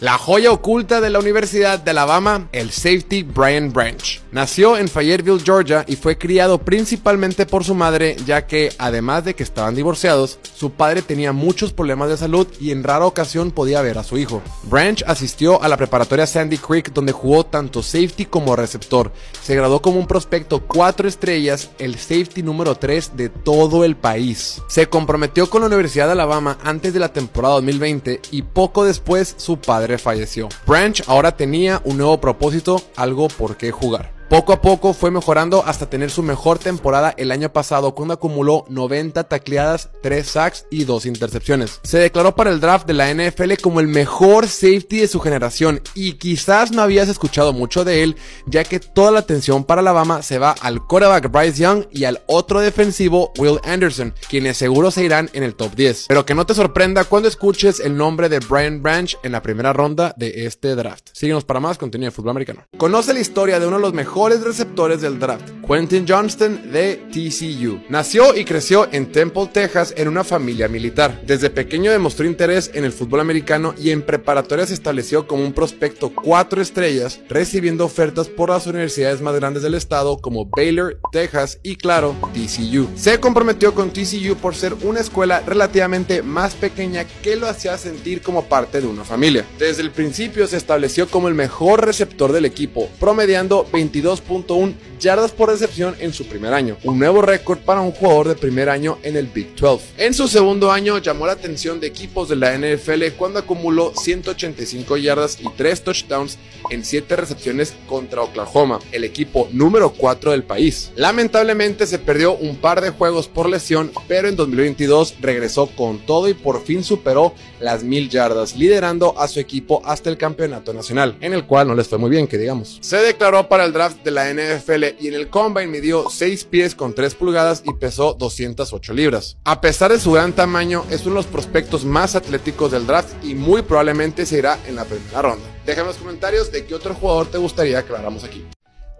La 0.00 0.16
joya 0.16 0.52
oculta 0.52 1.00
de 1.00 1.10
la 1.10 1.18
Universidad 1.18 1.80
de 1.80 1.90
Alabama, 1.90 2.48
el 2.52 2.70
safety 2.70 3.24
Brian 3.24 3.72
Branch. 3.72 4.22
Nació 4.30 4.78
en 4.78 4.86
Fayetteville, 4.86 5.42
Georgia 5.44 5.84
y 5.88 5.96
fue 5.96 6.16
criado 6.16 6.58
principalmente 6.58 7.46
por 7.46 7.64
su 7.64 7.74
madre, 7.74 8.14
ya 8.24 8.46
que 8.46 8.70
además 8.78 9.24
de 9.24 9.34
que 9.34 9.42
estaban 9.42 9.74
divorciados, 9.74 10.38
su 10.54 10.70
padre 10.70 11.02
tenía 11.02 11.32
muchos 11.32 11.72
problemas 11.72 12.10
de 12.10 12.16
salud 12.16 12.46
y 12.60 12.70
en 12.70 12.84
rara 12.84 13.06
ocasión 13.06 13.50
podía 13.50 13.82
ver 13.82 13.98
a 13.98 14.04
su 14.04 14.18
hijo. 14.18 14.40
Branch 14.62 15.02
asistió 15.04 15.60
a 15.60 15.66
la 15.66 15.76
preparatoria 15.76 16.28
Sandy 16.28 16.58
Creek 16.58 16.92
donde 16.92 17.10
jugó 17.10 17.44
tanto 17.44 17.82
safety 17.82 18.26
como 18.26 18.54
receptor. 18.54 19.10
Se 19.42 19.56
graduó 19.56 19.82
como 19.82 19.98
un 19.98 20.06
prospecto 20.06 20.60
4 20.60 21.08
estrellas, 21.08 21.70
el 21.80 21.96
safety 21.96 22.44
número 22.44 22.76
3 22.76 23.16
de 23.16 23.30
todo 23.30 23.82
el 23.82 23.96
país. 23.96 24.62
Se 24.68 24.86
comprometió 24.86 25.50
con 25.50 25.62
la 25.62 25.66
Universidad 25.66 26.06
de 26.06 26.12
Alabama 26.12 26.56
antes 26.62 26.92
de 26.92 27.00
la 27.00 27.12
temporada 27.12 27.54
2020 27.54 28.20
y 28.30 28.42
poco 28.42 28.84
después 28.84 29.34
su 29.38 29.58
padre 29.58 29.87
falleció. 29.96 30.50
Branch 30.66 31.02
ahora 31.06 31.34
tenía 31.34 31.80
un 31.84 31.96
nuevo 31.96 32.20
propósito, 32.20 32.82
algo 32.96 33.28
por 33.28 33.56
qué 33.56 33.70
jugar. 33.70 34.17
Poco 34.28 34.52
a 34.52 34.60
poco 34.60 34.92
fue 34.92 35.10
mejorando 35.10 35.64
hasta 35.64 35.88
tener 35.88 36.10
su 36.10 36.22
mejor 36.22 36.58
temporada 36.58 37.14
el 37.16 37.30
año 37.30 37.50
pasado 37.50 37.94
cuando 37.94 38.12
acumuló 38.12 38.66
90 38.68 39.24
tacleadas, 39.24 39.88
3 40.02 40.28
sacks 40.28 40.66
y 40.70 40.84
2 40.84 41.06
intercepciones. 41.06 41.80
Se 41.82 41.96
declaró 41.96 42.36
para 42.36 42.50
el 42.50 42.60
draft 42.60 42.86
de 42.86 42.92
la 42.92 43.10
NFL 43.10 43.54
como 43.62 43.80
el 43.80 43.88
mejor 43.88 44.46
safety 44.46 44.98
de 44.98 45.08
su 45.08 45.20
generación 45.20 45.80
y 45.94 46.12
quizás 46.14 46.72
no 46.72 46.82
habías 46.82 47.08
escuchado 47.08 47.54
mucho 47.54 47.86
de 47.86 48.02
él 48.02 48.16
ya 48.46 48.64
que 48.64 48.80
toda 48.80 49.12
la 49.12 49.20
atención 49.20 49.64
para 49.64 49.80
Alabama 49.80 50.20
se 50.20 50.38
va 50.38 50.54
al 50.60 50.86
quarterback 50.86 51.32
Bryce 51.32 51.62
Young 51.62 51.84
y 51.90 52.04
al 52.04 52.20
otro 52.26 52.60
defensivo 52.60 53.32
Will 53.38 53.60
Anderson, 53.64 54.12
quienes 54.28 54.58
seguro 54.58 54.90
se 54.90 55.04
irán 55.04 55.30
en 55.32 55.42
el 55.42 55.54
top 55.54 55.74
10. 55.74 56.04
Pero 56.06 56.26
que 56.26 56.34
no 56.34 56.44
te 56.44 56.52
sorprenda 56.52 57.04
cuando 57.04 57.28
escuches 57.28 57.80
el 57.80 57.96
nombre 57.96 58.28
de 58.28 58.40
Brian 58.40 58.82
Branch 58.82 59.16
en 59.22 59.32
la 59.32 59.40
primera 59.40 59.72
ronda 59.72 60.12
de 60.18 60.44
este 60.44 60.74
draft. 60.74 61.08
Síguenos 61.14 61.46
para 61.46 61.60
más 61.60 61.78
contenido 61.78 62.10
de 62.10 62.14
fútbol 62.14 62.32
americano. 62.32 62.66
Conoce 62.76 63.14
la 63.14 63.20
historia 63.20 63.58
de 63.58 63.66
uno 63.66 63.76
de 63.76 63.82
los 63.82 63.94
mejores 63.94 64.17
receptores 64.42 65.00
del 65.00 65.20
draft, 65.20 65.48
Quentin 65.68 66.06
Johnston 66.08 66.72
de 66.72 66.96
TCU. 67.12 67.82
Nació 67.90 68.34
y 68.34 68.46
creció 68.46 68.88
en 68.90 69.12
Temple, 69.12 69.50
Texas, 69.52 69.92
en 69.98 70.08
una 70.08 70.24
familia 70.24 70.66
militar. 70.66 71.20
Desde 71.26 71.50
pequeño 71.50 71.92
demostró 71.92 72.24
interés 72.24 72.70
en 72.72 72.86
el 72.86 72.92
fútbol 72.92 73.20
americano 73.20 73.74
y 73.76 73.90
en 73.90 74.00
preparatoria 74.00 74.66
se 74.66 74.72
estableció 74.72 75.26
como 75.26 75.44
un 75.44 75.52
prospecto 75.52 76.10
cuatro 76.10 76.62
estrellas, 76.62 77.20
recibiendo 77.28 77.84
ofertas 77.84 78.28
por 78.28 78.48
las 78.48 78.66
universidades 78.66 79.20
más 79.20 79.34
grandes 79.34 79.62
del 79.62 79.74
estado 79.74 80.16
como 80.16 80.46
Baylor, 80.46 80.98
Texas 81.12 81.60
y 81.62 81.76
claro, 81.76 82.16
TCU. 82.32 82.88
Se 82.96 83.20
comprometió 83.20 83.74
con 83.74 83.90
TCU 83.90 84.36
por 84.40 84.54
ser 84.54 84.72
una 84.82 85.00
escuela 85.00 85.42
relativamente 85.46 86.22
más 86.22 86.54
pequeña 86.54 87.04
que 87.22 87.36
lo 87.36 87.46
hacía 87.46 87.76
sentir 87.76 88.22
como 88.22 88.44
parte 88.44 88.80
de 88.80 88.86
una 88.86 89.04
familia. 89.04 89.44
Desde 89.58 89.82
el 89.82 89.90
principio 89.90 90.46
se 90.46 90.56
estableció 90.56 91.08
como 91.08 91.28
el 91.28 91.34
mejor 91.34 91.84
receptor 91.84 92.32
del 92.32 92.46
equipo, 92.46 92.88
promediando 92.98 93.66
22.1 93.70 94.74
yardas 94.98 95.32
por 95.32 95.57
recepción 95.58 95.96
en 95.98 96.12
su 96.12 96.24
primer 96.26 96.54
año, 96.54 96.76
un 96.84 97.00
nuevo 97.00 97.20
récord 97.20 97.58
para 97.58 97.80
un 97.80 97.90
jugador 97.90 98.28
de 98.28 98.36
primer 98.36 98.68
año 98.68 98.98
en 99.02 99.16
el 99.16 99.26
Big 99.26 99.56
12. 99.56 99.86
En 99.96 100.14
su 100.14 100.28
segundo 100.28 100.70
año 100.70 100.98
llamó 100.98 101.26
la 101.26 101.32
atención 101.32 101.80
de 101.80 101.88
equipos 101.88 102.28
de 102.28 102.36
la 102.36 102.56
NFL 102.56 103.16
cuando 103.16 103.40
acumuló 103.40 103.92
185 103.96 104.96
yardas 104.98 105.38
y 105.40 105.48
3 105.48 105.82
touchdowns 105.82 106.38
en 106.70 106.84
7 106.84 107.16
recepciones 107.16 107.74
contra 107.88 108.22
Oklahoma, 108.22 108.78
el 108.92 109.02
equipo 109.02 109.48
número 109.50 109.90
4 109.90 110.30
del 110.30 110.44
país. 110.44 110.92
Lamentablemente 110.94 111.88
se 111.88 111.98
perdió 111.98 112.36
un 112.36 112.54
par 112.56 112.80
de 112.80 112.90
juegos 112.90 113.26
por 113.26 113.48
lesión, 113.48 113.90
pero 114.06 114.28
en 114.28 114.36
2022 114.36 115.16
regresó 115.20 115.66
con 115.66 115.98
todo 115.98 116.28
y 116.28 116.34
por 116.34 116.64
fin 116.64 116.84
superó 116.84 117.34
las 117.58 117.82
mil 117.82 118.08
yardas, 118.08 118.54
liderando 118.54 119.18
a 119.18 119.26
su 119.26 119.40
equipo 119.40 119.82
hasta 119.84 120.08
el 120.08 120.18
campeonato 120.18 120.72
nacional, 120.72 121.16
en 121.20 121.34
el 121.34 121.46
cual 121.46 121.66
no 121.66 121.74
les 121.74 121.88
fue 121.88 121.98
muy 121.98 122.10
bien, 122.10 122.28
que 122.28 122.38
digamos. 122.38 122.78
Se 122.80 122.98
declaró 122.98 123.48
para 123.48 123.64
el 123.64 123.72
draft 123.72 124.04
de 124.04 124.12
la 124.12 124.32
NFL 124.32 124.84
y 125.00 125.08
en 125.08 125.14
el 125.14 125.28
combine 125.48 125.66
midió 125.72 126.10
6 126.10 126.44
pies 126.44 126.74
con 126.74 126.94
3 126.94 127.14
pulgadas 127.14 127.62
y 127.64 127.72
pesó 127.74 128.14
208 128.14 128.92
libras. 128.92 129.38
A 129.44 129.60
pesar 129.60 129.90
de 129.90 129.98
su 129.98 130.12
gran 130.12 130.34
tamaño, 130.34 130.84
es 130.90 131.02
uno 131.02 131.10
de 131.10 131.20
los 131.20 131.26
prospectos 131.26 131.84
más 131.84 132.14
atléticos 132.14 132.70
del 132.70 132.86
draft 132.86 133.24
y 133.24 133.34
muy 133.34 133.62
probablemente 133.62 134.26
se 134.26 134.38
irá 134.38 134.58
en 134.66 134.76
la 134.76 134.84
primera 134.84 135.22
ronda. 135.22 135.46
Déjame 135.64 135.88
en 135.88 135.94
los 135.94 135.96
comentarios 135.96 136.52
de 136.52 136.66
qué 136.66 136.74
otro 136.74 136.94
jugador 136.94 137.26
te 137.28 137.38
gustaría 137.38 137.82
que 137.82 137.92
habláramos 137.92 138.24
aquí 138.24 138.44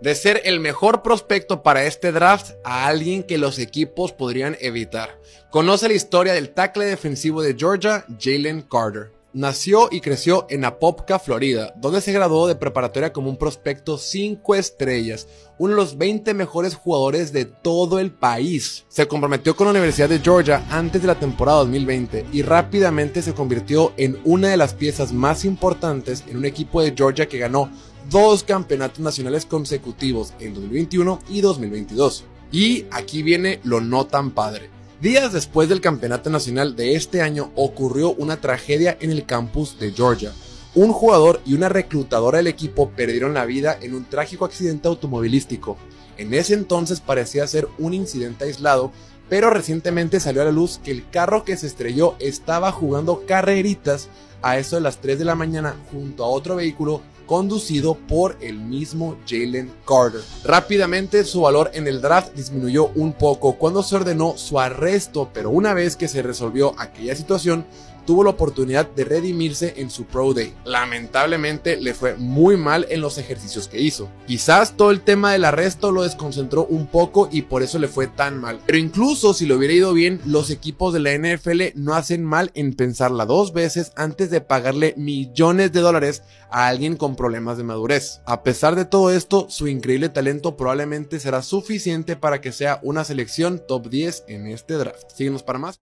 de 0.01 0.15
ser 0.15 0.43
el 0.45 0.61
mejor 0.61 1.03
prospecto 1.03 1.65
para 1.65 1.85
este 1.85 2.13
draft 2.13 2.53
a 2.65 2.87
alguien 2.87 3.25
que 3.25 3.37
los 3.37 3.59
equipos 3.59 4.13
podrían 4.13 4.57
evitar. 4.61 5.21
Conoce 5.51 5.89
la 5.89 5.95
historia 5.95 6.35
del 6.35 6.51
tackle 6.51 6.85
defensivo 6.85 7.43
de 7.43 7.57
Georgia, 7.59 8.07
Jalen 8.21 8.63
Carter. 8.63 9.18
Nació 9.35 9.89
y 9.91 10.01
creció 10.01 10.47
en 10.49 10.65
Apopka, 10.65 11.19
Florida, 11.19 11.75
donde 11.77 12.01
se 12.01 12.13
graduó 12.13 12.47
de 12.47 12.55
preparatoria 12.57 13.13
como 13.13 13.29
un 13.29 13.37
prospecto 13.37 13.99
5 13.99 14.55
estrellas, 14.55 15.29
uno 15.59 15.75
de 15.75 15.77
los 15.77 15.99
20 15.99 16.33
mejores 16.33 16.75
jugadores 16.75 17.31
de 17.31 17.45
todo 17.45 17.99
el 17.99 18.11
país. 18.11 18.87
Se 18.89 19.07
comprometió 19.07 19.55
con 19.55 19.67
la 19.67 19.73
Universidad 19.73 20.09
de 20.09 20.21
Georgia 20.21 20.67
antes 20.71 21.03
de 21.03 21.09
la 21.09 21.21
temporada 21.21 21.59
2020 21.59 22.25
y 22.33 22.41
rápidamente 22.41 23.21
se 23.21 23.35
convirtió 23.35 23.93
en 23.99 24.19
una 24.25 24.49
de 24.49 24.57
las 24.57 24.73
piezas 24.73 25.13
más 25.13 25.45
importantes 25.45 26.25
en 26.27 26.39
un 26.39 26.47
equipo 26.47 26.81
de 26.81 26.95
Georgia 26.97 27.29
que 27.29 27.39
ganó 27.39 27.71
dos 28.09 28.43
campeonatos 28.45 29.01
nacionales 29.01 29.45
consecutivos 29.45 30.33
en 30.41 30.55
2021 30.55 31.19
y 31.29 31.43
2022. 31.43 32.25
Y 32.51 32.87
aquí 32.91 33.23
viene 33.23 33.61
lo 33.63 33.83
no 33.83 34.07
tan 34.07 34.31
padre. 34.31 34.78
Días 35.01 35.33
después 35.33 35.69
del 35.69 35.81
campeonato 35.81 36.29
nacional 36.29 36.75
de 36.75 36.97
este 36.97 37.23
año 37.23 37.53
ocurrió 37.55 38.15
una 38.15 38.41
tragedia 38.41 38.99
en 39.01 39.13
el 39.13 39.25
campus 39.25 39.79
de 39.79 39.93
Georgia. 39.93 40.33
Un 40.75 40.93
jugador 40.93 41.41
y 41.47 41.55
una 41.55 41.69
reclutadora 41.69 42.39
del 42.39 42.49
equipo 42.49 42.91
perdieron 42.91 43.33
la 43.33 43.45
vida 43.45 43.79
en 43.81 43.95
un 43.95 44.07
trágico 44.07 44.45
accidente 44.45 44.89
automovilístico. 44.89 45.77
En 46.17 46.35
ese 46.35 46.55
entonces 46.55 46.99
parecía 47.01 47.47
ser 47.47 47.69
un 47.79 47.95
incidente 47.95 48.47
aislado, 48.47 48.91
pero 49.29 49.51
recientemente 49.51 50.19
salió 50.19 50.43
a 50.43 50.47
la 50.47 50.51
luz 50.51 50.81
que 50.83 50.91
el 50.91 51.09
carro 51.09 51.45
que 51.45 51.57
se 51.57 51.69
estrelló 51.69 52.17
estaba 52.19 52.73
jugando 52.73 53.25
carreritas 53.25 54.09
a 54.43 54.59
eso 54.59 54.75
de 54.75 54.83
las 54.83 55.01
3 55.01 55.17
de 55.21 55.25
la 55.25 55.37
mañana 55.37 55.77
junto 55.93 56.25
a 56.25 56.29
otro 56.29 56.57
vehículo 56.57 57.03
conducido 57.29 57.95
por 57.95 58.37
el 58.41 58.59
mismo 58.59 59.17
Jalen 59.29 59.71
Carter. 59.87 60.23
Rápidamente 60.43 61.23
su 61.23 61.43
valor 61.43 61.71
en 61.75 61.87
el 61.87 62.01
draft 62.01 62.35
disminuyó 62.35 62.91
un 62.97 63.13
poco 63.13 63.57
cuando 63.57 63.85
se 63.85 63.95
ordenó 63.95 64.37
su 64.37 64.59
arresto, 64.59 65.31
pero 65.33 65.51
una 65.51 65.75
vez 65.75 65.95
que 65.95 66.09
se 66.09 66.23
resolvió 66.23 66.75
aquella 66.79 67.15
situación, 67.15 67.67
tuvo 68.09 68.25
la 68.25 68.31
oportunidad 68.31 68.89
de 68.89 69.05
redimirse 69.05 69.75
en 69.77 69.91
su 69.91 70.07
Pro 70.07 70.33
Day. 70.33 70.55
Lamentablemente 70.65 71.77
le 71.77 71.93
fue 71.93 72.15
muy 72.15 72.57
mal 72.57 72.87
en 72.89 73.03
los 73.03 73.19
ejercicios 73.19 73.69
que 73.69 73.83
hizo. 73.83 74.09
Quizás 74.27 74.79
todo 74.79 74.91
el 74.93 75.03
tema 75.03 75.33
del 75.33 75.45
arresto 75.45 75.93
lo 75.93 76.05
desconcentró 76.05 76.65
un 76.65 76.87
poco 76.87 77.29
y 77.31 77.43
por 77.43 77.63
eso 77.63 77.79
le 77.79 77.87
fue 77.87 78.07
tan 78.07 78.41
mal. 78.41 78.61
Pero 78.65 78.79
incluso 78.79 79.35
si 79.35 79.45
le 79.45 79.53
hubiera 79.53 79.75
ido 79.75 79.93
bien, 79.93 80.23
los 80.25 80.49
equipos 80.49 80.95
de 80.95 81.01
la 81.01 81.13
NFL 81.13 81.75
no 81.75 81.93
hacen 81.93 82.25
mal 82.25 82.51
en 82.55 82.73
pensarla 82.73 83.27
dos 83.27 83.53
veces 83.53 83.93
antes 83.95 84.31
de 84.31 84.41
pagarle 84.41 84.95
millones 84.97 85.71
de 85.73 85.81
dólares 85.81 86.23
a 86.51 86.67
alguien 86.67 86.97
con 86.97 87.15
problemas 87.15 87.59
de 87.59 87.65
madurez. 87.65 88.23
A 88.25 88.43
pesar 88.43 88.75
de 88.75 88.87
todo 88.87 89.11
esto, 89.11 89.49
su 89.51 89.69
increíble 89.69 90.09
talento 90.09 90.57
probablemente 90.57 91.21
será 91.21 91.43
suficiente 91.43 92.17
para 92.17 92.41
que 92.41 92.53
sea 92.53 92.81
una 92.83 93.05
selección 93.05 93.61
top 93.69 93.91
10 93.91 94.25
en 94.29 94.47
este 94.47 94.79
draft. 94.79 95.11
Síguenos 95.15 95.43
para 95.43 95.59
más. 95.59 95.79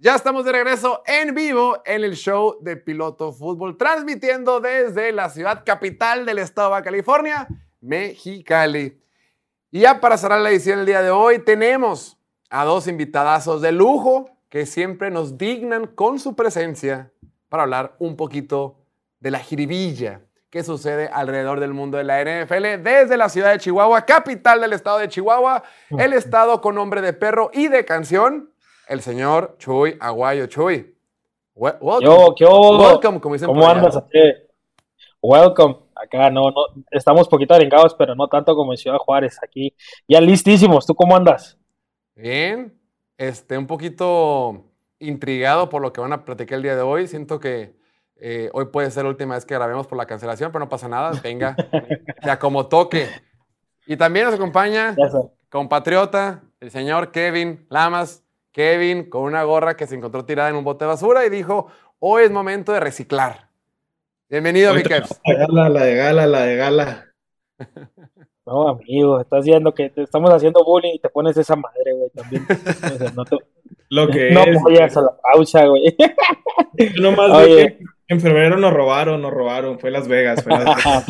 Ya 0.00 0.14
estamos 0.14 0.44
de 0.44 0.52
regreso 0.52 1.02
en 1.06 1.34
vivo 1.34 1.82
en 1.84 2.04
el 2.04 2.14
show 2.14 2.56
de 2.60 2.76
Piloto 2.76 3.32
Fútbol, 3.32 3.76
transmitiendo 3.76 4.60
desde 4.60 5.10
la 5.10 5.28
ciudad 5.28 5.64
capital 5.66 6.24
del 6.24 6.38
estado 6.38 6.76
de 6.76 6.82
California, 6.84 7.48
Mexicali. 7.80 9.02
Y 9.72 9.80
ya 9.80 10.00
para 10.00 10.16
cerrar 10.16 10.40
la 10.40 10.50
edición 10.50 10.76
del 10.76 10.86
día 10.86 11.02
de 11.02 11.10
hoy, 11.10 11.40
tenemos 11.40 12.16
a 12.48 12.64
dos 12.64 12.86
invitadazos 12.86 13.60
de 13.60 13.72
lujo 13.72 14.30
que 14.48 14.66
siempre 14.66 15.10
nos 15.10 15.36
dignan 15.36 15.88
con 15.88 16.20
su 16.20 16.36
presencia 16.36 17.10
para 17.48 17.64
hablar 17.64 17.96
un 17.98 18.16
poquito 18.16 18.78
de 19.18 19.32
la 19.32 19.40
jiribilla 19.40 20.20
que 20.48 20.62
sucede 20.62 21.10
alrededor 21.12 21.58
del 21.58 21.74
mundo 21.74 21.98
de 21.98 22.04
la 22.04 22.22
NFL 22.22 22.84
desde 22.84 23.16
la 23.16 23.28
ciudad 23.28 23.50
de 23.50 23.58
Chihuahua, 23.58 24.06
capital 24.06 24.60
del 24.60 24.74
estado 24.74 24.98
de 24.98 25.08
Chihuahua, 25.08 25.64
el 25.90 26.12
estado 26.12 26.60
con 26.60 26.76
nombre 26.76 27.02
de 27.02 27.14
perro 27.14 27.50
y 27.52 27.66
de 27.66 27.84
canción 27.84 28.52
el 28.88 29.00
señor 29.00 29.56
Chuy 29.58 29.96
Aguayo. 30.00 30.46
Chuy, 30.46 30.96
welcome. 31.54 32.04
Yo, 32.04 32.34
¿qué 32.36 32.44
welcome, 32.44 33.20
como 33.20 33.34
dicen 33.34 33.48
¿Cómo 33.48 33.68
andas? 33.68 34.02
Welcome. 35.20 35.76
Acá 35.94 36.30
no, 36.30 36.50
no, 36.50 36.84
estamos 36.90 37.28
poquito 37.28 37.54
arengados, 37.54 37.94
pero 37.94 38.14
no 38.14 38.28
tanto 38.28 38.54
como 38.54 38.72
en 38.72 38.78
Ciudad 38.78 38.98
Juárez. 38.98 39.36
Aquí 39.42 39.74
ya 40.06 40.20
listísimos. 40.20 40.86
¿Tú 40.86 40.94
cómo 40.94 41.16
andas? 41.16 41.58
Bien. 42.14 42.74
Este, 43.16 43.58
un 43.58 43.66
poquito 43.66 44.64
intrigado 45.00 45.68
por 45.68 45.82
lo 45.82 45.92
que 45.92 46.00
van 46.00 46.12
a 46.12 46.24
platicar 46.24 46.56
el 46.56 46.62
día 46.62 46.76
de 46.76 46.82
hoy. 46.82 47.08
Siento 47.08 47.40
que 47.40 47.76
eh, 48.16 48.48
hoy 48.52 48.66
puede 48.66 48.90
ser 48.90 49.04
la 49.04 49.10
última 49.10 49.34
vez 49.34 49.44
que 49.44 49.54
grabemos 49.54 49.86
por 49.86 49.98
la 49.98 50.06
cancelación, 50.06 50.52
pero 50.52 50.64
no 50.64 50.68
pasa 50.68 50.88
nada. 50.88 51.12
Venga, 51.22 51.56
ya 52.24 52.38
como 52.38 52.66
toque. 52.66 53.08
Y 53.86 53.96
también 53.96 54.26
nos 54.26 54.34
acompaña 54.34 54.94
compatriota, 55.48 56.42
el 56.60 56.70
señor 56.70 57.10
Kevin 57.10 57.66
Lamas. 57.70 58.22
Kevin 58.58 59.08
con 59.08 59.22
una 59.22 59.44
gorra 59.44 59.76
que 59.76 59.86
se 59.86 59.94
encontró 59.94 60.24
tirada 60.24 60.48
en 60.48 60.56
un 60.56 60.64
bote 60.64 60.84
de 60.84 60.88
basura 60.88 61.24
y 61.24 61.30
dijo, 61.30 61.68
hoy 62.00 62.24
es 62.24 62.32
momento 62.32 62.72
de 62.72 62.80
reciclar. 62.80 63.50
Bienvenido, 64.28 64.74
mi 64.74 64.82
Kevs. 64.82 65.20
La 65.24 65.32
de 65.32 65.38
gala, 65.46 65.68
la 65.68 65.84
de 65.84 65.94
gala, 65.94 66.26
la 66.26 66.42
de 66.42 66.56
gala. 66.56 67.06
No, 68.44 68.66
amigo, 68.66 69.20
estás 69.20 69.44
viendo 69.44 69.74
que 69.74 69.90
te 69.90 70.04
estamos 70.04 70.30
haciendo 70.32 70.64
bullying 70.64 70.94
y 70.94 70.98
te 71.00 71.10
pones 71.10 71.36
esa 71.36 71.54
madre, 71.54 71.92
güey, 71.92 72.08
también. 72.14 72.46
no 73.14 73.22
Lo 73.90 74.08
que 74.08 74.30
no 74.30 74.42
es. 74.42 74.96
a 74.96 75.02
la 75.02 75.14
pausa, 75.20 75.66
güey. 75.66 75.94
Yo 76.96 77.02
nomás 77.02 77.46
que 77.46 77.78
en 78.08 78.20
febrero 78.22 78.56
nos 78.56 78.72
robaron, 78.72 79.20
nos 79.20 79.34
robaron, 79.34 79.78
fue 79.78 79.90
Las 79.90 80.08
Vegas. 80.08 80.42
Fue 80.42 80.52
Las 80.52 80.64
Vegas. 80.64 81.04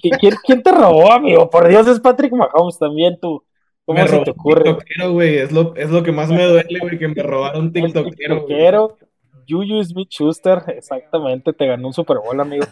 ¿Quién, 0.00 0.36
¿Quién, 0.44 0.62
te 0.62 0.70
robó, 0.70 1.10
amigo? 1.10 1.50
Por 1.50 1.66
Dios, 1.66 1.88
es 1.88 1.98
Patrick 1.98 2.32
Mahomes 2.32 2.78
también, 2.78 3.18
tú. 3.20 3.42
¿Cómo 3.84 4.00
me 4.00 4.08
se 4.08 4.18
te 4.20 4.30
ocurre? 4.30 4.64
TikTokero, 4.64 5.12
güey. 5.12 5.36
Es 5.38 5.52
lo, 5.52 5.74
es 5.76 5.90
lo 5.90 6.02
que 6.02 6.12
más 6.12 6.30
me 6.30 6.44
duele, 6.44 6.78
güey, 6.80 6.98
que 6.98 7.08
me 7.08 7.22
robaron 7.22 7.72
TikTokero. 7.72 8.40
TikTokero. 8.40 8.96
Juju 9.48 9.84
Smith 9.84 10.08
Schuster, 10.10 10.62
exactamente, 10.68 11.52
te 11.52 11.66
ganó 11.66 11.88
un 11.88 11.92
Super 11.92 12.18
Bowl, 12.18 12.40
amigo. 12.40 12.64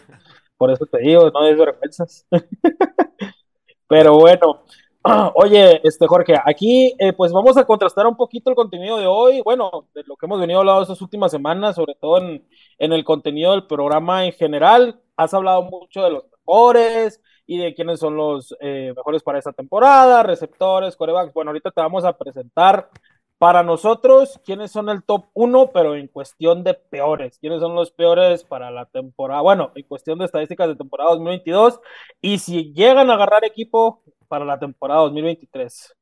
Por 0.56 0.70
eso 0.70 0.86
te 0.86 0.98
digo, 0.98 1.30
no 1.30 1.44
des 1.44 1.58
vergüenzas. 1.58 2.26
Pero 3.88 4.14
bueno, 4.14 4.62
oye, 5.34 5.80
este 5.84 6.06
Jorge, 6.06 6.34
aquí 6.44 6.94
eh, 6.98 7.12
pues 7.12 7.32
vamos 7.32 7.56
a 7.56 7.64
contrastar 7.64 8.06
un 8.06 8.16
poquito 8.16 8.50
el 8.50 8.56
contenido 8.56 8.98
de 8.98 9.06
hoy, 9.06 9.42
bueno, 9.42 9.88
de 9.94 10.02
lo 10.06 10.16
que 10.16 10.26
hemos 10.26 10.40
venido 10.40 10.60
hablando 10.60 10.82
estas 10.82 11.02
últimas 11.02 11.30
semanas, 11.30 11.76
sobre 11.76 11.94
todo 12.00 12.18
en, 12.18 12.46
en 12.78 12.92
el 12.92 13.04
contenido 13.04 13.52
del 13.52 13.66
programa 13.66 14.24
en 14.24 14.32
general. 14.32 15.00
Has 15.16 15.34
hablado 15.34 15.62
mucho 15.62 16.02
de 16.02 16.10
los 16.10 16.24
mejores, 16.30 17.20
y 17.52 17.58
de 17.58 17.74
quiénes 17.74 18.00
son 18.00 18.16
los 18.16 18.56
eh, 18.60 18.94
mejores 18.96 19.22
para 19.22 19.38
esta 19.38 19.52
temporada, 19.52 20.22
receptores, 20.22 20.96
corebacks. 20.96 21.34
Bueno, 21.34 21.50
ahorita 21.50 21.70
te 21.70 21.82
vamos 21.82 22.02
a 22.02 22.16
presentar 22.16 22.88
para 23.36 23.62
nosotros 23.62 24.40
quiénes 24.42 24.70
son 24.70 24.88
el 24.88 25.02
top 25.02 25.26
1, 25.34 25.70
pero 25.74 25.94
en 25.94 26.08
cuestión 26.08 26.64
de 26.64 26.72
peores. 26.72 27.38
¿Quiénes 27.38 27.60
son 27.60 27.74
los 27.74 27.92
peores 27.92 28.42
para 28.42 28.70
la 28.70 28.86
temporada? 28.86 29.42
Bueno, 29.42 29.70
en 29.74 29.82
cuestión 29.82 30.18
de 30.18 30.24
estadísticas 30.24 30.66
de 30.66 30.76
temporada 30.76 31.10
2022 31.10 31.78
y 32.22 32.38
si 32.38 32.72
llegan 32.72 33.10
a 33.10 33.14
agarrar 33.14 33.44
equipo 33.44 34.02
para 34.28 34.46
la 34.46 34.58
temporada 34.58 35.00
2023. 35.02 35.94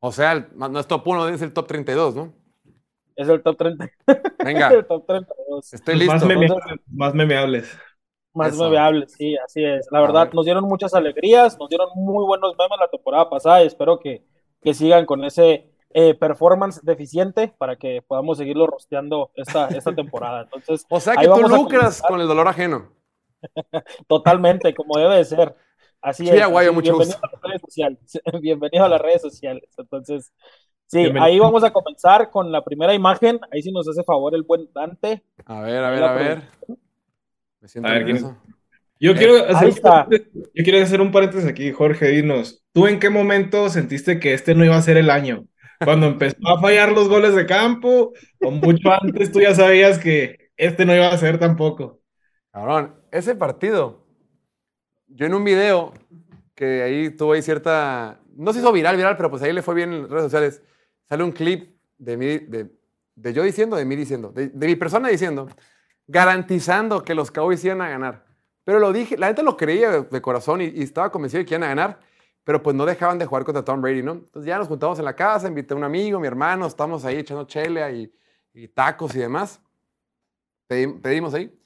O 0.00 0.12
sea, 0.12 0.48
no 0.54 0.78
es 0.78 0.86
top 0.86 1.08
1, 1.08 1.28
es 1.28 1.40
el 1.40 1.54
top 1.54 1.66
32, 1.66 2.14
¿no? 2.14 2.34
Es 3.16 3.26
el 3.26 3.42
top 3.42 3.56
30. 3.56 3.90
Venga. 4.44 4.68
el 4.74 4.86
top 4.86 5.06
32. 5.06 5.72
Estoy 5.72 5.94
listo. 5.96 6.12
Más, 6.12 6.26
memeables, 6.26 6.80
más 6.90 7.14
memeables. 7.14 7.78
Más 8.32 8.56
memeables, 8.56 9.12
sí, 9.12 9.36
así 9.44 9.64
es. 9.64 9.88
La 9.90 10.00
verdad, 10.00 10.30
nos 10.32 10.44
dieron 10.44 10.64
muchas 10.64 10.94
alegrías, 10.94 11.58
nos 11.58 11.68
dieron 11.68 11.88
muy 11.96 12.24
buenos 12.24 12.54
memes 12.58 12.78
la 12.78 12.88
temporada 12.88 13.28
pasada 13.28 13.62
y 13.62 13.66
espero 13.66 13.98
que, 13.98 14.24
que 14.62 14.72
sigan 14.72 15.04
con 15.04 15.24
ese 15.24 15.68
eh, 15.92 16.14
performance 16.14 16.80
deficiente 16.84 17.48
para 17.58 17.76
que 17.76 18.02
podamos 18.06 18.38
seguirlo 18.38 18.66
rosteando 18.68 19.32
esta, 19.34 19.68
esta 19.68 19.92
temporada. 19.94 20.42
Entonces, 20.54 20.86
o 20.88 21.00
sea 21.00 21.16
que 21.16 21.26
tú 21.28 21.42
lucras 21.48 22.02
con 22.02 22.20
el 22.20 22.28
dolor 22.28 22.46
ajeno. 22.48 22.88
Totalmente, 24.06 24.74
como 24.74 24.98
debe 24.98 25.16
de 25.16 25.24
ser. 25.24 25.56
Así 26.00 26.26
Sí, 26.26 26.36
es. 26.36 26.40
Aguayo, 26.40 26.72
mucho 26.72 26.94
bienvenido 26.94 27.18
gusto. 27.18 27.20
a 27.22 27.30
las 27.32 27.40
redes 27.42 27.60
sociales. 27.62 27.98
Bienvenido 28.42 28.84
a 28.84 28.88
las 28.88 29.00
redes 29.00 29.22
sociales. 29.22 29.68
Entonces, 29.76 30.32
sí, 30.86 30.98
Bienvenido. 30.98 31.24
ahí 31.24 31.38
vamos 31.38 31.64
a 31.64 31.72
comenzar 31.72 32.30
con 32.30 32.50
la 32.52 32.62
primera 32.64 32.94
imagen. 32.94 33.40
Ahí 33.52 33.62
sí 33.62 33.72
nos 33.72 33.88
hace 33.88 34.04
favor 34.04 34.34
el 34.34 34.42
buen 34.44 34.72
Dante. 34.72 35.24
A 35.46 35.60
ver, 35.62 35.84
a 35.84 35.90
ver, 35.90 36.04
a 36.04 36.12
ver. 36.14 36.48
Me 37.60 37.68
siento 37.68 37.88
A 37.88 37.92
ver, 37.92 38.04
¿quién- 38.04 38.16
nervioso. 38.16 38.42
Yo 39.02 39.14
quiero, 39.14 39.36
hacer 39.46 39.72
yo 40.54 40.64
quiero 40.64 40.82
hacer 40.82 41.00
un 41.00 41.10
paréntesis 41.10 41.48
aquí, 41.48 41.72
Jorge, 41.72 42.08
dinos, 42.08 42.62
¿tú 42.72 42.86
en 42.86 42.98
qué 42.98 43.08
momento 43.08 43.70
sentiste 43.70 44.20
que 44.20 44.34
este 44.34 44.54
no 44.54 44.62
iba 44.62 44.76
a 44.76 44.82
ser 44.82 44.98
el 44.98 45.08
año? 45.08 45.46
¿Cuando 45.82 46.06
empezó 46.06 46.36
a 46.46 46.60
fallar 46.60 46.92
los 46.92 47.08
goles 47.08 47.34
de 47.34 47.46
campo 47.46 48.12
o 48.42 48.50
mucho 48.50 48.90
antes 48.92 49.32
tú 49.32 49.40
ya 49.40 49.54
sabías 49.54 49.98
que 49.98 50.50
este 50.58 50.84
no 50.84 50.94
iba 50.94 51.08
a 51.08 51.16
ser 51.16 51.38
tampoco? 51.38 52.00
Cabrón, 52.52 52.94
ese 53.10 53.34
partido, 53.34 54.04
yo 55.08 55.26
en 55.26 55.34
un 55.34 55.44
video 55.44 55.94
que 56.54 56.82
ahí 56.82 57.10
tuvo 57.10 57.32
ahí 57.32 57.42
cierta, 57.42 58.20
no 58.36 58.52
se 58.52 58.58
hizo 58.58 58.70
viral, 58.72 58.96
viral, 58.96 59.16
pero 59.16 59.30
pues 59.30 59.42
ahí 59.42 59.52
le 59.54 59.62
fue 59.62 59.74
bien 59.74 59.92
en 59.94 60.08
redes 60.10 60.24
sociales, 60.24 60.62
sale 61.08 61.24
un 61.24 61.32
clip 61.32 61.74
de 61.96 62.16
mí, 62.18 62.38
de, 62.38 62.70
de 63.14 63.32
yo 63.32 63.42
diciendo, 63.42 63.76
de 63.76 63.84
mí 63.86 63.96
diciendo, 63.96 64.30
de, 64.32 64.48
de 64.48 64.66
mi 64.66 64.76
persona 64.76 65.08
diciendo, 65.08 65.48
garantizando 66.10 67.04
que 67.04 67.14
los 67.14 67.30
Cowboys 67.30 67.64
iban 67.64 67.80
a 67.80 67.88
ganar. 67.88 68.24
Pero 68.64 68.78
lo 68.80 68.92
dije, 68.92 69.16
la 69.16 69.28
gente 69.28 69.42
lo 69.42 69.56
creía 69.56 70.02
de, 70.02 70.20
corazón 70.20 70.60
y, 70.60 70.82
estaba 70.82 71.10
convencido 71.10 71.38
de 71.38 71.46
que 71.46 71.54
iban 71.54 71.62
a 71.64 71.68
ganar, 71.68 72.00
pero 72.44 72.62
pues 72.62 72.74
no 72.74 72.84
dejaban 72.84 73.18
de 73.18 73.26
jugar 73.26 73.44
contra 73.44 73.64
Tom 73.64 73.80
Brady, 73.80 74.02
¿no? 74.02 74.12
Entonces 74.12 74.46
ya 74.46 74.58
nos 74.58 74.66
juntamos 74.66 74.98
en 74.98 75.04
la 75.04 75.14
casa, 75.14 75.46
invité 75.46 75.72
a 75.72 75.76
un 75.76 75.84
amigo, 75.84 76.18
mi 76.18 76.26
hermano, 76.26 76.66
estamos 76.66 77.04
ahí 77.04 77.18
echando 77.18 77.44
chela 77.44 77.90
y, 77.90 78.12
tacos 78.74 79.14
y 79.14 79.20
demás. 79.20 79.60
Pedi- 80.68 81.00
pedimos 81.00 81.32
ahí. 81.32 81.56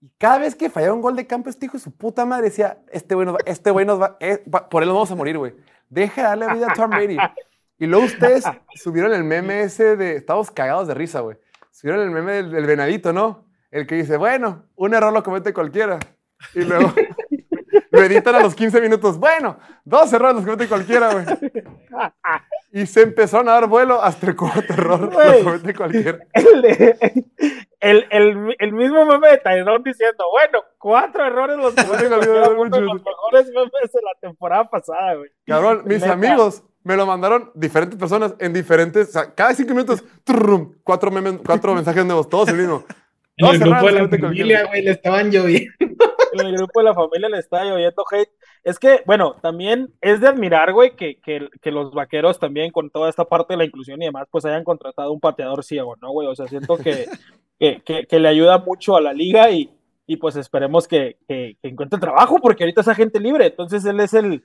Y 0.00 0.10
cada 0.18 0.38
vez 0.38 0.54
que 0.54 0.68
fallaba 0.68 0.92
un 0.92 1.00
gol 1.00 1.16
de 1.16 1.26
campo, 1.26 1.48
este 1.48 1.64
hijo 1.66 1.78
de 1.78 1.82
su 1.82 1.90
puta 1.96 2.26
madre 2.26 2.44
decía, 2.44 2.82
este 2.92 3.14
güey 3.14 3.24
nos 3.24 3.36
va, 3.36 3.38
este 3.46 3.70
güey 3.70 3.86
nos 3.86 4.00
va, 4.00 4.18
eh, 4.20 4.44
va- 4.52 4.68
por 4.68 4.82
él 4.82 4.88
nos 4.88 4.96
vamos 4.96 5.10
a 5.10 5.14
morir, 5.14 5.38
güey. 5.38 5.54
Deja 5.88 6.22
de 6.22 6.28
darle 6.28 6.54
vida 6.54 6.70
a 6.70 6.74
Tom 6.74 6.90
Brady. 6.90 7.16
Y 7.78 7.86
luego 7.86 8.04
ustedes 8.04 8.44
subieron 8.74 9.14
el 9.14 9.24
meme 9.24 9.62
ese 9.62 9.96
de, 9.96 10.16
estamos 10.16 10.50
cagados 10.50 10.88
de 10.88 10.94
risa, 10.94 11.20
güey. 11.20 11.38
Subieron 11.70 12.02
el 12.02 12.10
meme 12.10 12.32
del, 12.32 12.50
del 12.52 12.66
venadito, 12.66 13.12
¿no? 13.12 13.45
El 13.70 13.86
que 13.86 13.96
dice, 13.96 14.16
bueno, 14.16 14.64
un 14.76 14.94
error 14.94 15.12
lo 15.12 15.22
comete 15.22 15.52
cualquiera. 15.52 15.98
Y 16.54 16.60
luego 16.62 16.92
lo 17.90 18.02
editan 18.02 18.34
a 18.34 18.40
los 18.40 18.54
15 18.54 18.80
minutos. 18.80 19.18
Bueno, 19.18 19.58
dos 19.84 20.12
errores 20.12 20.36
los 20.36 20.44
comete 20.44 20.68
cualquiera, 20.68 21.12
güey. 21.12 21.24
Y 22.72 22.86
se 22.86 23.02
empezaron 23.02 23.48
a 23.48 23.52
dar 23.52 23.66
vuelo 23.68 24.02
hasta 24.02 24.26
el 24.26 24.36
cuarto 24.36 24.72
error 24.72 25.10
Güey. 25.12 25.42
lo 25.42 25.50
comete 25.50 25.74
cualquiera. 25.74 26.18
El, 26.32 26.64
el, 27.80 28.06
el, 28.10 28.56
el 28.58 28.72
mismo 28.72 29.06
meme 29.06 29.28
de 29.28 29.38
Tyrone 29.38 29.82
diciendo, 29.84 30.24
bueno, 30.32 30.64
cuatro 30.78 31.24
errores 31.24 31.56
los 31.56 31.74
comete 31.74 32.08
cualquiera, 32.08 32.48
uno 32.50 32.76
de 32.76 32.80
los 32.82 32.94
mejores 33.02 33.46
memes 33.54 33.92
de 33.92 34.00
la 34.02 34.20
temporada 34.20 34.68
pasada, 34.68 35.14
güey. 35.14 35.30
Cabrón, 35.46 35.82
mis 35.86 36.00
Neta. 36.00 36.12
amigos 36.12 36.62
me 36.82 36.96
lo 36.96 37.06
mandaron 37.06 37.50
diferentes 37.54 37.98
personas 37.98 38.34
en 38.38 38.52
diferentes. 38.52 39.08
O 39.08 39.12
sea, 39.12 39.34
cada 39.34 39.54
cinco 39.54 39.70
minutos, 39.70 40.04
turrum, 40.24 40.74
cuatro, 40.84 41.10
memes, 41.10 41.40
cuatro 41.44 41.74
mensajes 41.74 42.04
nuevos, 42.04 42.28
todos 42.28 42.48
el 42.48 42.56
mismo. 42.56 42.84
En 43.36 43.46
el 43.46 43.58
grupo 43.58 43.86
de 43.86 43.92
la 43.92 44.08
familia, 44.08 44.64
güey, 44.66 44.82
le 44.82 44.90
estaban 44.92 45.30
lloviendo. 45.30 45.74
En 46.32 46.46
el 46.46 46.56
grupo 46.56 46.80
de 46.80 46.84
la 46.84 46.94
familia 46.94 47.28
le 47.28 47.38
está 47.38 47.64
lloviendo 47.64 48.04
hate. 48.10 48.30
Es 48.64 48.78
que, 48.78 49.02
bueno, 49.06 49.36
también 49.42 49.92
es 50.00 50.20
de 50.20 50.28
admirar, 50.28 50.72
güey, 50.72 50.96
que, 50.96 51.20
que, 51.20 51.48
que 51.60 51.70
los 51.70 51.92
vaqueros 51.92 52.38
también 52.38 52.72
con 52.72 52.90
toda 52.90 53.08
esta 53.08 53.24
parte 53.24 53.52
de 53.52 53.58
la 53.58 53.64
inclusión 53.64 54.00
y 54.02 54.06
demás, 54.06 54.26
pues 54.30 54.44
hayan 54.44 54.64
contratado 54.64 55.12
un 55.12 55.20
pateador 55.20 55.62
ciego, 55.62 55.96
¿no, 56.00 56.10
güey? 56.10 56.28
O 56.28 56.34
sea, 56.34 56.46
siento 56.46 56.76
que, 56.78 57.06
que, 57.58 57.82
que, 57.82 58.06
que 58.06 58.18
le 58.18 58.28
ayuda 58.28 58.58
mucho 58.58 58.96
a 58.96 59.00
la 59.00 59.12
liga 59.12 59.50
y, 59.50 59.70
y 60.06 60.16
pues 60.16 60.36
esperemos 60.36 60.88
que, 60.88 61.18
que, 61.28 61.56
que 61.60 61.68
encuentre 61.68 62.00
trabajo, 62.00 62.38
porque 62.40 62.64
ahorita 62.64 62.80
es 62.80 62.88
agente 62.88 63.20
libre. 63.20 63.46
Entonces 63.46 63.84
él 63.84 64.00
es 64.00 64.14
el, 64.14 64.42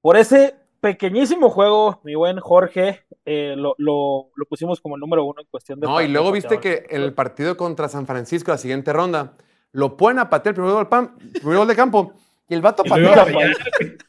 por 0.00 0.16
ese 0.16 0.54
pequeñísimo 0.80 1.50
juego, 1.50 2.00
mi 2.04 2.14
buen 2.14 2.38
Jorge, 2.40 3.04
eh, 3.24 3.54
lo, 3.56 3.74
lo, 3.78 4.30
lo 4.34 4.44
pusimos 4.46 4.80
como 4.80 4.96
el 4.96 5.00
número 5.00 5.24
uno 5.24 5.40
en 5.40 5.46
cuestión 5.50 5.80
de... 5.80 5.86
No, 5.86 6.00
y 6.00 6.04
de 6.04 6.10
luego 6.10 6.32
viste 6.32 6.60
que 6.60 6.86
en 6.88 7.02
el 7.02 7.14
partido 7.14 7.56
contra 7.56 7.88
San 7.88 8.06
Francisco, 8.06 8.50
la 8.50 8.58
siguiente 8.58 8.92
ronda, 8.92 9.34
lo 9.72 9.96
ponen 9.96 10.20
a 10.20 10.30
patear 10.30 10.52
el 10.52 10.56
primer 10.56 10.72
gol, 10.72 10.88
pam, 10.88 11.18
primer 11.34 11.58
gol 11.58 11.68
de 11.68 11.76
campo. 11.76 12.12
Y 12.48 12.54
el 12.54 12.62
vato 12.62 12.82
fallar. 12.84 13.28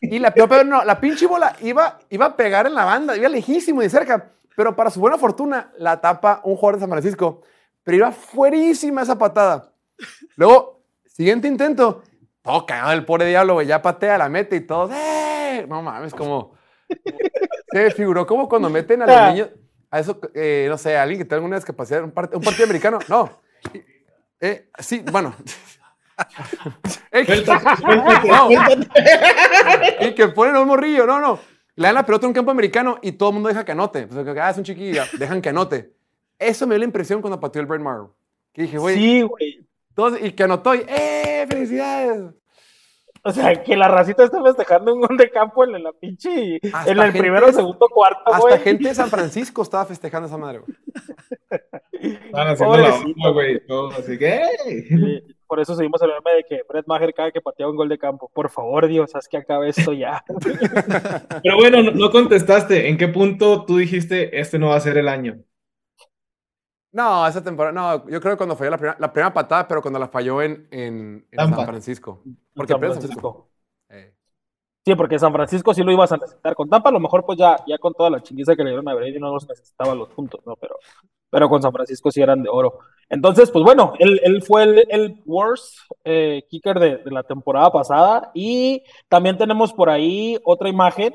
Y 0.02 0.18
la, 0.20 0.32
pero, 0.32 0.48
pero 0.48 0.64
no, 0.64 0.84
la 0.86 1.00
pinche 1.02 1.28
bola 1.28 1.56
iba, 1.62 2.00
iba 2.10 2.28
a 2.28 2.36
pegar 2.38 2.68
en 2.68 2.74
la 2.74 2.86
banda, 2.86 3.18
iba 3.18 3.28
lejísimo 3.28 3.84
y 3.84 3.90
cerca. 3.90 4.32
Pero 4.56 4.76
para 4.76 4.90
su 4.90 5.02
buena 5.02 5.18
fortuna, 5.18 5.72
la 5.78 6.00
tapa 6.00 6.42
un 6.46 6.56
jugador 6.56 6.76
de 6.76 6.82
San 6.82 6.90
Francisco. 6.90 7.42
Pero 7.84 7.98
iba 7.98 8.12
fuerísima 8.12 9.02
esa 9.02 9.18
patada. 9.18 9.74
Luego, 10.38 10.82
siguiente 11.06 11.50
intento. 11.50 12.04
Todo 12.42 12.66
cagado 12.66 12.94
el 12.94 13.04
pobre 13.04 13.26
diablo, 13.26 13.56
güey. 13.56 13.68
Ya 13.68 13.82
patea, 13.82 14.18
la 14.18 14.30
mete 14.30 14.56
y 14.56 14.62
todo. 14.62 14.90
¡eh! 14.94 15.66
No 15.68 15.82
mames, 15.82 16.14
como. 16.14 16.54
Se 17.72 17.84
me 17.84 17.92
figuró 17.92 18.26
como 18.26 18.48
cuando 18.50 18.70
meten 18.72 19.02
a 19.04 19.06
los 19.06 19.34
niños. 19.34 19.50
A 19.92 20.00
eso, 20.00 20.20
eh, 20.36 20.68
no 20.70 20.78
sé, 20.78 20.96
a 20.98 21.02
alguien 21.04 21.20
que 21.20 21.26
tenga 21.26 21.38
alguna 21.38 21.56
discapacidad, 21.56 22.04
un, 22.04 22.14
part- 22.14 22.36
un 22.36 22.42
partido 22.42 22.66
americano. 22.66 23.00
No. 23.08 23.42
Eh, 24.40 24.70
sí, 24.80 25.04
bueno. 25.12 25.36
No. 28.28 28.50
y 30.02 30.14
que 30.14 30.28
ponen 30.30 30.56
a 30.56 30.62
un 30.62 30.68
morrillo, 30.68 31.06
no, 31.06 31.20
no. 31.20 31.40
Le 31.76 31.88
dan 31.88 31.96
la 31.96 32.06
pelota 32.06 32.26
en 32.26 32.30
un 32.30 32.34
campo 32.34 32.52
americano 32.52 33.00
y 33.02 33.14
todo 33.14 33.30
el 33.30 33.34
mundo 33.36 33.50
deja 33.50 33.64
que 33.64 33.72
anote. 33.72 34.06
Pues, 34.08 34.28
ah, 34.38 34.50
es 34.50 34.58
un 34.58 34.64
chiquillo, 34.64 35.04
dejan 35.18 35.42
que 35.42 35.50
anote. 35.50 35.94
Eso 36.38 36.68
me 36.68 36.76
dio 36.76 36.80
la 36.80 36.86
impresión 36.86 37.22
cuando 37.22 37.40
pateó 37.40 37.62
el 37.62 37.68
Brett 37.68 37.82
Morrow. 37.82 38.14
Que 38.54 38.64
dije, 38.64 38.78
güey, 38.78 38.96
Sí, 38.98 39.22
güey. 39.22 39.66
y 40.22 40.32
que 40.34 40.44
anotó 40.44 40.76
y, 40.76 40.84
¡eh, 40.88 41.46
felicidades! 41.50 42.34
O 43.30 43.32
sea, 43.32 43.64
que 43.64 43.76
la 43.78 43.88
racita 43.88 44.24
está 44.24 44.42
festejando 44.44 44.94
un 44.94 45.02
gol 45.02 45.18
de 45.18 45.30
campo 45.30 45.64
en 45.64 45.84
la 45.84 45.92
pinche. 45.94 46.60
Hasta 46.74 46.92
en 46.92 46.98
el 46.98 47.04
gente 47.06 47.20
primero, 47.20 47.48
de- 47.48 47.54
segundo, 47.54 47.88
cuarto, 47.94 48.22
Hasta 48.26 48.40
güey. 48.40 48.60
gente 48.60 48.88
de 48.90 48.96
San 48.96 49.10
Francisco 49.10 49.62
estaba 49.62 49.86
festejando 49.86 50.28
esa 50.28 50.38
madre, 50.38 50.60
güey. 50.60 50.78
Estaban 52.26 52.48
haciendo 52.48 52.78
la 52.78 52.84
Pobrecito. 52.92 53.14
bomba, 53.16 53.30
güey, 53.32 53.54
y 53.56 54.00
así 54.00 54.18
que, 54.18 55.24
Por 55.48 55.60
eso 55.60 55.76
seguimos 55.76 56.02
el 56.02 56.10
meme 56.10 56.38
de 56.38 56.44
que 56.44 56.62
Brett 56.68 56.88
Maher 56.88 57.14
cada 57.14 57.32
que 57.32 57.42
patea 57.42 57.68
un 57.68 57.76
gol 57.76 57.90
de 57.90 57.98
campo. 57.98 58.30
Por 58.34 58.50
favor, 58.50 58.88
Dios, 58.88 59.16
haz 59.16 59.28
que 59.28 59.38
acabe 59.38 59.70
esto 59.70 59.94
ya. 59.94 60.24
Pero 61.44 61.58
bueno, 61.58 61.82
no, 61.84 61.92
no 61.92 62.12
contestaste. 62.12 62.88
¿En 62.90 62.98
qué 62.98 63.08
punto 63.08 63.66
tú 63.66 63.78
dijiste 63.78 64.40
este 64.40 64.60
no 64.60 64.70
va 64.70 64.76
a 64.76 64.80
ser 64.80 64.98
el 64.98 65.08
año? 65.08 65.40
No, 66.92 67.28
esa 67.28 67.44
temporada, 67.44 67.72
no, 67.72 68.10
yo 68.10 68.20
creo 68.20 68.34
que 68.34 68.38
cuando 68.38 68.56
falló 68.56 68.72
la 68.72 68.78
primera, 68.78 68.98
la 69.00 69.14
primera 69.14 69.34
patada, 69.34 69.68
pero 69.68 69.82
cuando 69.82 70.00
la 70.00 70.08
falló 70.08 70.42
en, 70.42 70.68
en, 70.72 71.26
en 71.32 71.40
San. 71.50 71.66
Francisco. 71.66 72.24
Porque 72.54 72.74
San 72.74 72.80
Francisco. 72.80 73.50
Eh, 73.90 74.14
Sí, 74.86 74.96
porque 74.96 75.20
San 75.20 75.34
Francisco 75.34 75.74
sí 75.74 75.84
lo 75.84 75.92
ibas 75.92 76.12
a 76.12 76.18
necesitar. 76.18 76.56
Con 76.56 76.70
Tampa, 76.70 76.90
a 76.90 76.92
lo 76.94 77.00
mejor, 77.00 77.24
pues 77.26 77.38
ya, 77.38 77.58
ya 77.68 77.78
con 77.78 77.94
toda 77.94 78.10
la 78.10 78.22
chinguiza 78.24 78.56
que 78.56 78.64
le 78.64 78.72
dieron 78.72 78.88
a 78.90 78.96
Brady, 78.96 79.20
no 79.20 79.32
los 79.32 79.48
necesitaba 79.48 79.94
los 79.94 80.10
puntos, 80.10 80.42
¿no? 80.48 80.56
Pero, 80.56 80.78
pero 81.30 81.48
con 81.48 81.62
San 81.62 81.72
Francisco 81.72 82.10
sí 82.10 82.22
eran 82.22 82.42
de 82.42 82.50
oro. 82.50 82.80
Entonces, 83.08 83.52
pues 83.52 83.64
bueno, 83.64 83.94
él, 84.00 84.20
él 84.24 84.42
fue 84.42 84.64
el, 84.64 84.86
el 84.90 85.22
worst 85.26 85.78
eh, 86.06 86.44
kicker 86.50 86.80
de, 86.80 86.98
de 86.98 87.12
la 87.12 87.22
temporada 87.24 87.72
pasada. 87.72 88.32
Y 88.34 88.84
también 89.10 89.38
tenemos 89.38 89.74
por 89.74 89.90
ahí 89.92 90.40
otra 90.44 90.70
imagen 90.70 91.14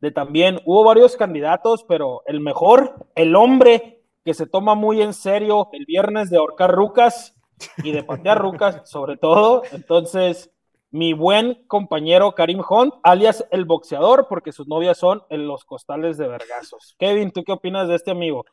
de 0.00 0.10
también, 0.12 0.60
hubo 0.64 0.82
varios 0.84 1.14
candidatos, 1.16 1.84
pero 1.84 2.22
el 2.26 2.40
mejor, 2.40 3.06
el 3.16 3.36
hombre 3.36 3.99
que 4.30 4.34
se 4.34 4.46
toma 4.46 4.76
muy 4.76 5.02
en 5.02 5.12
serio 5.12 5.70
el 5.72 5.86
viernes 5.86 6.30
de 6.30 6.36
ahorcar 6.36 6.70
rucas 6.70 7.34
y 7.78 7.90
de 7.90 8.04
patear 8.04 8.38
rucas, 8.40 8.88
sobre 8.88 9.16
todo. 9.16 9.64
Entonces, 9.72 10.52
mi 10.92 11.14
buen 11.14 11.64
compañero 11.66 12.32
Karim 12.36 12.60
Hunt, 12.60 12.94
alias 13.02 13.44
el 13.50 13.64
boxeador, 13.64 14.28
porque 14.28 14.52
sus 14.52 14.68
novias 14.68 14.98
son 14.98 15.22
en 15.30 15.48
los 15.48 15.64
costales 15.64 16.16
de 16.16 16.28
vergazos. 16.28 16.94
Kevin, 16.96 17.32
¿tú 17.32 17.42
qué 17.42 17.50
opinas 17.50 17.88
de 17.88 17.96
este 17.96 18.12
amigo? 18.12 18.44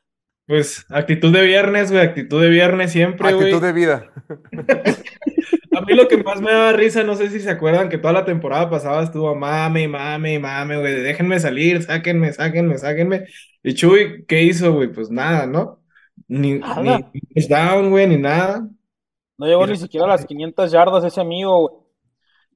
Pues 0.47 0.83
actitud 0.89 1.31
de 1.31 1.43
viernes, 1.43 1.91
güey, 1.91 2.03
actitud 2.03 2.41
de 2.41 2.49
viernes 2.49 2.91
siempre, 2.91 3.29
actitud 3.29 3.61
de 3.61 3.71
vida. 3.71 4.11
A 5.77 5.81
mí 5.81 5.93
lo 5.93 6.07
que 6.07 6.17
más 6.23 6.41
me 6.41 6.51
daba 6.51 6.73
risa, 6.73 7.03
no 7.03 7.15
sé 7.15 7.29
si 7.29 7.39
se 7.39 7.49
acuerdan 7.51 7.89
que 7.89 7.97
toda 7.97 8.13
la 8.13 8.25
temporada 8.25 8.69
pasada 8.69 9.03
estuvo 9.03 9.35
mame, 9.35 9.83
y 9.83 9.87
mame, 9.87 10.33
y 10.33 10.39
mame, 10.39 10.77
güey, 10.79 10.95
déjenme 11.01 11.39
salir, 11.39 11.83
sáquenme, 11.83 12.33
sáquenme, 12.33 12.77
sáquenme. 12.77 13.25
Y 13.63 13.73
Chuy, 13.75 14.25
¿qué 14.27 14.43
hizo, 14.43 14.73
güey? 14.73 14.91
Pues 14.91 15.09
nada, 15.11 15.45
¿no? 15.45 15.83
Ni, 16.27 16.59
Nada. 16.59 16.99
ni 17.13 17.21
touchdown, 17.35 17.89
güey, 17.91 18.07
ni 18.07 18.17
nada. 18.17 18.67
No 19.37 19.45
llegó 19.47 19.61
Mira. 19.61 19.73
ni 19.73 19.77
siquiera 19.77 20.05
a 20.05 20.09
las 20.09 20.25
500 20.25 20.71
yardas 20.71 21.03
ese 21.03 21.21
amigo. 21.21 21.59
güey. 21.69 21.83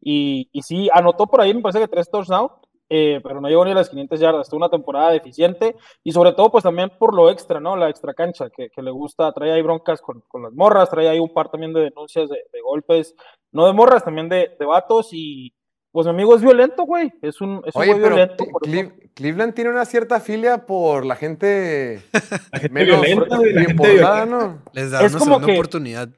Y, 0.02 0.50
y 0.52 0.62
sí, 0.64 0.90
anotó 0.94 1.28
por 1.28 1.42
ahí, 1.42 1.54
me 1.54 1.62
parece 1.62 1.80
que 1.80 1.88
tres 1.88 2.10
touchdowns, 2.10 2.52
eh, 2.94 3.22
pero 3.24 3.40
no 3.40 3.48
llegó 3.48 3.64
ni 3.64 3.72
a 3.72 3.76
las 3.76 3.90
500 3.90 4.20
yardas. 4.20 4.50
Tuvo 4.50 4.58
una 4.58 4.70
temporada 4.70 5.12
deficiente 5.12 5.78
y 6.04 6.12
sobre 6.12 6.34
todo, 6.34 6.52
pues 6.52 6.64
también 6.66 6.92
por 7.00 7.16
lo 7.16 7.30
extra, 7.30 7.62
¿no? 7.62 7.78
La 7.78 7.90
extra 7.90 8.14
cancha, 8.14 8.50
que, 8.50 8.70
que 8.70 8.82
le 8.82 8.92
gusta, 8.92 9.32
trae 9.32 9.54
ahí 9.54 9.62
broncas 9.62 10.02
con, 10.02 10.22
con 10.28 10.44
las 10.44 10.52
morras, 10.54 10.90
trae 10.90 11.08
ahí 11.08 11.20
un 11.20 11.34
par 11.34 11.50
también 11.50 11.72
de 11.72 11.82
denuncias 11.84 12.28
de, 12.30 12.36
de 12.52 12.62
golpes, 12.62 13.16
no 13.54 13.66
de 13.66 13.72
morras, 13.74 14.04
también 14.04 14.28
de, 14.28 14.50
de 14.60 14.66
vatos 14.66 15.10
y 15.14 15.54
pues 15.94 16.06
mi 16.08 16.12
amigo 16.12 16.36
es 16.36 16.42
violento, 16.42 16.84
güey. 16.84 17.12
Es 17.22 17.40
un, 17.42 17.62
es 17.66 17.76
un 17.76 17.82
Oye, 17.82 17.92
güey 17.92 18.02
pero 18.04 18.16
violento. 18.16 18.44
Eso- 18.44 18.60
Cle- 18.62 19.12
Cleveland 19.14 19.54
tiene 19.54 19.70
una 19.70 19.86
cierta 19.86 20.20
filia 20.22 20.66
por 20.66 21.06
la 21.06 21.16
gente 21.16 22.02
La 22.52 22.60
gente 22.60 22.74
menos 22.74 23.02
violenta, 23.02 23.38
la 23.38 23.62
gente 23.62 23.74
violenta. 23.88 24.26
¿no? 24.26 24.64
Les 24.74 24.92
da 24.92 25.04
Es 25.04 25.12
una 25.12 25.20
como 25.20 25.32
segunda 25.36 25.48
que- 25.48 25.54
oportunidad. 25.54 26.10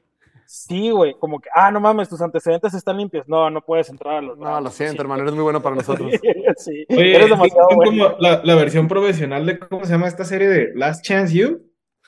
Sí, 0.56 0.90
güey, 0.90 1.14
como 1.18 1.40
que, 1.40 1.48
ah, 1.52 1.70
no 1.72 1.80
mames, 1.80 2.08
tus 2.08 2.20
antecedentes 2.22 2.74
están 2.74 2.96
limpios. 2.96 3.26
No, 3.28 3.50
no 3.50 3.60
puedes 3.60 3.88
entrar 3.90 4.14
a 4.18 4.22
los. 4.22 4.38
No, 4.38 4.60
lo 4.60 4.70
siento, 4.70 4.94
Sí. 4.94 5.00
hermano, 5.00 5.22
eres 5.22 5.34
muy 5.34 5.42
bueno 5.42 5.60
para 5.60 5.74
nosotros. 5.74 6.12
sí, 6.58 6.86
Oye, 6.90 7.10
eres 7.16 7.24
¿sí 7.26 7.30
demasiado 7.32 7.68
bueno. 7.74 7.90
como 8.08 8.16
la, 8.20 8.40
la 8.44 8.54
versión 8.54 8.86
profesional 8.86 9.44
de 9.46 9.58
cómo 9.58 9.84
se 9.84 9.90
llama 9.92 10.06
esta 10.06 10.24
serie 10.24 10.48
de 10.48 10.70
Last 10.76 11.04
Chance 11.04 11.34
You. 11.36 11.60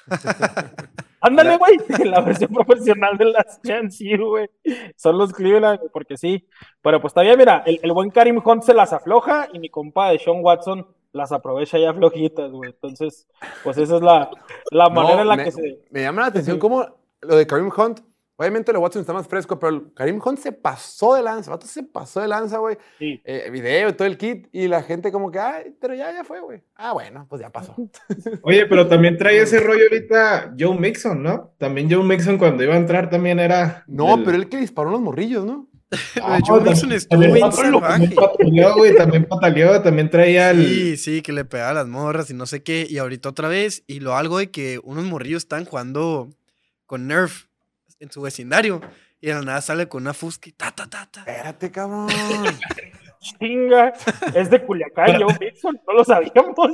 Ándale, 1.20 1.56
güey, 1.56 1.76
la 2.08 2.20
versión 2.20 2.52
profesional 2.52 3.18
de 3.18 3.24
las 3.26 3.60
Chance 3.62 4.04
U, 4.16 4.28
güey. 4.28 4.48
Son 4.94 5.18
los 5.18 5.32
Cleveland, 5.32 5.80
güey, 5.80 5.90
porque 5.92 6.16
sí. 6.16 6.46
Pero 6.82 7.00
pues 7.00 7.12
todavía, 7.14 7.36
mira, 7.36 7.62
el, 7.66 7.80
el 7.82 7.92
buen 7.92 8.10
Karim 8.10 8.40
Hunt 8.44 8.62
se 8.62 8.74
las 8.74 8.92
afloja 8.92 9.48
y 9.52 9.58
mi 9.58 9.68
compa 9.68 10.10
de 10.10 10.18
Sean 10.20 10.38
Watson 10.40 10.86
las 11.12 11.32
aprovecha 11.32 11.78
ya 11.78 11.92
flojitas, 11.94 12.52
güey. 12.52 12.70
Entonces, 12.70 13.26
pues 13.64 13.76
esa 13.78 13.96
es 13.96 14.02
la, 14.02 14.30
la 14.70 14.88
manera 14.88 15.16
No, 15.16 15.22
en 15.22 15.28
la 15.28 15.36
me, 15.36 15.44
que 15.44 15.50
se. 15.52 15.80
me 15.90 16.02
llama 16.02 16.20
la 16.22 16.28
atención 16.28 16.58
cómo 16.60 16.86
lo 17.22 17.34
de 17.36 17.46
Karim 17.46 17.70
Hunt. 17.76 18.00
Obviamente 18.38 18.70
de 18.70 18.76
Watson 18.78 19.00
está 19.00 19.14
más 19.14 19.26
fresco, 19.26 19.58
pero 19.58 19.74
el 19.74 19.94
Karim 19.94 20.20
Hunt 20.22 20.38
se 20.38 20.52
pasó 20.52 21.14
de 21.14 21.22
lanza. 21.22 21.50
El 21.50 21.56
vato 21.56 21.66
se 21.66 21.82
pasó 21.82 22.20
de 22.20 22.28
lanza, 22.28 22.58
güey. 22.58 22.76
Sí. 22.98 23.20
Eh, 23.24 23.48
video 23.50 23.88
y 23.88 23.92
todo 23.94 24.06
el 24.06 24.18
kit. 24.18 24.48
Y 24.52 24.68
la 24.68 24.82
gente 24.82 25.10
como 25.10 25.30
que, 25.30 25.38
ay, 25.38 25.74
pero 25.80 25.94
ya, 25.94 26.12
ya 26.12 26.22
fue, 26.22 26.40
güey. 26.40 26.62
Ah, 26.74 26.92
bueno, 26.92 27.26
pues 27.30 27.40
ya 27.40 27.50
pasó. 27.50 27.74
Oye, 28.42 28.66
pero 28.66 28.86
también 28.88 29.16
trae 29.16 29.40
ese 29.40 29.58
rollo 29.60 29.84
ahorita 29.90 30.54
Joe 30.58 30.78
Mixon, 30.78 31.22
¿no? 31.22 31.54
También 31.58 31.90
Joe 31.90 32.04
Mixon 32.04 32.36
cuando 32.36 32.62
iba 32.62 32.74
a 32.74 32.78
entrar 32.78 33.08
también 33.08 33.38
era. 33.40 33.84
No, 33.86 34.16
del- 34.16 34.24
pero 34.24 34.36
él 34.36 34.48
que 34.50 34.58
disparó 34.58 34.90
los 34.90 35.00
morrillos, 35.00 35.44
¿no? 35.46 35.68
Ah, 36.22 36.38
Joe 36.44 36.58
también- 36.58 36.74
Mixon 36.74 36.92
estuvo 36.92 37.08
también 37.22 37.32
bien 37.32 37.48
pataleó, 37.50 37.80
También 37.80 38.10
salvaje. 38.12 38.36
pataleó, 38.36 38.74
güey, 38.76 38.96
también 38.96 39.24
pataleó, 39.24 39.82
también 39.82 40.10
traía 40.10 40.50
el. 40.50 40.66
Sí, 40.66 40.96
sí, 40.98 41.22
que 41.22 41.32
le 41.32 41.44
pegaba 41.46 41.72
las 41.72 41.86
morras 41.86 42.28
y 42.28 42.34
no 42.34 42.44
sé 42.44 42.62
qué. 42.62 42.86
Y 42.90 42.98
ahorita 42.98 43.30
otra 43.30 43.48
vez, 43.48 43.82
y 43.86 44.00
lo 44.00 44.14
algo 44.14 44.36
de 44.38 44.50
que 44.50 44.78
unos 44.84 45.04
morrillos 45.04 45.44
están 45.44 45.64
jugando 45.64 46.28
con 46.84 47.06
Nerf 47.06 47.45
en 48.00 48.10
su 48.10 48.22
vecindario. 48.22 48.80
Y 49.20 49.28
de 49.28 49.34
la 49.34 49.42
nada 49.42 49.60
sale 49.60 49.88
con 49.88 50.02
una 50.02 50.14
fusca 50.14 50.48
y 50.48 50.52
ta, 50.52 50.70
ta, 50.72 50.88
ta, 50.88 51.08
ta. 51.10 51.20
Espérate, 51.20 51.70
cabrón. 51.70 52.08
Chinga, 53.18 53.92
es 54.34 54.50
de 54.50 54.64
Culiacán, 54.64 55.20
Joe 55.20 55.36
Mixon, 55.40 55.80
no 55.86 55.94
lo 55.94 56.04
sabíamos. 56.04 56.56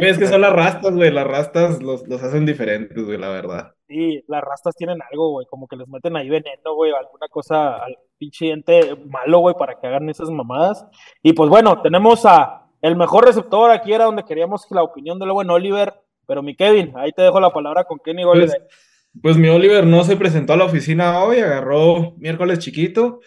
Es 0.00 0.16
que 0.16 0.28
son 0.28 0.40
las 0.42 0.52
rastas, 0.52 0.94
güey. 0.94 1.10
Las 1.10 1.26
rastas 1.26 1.82
los, 1.82 2.06
los 2.06 2.22
hacen 2.22 2.46
diferentes, 2.46 3.04
güey, 3.04 3.18
la 3.18 3.30
verdad. 3.30 3.74
Sí, 3.88 4.22
las 4.28 4.44
rastas 4.44 4.76
tienen 4.76 4.98
algo, 5.10 5.30
güey, 5.32 5.46
como 5.46 5.66
que 5.66 5.74
les 5.74 5.88
meten 5.88 6.16
ahí 6.16 6.28
veneno, 6.28 6.74
güey, 6.74 6.92
alguna 6.92 7.26
cosa 7.28 7.82
al 7.82 7.98
pinche 8.16 8.50
ente 8.52 8.94
malo, 9.06 9.40
güey, 9.40 9.56
para 9.58 9.80
que 9.80 9.88
hagan 9.88 10.08
esas 10.08 10.30
mamadas. 10.30 10.86
Y 11.20 11.32
pues 11.32 11.50
bueno, 11.50 11.82
tenemos 11.82 12.24
a 12.26 12.68
el 12.80 12.94
mejor 12.94 13.24
receptor, 13.24 13.72
aquí 13.72 13.92
era 13.92 14.04
donde 14.04 14.24
queríamos 14.24 14.66
la 14.70 14.84
opinión 14.84 15.18
del 15.18 15.32
buen 15.32 15.50
Oliver, 15.50 15.94
pero 16.26 16.42
mi 16.44 16.54
Kevin, 16.54 16.92
ahí 16.96 17.10
te 17.12 17.22
dejo 17.22 17.40
la 17.40 17.50
palabra 17.50 17.82
con 17.82 17.98
Kenny 17.98 18.22
Golladay. 18.22 18.56
Pues 18.56 18.87
mi 19.22 19.48
Oliver 19.48 19.86
no 19.86 20.04
se 20.04 20.16
presentó 20.16 20.52
a 20.52 20.56
la 20.56 20.64
oficina 20.64 21.18
hoy, 21.22 21.38
agarró 21.38 22.14
miércoles 22.18 22.58
chiquito. 22.58 23.20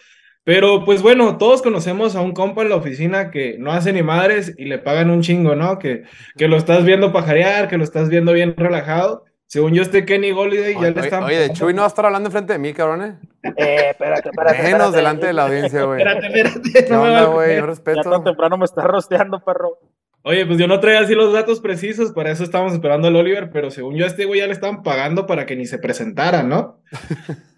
Pero 0.43 0.83
pues 0.85 1.03
bueno, 1.03 1.37
todos 1.37 1.61
conocemos 1.61 2.15
a 2.15 2.21
un 2.21 2.33
compa 2.33 2.63
en 2.63 2.69
la 2.69 2.75
oficina 2.75 3.29
que 3.29 3.57
no 3.59 3.71
hace 3.71 3.93
ni 3.93 4.01
madres 4.01 4.55
y 4.57 4.65
le 4.65 4.79
pagan 4.79 5.11
un 5.11 5.21
chingo, 5.21 5.55
¿no? 5.55 5.77
Que, 5.77 6.03
que 6.35 6.47
lo 6.47 6.57
estás 6.57 6.83
viendo 6.83 7.13
pajarear, 7.13 7.67
que 7.67 7.77
lo 7.77 7.83
estás 7.83 8.09
viendo 8.09 8.33
bien 8.33 8.55
relajado. 8.57 9.25
Según 9.45 9.73
yo, 9.73 9.81
este 9.81 10.05
Kenny 10.05 10.31
Golliday 10.31 10.73
ya 10.73 10.79
Oye, 10.79 10.91
le 10.91 11.01
está. 11.01 11.25
oye, 11.25 11.37
de 11.37 11.51
Chuy 11.51 11.73
no 11.73 11.81
va 11.81 11.85
a 11.85 11.89
estar 11.89 12.05
hablando 12.05 12.29
enfrente 12.29 12.53
de 12.53 12.59
mí, 12.59 12.73
cabrón, 12.73 13.03
¿eh? 13.03 13.19
Eh, 13.57 13.89
espérate, 13.89 14.29
espérate. 14.29 14.57
Menos 14.63 14.71
espérate. 14.71 14.97
delante 14.97 15.27
de 15.27 15.33
la 15.33 15.43
audiencia, 15.45 15.83
güey. 15.83 16.01
Espérate, 16.01 16.27
espérate, 16.27 16.85
¿Qué 16.85 16.89
no 16.89 17.31
güey? 17.33 17.55
Ya 17.57 17.65
respeto. 17.65 18.09
tan 18.09 18.23
temprano 18.23 18.57
me 18.57 18.63
estás 18.65 18.85
rosteando, 18.85 19.43
perro. 19.43 19.77
Oye, 20.23 20.45
pues 20.45 20.59
yo 20.59 20.67
no 20.67 20.79
traía 20.79 20.99
así 20.99 21.15
los 21.15 21.33
datos 21.33 21.59
precisos, 21.59 22.11
para 22.11 22.31
eso 22.31 22.43
estábamos 22.43 22.73
esperando 22.73 23.07
al 23.07 23.15
Oliver, 23.15 23.49
pero 23.51 23.71
según 23.71 23.95
yo 23.95 24.05
a 24.05 24.07
este 24.07 24.25
güey 24.25 24.39
ya 24.39 24.47
le 24.47 24.53
estaban 24.53 24.83
pagando 24.83 25.25
para 25.25 25.45
que 25.47 25.55
ni 25.55 25.65
se 25.65 25.79
presentara, 25.79 26.43
¿no? 26.43 26.79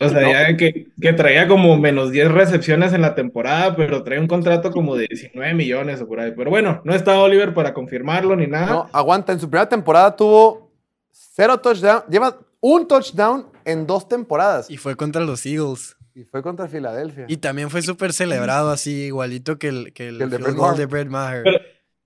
O 0.00 0.08
sea, 0.08 0.48
ya 0.48 0.56
que, 0.56 0.88
que 1.00 1.12
traía 1.12 1.46
como 1.46 1.76
menos 1.78 2.10
10 2.10 2.32
recepciones 2.32 2.92
en 2.92 3.02
la 3.02 3.14
temporada, 3.14 3.76
pero 3.76 4.02
traía 4.02 4.20
un 4.20 4.26
contrato 4.26 4.72
como 4.72 4.96
de 4.96 5.06
19 5.08 5.54
millones 5.54 6.00
o 6.00 6.08
por 6.08 6.18
ahí. 6.18 6.32
Pero 6.36 6.50
bueno, 6.50 6.80
no 6.84 6.94
está 6.94 7.16
Oliver 7.20 7.54
para 7.54 7.74
confirmarlo 7.74 8.34
ni 8.34 8.48
nada. 8.48 8.66
No, 8.66 8.90
aguanta. 8.92 9.32
En 9.32 9.38
su 9.38 9.48
primera 9.48 9.68
temporada 9.68 10.16
tuvo 10.16 10.72
cero 11.12 11.58
touchdown. 11.60 12.02
Lleva 12.10 12.36
un 12.60 12.88
touchdown 12.88 13.46
en 13.64 13.86
dos 13.86 14.08
temporadas. 14.08 14.68
Y 14.68 14.78
fue 14.78 14.96
contra 14.96 15.22
los 15.22 15.46
Eagles. 15.46 15.96
Y 16.12 16.24
fue 16.24 16.42
contra 16.42 16.66
Filadelfia. 16.66 17.26
Y 17.28 17.36
también 17.36 17.70
fue 17.70 17.80
súper 17.82 18.12
celebrado 18.12 18.70
así, 18.72 19.04
igualito 19.04 19.60
que 19.60 19.68
el, 19.68 19.92
que 19.92 20.08
el, 20.08 20.18
Que 20.18 20.24
el 20.24 20.30
de 20.30 20.38
Brett 20.38 20.56
Maher. 20.56 20.76
de 20.76 20.86
Brett 20.86 21.08
Maher. 21.08 21.42
Pero- 21.44 21.58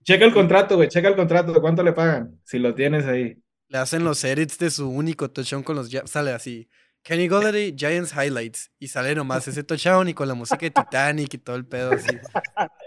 Checa 0.03 0.25
el 0.25 0.33
contrato, 0.33 0.77
güey, 0.77 0.89
checa 0.89 1.09
el 1.09 1.17
contrato, 1.17 1.61
¿cuánto 1.61 1.83
le 1.83 1.93
pagan? 1.93 2.41
Si 2.45 2.59
lo 2.59 2.75
tienes 2.75 3.07
ahí. 3.07 3.37
Le 3.69 3.79
hacen 3.79 4.05
los 4.05 4.23
edits 4.25 4.59
de 4.59 4.71
su 4.71 4.89
único 4.91 5.31
touchdown 5.31 5.63
con 5.63 5.77
los 5.77 5.91
Sale 6.07 6.33
así. 6.33 6.69
Kenny 7.03 7.27
Golladay, 7.27 7.75
Giants 7.77 8.15
Highlights. 8.15 8.71
Y 8.79 8.89
sale 8.89 9.15
nomás 9.15 9.47
ese 9.49 9.65
touchdown 9.65 10.09
y 10.09 10.15
con 10.15 10.29
la 10.29 10.35
música 10.35 10.61
de 10.61 10.71
Titanic 10.71 11.35
y 11.35 11.39
todo 11.39 11.57
el 11.57 11.67
pedo 11.67 11.93
así. 11.93 12.17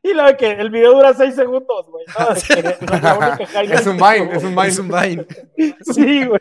Y 0.00 0.14
la 0.14 0.36
que 0.36 0.52
el 0.52 0.70
video 0.70 0.94
dura 0.94 1.12
seis 1.12 1.34
segundos, 1.34 1.86
güey. 1.90 2.06
No, 2.18 2.30
es 2.34 2.44
que 2.44 3.88
un 3.90 3.96
Vine, 3.96 4.34
es 4.34 4.42
un. 4.42 4.54
Vine. 4.54 4.68
Es 4.68 4.78
un 4.78 4.88
Vine. 4.88 5.26
Sí, 5.92 6.24
güey. 6.24 6.40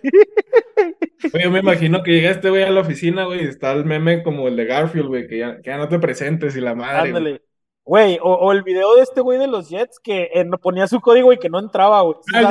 Oye, 1.34 1.44
yo 1.44 1.52
me 1.52 1.60
imagino 1.60 2.04
que 2.04 2.12
llega 2.12 2.30
este 2.30 2.50
güey 2.50 2.64
a 2.64 2.70
la 2.70 2.82
oficina, 2.82 3.26
güey, 3.26 3.44
y 3.44 3.48
está 3.48 3.74
el 3.74 3.84
meme 3.84 4.24
como 4.24 4.48
el 4.48 4.56
de 4.56 4.66
Garfield, 4.66 5.08
güey, 5.08 5.28
que 5.28 5.40
ya, 5.40 5.58
que 5.62 5.70
ya 5.72 5.78
no 5.78 5.90
te 5.90 6.00
presentes 6.00 6.56
y 6.56 6.62
la 6.62 6.76
madre. 6.76 7.10
Ándale. 7.10 7.42
Güey, 7.88 8.20
o, 8.22 8.34
o 8.34 8.52
el 8.52 8.64
video 8.64 8.96
de 8.96 9.02
este 9.04 9.22
güey 9.22 9.40
de 9.40 9.48
los 9.48 9.70
Jets 9.70 9.98
que 10.02 10.30
eh, 10.34 10.44
no- 10.44 10.58
ponía 10.58 10.88
su 10.88 11.00
código 11.00 11.32
y 11.32 11.38
que 11.40 11.48
no 11.50 11.58
entraba, 11.58 12.02
güey. 12.02 12.18
Ah, 12.36 12.50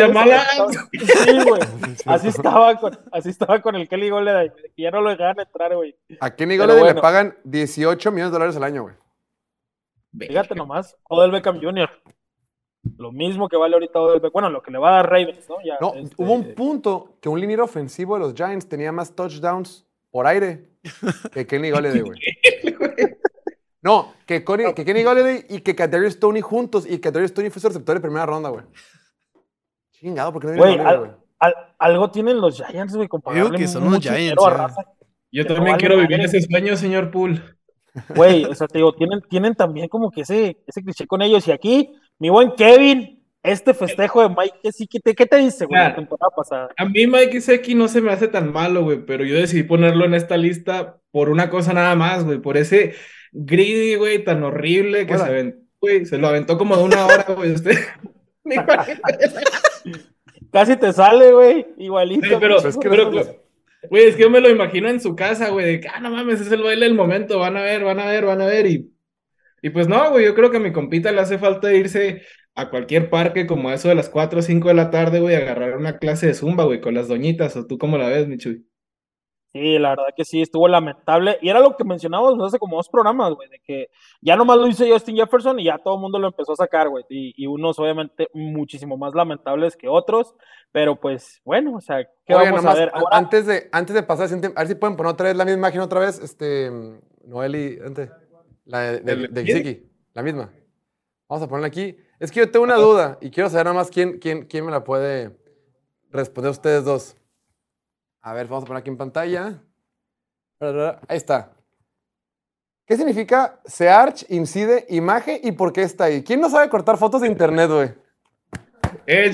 Sí, 1.25 1.39
güey. 1.47 1.61
Así 2.07 2.29
estaba 2.29 2.75
con, 2.81 2.99
así 3.13 3.29
estaba 3.29 3.61
con 3.61 3.75
el 3.77 3.87
Kelly 3.87 4.09
Golladay, 4.09 4.51
que 4.75 4.83
ya 4.83 4.91
no 4.91 5.03
lo 5.03 5.11
dejaban 5.11 5.39
entrar, 5.39 5.75
güey. 5.77 5.95
A 6.21 6.35
Kenny 6.35 6.55
Pero 6.57 6.63
Golladay 6.69 6.81
le 6.85 6.93
bueno. 6.95 7.03
pagan 7.03 7.37
18 7.45 8.11
millones 8.13 8.31
de 8.31 8.35
dólares 8.35 8.57
al 8.57 8.65
año, 8.65 8.83
güey. 8.85 8.95
Fíjate 10.19 10.55
nomás, 10.55 10.97
Odell 11.11 11.31
Beckham 11.33 11.61
Jr. 11.61 11.91
Lo 12.97 13.13
mismo 13.13 13.49
que 13.51 13.59
vale 13.59 13.75
ahorita 13.75 14.01
Odell 14.01 14.21
Beckham. 14.21 14.33
Bueno, 14.33 14.49
lo 14.51 14.63
que 14.63 14.71
le 14.71 14.79
va 14.79 14.89
a 14.89 14.97
dar 15.03 15.11
Ravens, 15.11 15.47
¿no? 15.51 15.57
Ya, 15.63 15.77
No, 15.83 15.93
este, 15.97 16.15
hubo 16.17 16.33
un 16.33 16.55
punto 16.55 17.19
que 17.21 17.29
un 17.29 17.39
liniero 17.39 17.65
ofensivo 17.65 18.15
de 18.15 18.21
los 18.21 18.33
Giants 18.35 18.67
tenía 18.71 18.91
más 18.91 19.15
touchdowns 19.15 19.87
por 20.11 20.27
aire 20.27 20.71
que 21.33 21.47
Kenny 21.47 21.71
Golladay, 21.73 22.01
güey. 22.01 22.19
No, 23.87 24.15
que, 24.27 24.45
Conny- 24.45 24.75
que 24.75 24.85
Kenny 24.85 25.05
Golladay 25.05 25.47
y 25.49 25.61
que 25.61 25.77
Kadarius 25.77 26.15
Stoney 26.15 26.43
juntos 26.43 26.85
y 26.91 26.99
Kadarius 26.99 27.31
Stoney 27.31 27.51
fue 27.51 27.63
su 27.63 27.69
receptor 27.69 27.95
de 27.95 28.01
primera 28.01 28.27
ronda, 28.27 28.49
güey. 28.49 28.65
Chingado, 29.93 30.33
porque 30.33 30.49
no 30.49 30.55
viene 30.55 30.83
al- 30.83 30.99
güey. 30.99 31.11
al- 31.39 31.55
algo 31.79 32.11
tienen 32.11 32.41
los 32.41 32.57
Giants, 32.57 32.97
güey, 32.97 33.07
con 33.07 33.23
Yo 33.27 33.33
digo 33.45 33.51
que 33.51 33.69
son 33.69 33.89
los 33.89 34.01
Giants, 34.01 34.43
raza. 34.45 34.83
Yo 35.31 35.45
Que 35.45 35.51
no 35.51 35.55
también 35.55 35.77
quiero 35.77 35.99
vivir 35.99 36.21
ese 36.21 36.41
sueño, 36.41 36.77
señor 36.77 37.13
Poole. 37.13 37.41
Güey, 38.15 38.45
o 38.47 38.55
sea, 38.57 38.67
te 38.67 38.79
digo, 38.79 38.93
tienen, 38.97 39.23
tienen 39.31 39.55
también 39.55 39.87
como 39.87 40.11
que 40.11 40.23
ese, 40.23 40.57
ese 40.67 40.83
cliché 40.83 41.07
con 41.07 41.23
ellos. 41.23 41.47
Y 41.47 41.53
aquí, 41.53 41.95
mi 42.19 42.29
buen 42.29 42.57
Kevin, 42.57 43.25
este 43.41 43.73
festejo 43.73 44.21
de 44.21 44.31
Mike, 44.31 44.57
¿qué, 44.65 44.73
sí, 44.73 44.89
¿qué, 44.89 44.99
te, 45.27 45.37
dice, 45.37 45.65
güey, 45.67 45.81
la 45.81 45.95
temporada 45.95 46.31
pasada? 46.37 46.71
A 46.77 46.85
mí 46.87 47.07
Mike 47.07 47.41
Seki 47.41 47.77
no 47.77 47.87
se 47.87 48.01
me 48.01 48.11
hace 48.11 48.27
tan 48.27 48.53
malo, 48.53 48.83
güey, 48.83 49.07
pero 49.07 49.25
yo 49.25 49.37
decidí 49.37 49.63
ponerlo 49.63 50.05
en 50.05 50.15
esta 50.15 50.37
lista 50.37 50.99
por 51.13 51.29
una 51.31 51.49
cosa 51.49 51.73
nada 51.73 51.95
más, 51.95 52.25
güey, 52.25 52.39
por 52.39 52.57
ese 52.57 52.95
greedy, 53.33 53.97
güey, 53.97 54.23
tan 54.25 54.43
horrible 54.43 55.07
que 55.07 55.15
Hola. 55.15 55.25
se 55.25 55.31
aventó, 55.31 55.59
güey, 55.81 56.07
se 56.07 56.19
lo 56.19 56.29
aventó 56.29 56.59
como 56.59 56.77
de 56.77 56.85
una 56.85 57.07
hora, 57.07 57.25
güey, 57.37 57.53
usted. 57.55 57.77
Casi 60.53 60.77
te 60.77 60.93
sale, 60.93 61.33
güey, 61.33 61.67
igualito. 61.79 62.27
Sí, 62.27 62.35
pero, 62.41 62.55
Pues 62.57 62.75
es 62.75 62.79
que 62.79 62.89
pero, 62.89 63.11
no- 63.11 63.23
güey, 63.91 64.05
es 64.07 64.17
que 64.17 64.23
yo 64.23 64.31
me 64.31 64.41
lo 64.41 64.49
imagino 64.49 64.89
en 64.89 65.01
su 65.01 65.15
casa, 65.15 65.51
güey, 65.51 65.67
de 65.67 65.81
que, 65.81 65.89
ah, 65.89 66.01
no 66.01 66.11
mames, 66.11 66.41
es 66.41 66.51
el 66.51 66.63
baile 66.63 66.87
del 66.87 66.95
momento, 66.95 67.39
van 67.39 67.57
a 67.57 67.63
ver, 67.63 67.85
van 67.85 68.01
a 68.01 68.07
ver, 68.07 68.25
van 68.25 68.41
a 68.41 68.47
ver, 68.47 68.67
y, 68.67 68.91
y 69.63 69.71
pues 69.71 69.89
no, 69.89 70.11
güey, 70.11 70.25
yo 70.25 70.35
creo 70.35 70.51
que 70.51 70.57
a 70.57 70.61
mi 70.61 70.73
compita 70.73 71.13
le 71.13 71.21
hace 71.21 71.39
falta 71.39 71.73
irse 71.75 72.23
a 72.55 72.71
cualquier 72.71 73.11
parque 73.11 73.47
como 73.47 73.69
a 73.69 73.75
eso 73.75 73.89
de 73.89 73.95
las 73.95 74.09
4 74.09 74.39
o 74.39 74.43
5 74.43 74.69
de 74.69 74.75
la 74.75 74.91
tarde, 74.91 75.21
güey, 75.21 75.35
a 75.35 75.39
agarrar 75.39 75.77
una 75.77 75.99
clase 75.99 76.27
de 76.27 76.35
zumba, 76.35 76.65
güey, 76.65 76.81
con 76.81 76.95
las 76.95 77.09
doñitas, 77.09 77.55
o 77.57 77.67
tú 77.67 77.77
cómo 77.79 77.99
la 77.99 78.09
ves, 78.09 78.27
mi 78.29 78.39
Chuy. 78.39 78.65
Sí, 79.57 79.79
la 79.79 79.91
verdad 79.91 80.05
que 80.15 80.25
sí, 80.25 80.43
estuvo 80.43 80.69
lamentable. 80.69 81.39
Y 81.41 81.49
era 81.49 81.61
lo 81.61 81.77
que 81.77 81.85
mencionábamos 81.85 82.47
hace 82.47 82.59
como 82.59 82.77
dos 82.77 82.89
programas, 82.91 83.33
güey, 83.33 83.49
de 83.49 83.59
que 83.61 83.89
ya 84.21 84.37
nomás 84.37 84.59
lo 84.59 84.67
hizo 84.67 84.85
Justin 84.87 85.17
Jefferson 85.17 85.59
y 85.59 85.65
ya 85.65 85.79
todo 85.79 85.95
el 85.95 86.01
mundo 86.01 86.19
lo 86.19 86.27
empezó 86.27 86.53
a 86.53 86.57
sacar, 86.57 86.89
güey. 86.91 87.05
Y, 87.09 87.33
y 87.43 87.47
unos 87.47 87.79
obviamente 87.79 88.29
muchísimo 88.35 88.99
más 88.99 89.15
lamentables 89.15 89.77
que 89.77 89.89
otros, 89.89 90.35
pero 90.73 91.01
pues 91.01 91.41
bueno, 91.45 91.77
o 91.77 91.81
sea, 91.81 92.05
¿qué 92.27 92.35
Oye, 92.35 92.51
vamos 92.51 92.63
nomás, 92.63 92.77
a 92.77 92.81
ver? 92.81 92.91
Ahora, 92.93 93.17
antes, 93.17 93.47
de, 93.47 93.69
antes 93.73 93.95
de 93.95 94.03
pasar, 94.03 94.29
a 94.31 94.59
ver 94.61 94.69
si 94.69 94.75
pueden 94.75 94.97
poner 94.97 95.13
otra 95.13 95.29
vez 95.29 95.37
la 95.37 95.45
misma 95.45 95.59
imagen 95.59 95.81
otra 95.81 96.01
vez, 96.01 96.19
este, 96.19 96.71
Noeli, 97.25 97.79
antes, 97.85 98.11
la 98.67 98.81
de, 98.81 99.29
de. 99.29 99.45
Gesicki, 99.45 99.91
la 100.13 100.23
misma. 100.23 100.53
Vamos 101.29 101.45
a 101.45 101.49
ponerla 101.49 101.69
aquí. 101.69 101.97
Es 102.21 102.31
que 102.31 102.41
yo 102.41 102.51
tengo 102.51 102.65
una 102.65 102.77
duda 102.77 103.19
y 103.21 103.31
quiero 103.31 103.49
saber 103.49 103.67
nada 103.67 103.77
más 103.77 103.91
quién, 103.91 104.19
quién, 104.19 104.45
quién 104.47 104.65
me 104.65 104.71
la 104.71 104.85
puede 104.85 105.37
responder 106.11 106.51
ustedes 106.51 106.85
dos. 106.85 107.17
A 108.27 108.33
ver, 108.33 108.49
vamos 108.49 108.65
a 108.65 108.67
poner 108.67 108.81
aquí 108.81 108.91
en 108.91 108.97
pantalla. 108.97 109.63
Ahí 111.07 111.17
está. 111.17 111.53
¿Qué 112.85 112.97
significa 112.97 113.61
Search, 113.65 114.29
Incide, 114.31 114.85
Imagen 114.89 115.39
y 115.45 115.53
por 115.53 115.73
qué 115.73 115.83
está 115.83 116.05
ahí? 116.05 116.25
¿Quién 116.25 116.41
no 116.41 116.51
sabe 116.51 116.69
cortar 116.69 116.97
fotos 116.97 117.21
de 117.21 117.29
internet, 117.29 117.71
güey? 117.71 117.95
Eh, 119.07 119.31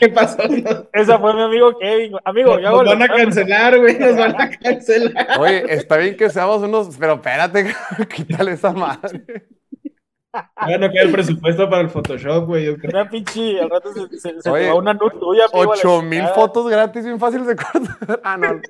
¿qué 0.00 0.08
pasó? 0.08 0.42
Esa 0.92 1.16
fue 1.20 1.32
mi 1.32 1.42
amigo 1.42 1.78
Kevin. 1.78 2.16
Amigo, 2.24 2.54
hago 2.54 2.82
Nos 2.82 2.98
van 2.98 3.02
a 3.02 3.08
cancelar, 3.08 3.78
güey, 3.78 3.96
nos 4.00 4.16
van 4.16 4.40
a 4.40 4.50
cancelar. 4.50 5.38
Oye, 5.38 5.72
está 5.72 5.96
bien 5.98 6.16
que 6.16 6.28
seamos 6.28 6.60
unos, 6.60 6.96
pero 6.98 7.14
espérate, 7.14 7.72
quítale 8.16 8.54
esa 8.54 8.72
madre. 8.72 9.46
Bueno, 10.66 10.90
queda 10.90 11.02
el 11.02 11.12
presupuesto 11.12 11.68
para 11.70 11.82
el 11.82 11.90
Photoshop, 11.90 12.46
güey. 12.46 12.68
Una 12.68 13.08
pinche, 13.08 13.60
al 13.60 13.70
rato 13.70 13.92
se, 13.92 14.08
se, 14.18 14.40
se 14.40 14.50
Oye, 14.50 14.64
te 14.64 14.68
va 14.70 14.74
una 14.76 14.94
nut 14.94 15.18
tuya, 15.18 15.44
amigo. 15.44 15.62
a 15.62 15.64
la 15.66 15.70
Ocho 15.72 16.02
mil 16.02 16.10
chingada. 16.18 16.34
fotos 16.34 16.68
gratis, 16.68 17.04
bien 17.04 17.18
fáciles 17.20 17.46
de 17.46 17.56
cortar. 17.56 18.20
Ah, 18.24 18.36
no. 18.36 18.60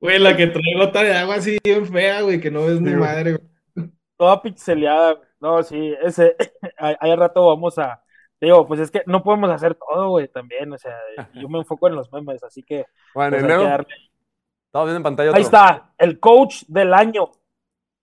Güey, 0.00 0.18
la 0.18 0.36
que 0.36 0.48
trae 0.48 0.74
gota 0.76 1.02
de 1.02 1.14
agua 1.14 1.36
así 1.36 1.58
bien 1.62 1.86
fea, 1.86 2.22
güey, 2.22 2.40
que 2.40 2.50
no 2.50 2.66
ves 2.66 2.80
ni 2.80 2.90
Sí, 2.90 2.96
güey. 2.96 3.08
madre, 3.08 3.32
güey. 3.76 3.90
Toda 4.16 4.42
pixeleada. 4.42 5.20
No, 5.40 5.62
sí, 5.62 5.94
ese, 6.02 6.36
ahí 6.78 7.10
al 7.10 7.18
rato 7.18 7.46
vamos 7.46 7.78
a, 7.78 8.02
digo, 8.40 8.66
pues 8.66 8.80
es 8.80 8.90
que 8.90 9.02
no 9.06 9.22
podemos 9.22 9.50
hacer 9.50 9.74
todo, 9.76 10.10
güey, 10.10 10.28
también, 10.28 10.72
o 10.72 10.78
sea, 10.78 10.96
yo 11.34 11.48
me 11.48 11.58
enfoco 11.58 11.86
en 11.88 11.94
los 11.96 12.12
memes, 12.12 12.42
así 12.42 12.62
que 12.62 12.86
Bueno, 13.14 13.36
pues, 13.38 13.42
estamos 13.42 14.86
viendo 14.86 14.96
en 14.96 15.02
pantalla 15.02 15.30
otro. 15.30 15.36
Ahí 15.38 15.42
está, 15.44 15.92
el 15.98 16.18
coach 16.18 16.62
del 16.66 16.92
año. 16.94 17.30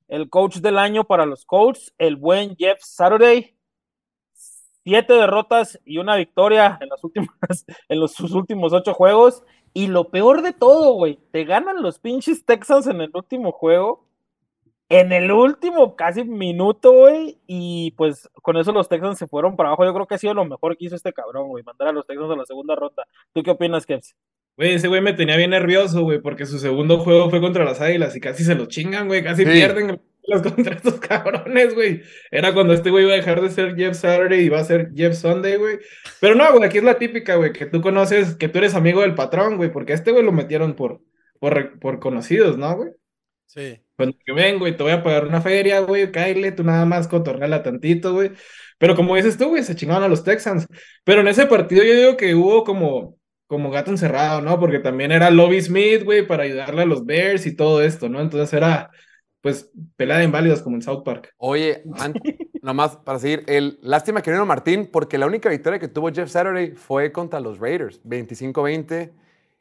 El 0.09 0.27
coach 0.29 0.57
del 0.57 0.79
año 0.79 1.03
para 1.03 1.27
los 1.27 1.45
Colts, 1.45 1.93
el 1.99 2.15
buen 2.15 2.55
Jeff 2.57 2.79
Saturday. 2.81 3.55
Siete 4.83 5.13
derrotas 5.13 5.79
y 5.85 5.99
una 5.99 6.15
victoria 6.15 6.79
en 6.81 6.89
las 6.89 7.03
últimas, 7.03 7.29
en 7.89 7.99
los, 7.99 8.13
sus 8.13 8.33
últimos 8.33 8.73
ocho 8.73 8.95
juegos. 8.95 9.43
Y 9.71 9.85
lo 9.85 10.09
peor 10.09 10.41
de 10.41 10.51
todo, 10.51 10.93
güey, 10.93 11.19
te 11.31 11.43
ganan 11.45 11.83
los 11.83 11.99
pinches 11.99 12.43
Texans 12.43 12.87
en 12.87 13.01
el 13.01 13.11
último 13.13 13.51
juego. 13.51 14.07
En 14.89 15.11
el 15.11 15.31
último 15.31 15.95
casi 15.95 16.23
minuto, 16.23 16.91
güey. 16.91 17.37
Y 17.45 17.91
pues 17.91 18.27
con 18.41 18.57
eso 18.57 18.71
los 18.71 18.89
Texans 18.89 19.19
se 19.19 19.27
fueron 19.27 19.55
para 19.55 19.69
abajo. 19.69 19.85
Yo 19.85 19.93
creo 19.93 20.07
que 20.07 20.15
ha 20.15 20.17
sido 20.17 20.33
lo 20.33 20.45
mejor 20.45 20.75
que 20.75 20.85
hizo 20.85 20.95
este 20.95 21.13
cabrón, 21.13 21.49
güey. 21.49 21.63
Mandar 21.63 21.89
a 21.89 21.91
los 21.91 22.07
Texans 22.07 22.31
a 22.31 22.35
la 22.35 22.45
segunda 22.45 22.75
ronda. 22.75 23.05
¿Tú 23.31 23.43
qué 23.43 23.51
opinas, 23.51 23.85
Kevs? 23.85 24.15
Güey, 24.57 24.73
ese 24.73 24.87
güey 24.89 25.01
me 25.01 25.13
tenía 25.13 25.37
bien 25.37 25.51
nervioso, 25.51 26.01
güey, 26.03 26.21
porque 26.21 26.45
su 26.45 26.59
segundo 26.59 26.99
juego 26.99 27.29
fue 27.29 27.39
contra 27.39 27.63
las 27.63 27.79
Águilas 27.79 28.15
y 28.15 28.19
casi 28.19 28.43
se 28.43 28.55
los 28.55 28.67
chingan, 28.67 29.07
güey, 29.07 29.23
casi 29.23 29.45
Sí. 29.45 29.51
pierden 29.51 30.01
las 30.23 30.41
contra 30.43 30.75
estos 30.75 30.99
cabrones, 30.99 31.73
güey. 31.73 32.01
Era 32.29 32.53
cuando 32.53 32.73
este 32.73 32.89
güey 32.89 33.05
iba 33.05 33.13
a 33.13 33.17
dejar 33.17 33.41
de 33.41 33.49
ser 33.51 33.75
Jeff 33.77 33.95
Saturday 33.97 34.41
y 34.41 34.45
iba 34.45 34.59
a 34.59 34.63
ser 34.65 34.91
Jeff 34.93 35.15
Sunday, 35.15 35.55
güey. 35.55 35.79
Pero 36.19 36.35
no, 36.35 36.51
güey, 36.51 36.65
aquí 36.65 36.77
es 36.79 36.83
la 36.83 36.97
típica, 36.97 37.35
güey, 37.35 37.53
que 37.53 37.65
tú 37.67 37.81
conoces, 37.81 38.35
que 38.35 38.49
tú 38.49 38.57
eres 38.57 38.75
amigo 38.75 39.01
del 39.01 39.15
patrón, 39.15 39.55
güey, 39.57 39.71
porque 39.71 39.93
a 39.93 39.95
este 39.95 40.11
güey 40.11 40.23
lo 40.25 40.33
metieron 40.33 40.75
por, 40.75 41.01
por, 41.39 41.79
por 41.79 41.99
conocidos, 41.99 42.57
¿no, 42.57 42.75
güey? 42.75 42.89
Sí. 43.45 43.81
Cuando 43.95 44.17
que 44.25 44.33
ven, 44.33 44.59
güey, 44.59 44.75
te 44.77 44.83
voy 44.83 44.91
a 44.91 45.03
pagar 45.03 45.25
una 45.27 45.41
feria, 45.41 45.79
güey, 45.81 46.11
cáile, 46.11 46.51
tú 46.51 46.63
nada 46.63 46.85
más 46.85 47.07
cotorreala 47.07 47.63
tantito, 47.63 48.13
güey. 48.13 48.31
Pero 48.77 48.95
como 48.95 49.15
dices 49.15 49.37
tú, 49.37 49.49
güey, 49.49 49.63
se 49.63 49.75
chingaron 49.75 50.03
a 50.03 50.07
los 50.07 50.23
Texans. 50.23 50.67
Pero 51.03 51.21
en 51.21 51.27
ese 51.29 51.47
partido 51.47 51.83
yo 51.83 51.93
digo 51.95 52.17
que 52.17 52.35
hubo 52.35 52.63
como, 52.63 53.18
como 53.49 53.71
gato 53.71 53.89
encerrado, 53.89 54.41
¿no? 54.41 54.59
Porque 54.59 54.77
también 54.77 55.11
era 55.11 55.31
Lobby 55.31 55.59
Smith, 55.59 56.03
güey, 56.03 56.25
para 56.25 56.43
ayudarle 56.43 56.83
a 56.83 56.85
los 56.85 57.03
Bears 57.03 57.47
y 57.47 57.55
todo 57.55 57.81
esto, 57.81 58.07
¿no? 58.07 58.21
Entonces 58.21 58.53
era, 58.53 58.91
pues, 59.41 59.71
pelada 59.95 60.19
de 60.19 60.25
inválidos 60.27 60.61
como 60.61 60.75
en 60.75 60.83
South 60.83 61.01
Park. 61.03 61.33
Oye, 61.37 61.81
nomás 62.61 62.97
para 62.97 63.17
seguir, 63.17 63.43
el, 63.47 63.79
lástima 63.81 64.21
que 64.21 64.29
no 64.29 64.35
vino 64.37 64.45
Martín, 64.45 64.87
porque 64.93 65.17
la 65.17 65.25
única 65.25 65.49
victoria 65.49 65.79
que 65.79 65.87
tuvo 65.87 66.11
Jeff 66.11 66.29
Saturday 66.29 66.73
fue 66.75 67.11
contra 67.11 67.39
los 67.39 67.57
Raiders, 67.57 67.99
25-20, 68.03 69.13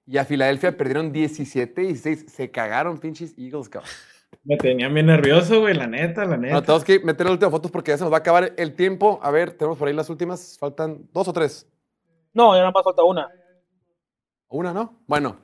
y 0.04 0.18
a 0.18 0.26
Filadelfia 0.26 0.76
perdieron 0.76 1.10
17-16. 1.10 2.28
Se 2.28 2.50
cagaron 2.50 2.98
pinches 2.98 3.34
Eagles, 3.38 3.70
cabrón. 3.70 3.90
Me 4.44 4.58
tenía 4.58 4.88
bien 4.88 5.06
nervioso, 5.06 5.60
güey, 5.60 5.72
la 5.72 5.86
neta, 5.86 6.26
la 6.26 6.36
No, 6.36 6.42
neta. 6.42 6.60
tenemos 6.60 6.84
que 6.84 7.00
meter 7.00 7.24
las 7.24 7.32
últimas 7.32 7.52
fotos 7.52 7.70
porque 7.70 7.92
ya 7.92 7.96
se 7.96 8.04
nos 8.04 8.12
va 8.12 8.18
a 8.18 8.20
acabar 8.20 8.52
el 8.58 8.74
tiempo. 8.74 9.18
A 9.22 9.30
ver, 9.30 9.52
tenemos 9.52 9.78
por 9.78 9.88
ahí 9.88 9.94
las 9.94 10.10
últimas. 10.10 10.58
Faltan 10.58 11.08
dos 11.14 11.26
o 11.28 11.32
tres. 11.32 11.66
No, 12.34 12.52
ya 12.52 12.58
nada 12.60 12.70
más 12.70 12.84
falta 12.84 13.02
una. 13.02 13.28
Una, 14.48 14.72
¿no? 14.72 14.94
Bueno, 15.06 15.36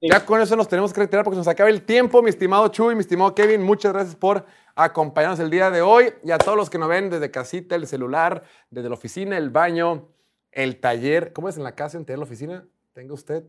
Sí. 0.00 0.08
ya 0.10 0.24
con 0.26 0.40
eso 0.40 0.54
nos 0.56 0.68
tenemos 0.68 0.92
que 0.92 1.00
retirar 1.00 1.24
porque 1.24 1.36
nos 1.38 1.48
acaba 1.48 1.70
el 1.70 1.82
tiempo. 1.82 2.22
Mi 2.22 2.30
estimado 2.30 2.68
Chuy, 2.68 2.94
mi 2.94 3.00
estimado 3.00 3.34
Kevin, 3.34 3.62
muchas 3.62 3.92
gracias 3.92 4.16
por 4.16 4.44
acompañarnos 4.74 5.40
el 5.40 5.50
día 5.50 5.70
de 5.70 5.80
hoy. 5.82 6.12
Y 6.22 6.30
a 6.30 6.38
todos 6.38 6.56
los 6.56 6.68
que 6.68 6.78
nos 6.78 6.88
ven 6.88 7.08
desde 7.10 7.30
casita, 7.30 7.74
el 7.74 7.86
celular, 7.86 8.42
desde 8.70 8.88
la 8.88 8.94
oficina, 8.94 9.38
el 9.38 9.50
baño, 9.50 10.08
el 10.52 10.78
taller. 10.78 11.32
¿Cómo 11.32 11.48
es 11.48 11.56
en 11.56 11.64
la 11.64 11.72
casa, 11.74 11.96
en 11.96 12.04
taller, 12.04 12.18
la 12.18 12.24
oficina? 12.24 12.64
¿Tenga 12.92 13.14
usted 13.14 13.44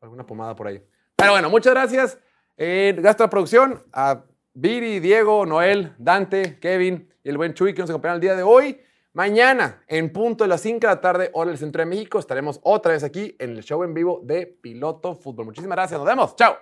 alguna 0.00 0.26
pomada 0.26 0.54
por 0.56 0.66
ahí? 0.66 0.82
Pero 1.16 1.32
bueno, 1.32 1.48
muchas 1.48 1.72
gracias. 1.74 2.18
Eh, 2.56 2.92
gracias 2.96 3.20
a 3.20 3.24
la 3.24 3.30
producción, 3.30 3.82
a 3.92 4.24
Viri, 4.52 5.00
Diego, 5.00 5.46
Noel, 5.46 5.94
Dante, 5.98 6.58
Kevin 6.58 7.08
y 7.22 7.28
el 7.28 7.36
buen 7.36 7.54
Chuy 7.54 7.72
que 7.72 7.80
nos 7.82 7.90
acompañan 7.90 8.16
el 8.16 8.20
día 8.20 8.34
de 8.34 8.42
hoy. 8.42 8.80
Mañana, 9.12 9.82
en 9.88 10.12
punto 10.12 10.44
de 10.44 10.48
las 10.48 10.60
5 10.60 10.78
de 10.78 10.86
la 10.86 11.00
tarde, 11.00 11.30
hora 11.32 11.50
del 11.50 11.58
centro 11.58 11.80
de 11.80 11.86
México, 11.86 12.20
estaremos 12.20 12.60
otra 12.62 12.92
vez 12.92 13.02
aquí 13.02 13.34
en 13.40 13.50
el 13.56 13.64
show 13.64 13.82
en 13.82 13.92
vivo 13.92 14.20
de 14.22 14.46
Piloto 14.46 15.16
Fútbol. 15.16 15.46
Muchísimas 15.46 15.76
gracias. 15.76 15.98
Nos 15.98 16.06
vemos. 16.06 16.36
Chao. 16.36 16.56